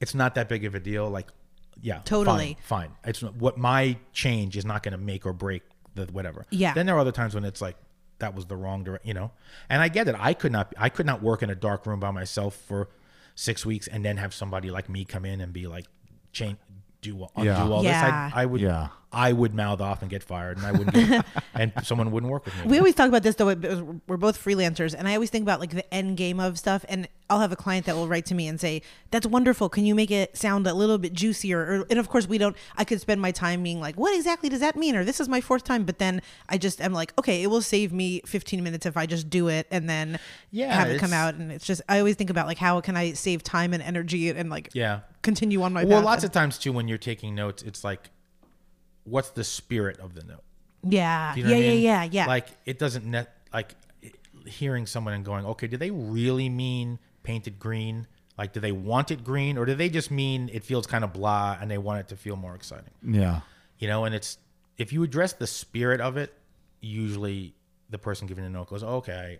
it's 0.00 0.12
not 0.14 0.34
that 0.34 0.48
big 0.48 0.64
of 0.64 0.74
a 0.74 0.80
deal. 0.80 1.08
Like, 1.08 1.28
yeah, 1.80 2.00
Totally. 2.04 2.56
fine. 2.62 2.88
fine. 2.88 2.96
It's 3.04 3.22
what 3.22 3.56
my 3.58 3.96
change 4.12 4.56
is 4.56 4.64
not 4.64 4.82
going 4.82 4.92
to 4.92 4.98
make 4.98 5.26
or 5.26 5.32
break 5.32 5.62
the 5.94 6.04
whatever. 6.06 6.44
Yeah. 6.50 6.74
Then 6.74 6.86
there 6.86 6.94
are 6.96 7.00
other 7.00 7.12
times 7.12 7.34
when 7.34 7.44
it's 7.44 7.60
like 7.60 7.76
that 8.18 8.34
was 8.34 8.46
the 8.46 8.56
wrong 8.56 8.84
direction, 8.84 9.08
you 9.08 9.14
know. 9.14 9.32
And 9.68 9.82
I 9.82 9.88
get 9.88 10.06
it. 10.08 10.14
I 10.18 10.32
could 10.34 10.52
not. 10.52 10.72
I 10.78 10.88
could 10.88 11.06
not 11.06 11.22
work 11.22 11.42
in 11.42 11.50
a 11.50 11.54
dark 11.54 11.86
room 11.86 12.00
by 12.00 12.10
myself 12.12 12.54
for 12.54 12.88
six 13.34 13.64
weeks 13.66 13.86
and 13.88 14.04
then 14.04 14.16
have 14.18 14.32
somebody 14.34 14.70
like 14.70 14.88
me 14.88 15.04
come 15.04 15.24
in 15.24 15.40
and 15.40 15.52
be 15.52 15.66
like, 15.66 15.86
change, 16.32 16.58
do 17.00 17.26
undo 17.36 17.48
Yeah. 17.48 17.62
all 17.68 17.82
Yeah. 17.82 18.04
this. 18.28 18.34
I, 18.36 18.42
I 18.42 18.46
would. 18.46 18.60
Yeah. 18.60 18.88
I 19.12 19.32
would 19.32 19.54
mouth 19.54 19.80
off 19.80 20.02
and 20.02 20.10
get 20.10 20.22
fired, 20.22 20.56
and 20.56 20.66
I 20.66 20.72
wouldn't, 20.72 20.94
get, 20.94 21.26
and 21.54 21.72
someone 21.82 22.10
wouldn't 22.10 22.32
work 22.32 22.44
with 22.44 22.56
me. 22.56 22.70
We 22.70 22.78
always 22.78 22.94
talk 22.94 23.08
about 23.08 23.22
this 23.22 23.34
though. 23.34 23.46
We're 24.06 24.16
both 24.16 24.42
freelancers, 24.42 24.94
and 24.96 25.06
I 25.08 25.14
always 25.14 25.30
think 25.30 25.42
about 25.42 25.60
like 25.60 25.70
the 25.70 25.92
end 25.92 26.16
game 26.16 26.40
of 26.40 26.58
stuff. 26.58 26.84
And 26.88 27.08
I'll 27.28 27.40
have 27.40 27.52
a 27.52 27.56
client 27.56 27.86
that 27.86 27.94
will 27.94 28.08
write 28.08 28.26
to 28.26 28.34
me 28.34 28.46
and 28.48 28.60
say, 28.60 28.82
"That's 29.10 29.26
wonderful. 29.26 29.68
Can 29.68 29.84
you 29.84 29.94
make 29.94 30.10
it 30.10 30.36
sound 30.36 30.66
a 30.66 30.74
little 30.74 30.98
bit 30.98 31.12
juicier?" 31.12 31.60
Or, 31.60 31.86
and 31.90 31.98
of 31.98 32.08
course, 32.08 32.26
we 32.26 32.38
don't. 32.38 32.56
I 32.76 32.84
could 32.84 33.00
spend 33.00 33.20
my 33.20 33.32
time 33.32 33.62
being 33.62 33.80
like, 33.80 33.96
"What 33.96 34.14
exactly 34.14 34.48
does 34.48 34.60
that 34.60 34.76
mean?" 34.76 34.96
Or 34.96 35.04
this 35.04 35.20
is 35.20 35.28
my 35.28 35.40
fourth 35.40 35.64
time. 35.64 35.84
But 35.84 35.98
then 35.98 36.22
I 36.48 36.58
just 36.58 36.80
am 36.80 36.92
like, 36.92 37.12
"Okay, 37.18 37.42
it 37.42 37.48
will 37.48 37.62
save 37.62 37.92
me 37.92 38.22
15 38.26 38.62
minutes 38.62 38.86
if 38.86 38.96
I 38.96 39.06
just 39.06 39.28
do 39.28 39.48
it 39.48 39.66
and 39.70 39.88
then 39.88 40.18
Yeah, 40.50 40.74
have 40.74 40.88
it 40.90 40.98
come 40.98 41.12
out." 41.12 41.34
And 41.34 41.52
it's 41.52 41.66
just 41.66 41.82
I 41.88 41.98
always 41.98 42.16
think 42.16 42.30
about 42.30 42.46
like 42.46 42.58
how 42.58 42.80
can 42.80 42.96
I 42.96 43.12
save 43.12 43.42
time 43.42 43.72
and 43.72 43.82
energy 43.82 44.30
and, 44.30 44.50
like 44.50 44.70
yeah. 44.72 45.00
continue 45.22 45.62
on 45.62 45.72
my 45.72 45.82
work. 45.82 45.90
Well, 45.90 45.98
path. 46.00 46.06
lots 46.06 46.24
of 46.24 46.32
times 46.32 46.58
too, 46.58 46.72
when 46.72 46.88
you're 46.88 46.98
taking 46.98 47.34
notes, 47.34 47.62
it's 47.62 47.84
like, 47.84 48.10
what's 49.04 49.30
the 49.30 49.44
spirit 49.44 49.98
of 50.00 50.14
the 50.14 50.24
note? 50.24 50.42
yeah, 50.84 51.34
you 51.36 51.44
know 51.44 51.50
yeah, 51.50 51.56
what 51.56 51.62
I 51.62 51.66
yeah, 51.66 51.72
mean? 51.72 51.82
yeah, 51.82 52.02
yeah. 52.10 52.26
Like 52.26 52.48
it 52.66 52.78
doesn't 52.78 53.04
net 53.04 53.36
like 53.52 53.74
hearing 54.46 54.86
someone 54.86 55.14
and 55.14 55.24
going, 55.24 55.46
okay, 55.46 55.66
do 55.68 55.76
they 55.76 55.90
really 55.90 56.48
mean 56.48 56.98
painted 57.22 57.58
green? 57.58 58.06
Like, 58.38 58.52
do 58.52 58.60
they 58.60 58.72
want 58.72 59.10
it 59.10 59.22
green, 59.22 59.58
or 59.58 59.66
do 59.66 59.74
they 59.74 59.88
just 59.88 60.10
mean 60.10 60.50
it 60.52 60.64
feels 60.64 60.86
kind 60.86 61.04
of 61.04 61.12
blah 61.12 61.56
and 61.60 61.70
they 61.70 61.78
want 61.78 62.00
it 62.00 62.08
to 62.08 62.16
feel 62.16 62.34
more 62.34 62.54
exciting? 62.54 62.90
Yeah. 63.06 63.40
You 63.78 63.88
know, 63.88 64.04
and 64.04 64.14
it's 64.14 64.38
if 64.78 64.92
you 64.92 65.02
address 65.02 65.34
the 65.34 65.46
spirit 65.46 66.00
of 66.00 66.16
it, 66.16 66.32
usually 66.80 67.54
the 67.90 67.98
person 67.98 68.26
giving 68.26 68.42
the 68.42 68.50
note 68.50 68.68
goes, 68.70 68.82
okay, 68.82 69.38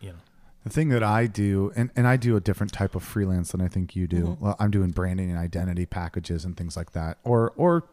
you 0.00 0.10
know, 0.10 0.18
The 0.64 0.70
thing 0.70 0.90
that 0.90 1.02
I 1.02 1.26
do, 1.26 1.72
and, 1.74 1.90
and 1.96 2.06
I 2.06 2.16
do 2.16 2.36
a 2.36 2.40
different 2.40 2.72
type 2.72 2.94
of 2.94 3.02
freelance 3.02 3.52
than 3.52 3.60
I 3.60 3.68
think 3.68 3.96
you 3.96 4.06
do. 4.06 4.24
Mm-hmm. 4.24 4.44
Well, 4.44 4.56
I'm 4.58 4.70
doing 4.70 4.90
branding 4.90 5.28
and 5.30 5.38
identity 5.38 5.84
packages 5.86 6.44
and 6.44 6.56
things 6.56 6.76
like 6.76 6.92
that, 6.92 7.18
or 7.24 7.52
or 7.56 7.84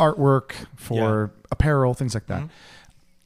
artwork 0.00 0.52
for 0.76 1.30
apparel, 1.52 1.94
things 1.94 2.14
like 2.14 2.26
Mm-hmm. 2.26 2.46
that. 2.46 2.52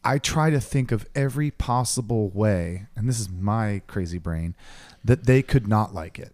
I 0.07 0.19
try 0.19 0.51
to 0.51 0.61
think 0.61 0.93
of 0.93 1.07
every 1.15 1.51
possible 1.51 2.29
way, 2.29 2.87
and 2.95 3.09
this 3.09 3.19
is 3.19 3.31
my 3.31 3.81
crazy 3.87 4.19
brain, 4.19 4.55
that 5.03 5.25
they 5.25 5.41
could 5.43 5.67
not 5.67 5.95
like 5.95 6.19
it, 6.19 6.33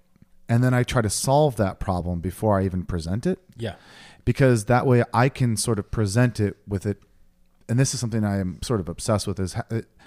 and 0.48 0.64
then 0.64 0.74
I 0.74 0.82
try 0.82 1.02
to 1.02 1.10
solve 1.10 1.54
that 1.56 1.78
problem 1.78 2.18
before 2.18 2.58
I 2.58 2.64
even 2.64 2.84
present 2.84 3.26
it. 3.26 3.38
Yeah, 3.56 3.76
because 4.24 4.64
that 4.64 4.86
way 4.86 5.04
I 5.14 5.28
can 5.28 5.56
sort 5.56 5.78
of 5.78 5.90
present 5.92 6.40
it 6.40 6.56
with 6.66 6.84
it. 6.84 6.98
And 7.68 7.78
this 7.78 7.94
is 7.94 8.00
something 8.00 8.24
I 8.24 8.38
am 8.40 8.60
sort 8.62 8.80
of 8.80 8.88
obsessed 8.88 9.28
with 9.28 9.38
is, 9.38 9.52
ha- 9.52 9.62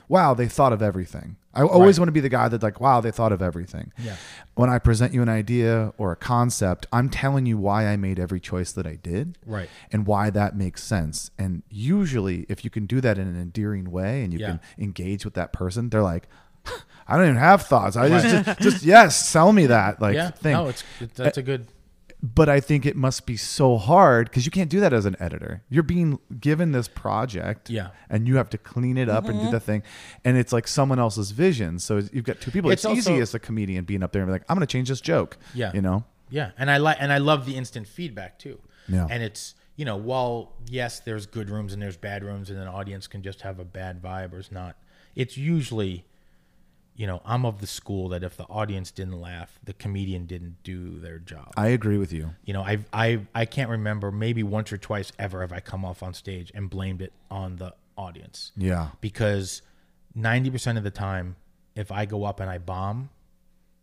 wow, 0.10 0.34
they 0.34 0.48
thought 0.48 0.74
of 0.74 0.82
everything. 0.82 1.38
I 1.56 1.62
always 1.62 1.98
Right. 1.98 2.02
want 2.02 2.08
to 2.08 2.12
be 2.14 2.20
the 2.20 2.30
guy 2.30 2.48
that's 2.48 2.64
like, 2.64 2.82
wow, 2.82 3.00
they 3.00 3.12
thought 3.12 3.32
of 3.32 3.42
everything. 3.42 3.92
Yeah. 4.04 4.16
When 4.56 4.70
I 4.72 4.80
present 4.80 5.14
you 5.14 5.22
an 5.22 5.30
idea 5.30 5.94
or 6.00 6.12
a 6.12 6.16
concept, 6.16 6.88
I'm 6.92 7.10
telling 7.10 7.46
you 7.46 7.58
why 7.60 7.86
I 7.88 7.96
made 7.96 8.20
every 8.20 8.40
choice 8.40 8.72
that 8.72 8.88
I 8.88 8.96
did. 8.96 9.38
Right. 9.46 9.70
And 9.92 10.08
why 10.08 10.32
that 10.32 10.56
makes 10.56 10.84
sense. 10.84 11.30
And 11.38 11.62
usually, 11.70 12.48
if 12.50 12.64
you 12.64 12.72
can 12.72 12.86
do 12.88 13.00
that 13.02 13.18
in 13.20 13.28
an 13.28 13.40
endearing 13.40 13.92
way 13.92 14.24
and 14.24 14.34
you 14.34 14.40
Yeah. 14.40 14.48
can 14.48 14.60
engage 14.80 15.26
with 15.26 15.36
that 15.36 15.54
person, 15.54 15.90
they're 15.90 16.02
like, 16.02 16.28
I 17.08 17.18
don't 17.18 17.26
even 17.26 17.38
have 17.38 17.64
thoughts. 17.64 17.96
I 17.98 18.08
just, 18.10 18.46
just, 18.46 18.60
just, 18.62 18.84
yes, 18.84 19.16
sell 19.28 19.52
me 19.52 19.66
that 19.68 20.02
like 20.02 20.16
yeah. 20.16 20.32
thing 20.32 20.54
No, 20.54 20.70
it's 20.70 20.84
it, 21.02 21.14
that's 21.14 21.38
a 21.38 21.44
good. 21.44 21.68
But 22.24 22.48
I 22.48 22.62
think 22.62 22.86
it 22.86 22.96
must 22.96 23.26
be 23.26 23.36
so 23.36 23.78
hard 23.78 24.30
because 24.30 24.46
you 24.46 24.52
can't 24.52 24.70
do 24.70 24.80
that 24.80 24.94
as 24.94 25.06
an 25.06 25.18
editor. 25.20 25.62
You're 25.70 25.84
being 25.84 26.20
given 26.40 26.72
this 26.72 26.88
project, 26.88 27.70
Yeah. 27.70 27.90
and 28.10 28.30
you 28.30 28.38
have 28.38 28.50
to 28.52 28.58
clean 28.58 28.98
it 28.98 29.10
up 29.10 29.26
and 29.26 29.34
do 29.34 29.44
mm-hmm. 29.44 29.52
the 29.52 29.60
thing, 29.60 29.84
and 30.24 30.38
it's 30.38 30.54
like 30.54 30.66
someone 30.66 31.00
else's 31.00 31.32
vision. 31.32 31.80
So 31.80 32.02
you've 32.14 32.24
got 32.24 32.40
two 32.40 32.50
people. 32.50 32.72
It's, 32.72 32.86
It's 32.86 32.94
easy 32.94 33.20
as 33.20 33.34
a 33.36 33.40
comedian 33.40 33.84
being 33.84 34.04
up 34.04 34.14
there 34.14 34.22
and 34.22 34.30
be 34.30 34.32
like, 34.32 34.46
"I'm 34.48 34.56
going 34.56 34.66
to 34.66 34.72
change 34.72 34.88
this 34.88 35.02
joke." 35.02 35.38
Yeah. 35.54 35.72
you 35.74 35.82
know. 35.82 36.06
Yeah, 36.30 36.52
and 36.58 36.72
I 36.72 36.78
like 36.78 36.98
and 37.00 37.12
I 37.12 37.18
love 37.18 37.46
the 37.46 37.58
instant 37.58 37.88
feedback 37.88 38.40
too. 38.40 38.58
Yeah. 38.88 39.06
And 39.10 39.22
it's 39.22 39.54
you 39.76 39.84
know 39.84 39.98
while 39.98 40.54
yes, 40.66 41.02
there's 41.02 41.26
good 41.26 41.50
rooms 41.50 41.74
and 41.74 41.82
there's 41.82 41.98
bad 41.98 42.24
rooms, 42.24 42.50
and 42.50 42.58
an 42.58 42.70
audience 42.70 43.06
can 43.06 43.22
just 43.22 43.42
have 43.42 43.60
a 43.60 43.66
bad 43.66 44.02
vibe 44.02 44.32
or 44.32 44.40
it's 44.40 44.52
not. 44.52 44.78
It's 45.14 45.38
usually, 45.38 46.06
you 46.96 47.08
know, 47.08 47.22
I'm 47.26 47.46
of 47.46 47.60
the 47.60 47.68
school 47.68 48.10
that 48.10 48.24
if 48.24 48.38
the 48.38 48.44
audience 48.46 48.92
didn't 48.92 49.20
laugh, 49.20 49.60
the 49.64 49.74
comedian 49.74 50.26
didn't 50.26 50.58
do 50.64 51.00
their 51.00 51.18
job. 51.20 51.52
I 51.58 51.68
agree 51.70 51.98
with 51.98 52.14
you. 52.14 52.32
you 52.46 52.54
know, 52.54 52.62
I 52.62 52.80
I 52.94 53.22
I 53.34 53.46
can't 53.46 53.70
remember 53.70 54.12
maybe 54.12 54.44
once 54.44 54.72
or 54.72 54.78
twice 54.78 55.12
ever 55.18 55.42
have 55.42 55.52
I 55.52 55.60
come 55.60 55.84
off 55.86 56.04
on 56.04 56.14
stage 56.14 56.52
and 56.54 56.70
blamed 56.70 57.02
it 57.02 57.14
on 57.32 57.56
the 57.58 57.74
audience 57.98 58.52
Yeah, 58.58 58.90
because 59.02 59.62
90% 60.18 60.78
of 60.78 60.84
the 60.84 60.92
time 60.92 61.36
if 61.76 61.92
i 61.92 62.06
go 62.06 62.24
up 62.24 62.40
and 62.40 62.50
i 62.50 62.58
bomb 62.58 63.10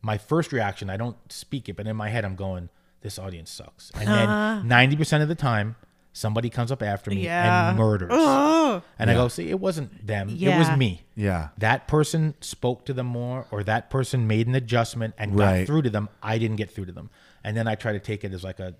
my 0.02 0.16
first 0.18 0.52
reaction 0.52 0.88
i 0.90 0.96
don't 0.96 1.16
speak 1.30 1.68
it 1.68 1.76
but 1.76 1.86
in 1.86 1.96
my 1.96 2.08
head 2.08 2.24
i'm 2.24 2.36
going 2.36 2.68
this 3.02 3.18
audience 3.18 3.50
sucks 3.50 3.90
and 3.94 4.08
then 4.08 4.28
90% 4.98 5.22
of 5.22 5.28
the 5.28 5.34
time 5.34 5.74
somebody 6.20 6.50
comes 6.50 6.70
up 6.70 6.82
after 6.82 7.10
me 7.10 7.24
Yeah. 7.24 7.70
and 7.70 7.78
murders. 7.78 8.10
Oh, 8.12 8.82
and 8.98 9.10
i 9.10 9.14
go 9.14 9.28
see 9.28 9.48
it 9.50 9.58
wasn't 9.58 10.06
them. 10.06 10.28
It 10.28 10.56
was 10.58 10.70
me. 10.76 11.02
Yeah, 11.16 11.48
that 11.58 11.88
person 11.88 12.34
spoke 12.40 12.84
to 12.86 12.92
them 12.92 13.06
more 13.06 13.46
or 13.50 13.64
that 13.64 13.90
person 13.90 14.26
made 14.26 14.46
an 14.46 14.54
adjustment 14.54 15.14
and 15.18 15.36
got 15.36 15.66
through 15.66 15.82
to 15.82 15.90
them. 15.90 16.08
I 16.22 16.38
didn't 16.38 16.56
get 16.56 16.70
through 16.70 16.86
to 16.86 16.92
them. 16.92 17.10
And 17.42 17.56
then 17.56 17.66
i 17.66 17.74
try 17.74 17.92
to 17.92 18.00
take 18.00 18.22
it 18.24 18.32
as 18.34 18.44
like 18.44 18.60
a 18.60 18.74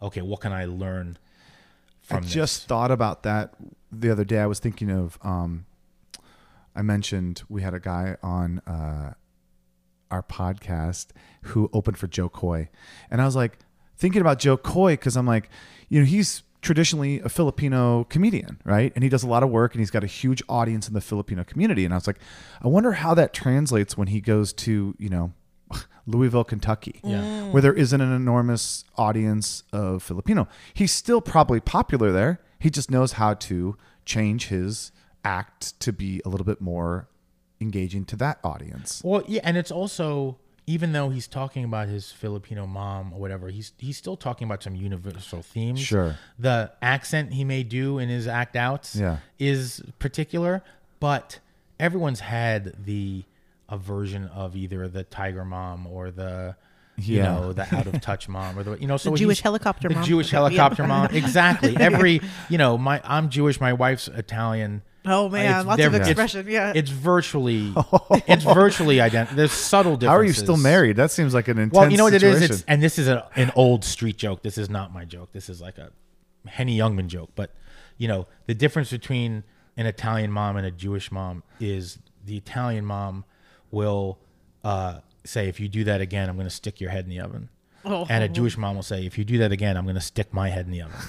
okay 0.00 0.22
what 0.22 0.40
can 0.40 0.52
i 0.52 0.64
learn 0.64 1.18
from 2.00 2.18
I 2.18 2.20
this? 2.20 2.32
just 2.32 2.66
thought 2.66 2.90
about 2.90 3.22
that 3.24 3.54
the 3.92 4.10
other 4.10 4.24
day. 4.24 4.38
I 4.40 4.46
was 4.46 4.58
thinking 4.60 4.90
of. 4.90 5.18
Um, 5.22 5.66
I 6.74 6.82
mentioned 6.82 7.42
we 7.48 7.60
had 7.62 7.74
a 7.74 7.80
guy 7.80 8.16
on 8.22 8.60
uh, 8.60 9.12
our 10.10 10.22
podcast 10.22 11.08
who 11.42 11.68
opened 11.72 11.98
for 11.98 12.06
Jo 12.06 12.28
Koy, 12.28 12.70
and 13.10 13.20
I 13.20 13.24
was 13.26 13.34
like 13.36 13.58
thinking 13.96 14.20
about 14.20 14.38
Jo 14.38 14.56
Koy 14.56 14.92
because 14.92 15.16
I'm 15.16 15.26
like, 15.26 15.50
you 15.88 15.98
know, 16.00 16.06
he's 16.06 16.44
traditionally 16.62 17.20
a 17.20 17.28
Filipino 17.28 18.04
comedian, 18.04 18.60
right? 18.64 18.92
And 18.94 19.04
he 19.04 19.10
does 19.10 19.22
a 19.22 19.28
lot 19.28 19.42
of 19.42 19.50
work, 19.50 19.74
and 19.74 19.80
he's 19.80 19.90
got 19.90 20.02
a 20.04 20.08
huge 20.08 20.42
audience 20.48 20.88
in 20.88 20.94
the 20.94 21.00
Filipino 21.00 21.44
community. 21.44 21.84
And 21.84 21.94
I 21.94 21.96
was 21.96 22.06
like, 22.06 22.18
I 22.62 22.68
wonder 22.68 22.92
how 22.92 23.14
that 23.14 23.32
translates 23.32 23.96
when 23.96 24.08
he 24.08 24.20
goes 24.20 24.52
to, 24.54 24.94
you 24.98 25.08
know. 25.08 25.32
Louisville, 26.06 26.44
Kentucky, 26.44 27.00
Yeah. 27.04 27.20
Mm. 27.22 27.52
where 27.52 27.60
there 27.60 27.74
isn't 27.74 28.00
an 28.00 28.10
enormous 28.12 28.84
audience 28.96 29.62
of 29.74 30.02
Filipino. 30.02 30.48
He's 30.72 30.90
still 30.92 31.20
probably 31.20 31.60
popular 31.60 32.10
there. 32.12 32.40
He 32.58 32.70
just 32.70 32.90
knows 32.90 33.12
how 33.12 33.34
to 33.34 33.76
change 34.06 34.46
his 34.48 34.90
act 35.22 35.78
to 35.80 35.92
be 35.92 36.22
a 36.24 36.30
little 36.30 36.46
bit 36.46 36.62
more 36.62 37.08
engaging 37.60 38.06
to 38.06 38.16
that 38.16 38.38
audience. 38.42 39.02
Well, 39.04 39.22
yeah, 39.28 39.42
and 39.44 39.58
it's 39.58 39.70
also 39.70 40.38
even 40.68 40.92
though 40.92 41.08
he's 41.08 41.26
talking 41.26 41.64
about 41.64 41.88
his 41.88 42.12
Filipino 42.12 42.66
mom 42.66 43.12
or 43.14 43.18
whatever, 43.18 43.48
he's 43.48 43.72
he's 43.78 43.96
still 43.96 44.16
talking 44.16 44.46
about 44.46 44.62
some 44.62 44.74
universal 44.76 45.40
themes. 45.42 45.80
Sure. 45.80 46.16
The 46.38 46.70
accent 46.82 47.32
he 47.32 47.42
may 47.42 47.62
do 47.62 47.98
in 47.98 48.08
his 48.10 48.26
act 48.28 48.54
outs 48.54 48.94
Yeah. 48.94 49.16
is 49.38 49.82
particular, 49.98 50.62
but 51.00 51.38
everyone's 51.80 52.20
had 52.20 52.84
the 52.84 53.24
a 53.70 53.78
version 53.78 54.26
of 54.26 54.54
either 54.56 54.86
the 54.88 55.04
tiger 55.04 55.44
mom 55.44 55.86
or 55.86 56.10
the 56.10 56.54
you 56.98 57.16
Yeah. 57.18 57.32
know 57.34 57.52
the 57.54 57.62
out 57.74 57.86
of 57.86 58.00
touch 58.10 58.28
mom 58.28 58.58
or 58.58 58.62
the 58.62 58.76
you 58.78 58.86
know 58.86 58.96
so 58.98 59.10
The 59.10 59.16
Jewish 59.16 59.40
helicopter 59.40 59.88
the 59.88 59.94
mom. 59.94 60.04
Jewish 60.04 60.30
helicopter 60.30 60.86
mom 60.86 61.06
exactly 61.12 61.76
every 61.78 62.20
you 62.50 62.58
know 62.58 62.76
my 62.76 63.00
I'm 63.04 63.30
Jewish 63.30 63.58
my 63.60 63.72
wife's 63.72 64.08
Italian 64.08 64.82
Oh, 65.10 65.28
man, 65.28 65.58
It's 65.60 65.66
lots 65.66 65.82
of 65.82 65.92
diff- 65.92 65.94
it's- 66.00 66.08
expression, 66.08 66.46
yeah. 66.48 66.72
it's 66.74 66.90
virtually 66.90 67.72
it's 68.26 68.44
virtually 68.44 69.00
identical 69.00 69.36
there's 69.36 69.52
subtle 69.52 69.96
differences 69.96 70.08
How 70.08 70.16
are 70.16 70.24
you 70.24 70.32
still 70.32 70.56
married? 70.56 70.96
That 70.96 71.10
seems 71.10 71.34
like 71.34 71.48
an 71.48 71.58
intense 71.58 71.74
well, 71.78 71.90
you 71.90 71.96
know 71.96 72.04
what 72.04 72.12
situation. 72.12 72.42
is. 72.42 72.50
It's, 72.50 72.64
and 72.68 72.82
this 72.82 72.98
is 72.98 73.08
a, 73.08 73.26
an 73.36 73.50
old 73.56 73.84
street 73.84 74.16
joke. 74.16 74.42
This 74.42 74.58
is 74.58 74.68
not 74.70 74.92
my 74.92 75.04
joke. 75.04 75.32
This 75.32 75.48
is 75.48 75.60
like 75.60 75.78
a 75.78 75.90
Henny 76.46 76.76
Youngman 76.78 77.06
joke. 77.08 77.30
But 77.34 77.52
you 77.96 78.08
know, 78.08 78.26
the 78.46 78.54
difference 78.54 78.90
between 78.90 79.44
an 79.76 79.86
Italian 79.86 80.30
mom 80.32 80.56
and 80.56 80.66
a 80.66 80.70
Jewish 80.70 81.10
mom 81.12 81.42
is 81.60 81.98
the 82.24 82.36
Italian 82.36 82.84
mom 82.84 83.24
will 83.70 84.18
uh, 84.64 85.00
say, 85.24 85.48
"If 85.48 85.60
you 85.60 85.68
do 85.68 85.84
that 85.84 86.00
again, 86.00 86.28
I'm 86.28 86.36
going 86.36 86.46
to 86.48 86.54
stick 86.54 86.80
your 86.80 86.90
head 86.90 87.04
in 87.04 87.10
the 87.10 87.20
oven." 87.20 87.48
Oh. 87.84 88.06
And 88.10 88.24
a 88.24 88.28
Jewish 88.28 88.56
mom 88.58 88.74
will 88.76 88.82
say, 88.82 89.06
"If 89.06 89.16
you 89.18 89.24
do 89.24 89.38
that 89.38 89.52
again, 89.52 89.76
I'm 89.76 89.84
going 89.84 89.94
to 89.94 90.00
stick 90.00 90.34
my 90.34 90.48
head 90.48 90.66
in 90.66 90.72
the 90.72 90.82
oven." 90.82 90.94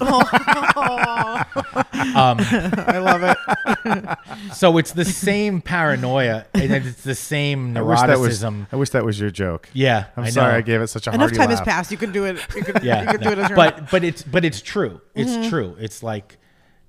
I 2.02 2.98
love 2.98 3.22
it. 3.22 4.54
so 4.54 4.78
it's 4.78 4.92
the 4.92 5.04
same 5.04 5.60
paranoia, 5.60 6.46
and 6.54 6.72
it's 6.72 7.02
the 7.02 7.14
same 7.14 7.76
I 7.76 7.82
wish 7.82 8.00
that 8.00 8.18
was. 8.18 8.42
neuroticism. 8.42 8.66
I 8.72 8.76
wish 8.76 8.90
that 8.90 9.04
was 9.04 9.20
your 9.20 9.30
joke. 9.30 9.68
Yeah, 9.72 10.06
I'm 10.16 10.24
I 10.24 10.30
sorry 10.30 10.52
know. 10.52 10.58
I 10.58 10.60
gave 10.62 10.80
it 10.80 10.86
such 10.88 11.06
a 11.06 11.10
Enough 11.10 11.20
hearty 11.30 11.36
time 11.36 11.50
has 11.50 11.60
passed. 11.60 11.90
You 11.90 11.96
can 11.98 12.12
do 12.12 12.24
it. 12.24 12.36
You 12.54 12.62
can, 12.62 12.76
yeah, 12.84 13.02
you 13.02 13.08
can 13.08 13.20
no. 13.20 13.26
do 13.26 13.32
it 13.32 13.38
as 13.44 13.48
your 13.50 13.56
but 13.56 13.90
but 13.90 14.04
it's 14.04 14.22
but 14.22 14.44
it's 14.44 14.60
true. 14.62 15.00
It's 15.14 15.30
Mm-hmm. 15.30 15.48
true. 15.48 15.76
It's 15.78 16.02
like 16.02 16.38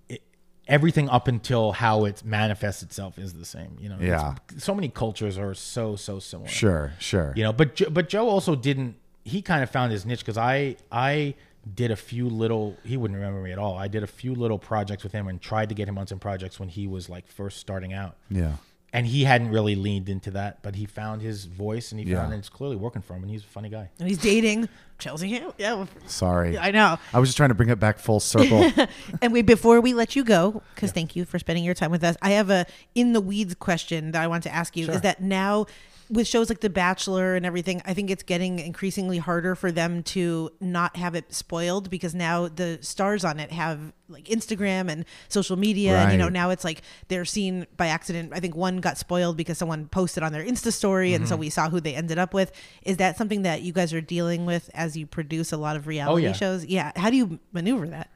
it, 0.09 0.21
everything 0.67 1.09
up 1.09 1.27
until 1.27 1.71
how 1.73 2.05
it 2.05 2.23
manifests 2.23 2.81
itself 2.83 3.17
is 3.19 3.33
the 3.33 3.45
same. 3.45 3.77
You 3.79 3.89
know, 3.89 3.97
Yeah. 3.99 4.35
so 4.57 4.73
many 4.73 4.89
cultures 4.89 5.37
are 5.37 5.53
so 5.53 5.95
so 5.95 6.19
similar. 6.19 6.49
Sure, 6.49 6.93
sure. 6.99 7.33
You 7.35 7.43
know, 7.43 7.53
but 7.53 7.81
but 7.93 8.09
Joe 8.09 8.27
also 8.29 8.55
didn't. 8.55 8.95
He 9.23 9.41
kind 9.41 9.63
of 9.63 9.69
found 9.69 9.91
his 9.91 10.05
niche 10.05 10.19
because 10.19 10.37
I 10.37 10.75
I 10.91 11.35
did 11.75 11.91
a 11.91 11.95
few 11.95 12.27
little. 12.27 12.75
He 12.83 12.97
wouldn't 12.97 13.19
remember 13.19 13.41
me 13.41 13.51
at 13.51 13.59
all. 13.59 13.77
I 13.77 13.87
did 13.87 14.01
a 14.03 14.07
few 14.07 14.33
little 14.33 14.57
projects 14.57 15.03
with 15.03 15.11
him 15.11 15.27
and 15.27 15.39
tried 15.41 15.69
to 15.69 15.75
get 15.75 15.87
him 15.87 15.97
on 15.97 16.07
some 16.07 16.19
projects 16.19 16.59
when 16.59 16.69
he 16.69 16.87
was 16.87 17.09
like 17.09 17.27
first 17.27 17.59
starting 17.59 17.93
out. 17.93 18.15
Yeah. 18.29 18.53
And 18.93 19.07
he 19.07 19.23
hadn't 19.23 19.51
really 19.51 19.75
leaned 19.75 20.09
into 20.09 20.31
that, 20.31 20.61
but 20.63 20.75
he 20.75 20.85
found 20.85 21.21
his 21.21 21.45
voice 21.45 21.93
and 21.93 22.01
he 22.01 22.07
Yeah. 22.07 22.23
found 22.23 22.33
it's 22.33 22.49
clearly 22.49 22.75
working 22.75 23.01
for 23.01 23.13
him. 23.15 23.21
And 23.21 23.31
he's 23.31 23.41
a 23.43 23.47
funny 23.47 23.69
guy. 23.69 23.89
And 23.99 24.09
he's 24.09 24.17
dating 24.17 24.67
Chelsea 24.99 25.29
Handler. 25.29 25.53
Yeah, 25.57 25.85
Sorry. 26.07 26.57
I 26.57 26.71
know. 26.71 26.97
I 27.13 27.19
was 27.19 27.29
just 27.29 27.37
trying 27.37 27.51
to 27.51 27.55
bring 27.55 27.69
it 27.69 27.79
back 27.79 27.99
full 27.99 28.19
circle. 28.19 28.69
And 29.21 29.31
we 29.31 29.43
before 29.43 29.79
we 29.79 29.93
let 29.93 30.15
you 30.17 30.25
go, 30.25 30.61
because 30.75 30.91
thank 30.91 31.15
you 31.15 31.23
for 31.23 31.39
spending 31.39 31.63
your 31.63 31.73
time 31.73 31.89
with 31.91 32.03
us. 32.03 32.17
I 32.21 32.31
have 32.31 32.49
a 32.49 32.65
in 32.93 33.13
the 33.13 33.21
weeds 33.21 33.55
question 33.55 34.11
that 34.11 34.21
I 34.21 34.27
want 34.27 34.43
to 34.43 34.53
ask 34.53 34.75
you. 34.75 34.89
Is 34.89 35.01
that 35.01 35.21
now 35.21 35.67
with 36.11 36.27
shows 36.27 36.49
like 36.49 36.59
The 36.59 36.69
Bachelor 36.69 37.35
and 37.35 37.45
everything, 37.45 37.81
I 37.85 37.93
think 37.93 38.11
it's 38.11 38.23
getting 38.23 38.59
increasingly 38.59 39.17
harder 39.17 39.55
for 39.55 39.71
them 39.71 40.03
to 40.03 40.51
not 40.59 40.97
have 40.97 41.15
it 41.15 41.33
spoiled 41.33 41.89
because 41.89 42.13
now 42.13 42.47
the 42.47 42.79
stars 42.81 43.23
on 43.23 43.39
it 43.39 43.51
have 43.51 43.93
like 44.09 44.25
Instagram 44.25 44.89
and 44.89 45.05
social 45.29 45.55
media. 45.55 45.97
And, 45.97 46.11
you 46.11 46.17
know, 46.17 46.27
now 46.29 46.49
it's 46.49 46.65
like 46.65 46.81
they're 47.07 47.25
seen 47.25 47.65
by 47.77 47.87
accident. 47.87 48.33
I 48.35 48.39
think 48.39 48.55
one 48.55 48.77
got 48.77 48.97
spoiled 48.97 49.37
because 49.37 49.57
someone 49.57 49.87
posted 49.87 50.21
on 50.21 50.33
their 50.33 50.43
Insta 50.43 50.73
story, 50.73 51.13
and 51.13 51.27
so 51.27 51.35
mm-hmm. 51.35 51.41
we 51.41 51.49
saw 51.49 51.69
who 51.69 51.79
they 51.79 51.95
ended 51.95 52.19
up 52.19 52.33
with. 52.33 52.51
Is 52.83 52.97
that 52.97 53.17
something 53.17 53.43
that 53.43 53.61
you 53.61 53.71
guys 53.71 53.93
are 53.93 54.01
dealing 54.01 54.45
with 54.45 54.69
as 54.73 54.97
you 54.97 55.07
produce 55.07 55.51
a 55.51 55.57
lot 55.57 55.75
of 55.77 55.87
reality 55.87 56.25
oh, 56.25 56.27
yeah. 56.27 56.33
shows? 56.33 56.65
Yeah. 56.65 56.91
How 56.95 57.09
do 57.09 57.15
you 57.15 57.39
maneuver 57.53 57.87
that? 57.87 58.09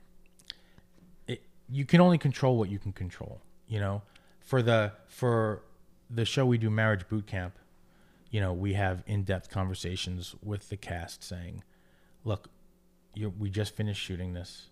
it, 1.28 1.42
you 1.70 1.86
can 1.86 2.02
only 2.02 2.18
control 2.18 2.58
what 2.58 2.70
you 2.70 2.80
can 2.80 2.94
control. 2.94 3.42
You 3.68 3.80
know, 3.80 4.02
for 4.40 4.62
the 4.62 4.92
for 5.08 5.64
the 6.10 6.26
show 6.26 6.46
we 6.46 6.58
do, 6.58 6.70
Marriage 6.70 7.08
Boot 7.10 7.26
Camp. 7.26 7.54
You 8.36 8.42
know, 8.42 8.52
we 8.52 8.74
have 8.74 9.02
in-depth 9.08 9.50
conversations 9.50 10.36
with 10.44 10.68
the 10.68 10.76
cast, 10.76 11.24
saying, 11.24 11.64
"Look, 12.26 12.50
you 13.14 13.34
we 13.40 13.50
just 13.50 13.74
finished 13.78 14.02
shooting 14.02 14.34
this. 14.34 14.68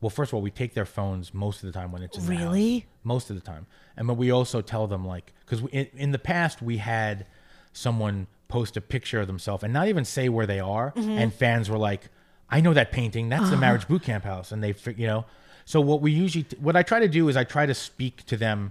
Well, 0.00 0.10
first 0.10 0.30
of 0.30 0.34
all, 0.34 0.40
we 0.40 0.52
take 0.52 0.74
their 0.74 0.84
phones 0.84 1.34
most 1.34 1.64
of 1.64 1.66
the 1.66 1.76
time 1.76 1.90
when 1.90 2.04
it's 2.04 2.16
in 2.16 2.24
the 2.24 2.36
house. 2.36 2.44
Really? 2.44 2.86
most 3.02 3.28
of 3.28 3.34
the 3.34 3.42
time, 3.42 3.66
and 3.96 4.06
but 4.06 4.14
we 4.14 4.30
also 4.30 4.60
tell 4.60 4.86
them 4.86 5.04
like 5.04 5.32
because 5.40 5.62
in, 5.72 5.88
in 5.96 6.12
the 6.12 6.18
past 6.20 6.62
we 6.62 6.76
had 6.76 7.26
someone 7.72 8.28
post 8.46 8.76
a 8.76 8.80
picture 8.80 9.18
of 9.18 9.26
themselves 9.26 9.64
and 9.64 9.72
not 9.72 9.88
even 9.88 10.04
say 10.04 10.28
where 10.28 10.46
they 10.46 10.60
are, 10.60 10.92
mm-hmm. 10.92 11.10
and 11.10 11.34
fans 11.34 11.68
were 11.68 11.78
like, 11.78 12.08
"I 12.48 12.60
know 12.60 12.72
that 12.72 12.92
painting. 12.92 13.28
That's 13.28 13.46
the 13.46 13.54
uh-huh. 13.54 13.60
Marriage 13.62 13.88
Boot 13.88 14.04
Camp 14.04 14.22
house," 14.22 14.52
and 14.52 14.62
they, 14.62 14.76
you 14.96 15.08
know. 15.08 15.24
So 15.64 15.80
what 15.80 16.02
we 16.02 16.12
usually, 16.12 16.46
what 16.60 16.76
I 16.76 16.84
try 16.84 17.00
to 17.00 17.08
do 17.08 17.28
is 17.28 17.36
I 17.36 17.42
try 17.42 17.66
to 17.66 17.74
speak 17.74 18.24
to 18.26 18.36
them 18.36 18.70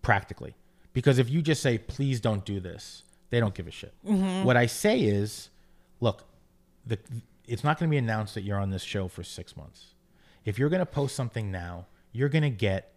practically 0.00 0.54
because 0.94 1.18
if 1.18 1.28
you 1.28 1.42
just 1.42 1.60
say 1.60 1.76
please 1.76 2.18
don't 2.18 2.46
do 2.46 2.58
this 2.60 3.02
they 3.30 3.40
don't 3.40 3.54
give 3.54 3.66
a 3.66 3.70
shit 3.70 3.94
mm-hmm. 4.06 4.44
what 4.44 4.56
i 4.56 4.66
say 4.66 5.00
is 5.00 5.50
look 6.00 6.24
the, 6.86 6.98
it's 7.46 7.64
not 7.64 7.78
going 7.78 7.88
to 7.88 7.90
be 7.90 7.98
announced 7.98 8.34
that 8.34 8.42
you're 8.42 8.58
on 8.58 8.70
this 8.70 8.82
show 8.82 9.08
for 9.08 9.22
six 9.22 9.56
months 9.56 9.94
if 10.44 10.58
you're 10.58 10.70
going 10.70 10.80
to 10.80 10.86
post 10.86 11.14
something 11.14 11.50
now 11.50 11.86
you're 12.12 12.28
going 12.28 12.42
to 12.42 12.50
get 12.50 12.92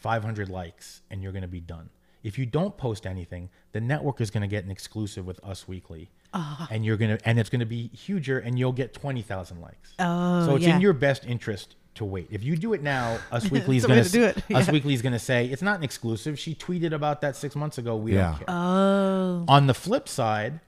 500 0.00 0.48
likes 0.48 1.02
and 1.10 1.22
you're 1.22 1.32
going 1.32 1.42
to 1.42 1.48
be 1.48 1.60
done. 1.60 1.90
If 2.22 2.38
you 2.38 2.46
don't 2.46 2.76
post 2.76 3.06
anything, 3.06 3.48
the 3.72 3.80
network 3.80 4.20
is 4.20 4.30
going 4.30 4.42
to 4.42 4.48
get 4.48 4.64
an 4.64 4.70
exclusive 4.70 5.26
with 5.26 5.42
Us 5.44 5.68
Weekly. 5.68 6.10
Ah. 6.34 6.68
And 6.70 6.84
you're 6.84 6.96
going 6.96 7.16
to 7.16 7.28
and 7.28 7.38
it's 7.38 7.48
going 7.48 7.60
to 7.60 7.66
be 7.66 7.88
huger 7.88 8.38
and 8.38 8.58
you'll 8.58 8.72
get 8.72 8.92
20,000 8.92 9.60
likes. 9.60 9.94
Oh, 9.98 10.46
so 10.46 10.56
it's 10.56 10.66
yeah. 10.66 10.74
in 10.74 10.80
your 10.80 10.92
best 10.92 11.24
interest 11.24 11.76
to 11.98 12.04
wait. 12.04 12.26
If 12.30 12.42
you 12.42 12.56
do 12.56 12.72
it 12.72 12.82
now, 12.82 13.18
Us 13.32 13.50
Weekly 13.50 13.76
is 13.76 13.86
going 13.86 14.02
to 14.02 14.10
do 14.10 14.24
it, 14.24 14.36
Us. 14.52 14.68
Weekly 14.70 14.94
is 14.94 15.02
going 15.02 15.12
to 15.12 15.18
say 15.18 15.46
it's 15.46 15.62
not 15.62 15.78
an 15.78 15.84
exclusive. 15.84 16.38
She 16.38 16.54
tweeted 16.54 16.92
about 16.92 17.20
that 17.20 17.36
6 17.36 17.54
months 17.54 17.78
ago. 17.78 17.96
We 17.96 18.14
Yeah. 18.14 18.30
don't 18.30 18.36
care. 18.38 18.46
Oh. 18.48 19.44
On 19.48 19.66
the 19.66 19.74
flip 19.74 20.08
side, 20.08 20.60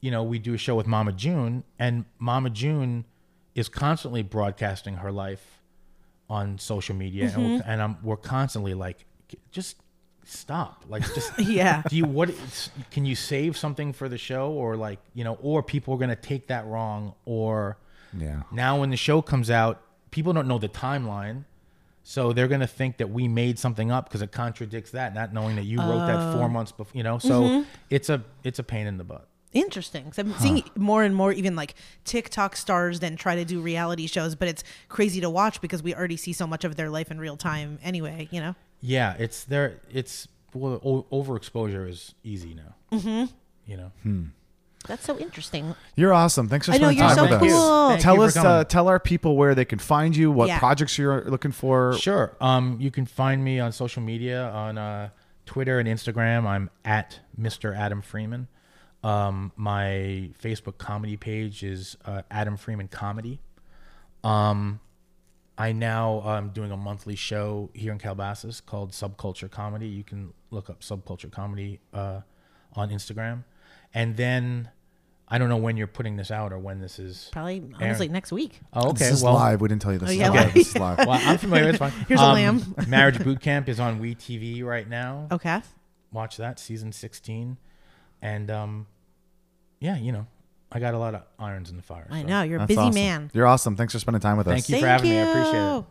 you 0.00 0.10
know, 0.10 0.22
we 0.22 0.38
do 0.38 0.54
a 0.54 0.58
show 0.58 0.74
with 0.74 0.86
Mama 0.86 1.12
June, 1.12 1.64
and 1.78 2.04
Mama 2.18 2.50
June 2.50 3.04
is 3.54 3.68
constantly 3.68 4.22
broadcasting 4.22 4.96
her 4.96 5.12
life 5.12 5.60
on 6.28 6.58
social 6.58 6.94
media, 6.94 7.24
and, 7.24 7.32
Mm-hmm. 7.32 7.54
we're, 7.56 7.62
and 7.66 7.82
I'm, 7.82 7.96
we're 8.02 8.16
constantly 8.16 8.74
like, 8.74 9.04
just 9.50 9.76
stop, 10.24 10.84
like 10.88 11.02
just 11.14 11.36
Yeah. 11.38 11.82
Do 11.88 11.96
you 11.96 12.04
what? 12.04 12.30
Can 12.92 13.04
you 13.04 13.14
save 13.16 13.56
something 13.56 13.92
for 13.92 14.08
the 14.08 14.16
show, 14.18 14.50
or 14.52 14.76
like 14.76 15.00
you 15.14 15.24
know, 15.24 15.38
or 15.42 15.62
people 15.62 15.94
are 15.94 15.98
gonna 15.98 16.14
take 16.16 16.46
that 16.48 16.66
wrong, 16.66 17.14
or 17.24 17.76
Yeah. 18.16 18.42
now 18.52 18.80
when 18.80 18.90
the 18.90 18.96
show 18.96 19.22
comes 19.22 19.50
out, 19.50 19.82
people 20.10 20.32
don't 20.32 20.48
know 20.48 20.58
the 20.58 20.68
timeline. 20.68 21.44
So 22.02 22.32
they're 22.32 22.48
gonna 22.48 22.66
think 22.66 22.96
that 22.96 23.10
we 23.10 23.28
made 23.28 23.58
something 23.58 23.90
up 23.92 24.06
because 24.08 24.22
it 24.22 24.32
contradicts 24.32 24.92
that, 24.92 25.14
not 25.14 25.32
knowing 25.34 25.56
that 25.56 25.64
you 25.64 25.78
wrote 25.78 26.06
that 26.06 26.34
four 26.34 26.48
months 26.48 26.72
before. 26.72 26.96
You 26.96 27.02
know, 27.04 27.18
so 27.18 27.64
it's 27.90 28.08
a 28.08 28.24
it's 28.42 28.58
a 28.58 28.62
pain 28.64 28.86
in 28.86 28.96
the 28.96 29.04
butt. 29.04 29.26
Interesting. 29.52 30.04
'Cause 30.04 30.18
I'm 30.18 30.32
seeing 30.34 30.62
more 30.76 31.02
and 31.02 31.14
more, 31.14 31.32
even 31.32 31.56
like 31.56 31.74
TikTok 32.04 32.54
stars, 32.56 33.00
then 33.00 33.16
try 33.16 33.34
to 33.34 33.44
do 33.44 33.60
reality 33.60 34.06
shows, 34.06 34.34
but 34.34 34.48
it's 34.48 34.62
crazy 34.88 35.20
to 35.20 35.28
watch 35.28 35.60
because 35.60 35.82
we 35.82 35.94
already 35.94 36.16
see 36.16 36.32
so 36.32 36.46
much 36.46 36.64
of 36.64 36.76
their 36.76 36.88
life 36.88 37.10
in 37.10 37.18
real 37.20 37.36
time 37.36 37.78
anyway. 37.82 38.28
You 38.30 38.40
know. 38.40 38.54
Yeah, 38.80 39.14
it's 39.18 39.44
there. 39.44 39.80
It's 39.92 40.26
well, 40.54 40.80
o- 40.84 41.06
overexposure 41.12 41.88
is 41.88 42.14
easy 42.24 42.54
now. 42.54 42.74
Mm-hmm. 42.96 43.26
You 43.66 43.76
know, 43.76 43.92
That's 44.86 45.04
so 45.04 45.18
interesting. 45.18 45.74
You're 45.94 46.12
awesome. 46.12 46.48
Thanks 46.48 46.66
for 46.66 46.72
I 46.72 46.78
know, 46.78 46.90
spending 46.90 46.98
you're 46.98 47.08
time 47.08 47.16
so 47.16 47.22
with 47.24 47.32
us. 47.32 47.40
cool. 47.52 47.88
Thank 47.90 48.00
tell 48.02 48.14
you 48.14 48.20
for 48.22 48.26
us, 48.26 48.36
uh, 48.38 48.64
tell 48.64 48.88
our 48.88 48.98
people 48.98 49.36
where 49.36 49.54
they 49.54 49.64
can 49.64 49.78
find 49.78 50.16
you, 50.16 50.30
what 50.32 50.48
Yeah. 50.48 50.58
projects 50.58 50.96
you're 50.98 51.24
looking 51.24 51.52
for. 51.52 51.92
Sure. 51.98 52.34
Um, 52.40 52.76
you 52.80 52.90
can 52.90 53.04
find 53.06 53.44
me 53.44 53.60
on 53.60 53.72
social 53.72 54.02
media 54.02 54.48
on 54.50 54.78
uh, 54.78 55.10
Twitter 55.46 55.78
and 55.78 55.86
Instagram. 55.88 56.46
I'm 56.46 56.70
at 56.84 57.20
Mr. 57.38 57.76
Adam 57.76 58.00
Freeman. 58.02 58.48
Um, 59.04 59.52
my 59.56 60.30
Facebook 60.42 60.78
comedy 60.78 61.16
page 61.16 61.62
is 61.62 61.96
uh, 62.04 62.22
Adam 62.30 62.56
Freeman 62.56 62.88
Comedy. 62.88 63.40
Um, 64.24 64.80
I 65.56 65.72
now 65.72 66.22
am 66.24 66.50
doing 66.50 66.70
a 66.70 66.76
monthly 66.76 67.16
show 67.16 67.70
here 67.74 67.92
in 67.92 67.98
Calabasas 67.98 68.60
called 68.60 68.92
Subculture 68.92 69.50
Comedy. 69.50 69.88
You 69.88 70.04
can 70.04 70.32
look 70.50 70.70
up 70.70 70.80
Subculture 70.80 71.30
Comedy 71.30 71.80
uh, 71.92 72.20
on 72.74 72.90
Instagram, 72.90 73.44
and 73.94 74.16
then 74.16 74.70
I 75.32 75.38
don't 75.38 75.48
know 75.48 75.56
when 75.56 75.76
you're 75.76 75.86
putting 75.86 76.16
this 76.16 76.30
out 76.32 76.52
or 76.52 76.58
when 76.58 76.80
this 76.80 76.98
is. 76.98 77.28
Probably 77.32 77.62
honestly 77.80 78.06
Aaron. 78.06 78.12
next 78.12 78.32
week. 78.32 78.60
Oh, 78.72 78.90
okay. 78.90 79.04
This 79.04 79.12
is 79.12 79.22
well, 79.22 79.34
live. 79.34 79.60
We 79.60 79.68
didn't 79.68 79.82
tell 79.82 79.92
you 79.92 79.98
this. 79.98 80.08
Oh, 80.08 80.12
is 80.12 80.18
yeah, 80.18 80.30
live. 80.30 80.44
live. 80.46 80.54
This 80.54 80.68
is 80.68 80.76
live. 80.76 80.98
well, 80.98 81.20
I'm 81.22 81.38
familiar. 81.38 81.68
It's 81.68 81.78
fine. 81.78 81.92
Here's 82.08 82.20
a 82.20 82.24
lamb. 82.24 82.74
Marriage 82.88 83.22
Boot 83.22 83.40
Camp 83.40 83.68
is 83.68 83.78
on 83.78 84.00
We 84.00 84.16
TV 84.16 84.64
right 84.64 84.88
now. 84.88 85.28
Okay. 85.30 85.62
Watch 86.12 86.36
that 86.38 86.58
season 86.58 86.90
16, 86.90 87.56
and 88.20 88.50
um, 88.50 88.88
yeah, 89.78 89.96
you 89.96 90.10
know, 90.10 90.26
I 90.72 90.80
got 90.80 90.94
a 90.94 90.98
lot 90.98 91.14
of 91.14 91.22
irons 91.38 91.70
in 91.70 91.76
the 91.76 91.82
fire. 91.82 92.08
I 92.10 92.22
so. 92.22 92.26
know 92.26 92.42
you're 92.42 92.56
a 92.56 92.58
That's 92.60 92.68
busy 92.68 92.80
awesome. 92.80 92.94
man. 92.94 93.30
You're 93.32 93.46
awesome. 93.46 93.76
Thanks 93.76 93.92
for 93.92 94.00
spending 94.00 94.20
time 94.20 94.36
with 94.36 94.48
us. 94.48 94.54
Thank 94.54 94.68
you 94.70 94.80
for 94.80 94.88
having 94.88 95.10
me. 95.10 95.18
I 95.20 95.22
appreciate 95.22 95.78
it. 95.78 95.84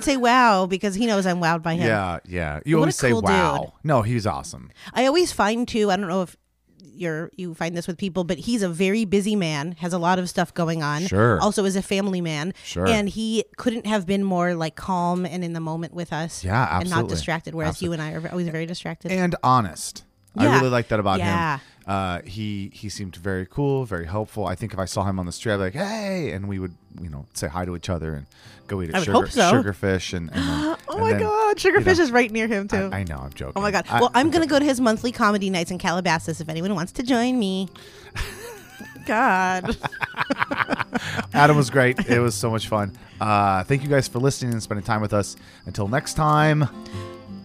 Gonna 0.00 0.12
say 0.12 0.16
wow 0.16 0.66
because 0.66 0.94
he 0.94 1.06
knows 1.06 1.26
I'm 1.26 1.40
wowed 1.40 1.62
by 1.62 1.74
him. 1.74 1.86
Yeah, 1.86 2.18
yeah. 2.26 2.60
You 2.64 2.76
What 2.76 2.80
a 2.80 2.82
always 2.84 2.96
say 2.96 3.10
cool 3.10 3.22
wow. 3.22 3.58
dude. 3.60 3.70
No, 3.84 4.02
he's 4.02 4.26
awesome. 4.26 4.70
I 4.94 5.06
always 5.06 5.32
find 5.32 5.66
too. 5.66 5.90
I 5.90 5.96
don't 5.96 6.08
know 6.08 6.22
if 6.22 6.36
you're 6.80 7.30
you 7.36 7.54
find 7.54 7.76
this 7.76 7.86
with 7.86 7.96
people, 7.96 8.24
but 8.24 8.38
he's 8.38 8.62
a 8.62 8.68
very 8.68 9.04
busy 9.04 9.36
man. 9.36 9.72
Has 9.78 9.92
a 9.92 9.98
lot 9.98 10.18
of 10.18 10.28
stuff 10.28 10.52
going 10.54 10.82
on. 10.82 11.02
Sure. 11.06 11.40
Also, 11.40 11.64
is 11.64 11.76
a 11.76 11.82
family 11.82 12.20
man. 12.20 12.52
Sure. 12.64 12.86
And 12.86 13.08
he 13.08 13.44
couldn't 13.56 13.86
have 13.86 14.04
been 14.06 14.24
more 14.24 14.54
like 14.54 14.74
calm 14.74 15.24
and 15.24 15.44
in 15.44 15.52
the 15.52 15.60
moment 15.60 15.94
with 15.94 16.12
us. 16.12 16.42
Yeah, 16.44 16.62
And 16.80 16.88
not 16.90 16.98
absolutely. 16.98 17.14
distracted. 17.14 17.54
Whereas 17.54 17.80
you 17.82 17.92
and 17.92 18.02
I 18.02 18.12
are 18.14 18.28
always 18.30 18.48
very 18.48 18.66
distracted. 18.66 19.12
And 19.12 19.34
honest. 19.42 20.04
I 20.36 20.44
Yeah. 20.44 20.56
really 20.58 20.70
like 20.70 20.88
that 20.88 21.00
about 21.00 21.20
him. 21.20 21.26
Yeah. 21.26 21.58
Uh, 21.88 22.20
he 22.26 22.70
he 22.74 22.88
seemed 22.90 23.16
very 23.16 23.46
cool, 23.46 23.86
very 23.86 24.04
helpful. 24.06 24.46
I 24.46 24.54
think 24.54 24.74
if 24.74 24.78
I 24.78 24.84
saw 24.84 25.04
him 25.04 25.18
on 25.18 25.24
the 25.24 25.32
street, 25.32 25.54
I'd 25.54 25.56
be 25.56 25.62
like, 25.64 25.72
"Hey," 25.74 26.32
and 26.32 26.46
we 26.46 26.58
would, 26.58 26.74
you 27.00 27.08
know, 27.08 27.24
say 27.32 27.48
hi 27.48 27.64
to 27.64 27.74
each 27.74 27.88
other 27.88 28.12
and 28.12 28.26
go 28.66 28.82
eat 28.82 28.90
at 28.94 29.00
sugar, 29.00 29.12
hope 29.12 29.30
so. 29.30 29.50
Sugarfish 29.52 30.12
and, 30.12 30.28
and 30.30 30.42
then, 30.46 30.76
oh 30.88 30.92
and 30.92 31.00
my 31.00 31.12
then- 31.12 31.22
God, 31.22 31.56
Sugarfish 31.56 31.98
is 31.98 32.12
right 32.12 32.30
near 32.30 32.46
him 32.46 32.68
too. 32.68 32.90
I, 32.92 32.98
I 32.98 33.04
know, 33.04 33.16
I'm 33.16 33.32
joking. 33.32 33.54
Oh 33.56 33.62
my 33.62 33.70
god! 33.70 33.86
I- 33.88 34.00
Well, 34.00 34.10
I'm 34.14 34.28
gonna 34.30 34.46
go 34.46 34.58
to 34.58 34.64
his 34.66 34.80
monthly 34.82 35.12
comedy 35.12 35.48
nights 35.48 35.70
in 35.70 35.78
Calabasas 35.78 36.42
if 36.42 36.48
anyone 36.50 36.74
wants 36.74 36.92
to 36.92 37.02
join 37.02 37.38
me. 37.38 37.68
God, 39.06 39.74
Adam 41.32 41.56
was 41.56 41.70
great. 41.70 41.98
It 42.06 42.20
was 42.20 42.34
so 42.34 42.50
much 42.50 42.68
fun. 42.68 42.92
Uh, 43.18 43.64
thank 43.64 43.82
you 43.82 43.88
guys 43.88 44.06
for 44.08 44.18
listening 44.18 44.52
and 44.52 44.62
spending 44.62 44.84
time 44.84 45.00
with 45.00 45.14
us. 45.14 45.36
Until 45.64 45.88
next 45.88 46.14
time. 46.14 46.68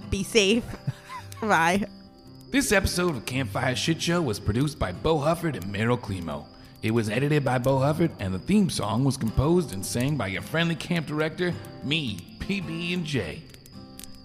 be 0.10 0.24
safe. 0.24 0.66
Bye. 1.42 1.88
This 2.54 2.72
episode 2.72 3.16
of 3.16 3.26
Campfire 3.26 3.76
Shit 3.76 4.00
Show 4.00 4.22
was 4.22 4.40
produced 4.40 4.78
by 4.78 4.92
Bo 4.92 5.18
Hufford 5.18 5.56
and 5.56 5.74
Meryl 5.74 6.00
Climo. 6.00 6.46
It 6.84 6.92
was 6.92 7.10
edited 7.10 7.44
by 7.44 7.58
Bo 7.58 7.80
Hufford, 7.80 8.12
and 8.20 8.32
the 8.32 8.38
theme 8.38 8.70
song 8.70 9.04
was 9.04 9.18
composed 9.18 9.74
and 9.74 9.84
sang 9.84 10.18
by 10.18 10.28
your 10.28 10.44
friendly 10.44 10.76
camp 10.76 11.08
director, 11.08 11.52
me, 11.84 12.20
PB 12.42 12.94
and 12.94 13.06
J. 13.06 13.42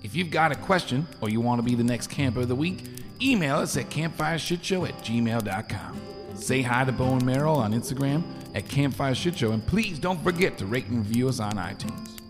If 0.03 0.15
you've 0.15 0.31
got 0.31 0.53
a 0.53 0.57
question 0.57 1.07
or 1.23 1.31
you 1.31 1.41
want 1.41 1.59
to 1.59 1.63
be 1.63 1.75
the 1.75 1.83
next 1.83 2.09
camper 2.09 2.41
of 2.41 2.49
the 2.49 2.55
week, 2.55 2.85
email 3.23 3.57
us 3.57 3.79
at 3.79 3.89
campfireshitshow 3.89 4.87
at 4.87 4.99
gmail.com. 4.99 6.01
Say 6.35 6.61
hi 6.61 6.85
to 6.85 6.93
Bo 6.93 7.15
and 7.15 7.23
Meryl 7.23 7.57
on 7.57 7.73
Instagram 7.73 8.23
at 8.55 8.69
Campfire 8.69 9.15
Shit 9.15 9.39
Show, 9.39 9.53
and 9.53 9.67
please 9.67 9.99
don't 9.99 10.23
forget 10.23 10.59
to 10.59 10.67
rate 10.67 10.89
and 10.89 10.99
review 10.99 11.31
us 11.31 11.41
on 11.41 11.53
iTunes. 11.53 12.21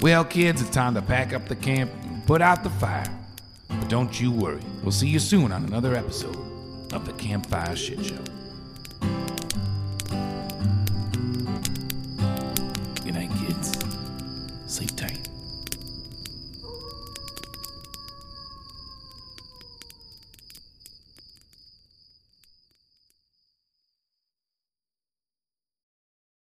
Well, 0.00 0.24
kids, 0.24 0.62
it's 0.62 0.70
time 0.70 0.94
to 0.94 1.02
pack 1.02 1.32
up 1.32 1.46
the 1.46 1.54
camp 1.54 1.92
and 2.02 2.26
put 2.26 2.42
out 2.42 2.64
the 2.64 2.70
fire. 2.70 3.17
But 3.68 3.88
don't 3.88 4.20
you 4.20 4.30
worry, 4.32 4.62
we'll 4.82 4.92
see 4.92 5.08
you 5.08 5.18
soon 5.18 5.52
on 5.52 5.64
another 5.64 5.94
episode 5.94 6.36
of 6.92 7.04
the 7.04 7.12
Campfire 7.12 7.76
Shit 7.76 8.04
Show. 8.04 8.37